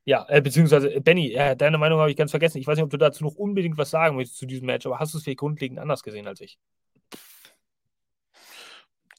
ja, 0.06 0.26
äh, 0.30 0.42
beziehungsweise 0.42 1.02
Benny, 1.02 1.34
äh, 1.34 1.56
deine 1.56 1.78
Meinung 1.78 2.00
habe 2.00 2.10
ich 2.10 2.18
ganz 2.18 2.32
vergessen. 2.32 2.58
Ich 2.58 2.68
weiß 2.68 2.78
nicht, 2.78 2.84
ob 2.84 2.90
du 2.90 2.98
dazu 2.98 3.24
noch 3.24 3.36
unbedingt 3.36 3.78
was 3.78 3.92
sagen 3.92 4.16
möchtest 4.16 4.40
zu 4.40 4.46
diesem 4.46 4.66
Match, 4.66 4.86
aber 4.86 5.00
hast 5.00 5.14
du 5.14 5.18
es 5.18 5.24
vielleicht 5.24 5.40
grundlegend 5.40 5.80
anders 5.80 6.04
gesehen 6.04 6.28
als 6.28 6.42
ich? 6.42 6.58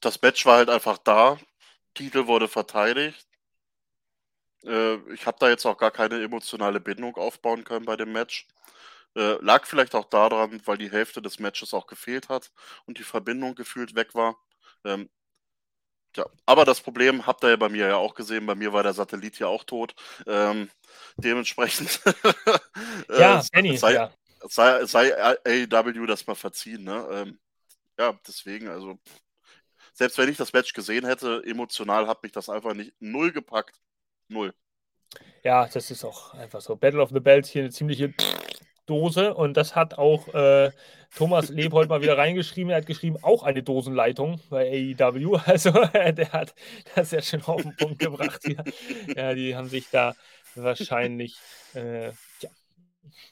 Das 0.00 0.20
Match 0.22 0.44
war 0.46 0.56
halt 0.56 0.70
einfach 0.70 0.98
da. 0.98 1.38
Titel 1.94 2.26
wurde 2.26 2.48
verteidigt. 2.48 3.26
Äh, 4.64 4.96
ich 5.12 5.26
habe 5.26 5.38
da 5.40 5.48
jetzt 5.48 5.66
auch 5.66 5.76
gar 5.78 5.90
keine 5.90 6.22
emotionale 6.22 6.80
Bindung 6.80 7.16
aufbauen 7.16 7.64
können 7.64 7.86
bei 7.86 7.96
dem 7.96 8.12
Match. 8.12 8.46
Äh, 9.16 9.42
lag 9.42 9.66
vielleicht 9.66 9.94
auch 9.94 10.04
daran, 10.04 10.62
weil 10.66 10.78
die 10.78 10.90
Hälfte 10.90 11.20
des 11.20 11.38
Matches 11.38 11.74
auch 11.74 11.86
gefehlt 11.86 12.28
hat 12.28 12.52
und 12.86 12.98
die 12.98 13.02
Verbindung 13.02 13.54
gefühlt 13.54 13.94
weg 13.94 14.14
war. 14.14 14.36
Ähm, 14.84 15.10
ja, 16.16 16.26
aber 16.46 16.64
das 16.64 16.80
Problem 16.80 17.26
habt 17.26 17.44
ihr 17.44 17.50
ja 17.50 17.56
bei 17.56 17.68
mir 17.68 17.86
ja 17.88 17.96
auch 17.96 18.14
gesehen. 18.14 18.46
Bei 18.46 18.54
mir 18.54 18.72
war 18.72 18.82
der 18.82 18.94
Satellit 18.94 19.38
ja 19.38 19.46
auch 19.46 19.64
tot. 19.64 19.94
Ähm, 20.26 20.70
dementsprechend 21.16 22.00
ja, 23.08 23.40
äh, 23.52 23.76
sei, 23.76 23.94
ja. 23.94 24.12
sei, 24.48 24.84
sei 24.86 25.14
AEW 25.44 26.06
das 26.06 26.26
mal 26.26 26.34
verziehen. 26.34 26.84
Ne? 26.84 27.08
Ähm, 27.12 27.40
ja, 27.98 28.18
deswegen, 28.26 28.68
also 28.68 28.98
selbst 30.00 30.16
wenn 30.16 30.30
ich 30.30 30.38
das 30.38 30.54
Match 30.54 30.72
gesehen 30.72 31.04
hätte, 31.04 31.42
emotional 31.44 32.06
hat 32.06 32.22
mich 32.22 32.32
das 32.32 32.48
einfach 32.48 32.72
nicht 32.72 32.94
null 33.00 33.32
gepackt. 33.32 33.82
Null. 34.28 34.54
Ja, 35.44 35.66
das 35.66 35.90
ist 35.90 36.04
auch 36.06 36.32
einfach 36.32 36.62
so. 36.62 36.74
Battle 36.74 37.02
of 37.02 37.10
the 37.10 37.20
Bells 37.20 37.50
hier 37.50 37.64
eine 37.64 37.70
ziemliche 37.70 38.14
Dose 38.86 39.34
und 39.34 39.58
das 39.58 39.76
hat 39.76 39.98
auch 39.98 40.26
äh, 40.32 40.70
Thomas 41.14 41.50
Lebold 41.50 41.90
mal 41.90 42.00
wieder 42.00 42.16
reingeschrieben. 42.16 42.70
Er 42.70 42.78
hat 42.78 42.86
geschrieben, 42.86 43.18
auch 43.20 43.42
eine 43.42 43.62
Dosenleitung 43.62 44.40
bei 44.48 44.94
AEW. 44.98 45.38
Also 45.44 45.70
der 45.70 46.32
hat 46.32 46.54
das 46.94 47.10
ja 47.10 47.20
schon 47.20 47.42
auf 47.42 47.60
den 47.60 47.76
Punkt 47.76 47.98
gebracht 47.98 48.40
hier. 48.42 48.64
Ja, 49.14 49.34
die 49.34 49.54
haben 49.54 49.68
sich 49.68 49.90
da 49.90 50.14
wahrscheinlich 50.54 51.36
äh, 51.74 52.12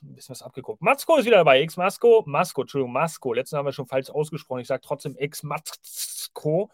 ein 0.02 0.14
bisschen 0.14 0.32
was 0.32 0.42
abgeguckt. 0.42 0.82
Matzko 0.82 1.16
ist 1.16 1.26
wieder 1.26 1.38
dabei. 1.38 1.60
Ex-Masko. 1.60 2.24
Masko, 2.26 2.62
Entschuldigung, 2.62 2.92
Masko. 2.92 3.32
Letzten 3.32 3.56
haben 3.56 3.66
wir 3.66 3.72
schon 3.72 3.86
falsch 3.86 4.10
ausgesprochen. 4.10 4.60
Ich 4.60 4.68
sage 4.68 4.82
trotzdem 4.84 5.16
Ex-Matzko. 5.16 6.70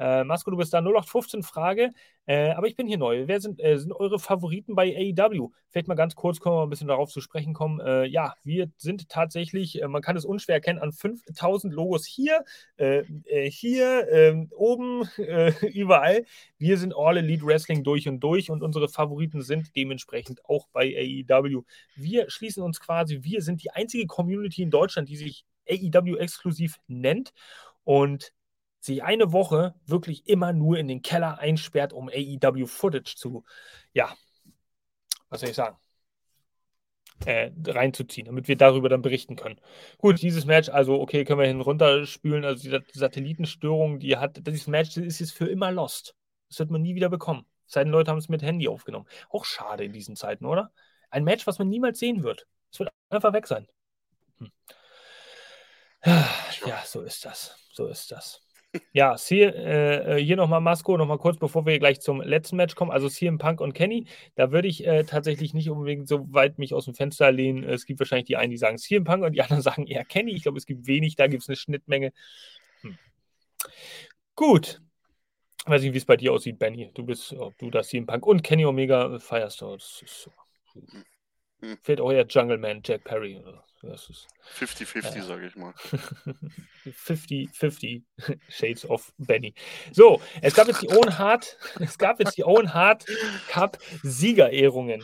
Äh, 0.00 0.24
Masko, 0.24 0.50
du 0.50 0.56
bist 0.56 0.72
da 0.72 0.80
0815 0.80 1.42
Frage, 1.42 1.92
äh, 2.24 2.52
aber 2.52 2.68
ich 2.68 2.74
bin 2.74 2.86
hier 2.86 2.96
neu. 2.96 3.28
Wer 3.28 3.38
sind, 3.38 3.62
äh, 3.62 3.76
sind 3.76 3.92
eure 3.92 4.18
Favoriten 4.18 4.74
bei 4.74 4.96
AEW? 4.96 5.50
Vielleicht 5.68 5.88
mal 5.88 5.94
ganz 5.94 6.14
kurz, 6.14 6.40
können 6.40 6.54
wir 6.54 6.62
ein 6.62 6.70
bisschen 6.70 6.88
darauf 6.88 7.10
zu 7.10 7.20
sprechen 7.20 7.52
kommen. 7.52 7.80
Äh, 7.80 8.06
ja, 8.06 8.34
wir 8.42 8.70
sind 8.78 9.10
tatsächlich, 9.10 9.82
äh, 9.82 9.88
man 9.88 10.00
kann 10.00 10.16
es 10.16 10.24
unschwer 10.24 10.54
erkennen, 10.54 10.78
an 10.78 10.92
5000 10.92 11.74
Logos 11.74 12.06
hier, 12.06 12.44
äh, 12.78 13.02
hier, 13.50 14.08
ähm, 14.10 14.48
oben, 14.56 15.02
überall. 15.74 16.24
Wir 16.56 16.78
sind 16.78 16.94
All 16.96 17.18
Elite 17.18 17.44
Wrestling 17.44 17.84
durch 17.84 18.08
und 18.08 18.20
durch 18.20 18.50
und 18.50 18.62
unsere 18.62 18.88
Favoriten 18.88 19.42
sind 19.42 19.76
dementsprechend 19.76 20.42
auch 20.46 20.66
bei 20.72 20.96
AEW. 21.28 21.64
Wir 21.94 22.30
schließen 22.30 22.62
uns 22.62 22.80
quasi, 22.80 23.22
wir 23.22 23.42
sind 23.42 23.62
die 23.62 23.70
einzige 23.70 24.06
Community 24.06 24.62
in 24.62 24.70
Deutschland, 24.70 25.10
die 25.10 25.16
sich 25.16 25.44
AEW 25.68 26.16
exklusiv 26.16 26.78
nennt. 26.86 27.34
Und 27.84 28.32
sich 28.80 29.02
eine 29.02 29.32
Woche 29.32 29.74
wirklich 29.86 30.26
immer 30.26 30.52
nur 30.52 30.78
in 30.78 30.88
den 30.88 31.02
Keller 31.02 31.38
einsperrt, 31.38 31.92
um 31.92 32.08
AEW-Footage 32.08 33.16
zu, 33.16 33.44
ja, 33.92 34.14
was 35.28 35.40
soll 35.40 35.50
ich 35.50 35.56
sagen, 35.56 35.76
äh, 37.26 37.50
reinzuziehen, 37.66 38.26
damit 38.26 38.48
wir 38.48 38.56
darüber 38.56 38.88
dann 38.88 39.02
berichten 39.02 39.36
können. 39.36 39.60
Gut, 39.98 40.22
dieses 40.22 40.46
Match, 40.46 40.70
also 40.70 41.00
okay, 41.00 41.24
können 41.24 41.40
wir 41.40 41.46
hin 41.46 41.60
runterspülen, 41.60 42.44
also 42.44 42.78
die 42.78 42.98
Satellitenstörung, 42.98 43.98
die 43.98 44.16
hat, 44.16 44.46
dieses 44.46 44.66
Match 44.66 44.96
ist 44.96 45.20
jetzt 45.20 45.32
für 45.32 45.46
immer 45.46 45.70
lost. 45.70 46.14
Das 46.48 46.58
wird 46.58 46.70
man 46.70 46.82
nie 46.82 46.94
wieder 46.94 47.10
bekommen. 47.10 47.44
Sei 47.66 47.84
denn, 47.84 47.92
Leute 47.92 48.10
haben 48.10 48.18
es 48.18 48.28
mit 48.28 48.42
Handy 48.42 48.68
aufgenommen. 48.68 49.06
Auch 49.28 49.44
schade 49.44 49.84
in 49.84 49.92
diesen 49.92 50.16
Zeiten, 50.16 50.44
oder? 50.44 50.72
Ein 51.10 51.24
Match, 51.24 51.46
was 51.46 51.58
man 51.58 51.68
niemals 51.68 51.98
sehen 51.98 52.22
wird. 52.22 52.46
Es 52.72 52.78
wird 52.78 52.90
einfach 53.10 53.32
weg 53.32 53.46
sein. 53.46 53.68
Hm. 54.38 54.50
Ja, 56.66 56.82
so 56.84 57.02
ist 57.02 57.24
das. 57.24 57.56
So 57.72 57.86
ist 57.86 58.10
das. 58.10 58.42
Ja, 58.92 59.16
hier, 59.18 59.54
äh, 59.54 60.18
äh 60.18 60.24
hier 60.24 60.36
nochmal 60.36 60.60
Masko, 60.60 60.96
nochmal 60.96 61.18
kurz, 61.18 61.38
bevor 61.38 61.66
wir 61.66 61.78
gleich 61.78 62.00
zum 62.00 62.20
letzten 62.20 62.56
Match 62.56 62.74
kommen. 62.74 62.90
Also 62.90 63.08
CM 63.08 63.38
Punk 63.38 63.60
und 63.60 63.72
Kenny, 63.72 64.06
da 64.36 64.52
würde 64.52 64.68
ich 64.68 64.86
äh, 64.86 65.04
tatsächlich 65.04 65.54
nicht 65.54 65.70
unbedingt 65.70 66.06
so 66.06 66.32
weit 66.32 66.58
mich 66.58 66.72
aus 66.74 66.84
dem 66.84 66.94
Fenster 66.94 67.32
lehnen. 67.32 67.64
Es 67.64 67.84
gibt 67.84 67.98
wahrscheinlich 68.00 68.26
die 68.26 68.36
einen, 68.36 68.50
die 68.50 68.56
sagen 68.56 68.78
CM 68.78 69.04
Punk 69.04 69.24
und 69.24 69.32
die 69.32 69.42
anderen 69.42 69.62
sagen 69.62 69.86
eher 69.86 70.04
Kenny. 70.04 70.32
Ich 70.32 70.42
glaube, 70.42 70.58
es 70.58 70.66
gibt 70.66 70.86
wenig, 70.86 71.16
da 71.16 71.26
gibt 71.26 71.42
es 71.42 71.48
eine 71.48 71.56
Schnittmenge. 71.56 72.12
Hm. 72.82 72.98
Gut. 74.36 74.80
Ich 75.64 75.70
weiß 75.70 75.82
nicht, 75.82 75.92
wie 75.92 75.98
es 75.98 76.06
bei 76.06 76.16
dir 76.16 76.32
aussieht, 76.32 76.58
Benny. 76.58 76.90
Du 76.94 77.04
bist, 77.04 77.32
ob 77.34 77.56
du 77.58 77.70
das 77.70 77.88
CM 77.88 78.06
Punk 78.06 78.26
und 78.26 78.42
Kenny 78.42 78.64
Omega 78.64 79.18
feierst. 79.18 79.62
Das 79.62 80.02
ist 80.02 80.22
so. 80.22 80.32
Hm. 81.60 81.78
Fehlt 81.82 82.00
auch 82.00 82.12
eher 82.12 82.26
Jungle 82.26 82.58
Man, 82.58 82.80
Jack 82.84 83.04
Perry. 83.04 83.42
50-50, 83.82 85.16
äh, 85.16 85.22
sage 85.22 85.46
ich 85.46 85.56
mal. 85.56 85.72
50-50 86.86 88.02
Shades 88.48 88.84
of 88.88 89.12
Benny. 89.18 89.54
So, 89.92 90.20
es 90.42 90.54
gab 90.54 90.68
jetzt 90.68 90.82
die 90.82 90.90
Owen 90.90 91.18
Hart, 91.18 91.56
es 91.80 91.96
gab 91.96 92.20
jetzt 92.20 92.36
die 92.36 92.44
Owen 92.44 92.74
Hart 92.74 93.06
Cup 93.48 93.78
Siegerehrungen. 94.02 95.02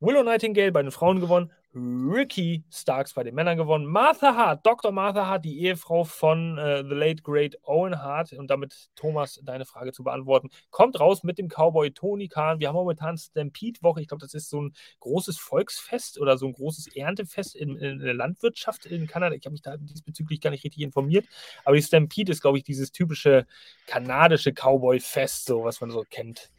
Willow 0.00 0.22
Nightingale 0.22 0.72
bei 0.72 0.82
den 0.82 0.92
Frauen 0.92 1.20
gewonnen, 1.20 1.52
Ricky 1.74 2.64
Starks 2.70 3.12
bei 3.12 3.22
den 3.22 3.34
Männern 3.34 3.58
gewonnen, 3.58 3.84
Martha 3.84 4.34
Hart, 4.34 4.64
Dr. 4.64 4.90
Martha 4.90 5.26
Hart, 5.26 5.44
die 5.44 5.60
Ehefrau 5.60 6.04
von 6.04 6.56
äh, 6.56 6.82
The 6.82 6.94
Late 6.94 7.22
Great 7.22 7.58
Owen 7.62 8.00
Hart, 8.00 8.32
und 8.32 8.48
damit 8.48 8.88
Thomas 8.96 9.38
deine 9.44 9.66
Frage 9.66 9.92
zu 9.92 10.02
beantworten, 10.02 10.48
kommt 10.70 10.98
raus 10.98 11.22
mit 11.24 11.38
dem 11.38 11.48
Cowboy 11.48 11.90
Tony 11.90 12.28
Khan. 12.28 12.58
Wir 12.58 12.68
haben 12.68 12.74
momentan 12.74 13.18
Stampede-Woche, 13.18 14.00
ich 14.00 14.08
glaube, 14.08 14.22
das 14.22 14.32
ist 14.32 14.48
so 14.48 14.62
ein 14.62 14.72
großes 15.00 15.38
Volksfest 15.38 16.18
oder 16.18 16.38
so 16.38 16.46
ein 16.46 16.52
großes 16.52 16.88
Erntefest 16.96 17.54
in, 17.54 17.76
in 17.76 17.98
der 17.98 18.14
Landwirtschaft 18.14 18.86
in 18.86 19.06
Kanada. 19.06 19.34
Ich 19.34 19.44
habe 19.44 19.52
mich 19.52 19.62
da 19.62 19.76
diesbezüglich 19.76 20.40
gar 20.40 20.50
nicht 20.50 20.64
richtig 20.64 20.82
informiert, 20.82 21.26
aber 21.64 21.76
die 21.76 21.82
Stampede 21.82 22.32
ist, 22.32 22.40
glaube 22.40 22.56
ich, 22.56 22.64
dieses 22.64 22.92
typische 22.92 23.46
kanadische 23.86 24.52
Cowboy-Fest, 24.52 25.44
so 25.44 25.64
was 25.64 25.80
man 25.82 25.90
so 25.90 26.04
kennt. 26.08 26.50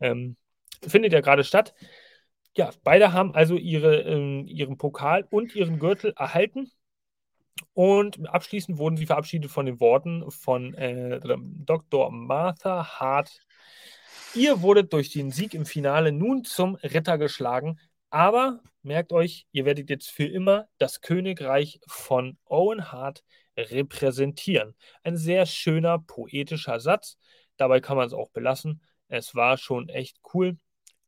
Ähm, 0.00 0.36
findet 0.82 1.12
ja 1.12 1.20
gerade 1.20 1.44
statt. 1.44 1.74
Ja, 2.56 2.70
beide 2.84 3.12
haben 3.12 3.34
also 3.34 3.56
ihre, 3.56 4.02
äh, 4.02 4.42
ihren 4.42 4.78
Pokal 4.78 5.26
und 5.30 5.54
ihren 5.56 5.78
Gürtel 5.78 6.12
erhalten. 6.16 6.70
Und 7.72 8.28
abschließend 8.28 8.78
wurden 8.78 8.96
sie 8.96 9.06
verabschiedet 9.06 9.50
von 9.50 9.66
den 9.66 9.80
Worten 9.80 10.30
von 10.30 10.74
äh, 10.74 11.20
Dr. 11.64 12.10
Martha 12.10 13.00
Hart. 13.00 13.40
Ihr 14.34 14.62
wurdet 14.62 14.92
durch 14.92 15.10
den 15.10 15.30
Sieg 15.30 15.54
im 15.54 15.66
Finale 15.66 16.12
nun 16.12 16.44
zum 16.44 16.76
Ritter 16.76 17.18
geschlagen, 17.18 17.78
aber 18.10 18.60
merkt 18.82 19.12
euch, 19.12 19.46
ihr 19.52 19.64
werdet 19.64 19.90
jetzt 19.90 20.10
für 20.10 20.24
immer 20.26 20.66
das 20.78 21.00
Königreich 21.00 21.80
von 21.86 22.38
Owen 22.44 22.92
Hart 22.92 23.24
repräsentieren. 23.56 24.76
Ein 25.02 25.16
sehr 25.16 25.46
schöner, 25.46 25.98
poetischer 26.00 26.80
Satz. 26.80 27.18
Dabei 27.56 27.80
kann 27.80 27.96
man 27.96 28.06
es 28.06 28.12
auch 28.12 28.30
belassen. 28.30 28.82
Es 29.08 29.34
war 29.34 29.56
schon 29.56 29.88
echt 29.88 30.18
cool. 30.32 30.56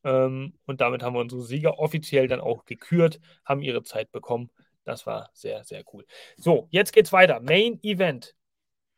Ähm, 0.04 0.54
und 0.66 0.80
damit 0.80 1.02
haben 1.02 1.14
wir 1.14 1.20
unsere 1.20 1.42
Sieger 1.42 1.78
offiziell 1.78 2.28
dann 2.28 2.40
auch 2.40 2.64
gekürt, 2.64 3.20
haben 3.44 3.62
ihre 3.62 3.82
Zeit 3.82 4.12
bekommen. 4.12 4.50
Das 4.84 5.06
war 5.06 5.30
sehr, 5.34 5.64
sehr 5.64 5.82
cool. 5.92 6.06
So, 6.36 6.68
jetzt 6.70 6.92
geht's 6.92 7.12
weiter. 7.12 7.40
Main 7.40 7.80
Event. 7.82 8.34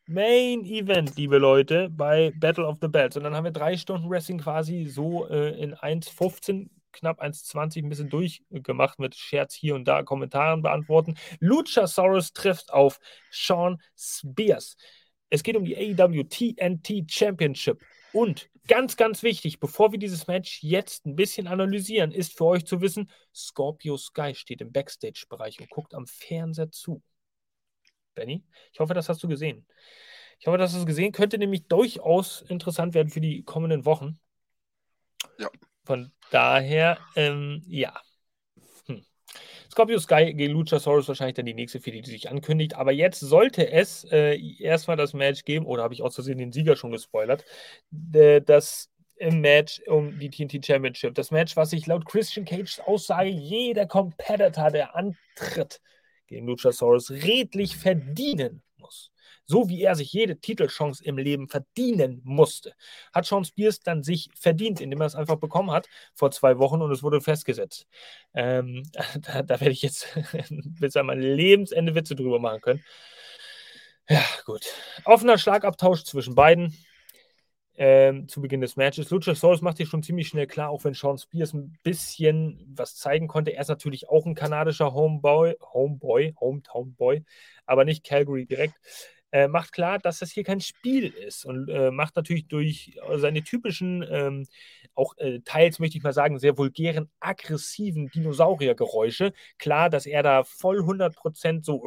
Main 0.05 0.65
Event, 0.65 1.15
liebe 1.17 1.37
Leute, 1.37 1.89
bei 1.89 2.31
Battle 2.39 2.65
of 2.65 2.77
the 2.81 2.87
Bells. 2.87 3.15
Und 3.15 3.23
dann 3.23 3.35
haben 3.35 3.43
wir 3.43 3.51
drei 3.51 3.77
Stunden 3.77 4.09
Wrestling 4.09 4.39
quasi 4.39 4.85
so 4.85 5.27
äh, 5.27 5.49
in 5.61 5.75
1,15, 5.75 6.69
knapp 6.91 7.21
1,20 7.21 7.83
ein 7.83 7.89
bisschen 7.89 8.09
durchgemacht 8.09 8.97
mit 8.97 9.15
Scherz 9.15 9.53
hier 9.53 9.75
und 9.75 9.87
da, 9.87 10.01
Kommentaren 10.01 10.63
beantworten. 10.63 11.15
Luchasaurus 11.39 12.33
trifft 12.33 12.73
auf 12.73 12.99
Sean 13.31 13.79
Spears. 13.95 14.77
Es 15.29 15.43
geht 15.43 15.55
um 15.55 15.63
die 15.63 15.77
AEW 15.77 16.23
TNT 16.23 17.11
Championship. 17.11 17.79
Und 18.11 18.49
ganz, 18.69 18.95
ganz 18.95 19.23
wichtig, 19.23 19.59
bevor 19.59 19.91
wir 19.91 19.99
dieses 19.99 20.27
Match 20.27 20.63
jetzt 20.63 21.05
ein 21.05 21.15
bisschen 21.15 21.47
analysieren, 21.47 22.11
ist 22.11 22.37
für 22.37 22.45
euch 22.45 22.65
zu 22.65 22.79
wissen, 22.79 23.11
Scorpio 23.35 23.97
Sky 23.97 24.33
steht 24.35 24.61
im 24.61 24.71
Backstage-Bereich 24.71 25.59
und 25.59 25.69
guckt 25.69 25.93
am 25.93 26.05
Fernseher 26.05 26.71
zu. 26.71 27.01
Benny, 28.13 28.45
ich 28.71 28.79
hoffe, 28.79 28.93
das 28.93 29.09
hast 29.09 29.23
du 29.23 29.27
gesehen. 29.27 29.65
Ich 30.39 30.47
hoffe, 30.47 30.57
das 30.57 30.73
hast 30.73 30.81
du 30.83 30.85
gesehen. 30.85 31.11
Könnte 31.11 31.37
nämlich 31.37 31.67
durchaus 31.67 32.43
interessant 32.43 32.93
werden 32.93 33.09
für 33.09 33.21
die 33.21 33.43
kommenden 33.43 33.85
Wochen. 33.85 34.19
Ja. 35.37 35.49
Von 35.83 36.11
daher, 36.29 36.99
ähm, 37.15 37.63
ja. 37.65 37.99
Scorpio 39.71 39.99
Sky 39.99 40.33
gegen 40.33 40.53
Luchasaurus 40.53 41.07
wahrscheinlich 41.07 41.35
dann 41.35 41.45
die 41.45 41.53
nächste 41.53 41.79
Fehde, 41.79 42.01
die 42.01 42.09
sich 42.09 42.29
ankündigt. 42.29 42.75
Aber 42.75 42.91
jetzt 42.91 43.19
sollte 43.19 43.71
es 43.71 44.03
äh, 44.11 44.39
erstmal 44.59 44.97
das 44.97 45.13
Match 45.13 45.45
geben, 45.45 45.65
oder 45.65 45.83
habe 45.83 45.93
ich 45.93 46.01
aus 46.01 46.15
Versehen 46.15 46.37
den 46.37 46.51
Sieger 46.51 46.75
schon 46.75 46.91
gespoilert, 46.91 47.45
das 47.91 48.89
im 49.19 49.41
Match 49.41 49.81
um 49.85 50.17
die 50.17 50.29
TNT 50.29 50.65
Championship. 50.65 51.13
Das 51.13 51.29
Match, 51.29 51.55
was 51.55 51.71
sich 51.71 51.85
laut 51.87 52.05
Christian 52.05 52.45
Cages 52.45 52.79
Aussage 52.79 53.29
jeder 53.29 53.85
Competitor, 53.85 54.71
der 54.71 54.95
antritt 54.95 55.81
gegen 56.27 56.47
Luchasaurus, 56.47 57.11
redlich 57.11 57.75
verdienen 57.75 58.61
muss. 58.77 59.11
So 59.49 59.67
wie 59.67 59.81
er 59.81 59.95
sich 59.95 60.13
jede 60.13 60.39
Titelchance 60.39 61.03
im 61.03 61.17
Leben 61.17 61.47
verdienen 61.47 62.21
musste, 62.23 62.73
hat 63.11 63.25
Sean 63.25 63.43
Spears 63.43 63.79
dann 63.79 64.03
sich 64.03 64.29
verdient, 64.39 64.79
indem 64.79 65.01
er 65.01 65.07
es 65.07 65.15
einfach 65.15 65.37
bekommen 65.37 65.71
hat 65.71 65.89
vor 66.13 66.29
zwei 66.29 66.59
Wochen 66.59 66.83
und 66.83 66.91
es 66.91 67.01
wurde 67.01 67.19
festgesetzt. 67.19 67.87
Ähm, 68.35 68.83
da, 69.21 69.41
da 69.41 69.59
werde 69.59 69.71
ich 69.71 69.81
jetzt 69.81 70.07
bis 70.79 70.95
an 70.95 71.07
mein 71.07 71.19
Lebensende 71.19 71.95
Witze 71.95 72.15
drüber 72.15 72.37
machen 72.37 72.61
können. 72.61 72.83
Ja, 74.07 74.23
gut. 74.45 74.65
Offener 75.03 75.39
Schlagabtausch 75.39 76.03
zwischen 76.03 76.35
beiden 76.35 76.77
ähm, 77.75 78.27
zu 78.27 78.41
Beginn 78.41 78.61
des 78.61 78.75
Matches. 78.75 79.09
Luchasaurus 79.09 79.61
macht 79.61 79.77
hier 79.77 79.87
schon 79.87 80.03
ziemlich 80.03 80.27
schnell 80.27 80.45
klar, 80.45 80.69
auch 80.69 80.83
wenn 80.83 80.93
Sean 80.93 81.17
Spears 81.17 81.53
ein 81.53 81.75
bisschen 81.81 82.71
was 82.75 82.95
zeigen 82.95 83.27
konnte. 83.27 83.51
Er 83.51 83.61
ist 83.61 83.69
natürlich 83.69 84.09
auch 84.09 84.27
ein 84.27 84.35
kanadischer 84.35 84.93
Homeboy, 84.93 85.55
Homeboy, 85.73 86.35
Hometown 86.39 86.93
Boy, 86.93 87.23
aber 87.65 87.83
nicht 87.83 88.03
Calgary 88.03 88.45
direkt. 88.45 88.75
Äh, 89.31 89.47
macht 89.47 89.71
klar, 89.73 89.99
dass 89.99 90.19
das 90.19 90.31
hier 90.31 90.43
kein 90.43 90.59
Spiel 90.59 91.07
ist 91.07 91.45
und 91.45 91.69
äh, 91.69 91.91
macht 91.91 92.15
natürlich 92.15 92.47
durch 92.47 92.97
seine 93.15 93.43
typischen, 93.43 94.03
ähm, 94.09 94.47
auch 94.95 95.15
äh, 95.17 95.39
teils 95.41 95.77
möchte 95.79 95.97
ich 95.97 96.03
mal 96.03 96.13
sagen, 96.13 96.39
sehr 96.39 96.57
vulgären, 96.57 97.11
aggressiven 97.19 98.09
Dinosauriergeräusche 98.09 99.33
klar, 99.59 99.89
dass 99.91 100.05
er 100.07 100.23
da 100.23 100.43
voll 100.43 100.83
100% 100.83 101.63
so, 101.63 101.83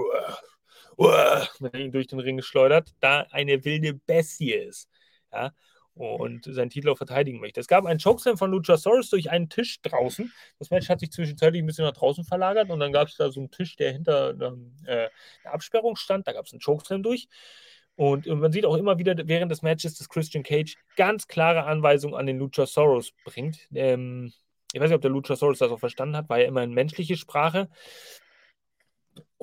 uh, 0.98 1.04
uh, 1.04 1.68
durch 1.90 2.06
den 2.06 2.20
Ring 2.20 2.42
schleudert, 2.42 2.94
da 3.00 3.26
eine 3.30 3.64
wilde 3.64 3.94
Bestie 3.94 4.52
ist. 4.52 4.88
Ja? 5.32 5.52
Und 5.94 6.44
seinen 6.44 6.70
Titel 6.70 6.88
auch 6.88 6.96
verteidigen 6.96 7.40
möchte. 7.40 7.60
Es 7.60 7.66
gab 7.66 7.84
einen 7.84 8.00
Chokeslam 8.00 8.38
von 8.38 8.50
Luchasaurus 8.50 9.10
durch 9.10 9.30
einen 9.30 9.48
Tisch 9.48 9.80
draußen. 9.82 10.32
Das 10.58 10.70
Match 10.70 10.88
hat 10.88 11.00
sich 11.00 11.10
zwischenzeitlich 11.10 11.62
ein 11.62 11.66
bisschen 11.66 11.84
nach 11.84 11.92
draußen 11.92 12.24
verlagert 12.24 12.70
und 12.70 12.80
dann 12.80 12.92
gab 12.92 13.08
es 13.08 13.16
da 13.16 13.30
so 13.30 13.40
einen 13.40 13.50
Tisch, 13.50 13.76
der 13.76 13.92
hinter 13.92 14.30
ähm, 14.40 14.72
äh, 14.86 15.08
einer 15.44 15.54
Absperrung 15.54 15.96
stand. 15.96 16.26
Da 16.26 16.32
gab 16.32 16.46
es 16.46 16.52
einen 16.52 16.60
Chokeslam 16.60 17.02
durch. 17.02 17.28
Und, 17.94 18.26
und, 18.26 18.40
man 18.40 18.52
sieht 18.52 18.64
auch 18.64 18.76
immer 18.76 18.98
wieder 18.98 19.14
während 19.26 19.52
des 19.52 19.60
Matches, 19.60 19.96
dass 19.96 20.08
Christian 20.08 20.42
Cage 20.42 20.76
ganz 20.96 21.28
klare 21.28 21.64
Anweisungen 21.64 22.14
an 22.14 22.26
den 22.26 22.38
Luchasaurus 22.38 23.12
bringt. 23.24 23.68
Ähm, 23.74 24.32
ich 24.72 24.80
weiß 24.80 24.88
nicht, 24.88 24.96
ob 24.96 25.02
der 25.02 25.10
Luchasaurus 25.10 25.58
das 25.58 25.70
auch 25.70 25.78
verstanden 25.78 26.16
hat, 26.16 26.30
war 26.30 26.40
ja 26.40 26.46
immer 26.46 26.62
in 26.62 26.72
menschliche 26.72 27.16
Sprache. 27.16 27.68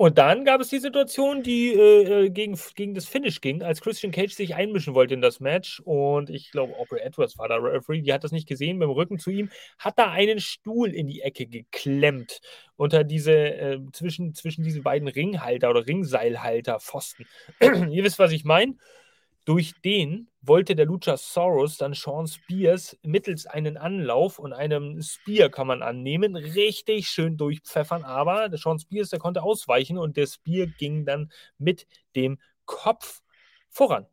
Und 0.00 0.16
dann 0.16 0.46
gab 0.46 0.62
es 0.62 0.68
die 0.68 0.78
Situation, 0.78 1.42
die 1.42 1.74
äh, 1.74 2.24
äh, 2.24 2.30
gegen, 2.30 2.58
gegen 2.74 2.94
das 2.94 3.04
Finish 3.06 3.42
ging, 3.42 3.62
als 3.62 3.82
Christian 3.82 4.12
Cage 4.12 4.32
sich 4.32 4.54
einmischen 4.54 4.94
wollte 4.94 5.12
in 5.12 5.20
das 5.20 5.40
Match. 5.40 5.80
Und 5.84 6.30
ich 6.30 6.50
glaube, 6.52 6.74
Aubrey 6.78 7.00
Edwards 7.00 7.36
war 7.36 7.48
da 7.48 7.56
Referee, 7.56 8.00
die 8.00 8.12
hat 8.12 8.24
das 8.24 8.32
nicht 8.32 8.48
gesehen, 8.48 8.78
beim 8.78 8.88
Rücken 8.88 9.18
zu 9.18 9.30
ihm, 9.30 9.50
hat 9.78 9.98
da 9.98 10.10
einen 10.10 10.40
Stuhl 10.40 10.94
in 10.94 11.06
die 11.06 11.20
Ecke 11.20 11.46
geklemmt, 11.46 12.40
unter 12.76 13.04
diese, 13.04 13.32
äh, 13.32 13.78
zwischen, 13.92 14.32
zwischen 14.34 14.64
diese 14.64 14.80
beiden 14.80 15.06
Ringhalter 15.06 15.68
oder 15.68 15.86
Ringseilhalter, 15.86 16.80
Pfosten. 16.80 17.26
Ihr 17.60 18.02
wisst, 18.02 18.18
was 18.18 18.32
ich 18.32 18.44
meine. 18.44 18.76
Durch 19.50 19.72
den 19.84 20.28
wollte 20.42 20.76
der 20.76 20.86
Luchasaurus 20.86 21.76
dann 21.76 21.92
Sean 21.92 22.28
Spears 22.28 22.96
mittels 23.02 23.46
einen 23.46 23.76
Anlauf 23.76 24.38
und 24.38 24.52
einem 24.52 25.02
Spear 25.02 25.48
kann 25.48 25.66
man 25.66 25.82
annehmen, 25.82 26.36
richtig 26.36 27.08
schön 27.08 27.36
durchpfeffern, 27.36 28.04
aber 28.04 28.48
der 28.48 28.60
Sean 28.60 28.78
Spears, 28.78 29.08
der 29.08 29.18
konnte 29.18 29.42
ausweichen 29.42 29.98
und 29.98 30.16
der 30.16 30.28
Spear 30.28 30.68
ging 30.78 31.04
dann 31.04 31.32
mit 31.58 31.88
dem 32.14 32.38
Kopf 32.64 33.22
voran. 33.70 34.06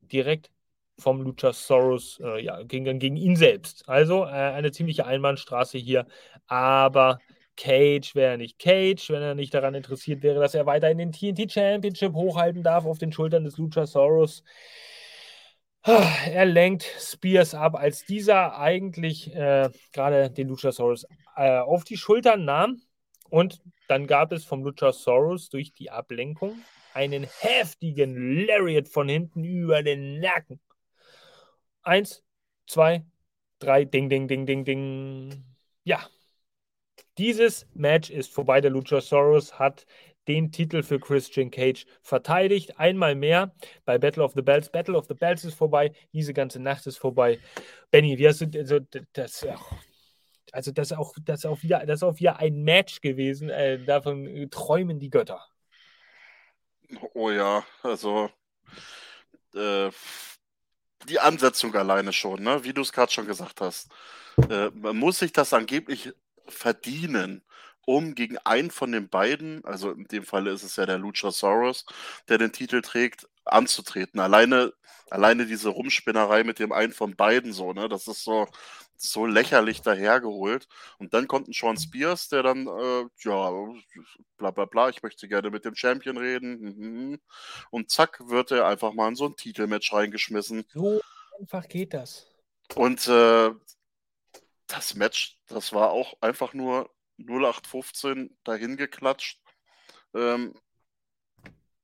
Direkt 0.00 0.48
vom 0.96 1.22
Luchasaurus, 1.22 2.20
äh, 2.22 2.44
ja, 2.44 2.62
ging 2.62 2.84
dann 2.84 3.00
gegen 3.00 3.16
ihn 3.16 3.34
selbst. 3.34 3.88
Also 3.88 4.26
äh, 4.26 4.28
eine 4.28 4.70
ziemliche 4.70 5.06
Einbahnstraße 5.06 5.76
hier, 5.76 6.06
aber 6.46 7.18
Cage 7.58 8.14
wäre 8.14 8.38
nicht 8.38 8.58
Cage, 8.58 9.10
wenn 9.10 9.20
er 9.20 9.34
nicht 9.34 9.52
daran 9.52 9.74
interessiert 9.74 10.22
wäre, 10.22 10.40
dass 10.40 10.54
er 10.54 10.64
weiter 10.64 10.90
in 10.90 10.98
den 10.98 11.12
TNT 11.12 11.52
Championship 11.52 12.14
hochhalten 12.14 12.62
darf 12.62 12.86
auf 12.86 12.98
den 12.98 13.12
Schultern 13.12 13.44
des 13.44 13.58
Luchasaurus. 13.58 14.42
Er 15.82 16.44
lenkt 16.44 16.84
Spears 16.98 17.54
ab, 17.54 17.74
als 17.74 18.04
dieser 18.04 18.58
eigentlich 18.58 19.34
äh, 19.34 19.70
gerade 19.92 20.30
den 20.30 20.48
Luchasaurus 20.48 21.06
äh, 21.36 21.58
auf 21.58 21.84
die 21.84 21.96
Schultern 21.96 22.44
nahm. 22.44 22.80
Und 23.30 23.60
dann 23.88 24.06
gab 24.06 24.32
es 24.32 24.44
vom 24.44 24.62
Luchasaurus 24.62 25.48
durch 25.48 25.72
die 25.72 25.90
Ablenkung 25.90 26.62
einen 26.94 27.26
heftigen 27.40 28.46
Lariat 28.46 28.88
von 28.88 29.08
hinten 29.08 29.44
über 29.44 29.82
den 29.82 30.20
Nacken. 30.20 30.60
Eins, 31.82 32.22
zwei, 32.66 33.04
drei, 33.58 33.84
ding, 33.84 34.08
ding, 34.08 34.28
ding, 34.28 34.46
ding, 34.46 34.64
ding. 34.64 35.44
Ja, 35.84 36.06
dieses 37.18 37.66
Match 37.74 38.10
ist 38.10 38.32
vorbei. 38.32 38.60
Der 38.60 38.70
Luchasaurus 38.70 39.58
hat 39.58 39.86
den 40.28 40.52
Titel 40.52 40.82
für 40.82 41.00
Christian 41.00 41.50
Cage 41.50 41.86
verteidigt. 42.02 42.78
Einmal 42.78 43.14
mehr 43.14 43.54
bei 43.84 43.98
Battle 43.98 44.22
of 44.22 44.34
the 44.34 44.42
Bells. 44.42 44.70
Battle 44.70 44.96
of 44.96 45.06
the 45.06 45.14
Bells 45.14 45.44
ist 45.44 45.54
vorbei. 45.54 45.92
Diese 46.12 46.34
ganze 46.34 46.60
Nacht 46.60 46.86
ist 46.86 46.98
vorbei. 46.98 47.40
Benny, 47.90 48.16
hast 48.18 48.42
du 48.42 48.58
also 48.58 48.78
das? 49.12 49.46
Also 50.52 50.72
das 50.72 50.90
ist 50.90 50.96
auch, 50.96 51.14
das 51.24 51.44
auch 51.44 51.62
wieder, 51.62 51.84
das 51.84 52.02
auch 52.02 52.18
wieder 52.18 52.38
ein 52.38 52.62
Match 52.62 53.00
gewesen. 53.00 53.50
Äh, 53.50 53.84
davon 53.84 54.48
träumen 54.50 54.98
die 54.98 55.10
Götter. 55.10 55.46
Oh 57.12 57.30
ja, 57.30 57.64
also 57.82 58.30
äh, 59.54 59.90
die 61.06 61.20
Ansetzung 61.20 61.74
alleine 61.74 62.12
schon, 62.12 62.42
ne? 62.42 62.64
wie 62.64 62.72
du 62.72 62.80
es 62.82 62.92
gerade 62.92 63.12
schon 63.12 63.26
gesagt 63.26 63.60
hast. 63.60 63.90
Äh, 64.48 64.70
man 64.70 64.96
muss 64.96 65.18
sich 65.18 65.32
das 65.32 65.52
angeblich 65.52 66.12
verdienen, 66.48 67.42
um 67.86 68.14
gegen 68.14 68.36
einen 68.38 68.70
von 68.70 68.92
den 68.92 69.08
beiden, 69.08 69.64
also 69.64 69.92
in 69.92 70.04
dem 70.04 70.24
Fall 70.24 70.46
ist 70.46 70.62
es 70.62 70.76
ja 70.76 70.84
der 70.86 70.98
Luchasaurus, 70.98 71.86
der 72.28 72.38
den 72.38 72.52
Titel 72.52 72.82
trägt, 72.82 73.26
anzutreten. 73.46 74.20
Alleine, 74.20 74.74
alleine 75.10 75.46
diese 75.46 75.70
Rumspinnerei 75.70 76.44
mit 76.44 76.58
dem 76.58 76.72
einen 76.72 76.92
von 76.92 77.16
beiden 77.16 77.52
so, 77.52 77.72
ne, 77.72 77.88
das 77.88 78.06
ist 78.06 78.24
so, 78.24 78.46
so 78.98 79.26
lächerlich 79.26 79.80
dahergeholt. 79.80 80.68
Und 80.98 81.14
dann 81.14 81.28
kommt 81.28 81.48
ein 81.48 81.52
Sean 81.52 81.78
Spears, 81.78 82.28
der 82.28 82.42
dann, 82.42 82.66
äh, 82.66 83.04
ja, 83.20 83.50
bla 84.36 84.50
bla 84.50 84.64
bla, 84.66 84.88
ich 84.90 85.02
möchte 85.02 85.28
gerne 85.28 85.50
mit 85.50 85.64
dem 85.64 85.74
Champion 85.74 86.18
reden. 86.18 86.60
Mhm. 86.60 87.20
Und 87.70 87.90
zack, 87.90 88.20
wird 88.28 88.50
er 88.50 88.66
einfach 88.66 88.92
mal 88.92 89.08
in 89.08 89.16
so 89.16 89.26
ein 89.26 89.36
Titelmatch 89.36 89.92
reingeschmissen. 89.92 90.64
So 90.74 91.00
einfach 91.38 91.66
geht 91.68 91.94
das. 91.94 92.26
Und 92.74 93.08
äh, 93.08 93.50
das 94.68 94.94
Match, 94.94 95.38
das 95.48 95.72
war 95.72 95.90
auch 95.90 96.14
einfach 96.20 96.54
nur 96.54 96.90
0815 97.18 98.38
dahin 98.44 98.76
geklatscht. 98.76 99.40
Ähm, 100.14 100.54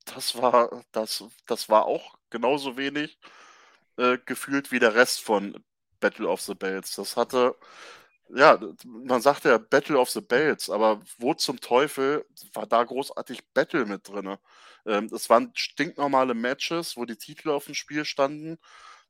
das 0.05 0.37
war, 0.37 0.83
das, 0.91 1.23
das 1.47 1.69
war 1.69 1.85
auch 1.85 2.17
genauso 2.29 2.77
wenig 2.77 3.19
äh, 3.97 4.17
gefühlt 4.25 4.71
wie 4.71 4.79
der 4.79 4.95
Rest 4.95 5.21
von 5.21 5.63
Battle 5.99 6.27
of 6.27 6.41
the 6.41 6.55
Bells. 6.55 6.95
Das 6.95 7.17
hatte, 7.17 7.55
ja, 8.29 8.59
man 8.85 9.21
sagt 9.21 9.45
ja 9.45 9.57
Battle 9.57 9.99
of 9.99 10.09
the 10.11 10.21
Bells, 10.21 10.69
aber 10.69 11.01
wo 11.17 11.33
zum 11.33 11.59
Teufel 11.59 12.25
war 12.53 12.67
da 12.67 12.83
großartig 12.83 13.43
Battle 13.53 13.85
mit 13.85 14.07
drin? 14.07 14.37
Ähm, 14.85 15.05
es 15.13 15.29
waren 15.29 15.51
stinknormale 15.55 16.33
Matches, 16.35 16.97
wo 16.97 17.05
die 17.05 17.17
Titel 17.17 17.49
auf 17.49 17.65
dem 17.65 17.75
Spiel 17.75 18.05
standen. 18.05 18.57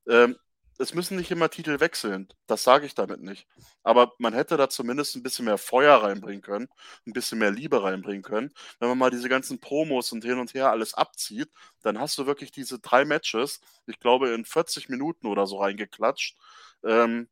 Ähm, 0.07 0.37
es 0.77 0.93
müssen 0.93 1.17
nicht 1.17 1.31
immer 1.31 1.49
Titel 1.49 1.79
wechseln. 1.79 2.27
Das 2.47 2.63
sage 2.63 2.85
ich 2.85 2.95
damit 2.95 3.21
nicht. 3.21 3.47
Aber 3.83 4.13
man 4.17 4.33
hätte 4.33 4.57
da 4.57 4.69
zumindest 4.69 5.15
ein 5.15 5.23
bisschen 5.23 5.45
mehr 5.45 5.57
Feuer 5.57 6.03
reinbringen 6.03 6.41
können, 6.41 6.67
ein 7.05 7.13
bisschen 7.13 7.39
mehr 7.39 7.51
Liebe 7.51 7.81
reinbringen 7.81 8.23
können. 8.23 8.53
Wenn 8.79 8.89
man 8.89 8.97
mal 8.97 9.11
diese 9.11 9.29
ganzen 9.29 9.59
Promos 9.59 10.11
und 10.11 10.23
hin 10.23 10.39
und 10.39 10.53
her 10.53 10.71
alles 10.71 10.93
abzieht, 10.93 11.49
dann 11.81 11.99
hast 11.99 12.17
du 12.17 12.25
wirklich 12.25 12.51
diese 12.51 12.79
drei 12.79 13.05
Matches, 13.05 13.61
ich 13.87 13.99
glaube, 13.99 14.29
in 14.29 14.45
40 14.45 14.89
Minuten 14.89 15.27
oder 15.27 15.47
so 15.47 15.59
reingeklatscht. 15.59 16.35
Ähm, 16.83 17.29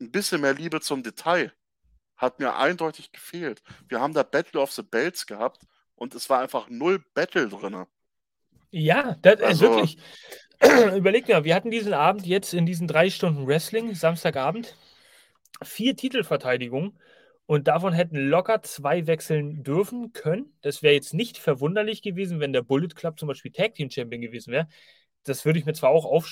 ein 0.00 0.10
bisschen 0.10 0.40
mehr 0.40 0.54
Liebe 0.54 0.80
zum 0.80 1.02
Detail 1.02 1.52
hat 2.16 2.38
mir 2.38 2.56
eindeutig 2.56 3.12
gefehlt. 3.12 3.62
Wir 3.88 4.00
haben 4.00 4.14
da 4.14 4.22
Battle 4.22 4.60
of 4.60 4.72
the 4.72 4.82
Belts 4.82 5.26
gehabt 5.26 5.62
und 5.96 6.14
es 6.14 6.30
war 6.30 6.40
einfach 6.40 6.68
null 6.68 7.04
Battle 7.14 7.48
drin. 7.48 7.86
Ja, 8.70 9.16
das 9.20 9.34
ist 9.34 9.46
also, 9.46 9.60
wirklich. 9.62 9.98
Überleg 10.96 11.28
mal, 11.28 11.44
wir 11.44 11.54
hatten 11.54 11.70
diesen 11.70 11.92
Abend 11.92 12.24
jetzt 12.24 12.54
in 12.54 12.66
diesen 12.66 12.86
drei 12.86 13.10
Stunden 13.10 13.46
Wrestling, 13.46 13.94
Samstagabend, 13.94 14.76
vier 15.62 15.96
Titelverteidigungen 15.96 16.98
und 17.46 17.66
davon 17.66 17.92
hätten 17.92 18.16
locker 18.16 18.62
zwei 18.62 19.06
wechseln 19.08 19.64
dürfen 19.64 20.12
können. 20.12 20.52
Das 20.62 20.82
wäre 20.82 20.94
jetzt 20.94 21.14
nicht 21.14 21.38
verwunderlich 21.38 22.00
gewesen, 22.00 22.38
wenn 22.38 22.52
der 22.52 22.62
Bullet 22.62 22.94
Club 22.94 23.18
zum 23.18 23.26
Beispiel 23.28 23.50
Tag 23.50 23.74
Team 23.74 23.90
Champion 23.90 24.22
gewesen 24.22 24.52
wäre. 24.52 24.68
Das 25.24 25.44
würde 25.44 25.58
ich 25.58 25.64
mir 25.64 25.72
zwar 25.72 25.90
auch 25.90 26.24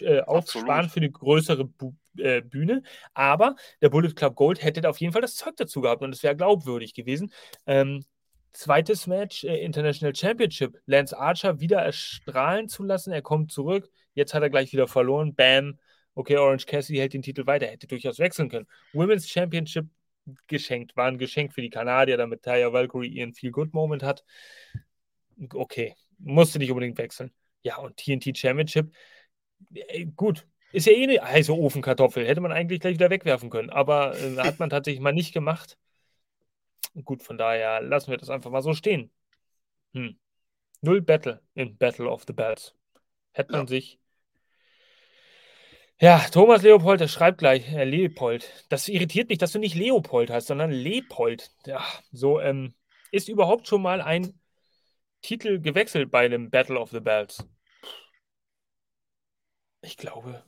äh, 0.00 0.20
aufsparen 0.20 0.90
für 0.90 1.00
eine 1.00 1.10
größere 1.10 1.64
Bu 1.64 1.94
äh, 2.18 2.42
Bühne, 2.42 2.82
aber 3.14 3.56
der 3.80 3.88
Bullet 3.88 4.12
Club 4.14 4.34
Gold 4.34 4.62
hätte 4.62 4.86
auf 4.88 4.98
jeden 4.98 5.12
Fall 5.12 5.22
das 5.22 5.36
Zeug 5.36 5.56
dazu 5.56 5.80
gehabt 5.80 6.02
und 6.02 6.14
es 6.14 6.22
wäre 6.22 6.36
glaubwürdig 6.36 6.92
gewesen. 6.92 7.32
Ähm, 7.66 8.04
Zweites 8.52 9.06
Match, 9.06 9.44
äh, 9.44 9.62
International 9.62 10.14
Championship. 10.14 10.80
Lance 10.86 11.16
Archer 11.16 11.60
wieder 11.60 11.80
erstrahlen 11.80 12.68
zu 12.68 12.82
lassen. 12.82 13.12
Er 13.12 13.22
kommt 13.22 13.52
zurück. 13.52 13.90
Jetzt 14.14 14.34
hat 14.34 14.42
er 14.42 14.50
gleich 14.50 14.72
wieder 14.72 14.88
verloren. 14.88 15.34
Bam. 15.34 15.78
Okay, 16.14 16.36
Orange 16.36 16.66
Cassidy 16.66 16.98
hält 16.98 17.14
den 17.14 17.22
Titel 17.22 17.46
weiter. 17.46 17.66
Hätte 17.66 17.86
durchaus 17.86 18.18
wechseln 18.18 18.48
können. 18.48 18.66
Women's 18.92 19.28
Championship 19.28 19.86
geschenkt. 20.46 20.96
War 20.96 21.06
ein 21.06 21.18
Geschenk 21.18 21.52
für 21.52 21.62
die 21.62 21.70
Kanadier, 21.70 22.16
damit 22.16 22.42
Taya 22.42 22.72
Valkyrie 22.72 23.08
ihren 23.08 23.32
Feel-Good-Moment 23.32 24.02
hat. 24.02 24.24
Okay. 25.52 25.94
Musste 26.18 26.58
nicht 26.58 26.70
unbedingt 26.70 26.98
wechseln. 26.98 27.32
Ja, 27.62 27.78
und 27.78 27.96
TNT 27.96 28.36
Championship, 28.36 28.92
äh, 29.74 30.06
gut, 30.16 30.46
ist 30.72 30.86
ja 30.86 30.92
eh 30.92 31.04
eine 31.04 31.22
heiße 31.22 31.52
Ofenkartoffel. 31.52 32.26
Hätte 32.26 32.40
man 32.40 32.52
eigentlich 32.52 32.80
gleich 32.80 32.94
wieder 32.94 33.10
wegwerfen 33.10 33.50
können. 33.50 33.70
Aber 33.70 34.16
äh, 34.18 34.36
hat 34.36 34.58
man 34.58 34.70
tatsächlich 34.70 35.00
mal 35.00 35.12
nicht 35.12 35.32
gemacht. 35.32 35.78
Gut, 37.04 37.22
von 37.22 37.38
daher 37.38 37.80
lassen 37.80 38.10
wir 38.10 38.18
das 38.18 38.30
einfach 38.30 38.50
mal 38.50 38.62
so 38.62 38.74
stehen. 38.74 39.10
Hm. 39.92 40.18
Null 40.80 41.02
Battle 41.02 41.42
in 41.54 41.76
Battle 41.76 42.08
of 42.08 42.24
the 42.26 42.32
Bells. 42.32 42.74
Hätte 43.32 43.52
man 43.52 43.62
ja. 43.62 43.66
sich. 43.66 43.98
Ja, 46.00 46.18
Thomas 46.32 46.62
Leopold, 46.62 47.00
der 47.00 47.08
schreibt 47.08 47.38
gleich, 47.38 47.70
äh, 47.72 47.84
Leopold. 47.84 48.66
Das 48.70 48.88
irritiert 48.88 49.28
mich, 49.28 49.38
dass 49.38 49.52
du 49.52 49.58
nicht 49.58 49.74
Leopold 49.74 50.30
hast, 50.30 50.46
sondern 50.46 50.70
Leopold. 50.70 51.50
Ja, 51.66 51.84
so, 52.10 52.40
ähm, 52.40 52.74
ist 53.10 53.28
überhaupt 53.28 53.68
schon 53.68 53.82
mal 53.82 54.00
ein 54.00 54.40
Titel 55.20 55.60
gewechselt 55.60 56.10
bei 56.10 56.28
dem 56.28 56.50
Battle 56.50 56.80
of 56.80 56.90
the 56.90 57.00
Bells? 57.00 57.46
Ich 59.82 59.98
glaube, 59.98 60.42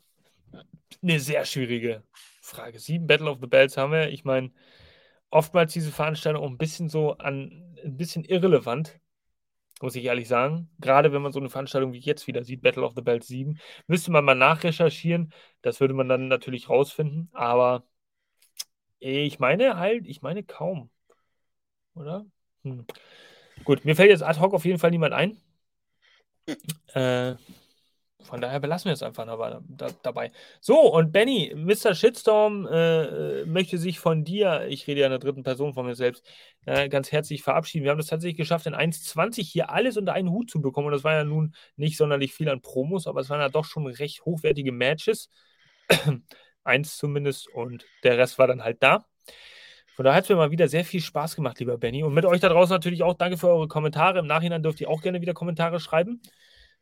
eine 1.02 1.20
sehr 1.20 1.44
schwierige 1.44 2.02
Frage. 2.40 2.78
Sieben 2.78 3.06
Battle 3.06 3.30
of 3.30 3.38
the 3.40 3.46
Bells 3.46 3.76
haben 3.76 3.92
wir. 3.92 4.08
Ich 4.08 4.24
meine, 4.24 4.52
oftmals 5.32 5.72
diese 5.72 5.90
Veranstaltung 5.90 6.44
auch 6.44 6.48
ein 6.48 6.58
bisschen 6.58 6.88
so 6.88 7.16
an, 7.16 7.76
ein 7.84 7.96
bisschen 7.96 8.24
irrelevant, 8.24 9.00
muss 9.80 9.96
ich 9.96 10.04
ehrlich 10.04 10.28
sagen. 10.28 10.70
Gerade 10.78 11.12
wenn 11.12 11.22
man 11.22 11.32
so 11.32 11.40
eine 11.40 11.50
Veranstaltung 11.50 11.92
wie 11.92 11.98
jetzt 11.98 12.26
wieder 12.26 12.44
sieht, 12.44 12.62
Battle 12.62 12.84
of 12.84 12.92
the 12.94 13.02
Bells 13.02 13.26
7, 13.26 13.58
müsste 13.86 14.12
man 14.12 14.24
mal 14.24 14.34
nachrecherchieren. 14.34 15.32
Das 15.62 15.80
würde 15.80 15.94
man 15.94 16.08
dann 16.08 16.28
natürlich 16.28 16.68
rausfinden. 16.68 17.30
Aber 17.32 17.84
ich 18.98 19.40
meine 19.40 19.78
halt, 19.78 20.06
ich 20.06 20.22
meine 20.22 20.44
kaum. 20.44 20.90
Oder? 21.94 22.26
Hm. 22.62 22.86
Gut, 23.64 23.84
mir 23.84 23.96
fällt 23.96 24.10
jetzt 24.10 24.22
ad 24.22 24.38
hoc 24.38 24.54
auf 24.54 24.64
jeden 24.64 24.78
Fall 24.78 24.90
niemand 24.90 25.14
ein. 25.14 25.38
Äh, 26.94 27.36
von 28.22 28.40
daher 28.40 28.60
belassen 28.60 28.86
wir 28.86 28.92
es 28.92 29.02
einfach 29.02 29.26
dabei. 29.26 29.60
dabei. 30.02 30.32
So, 30.60 30.78
und 30.92 31.12
Benny, 31.12 31.52
Mr. 31.54 31.94
Shitstorm 31.94 32.66
äh, 32.66 33.44
möchte 33.44 33.78
sich 33.78 33.98
von 33.98 34.24
dir, 34.24 34.66
ich 34.68 34.86
rede 34.86 35.00
ja 35.00 35.06
in 35.06 35.12
der 35.12 35.18
dritten 35.18 35.42
Person 35.42 35.74
von 35.74 35.86
mir 35.86 35.94
selbst, 35.94 36.24
äh, 36.66 36.88
ganz 36.88 37.12
herzlich 37.12 37.42
verabschieden. 37.42 37.84
Wir 37.84 37.90
haben 37.90 38.00
es 38.00 38.06
tatsächlich 38.06 38.36
geschafft, 38.36 38.66
in 38.66 38.74
1,20 38.74 39.42
hier 39.42 39.70
alles 39.70 39.96
unter 39.96 40.12
einen 40.12 40.30
Hut 40.30 40.50
zu 40.50 40.60
bekommen. 40.60 40.86
Und 40.86 40.92
das 40.92 41.04
war 41.04 41.14
ja 41.14 41.24
nun 41.24 41.54
nicht 41.76 41.96
sonderlich 41.96 42.34
viel 42.34 42.48
an 42.48 42.62
Promos, 42.62 43.06
aber 43.06 43.20
es 43.20 43.30
waren 43.30 43.40
ja 43.40 43.48
doch 43.48 43.64
schon 43.64 43.86
recht 43.86 44.24
hochwertige 44.24 44.72
Matches. 44.72 45.28
Eins 46.64 46.96
zumindest. 46.96 47.48
Und 47.48 47.84
der 48.04 48.18
Rest 48.18 48.38
war 48.38 48.46
dann 48.46 48.62
halt 48.64 48.82
da. 48.82 49.06
Von 49.94 50.06
daher 50.06 50.16
hat 50.16 50.24
es 50.24 50.30
mir 50.30 50.36
mal 50.36 50.50
wieder 50.50 50.68
sehr 50.68 50.84
viel 50.84 51.02
Spaß 51.02 51.36
gemacht, 51.36 51.58
lieber 51.58 51.76
Benny. 51.76 52.02
Und 52.02 52.14
mit 52.14 52.24
euch 52.24 52.40
da 52.40 52.48
draußen 52.48 52.72
natürlich 52.72 53.02
auch 53.02 53.14
danke 53.14 53.36
für 53.36 53.48
eure 53.48 53.68
Kommentare. 53.68 54.20
Im 54.20 54.26
Nachhinein 54.26 54.62
dürft 54.62 54.80
ihr 54.80 54.88
auch 54.88 55.02
gerne 55.02 55.20
wieder 55.20 55.34
Kommentare 55.34 55.80
schreiben. 55.80 56.22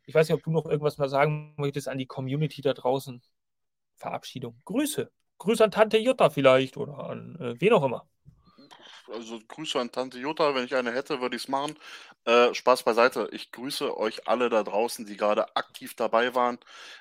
Ich 0.07 0.15
weiß 0.15 0.29
nicht, 0.29 0.37
ob 0.37 0.43
du 0.43 0.51
noch 0.51 0.67
irgendwas 0.67 0.99
mal 0.99 1.09
sagen 1.09 1.55
möchtest 1.57 1.89
an 1.89 1.99
die 1.99 2.07
Community 2.07 2.63
da 2.63 2.75
draußen. 2.75 3.23
Verabschiedung. 3.97 4.61
Grüße. 4.65 5.11
Grüße 5.39 5.65
an 5.65 5.71
Tante 5.71 5.99
Jutta 5.99 6.31
vielleicht 6.31 6.77
oder 6.77 6.99
an 6.99 7.37
äh, 7.41 7.61
wen 7.61 7.73
auch 7.73 7.85
immer. 7.85 8.09
Also 9.13 9.41
Grüße 9.47 9.79
an 9.81 9.91
Tante 9.91 10.19
Jutta, 10.19 10.55
wenn 10.55 10.65
ich 10.65 10.75
eine 10.75 10.93
hätte, 10.93 11.21
würde 11.21 11.37
ich 11.37 11.45
es 11.45 11.49
machen. 11.49 11.79
Äh, 12.25 12.55
Spaß 12.55 12.83
beiseite. 12.83 13.29
Ich 13.33 13.51
grüße 13.51 13.97
euch 13.97 14.29
alle 14.29 14.49
da 14.49 14.63
draußen, 14.63 15.07
die 15.07 15.17
gerade 15.17 15.57
aktiv 15.57 15.95
dabei 15.95 16.35
waren. 16.35 16.59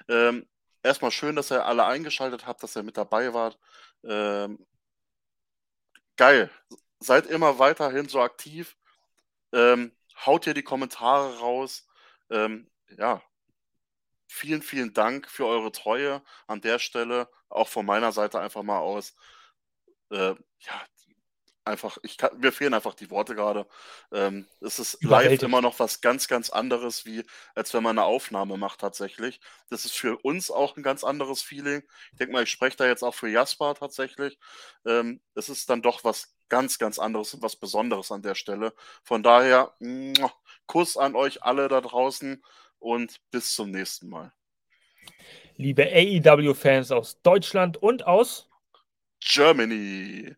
Ähm, 0.08 0.48
erstmal 0.84 1.12
schön, 1.12 1.36
dass 1.36 1.52
ihr 1.52 1.66
alle 1.66 1.86
eingeschaltet 1.86 2.48
habt, 2.48 2.64
dass 2.64 2.76
ihr 2.76 2.84
mit 2.84 2.98
dabei 2.98 3.34
wart. 3.34 3.60
Ähm, 4.04 4.66
geil. 6.18 6.50
Seid 7.00 7.28
immer 7.28 7.60
weiterhin 7.60 8.08
so 8.10 8.22
aktiv. 8.22 8.76
Ähm, 9.54 9.92
haut 10.26 10.46
hier 10.46 10.54
die 10.54 10.64
Kommentare 10.64 11.40
raus. 11.40 11.88
Ähm, 12.30 12.70
ja, 12.98 13.22
vielen, 14.28 14.62
vielen 14.62 14.94
Dank 14.94 15.30
für 15.30 15.46
eure 15.46 15.72
Treue 15.72 16.22
an 16.48 16.62
der 16.62 16.80
Stelle. 16.80 17.30
Auch 17.50 17.68
von 17.68 17.86
meiner 17.86 18.12
Seite 18.12 18.40
einfach 18.40 18.64
mal 18.64 18.80
aus. 18.80 19.16
Äh, 20.12 20.36
ja, 20.60 20.86
einfach, 21.66 21.98
ich 22.04 22.18
kann, 22.18 22.38
mir 22.40 22.52
fehlen 22.52 22.74
einfach 22.74 22.94
die 22.96 23.10
Worte 23.10 23.36
gerade. 23.36 23.68
Ähm, 24.12 24.48
es 24.62 24.80
ist 24.80 25.04
live 25.04 25.42
immer 25.42 25.62
noch 25.62 25.80
was 25.80 26.02
ganz, 26.02 26.28
ganz 26.28 26.50
anderes, 26.50 27.06
wie 27.06 27.24
als 27.56 27.74
wenn 27.74 27.84
man 27.84 27.98
eine 27.98 28.06
Aufnahme 28.06 28.58
macht 28.58 28.82
tatsächlich. 28.82 29.40
Das 29.70 29.86
ist 29.86 29.96
für 29.96 30.18
uns 30.18 30.52
auch 30.52 30.76
ein 30.78 30.84
ganz 30.84 31.04
anderes 31.04 31.42
Feeling. 31.42 31.84
Ich 32.12 32.18
denke 32.18 32.34
mal, 32.34 32.44
ich 32.44 32.52
spreche 32.52 32.78
da 32.78 32.88
jetzt 32.88 33.04
auch 33.04 33.16
für 33.16 33.30
Jasper 33.30 33.76
tatsächlich. 33.76 34.38
Ähm, 34.86 35.22
es 35.36 35.50
ist 35.50 35.70
dann 35.70 35.82
doch 35.82 36.04
was 36.04 36.36
ganz, 36.50 36.80
ganz 36.80 37.00
anderes 37.00 37.34
und 37.34 37.44
was 37.44 37.56
Besonderes 37.56 38.12
an 38.12 38.24
der 38.24 38.36
Stelle. 38.36 38.74
Von 39.04 39.24
daher, 39.24 39.76
Kuss 40.66 40.98
an 40.98 41.16
euch 41.16 41.44
alle 41.44 41.68
da 41.68 41.80
draußen 41.82 42.44
und 42.80 43.20
bis 43.32 43.54
zum 43.54 43.72
nächsten 43.72 44.10
Mal. 44.10 44.34
Liebe 45.56 45.84
AEW-Fans 45.84 46.92
aus 46.92 47.22
Deutschland 47.22 47.78
und 47.78 48.08
aus 48.08 48.50
Germany. 49.20 50.36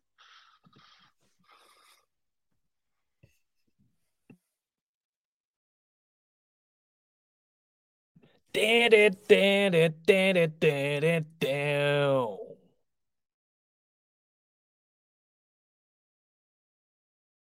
Da, 8.53 8.89
da, 8.89 9.09
da, 9.09 9.69
da, 9.69 9.89
da, 10.33 10.47
da, 10.47 10.99
da, 10.99 11.19
da. 11.39 12.50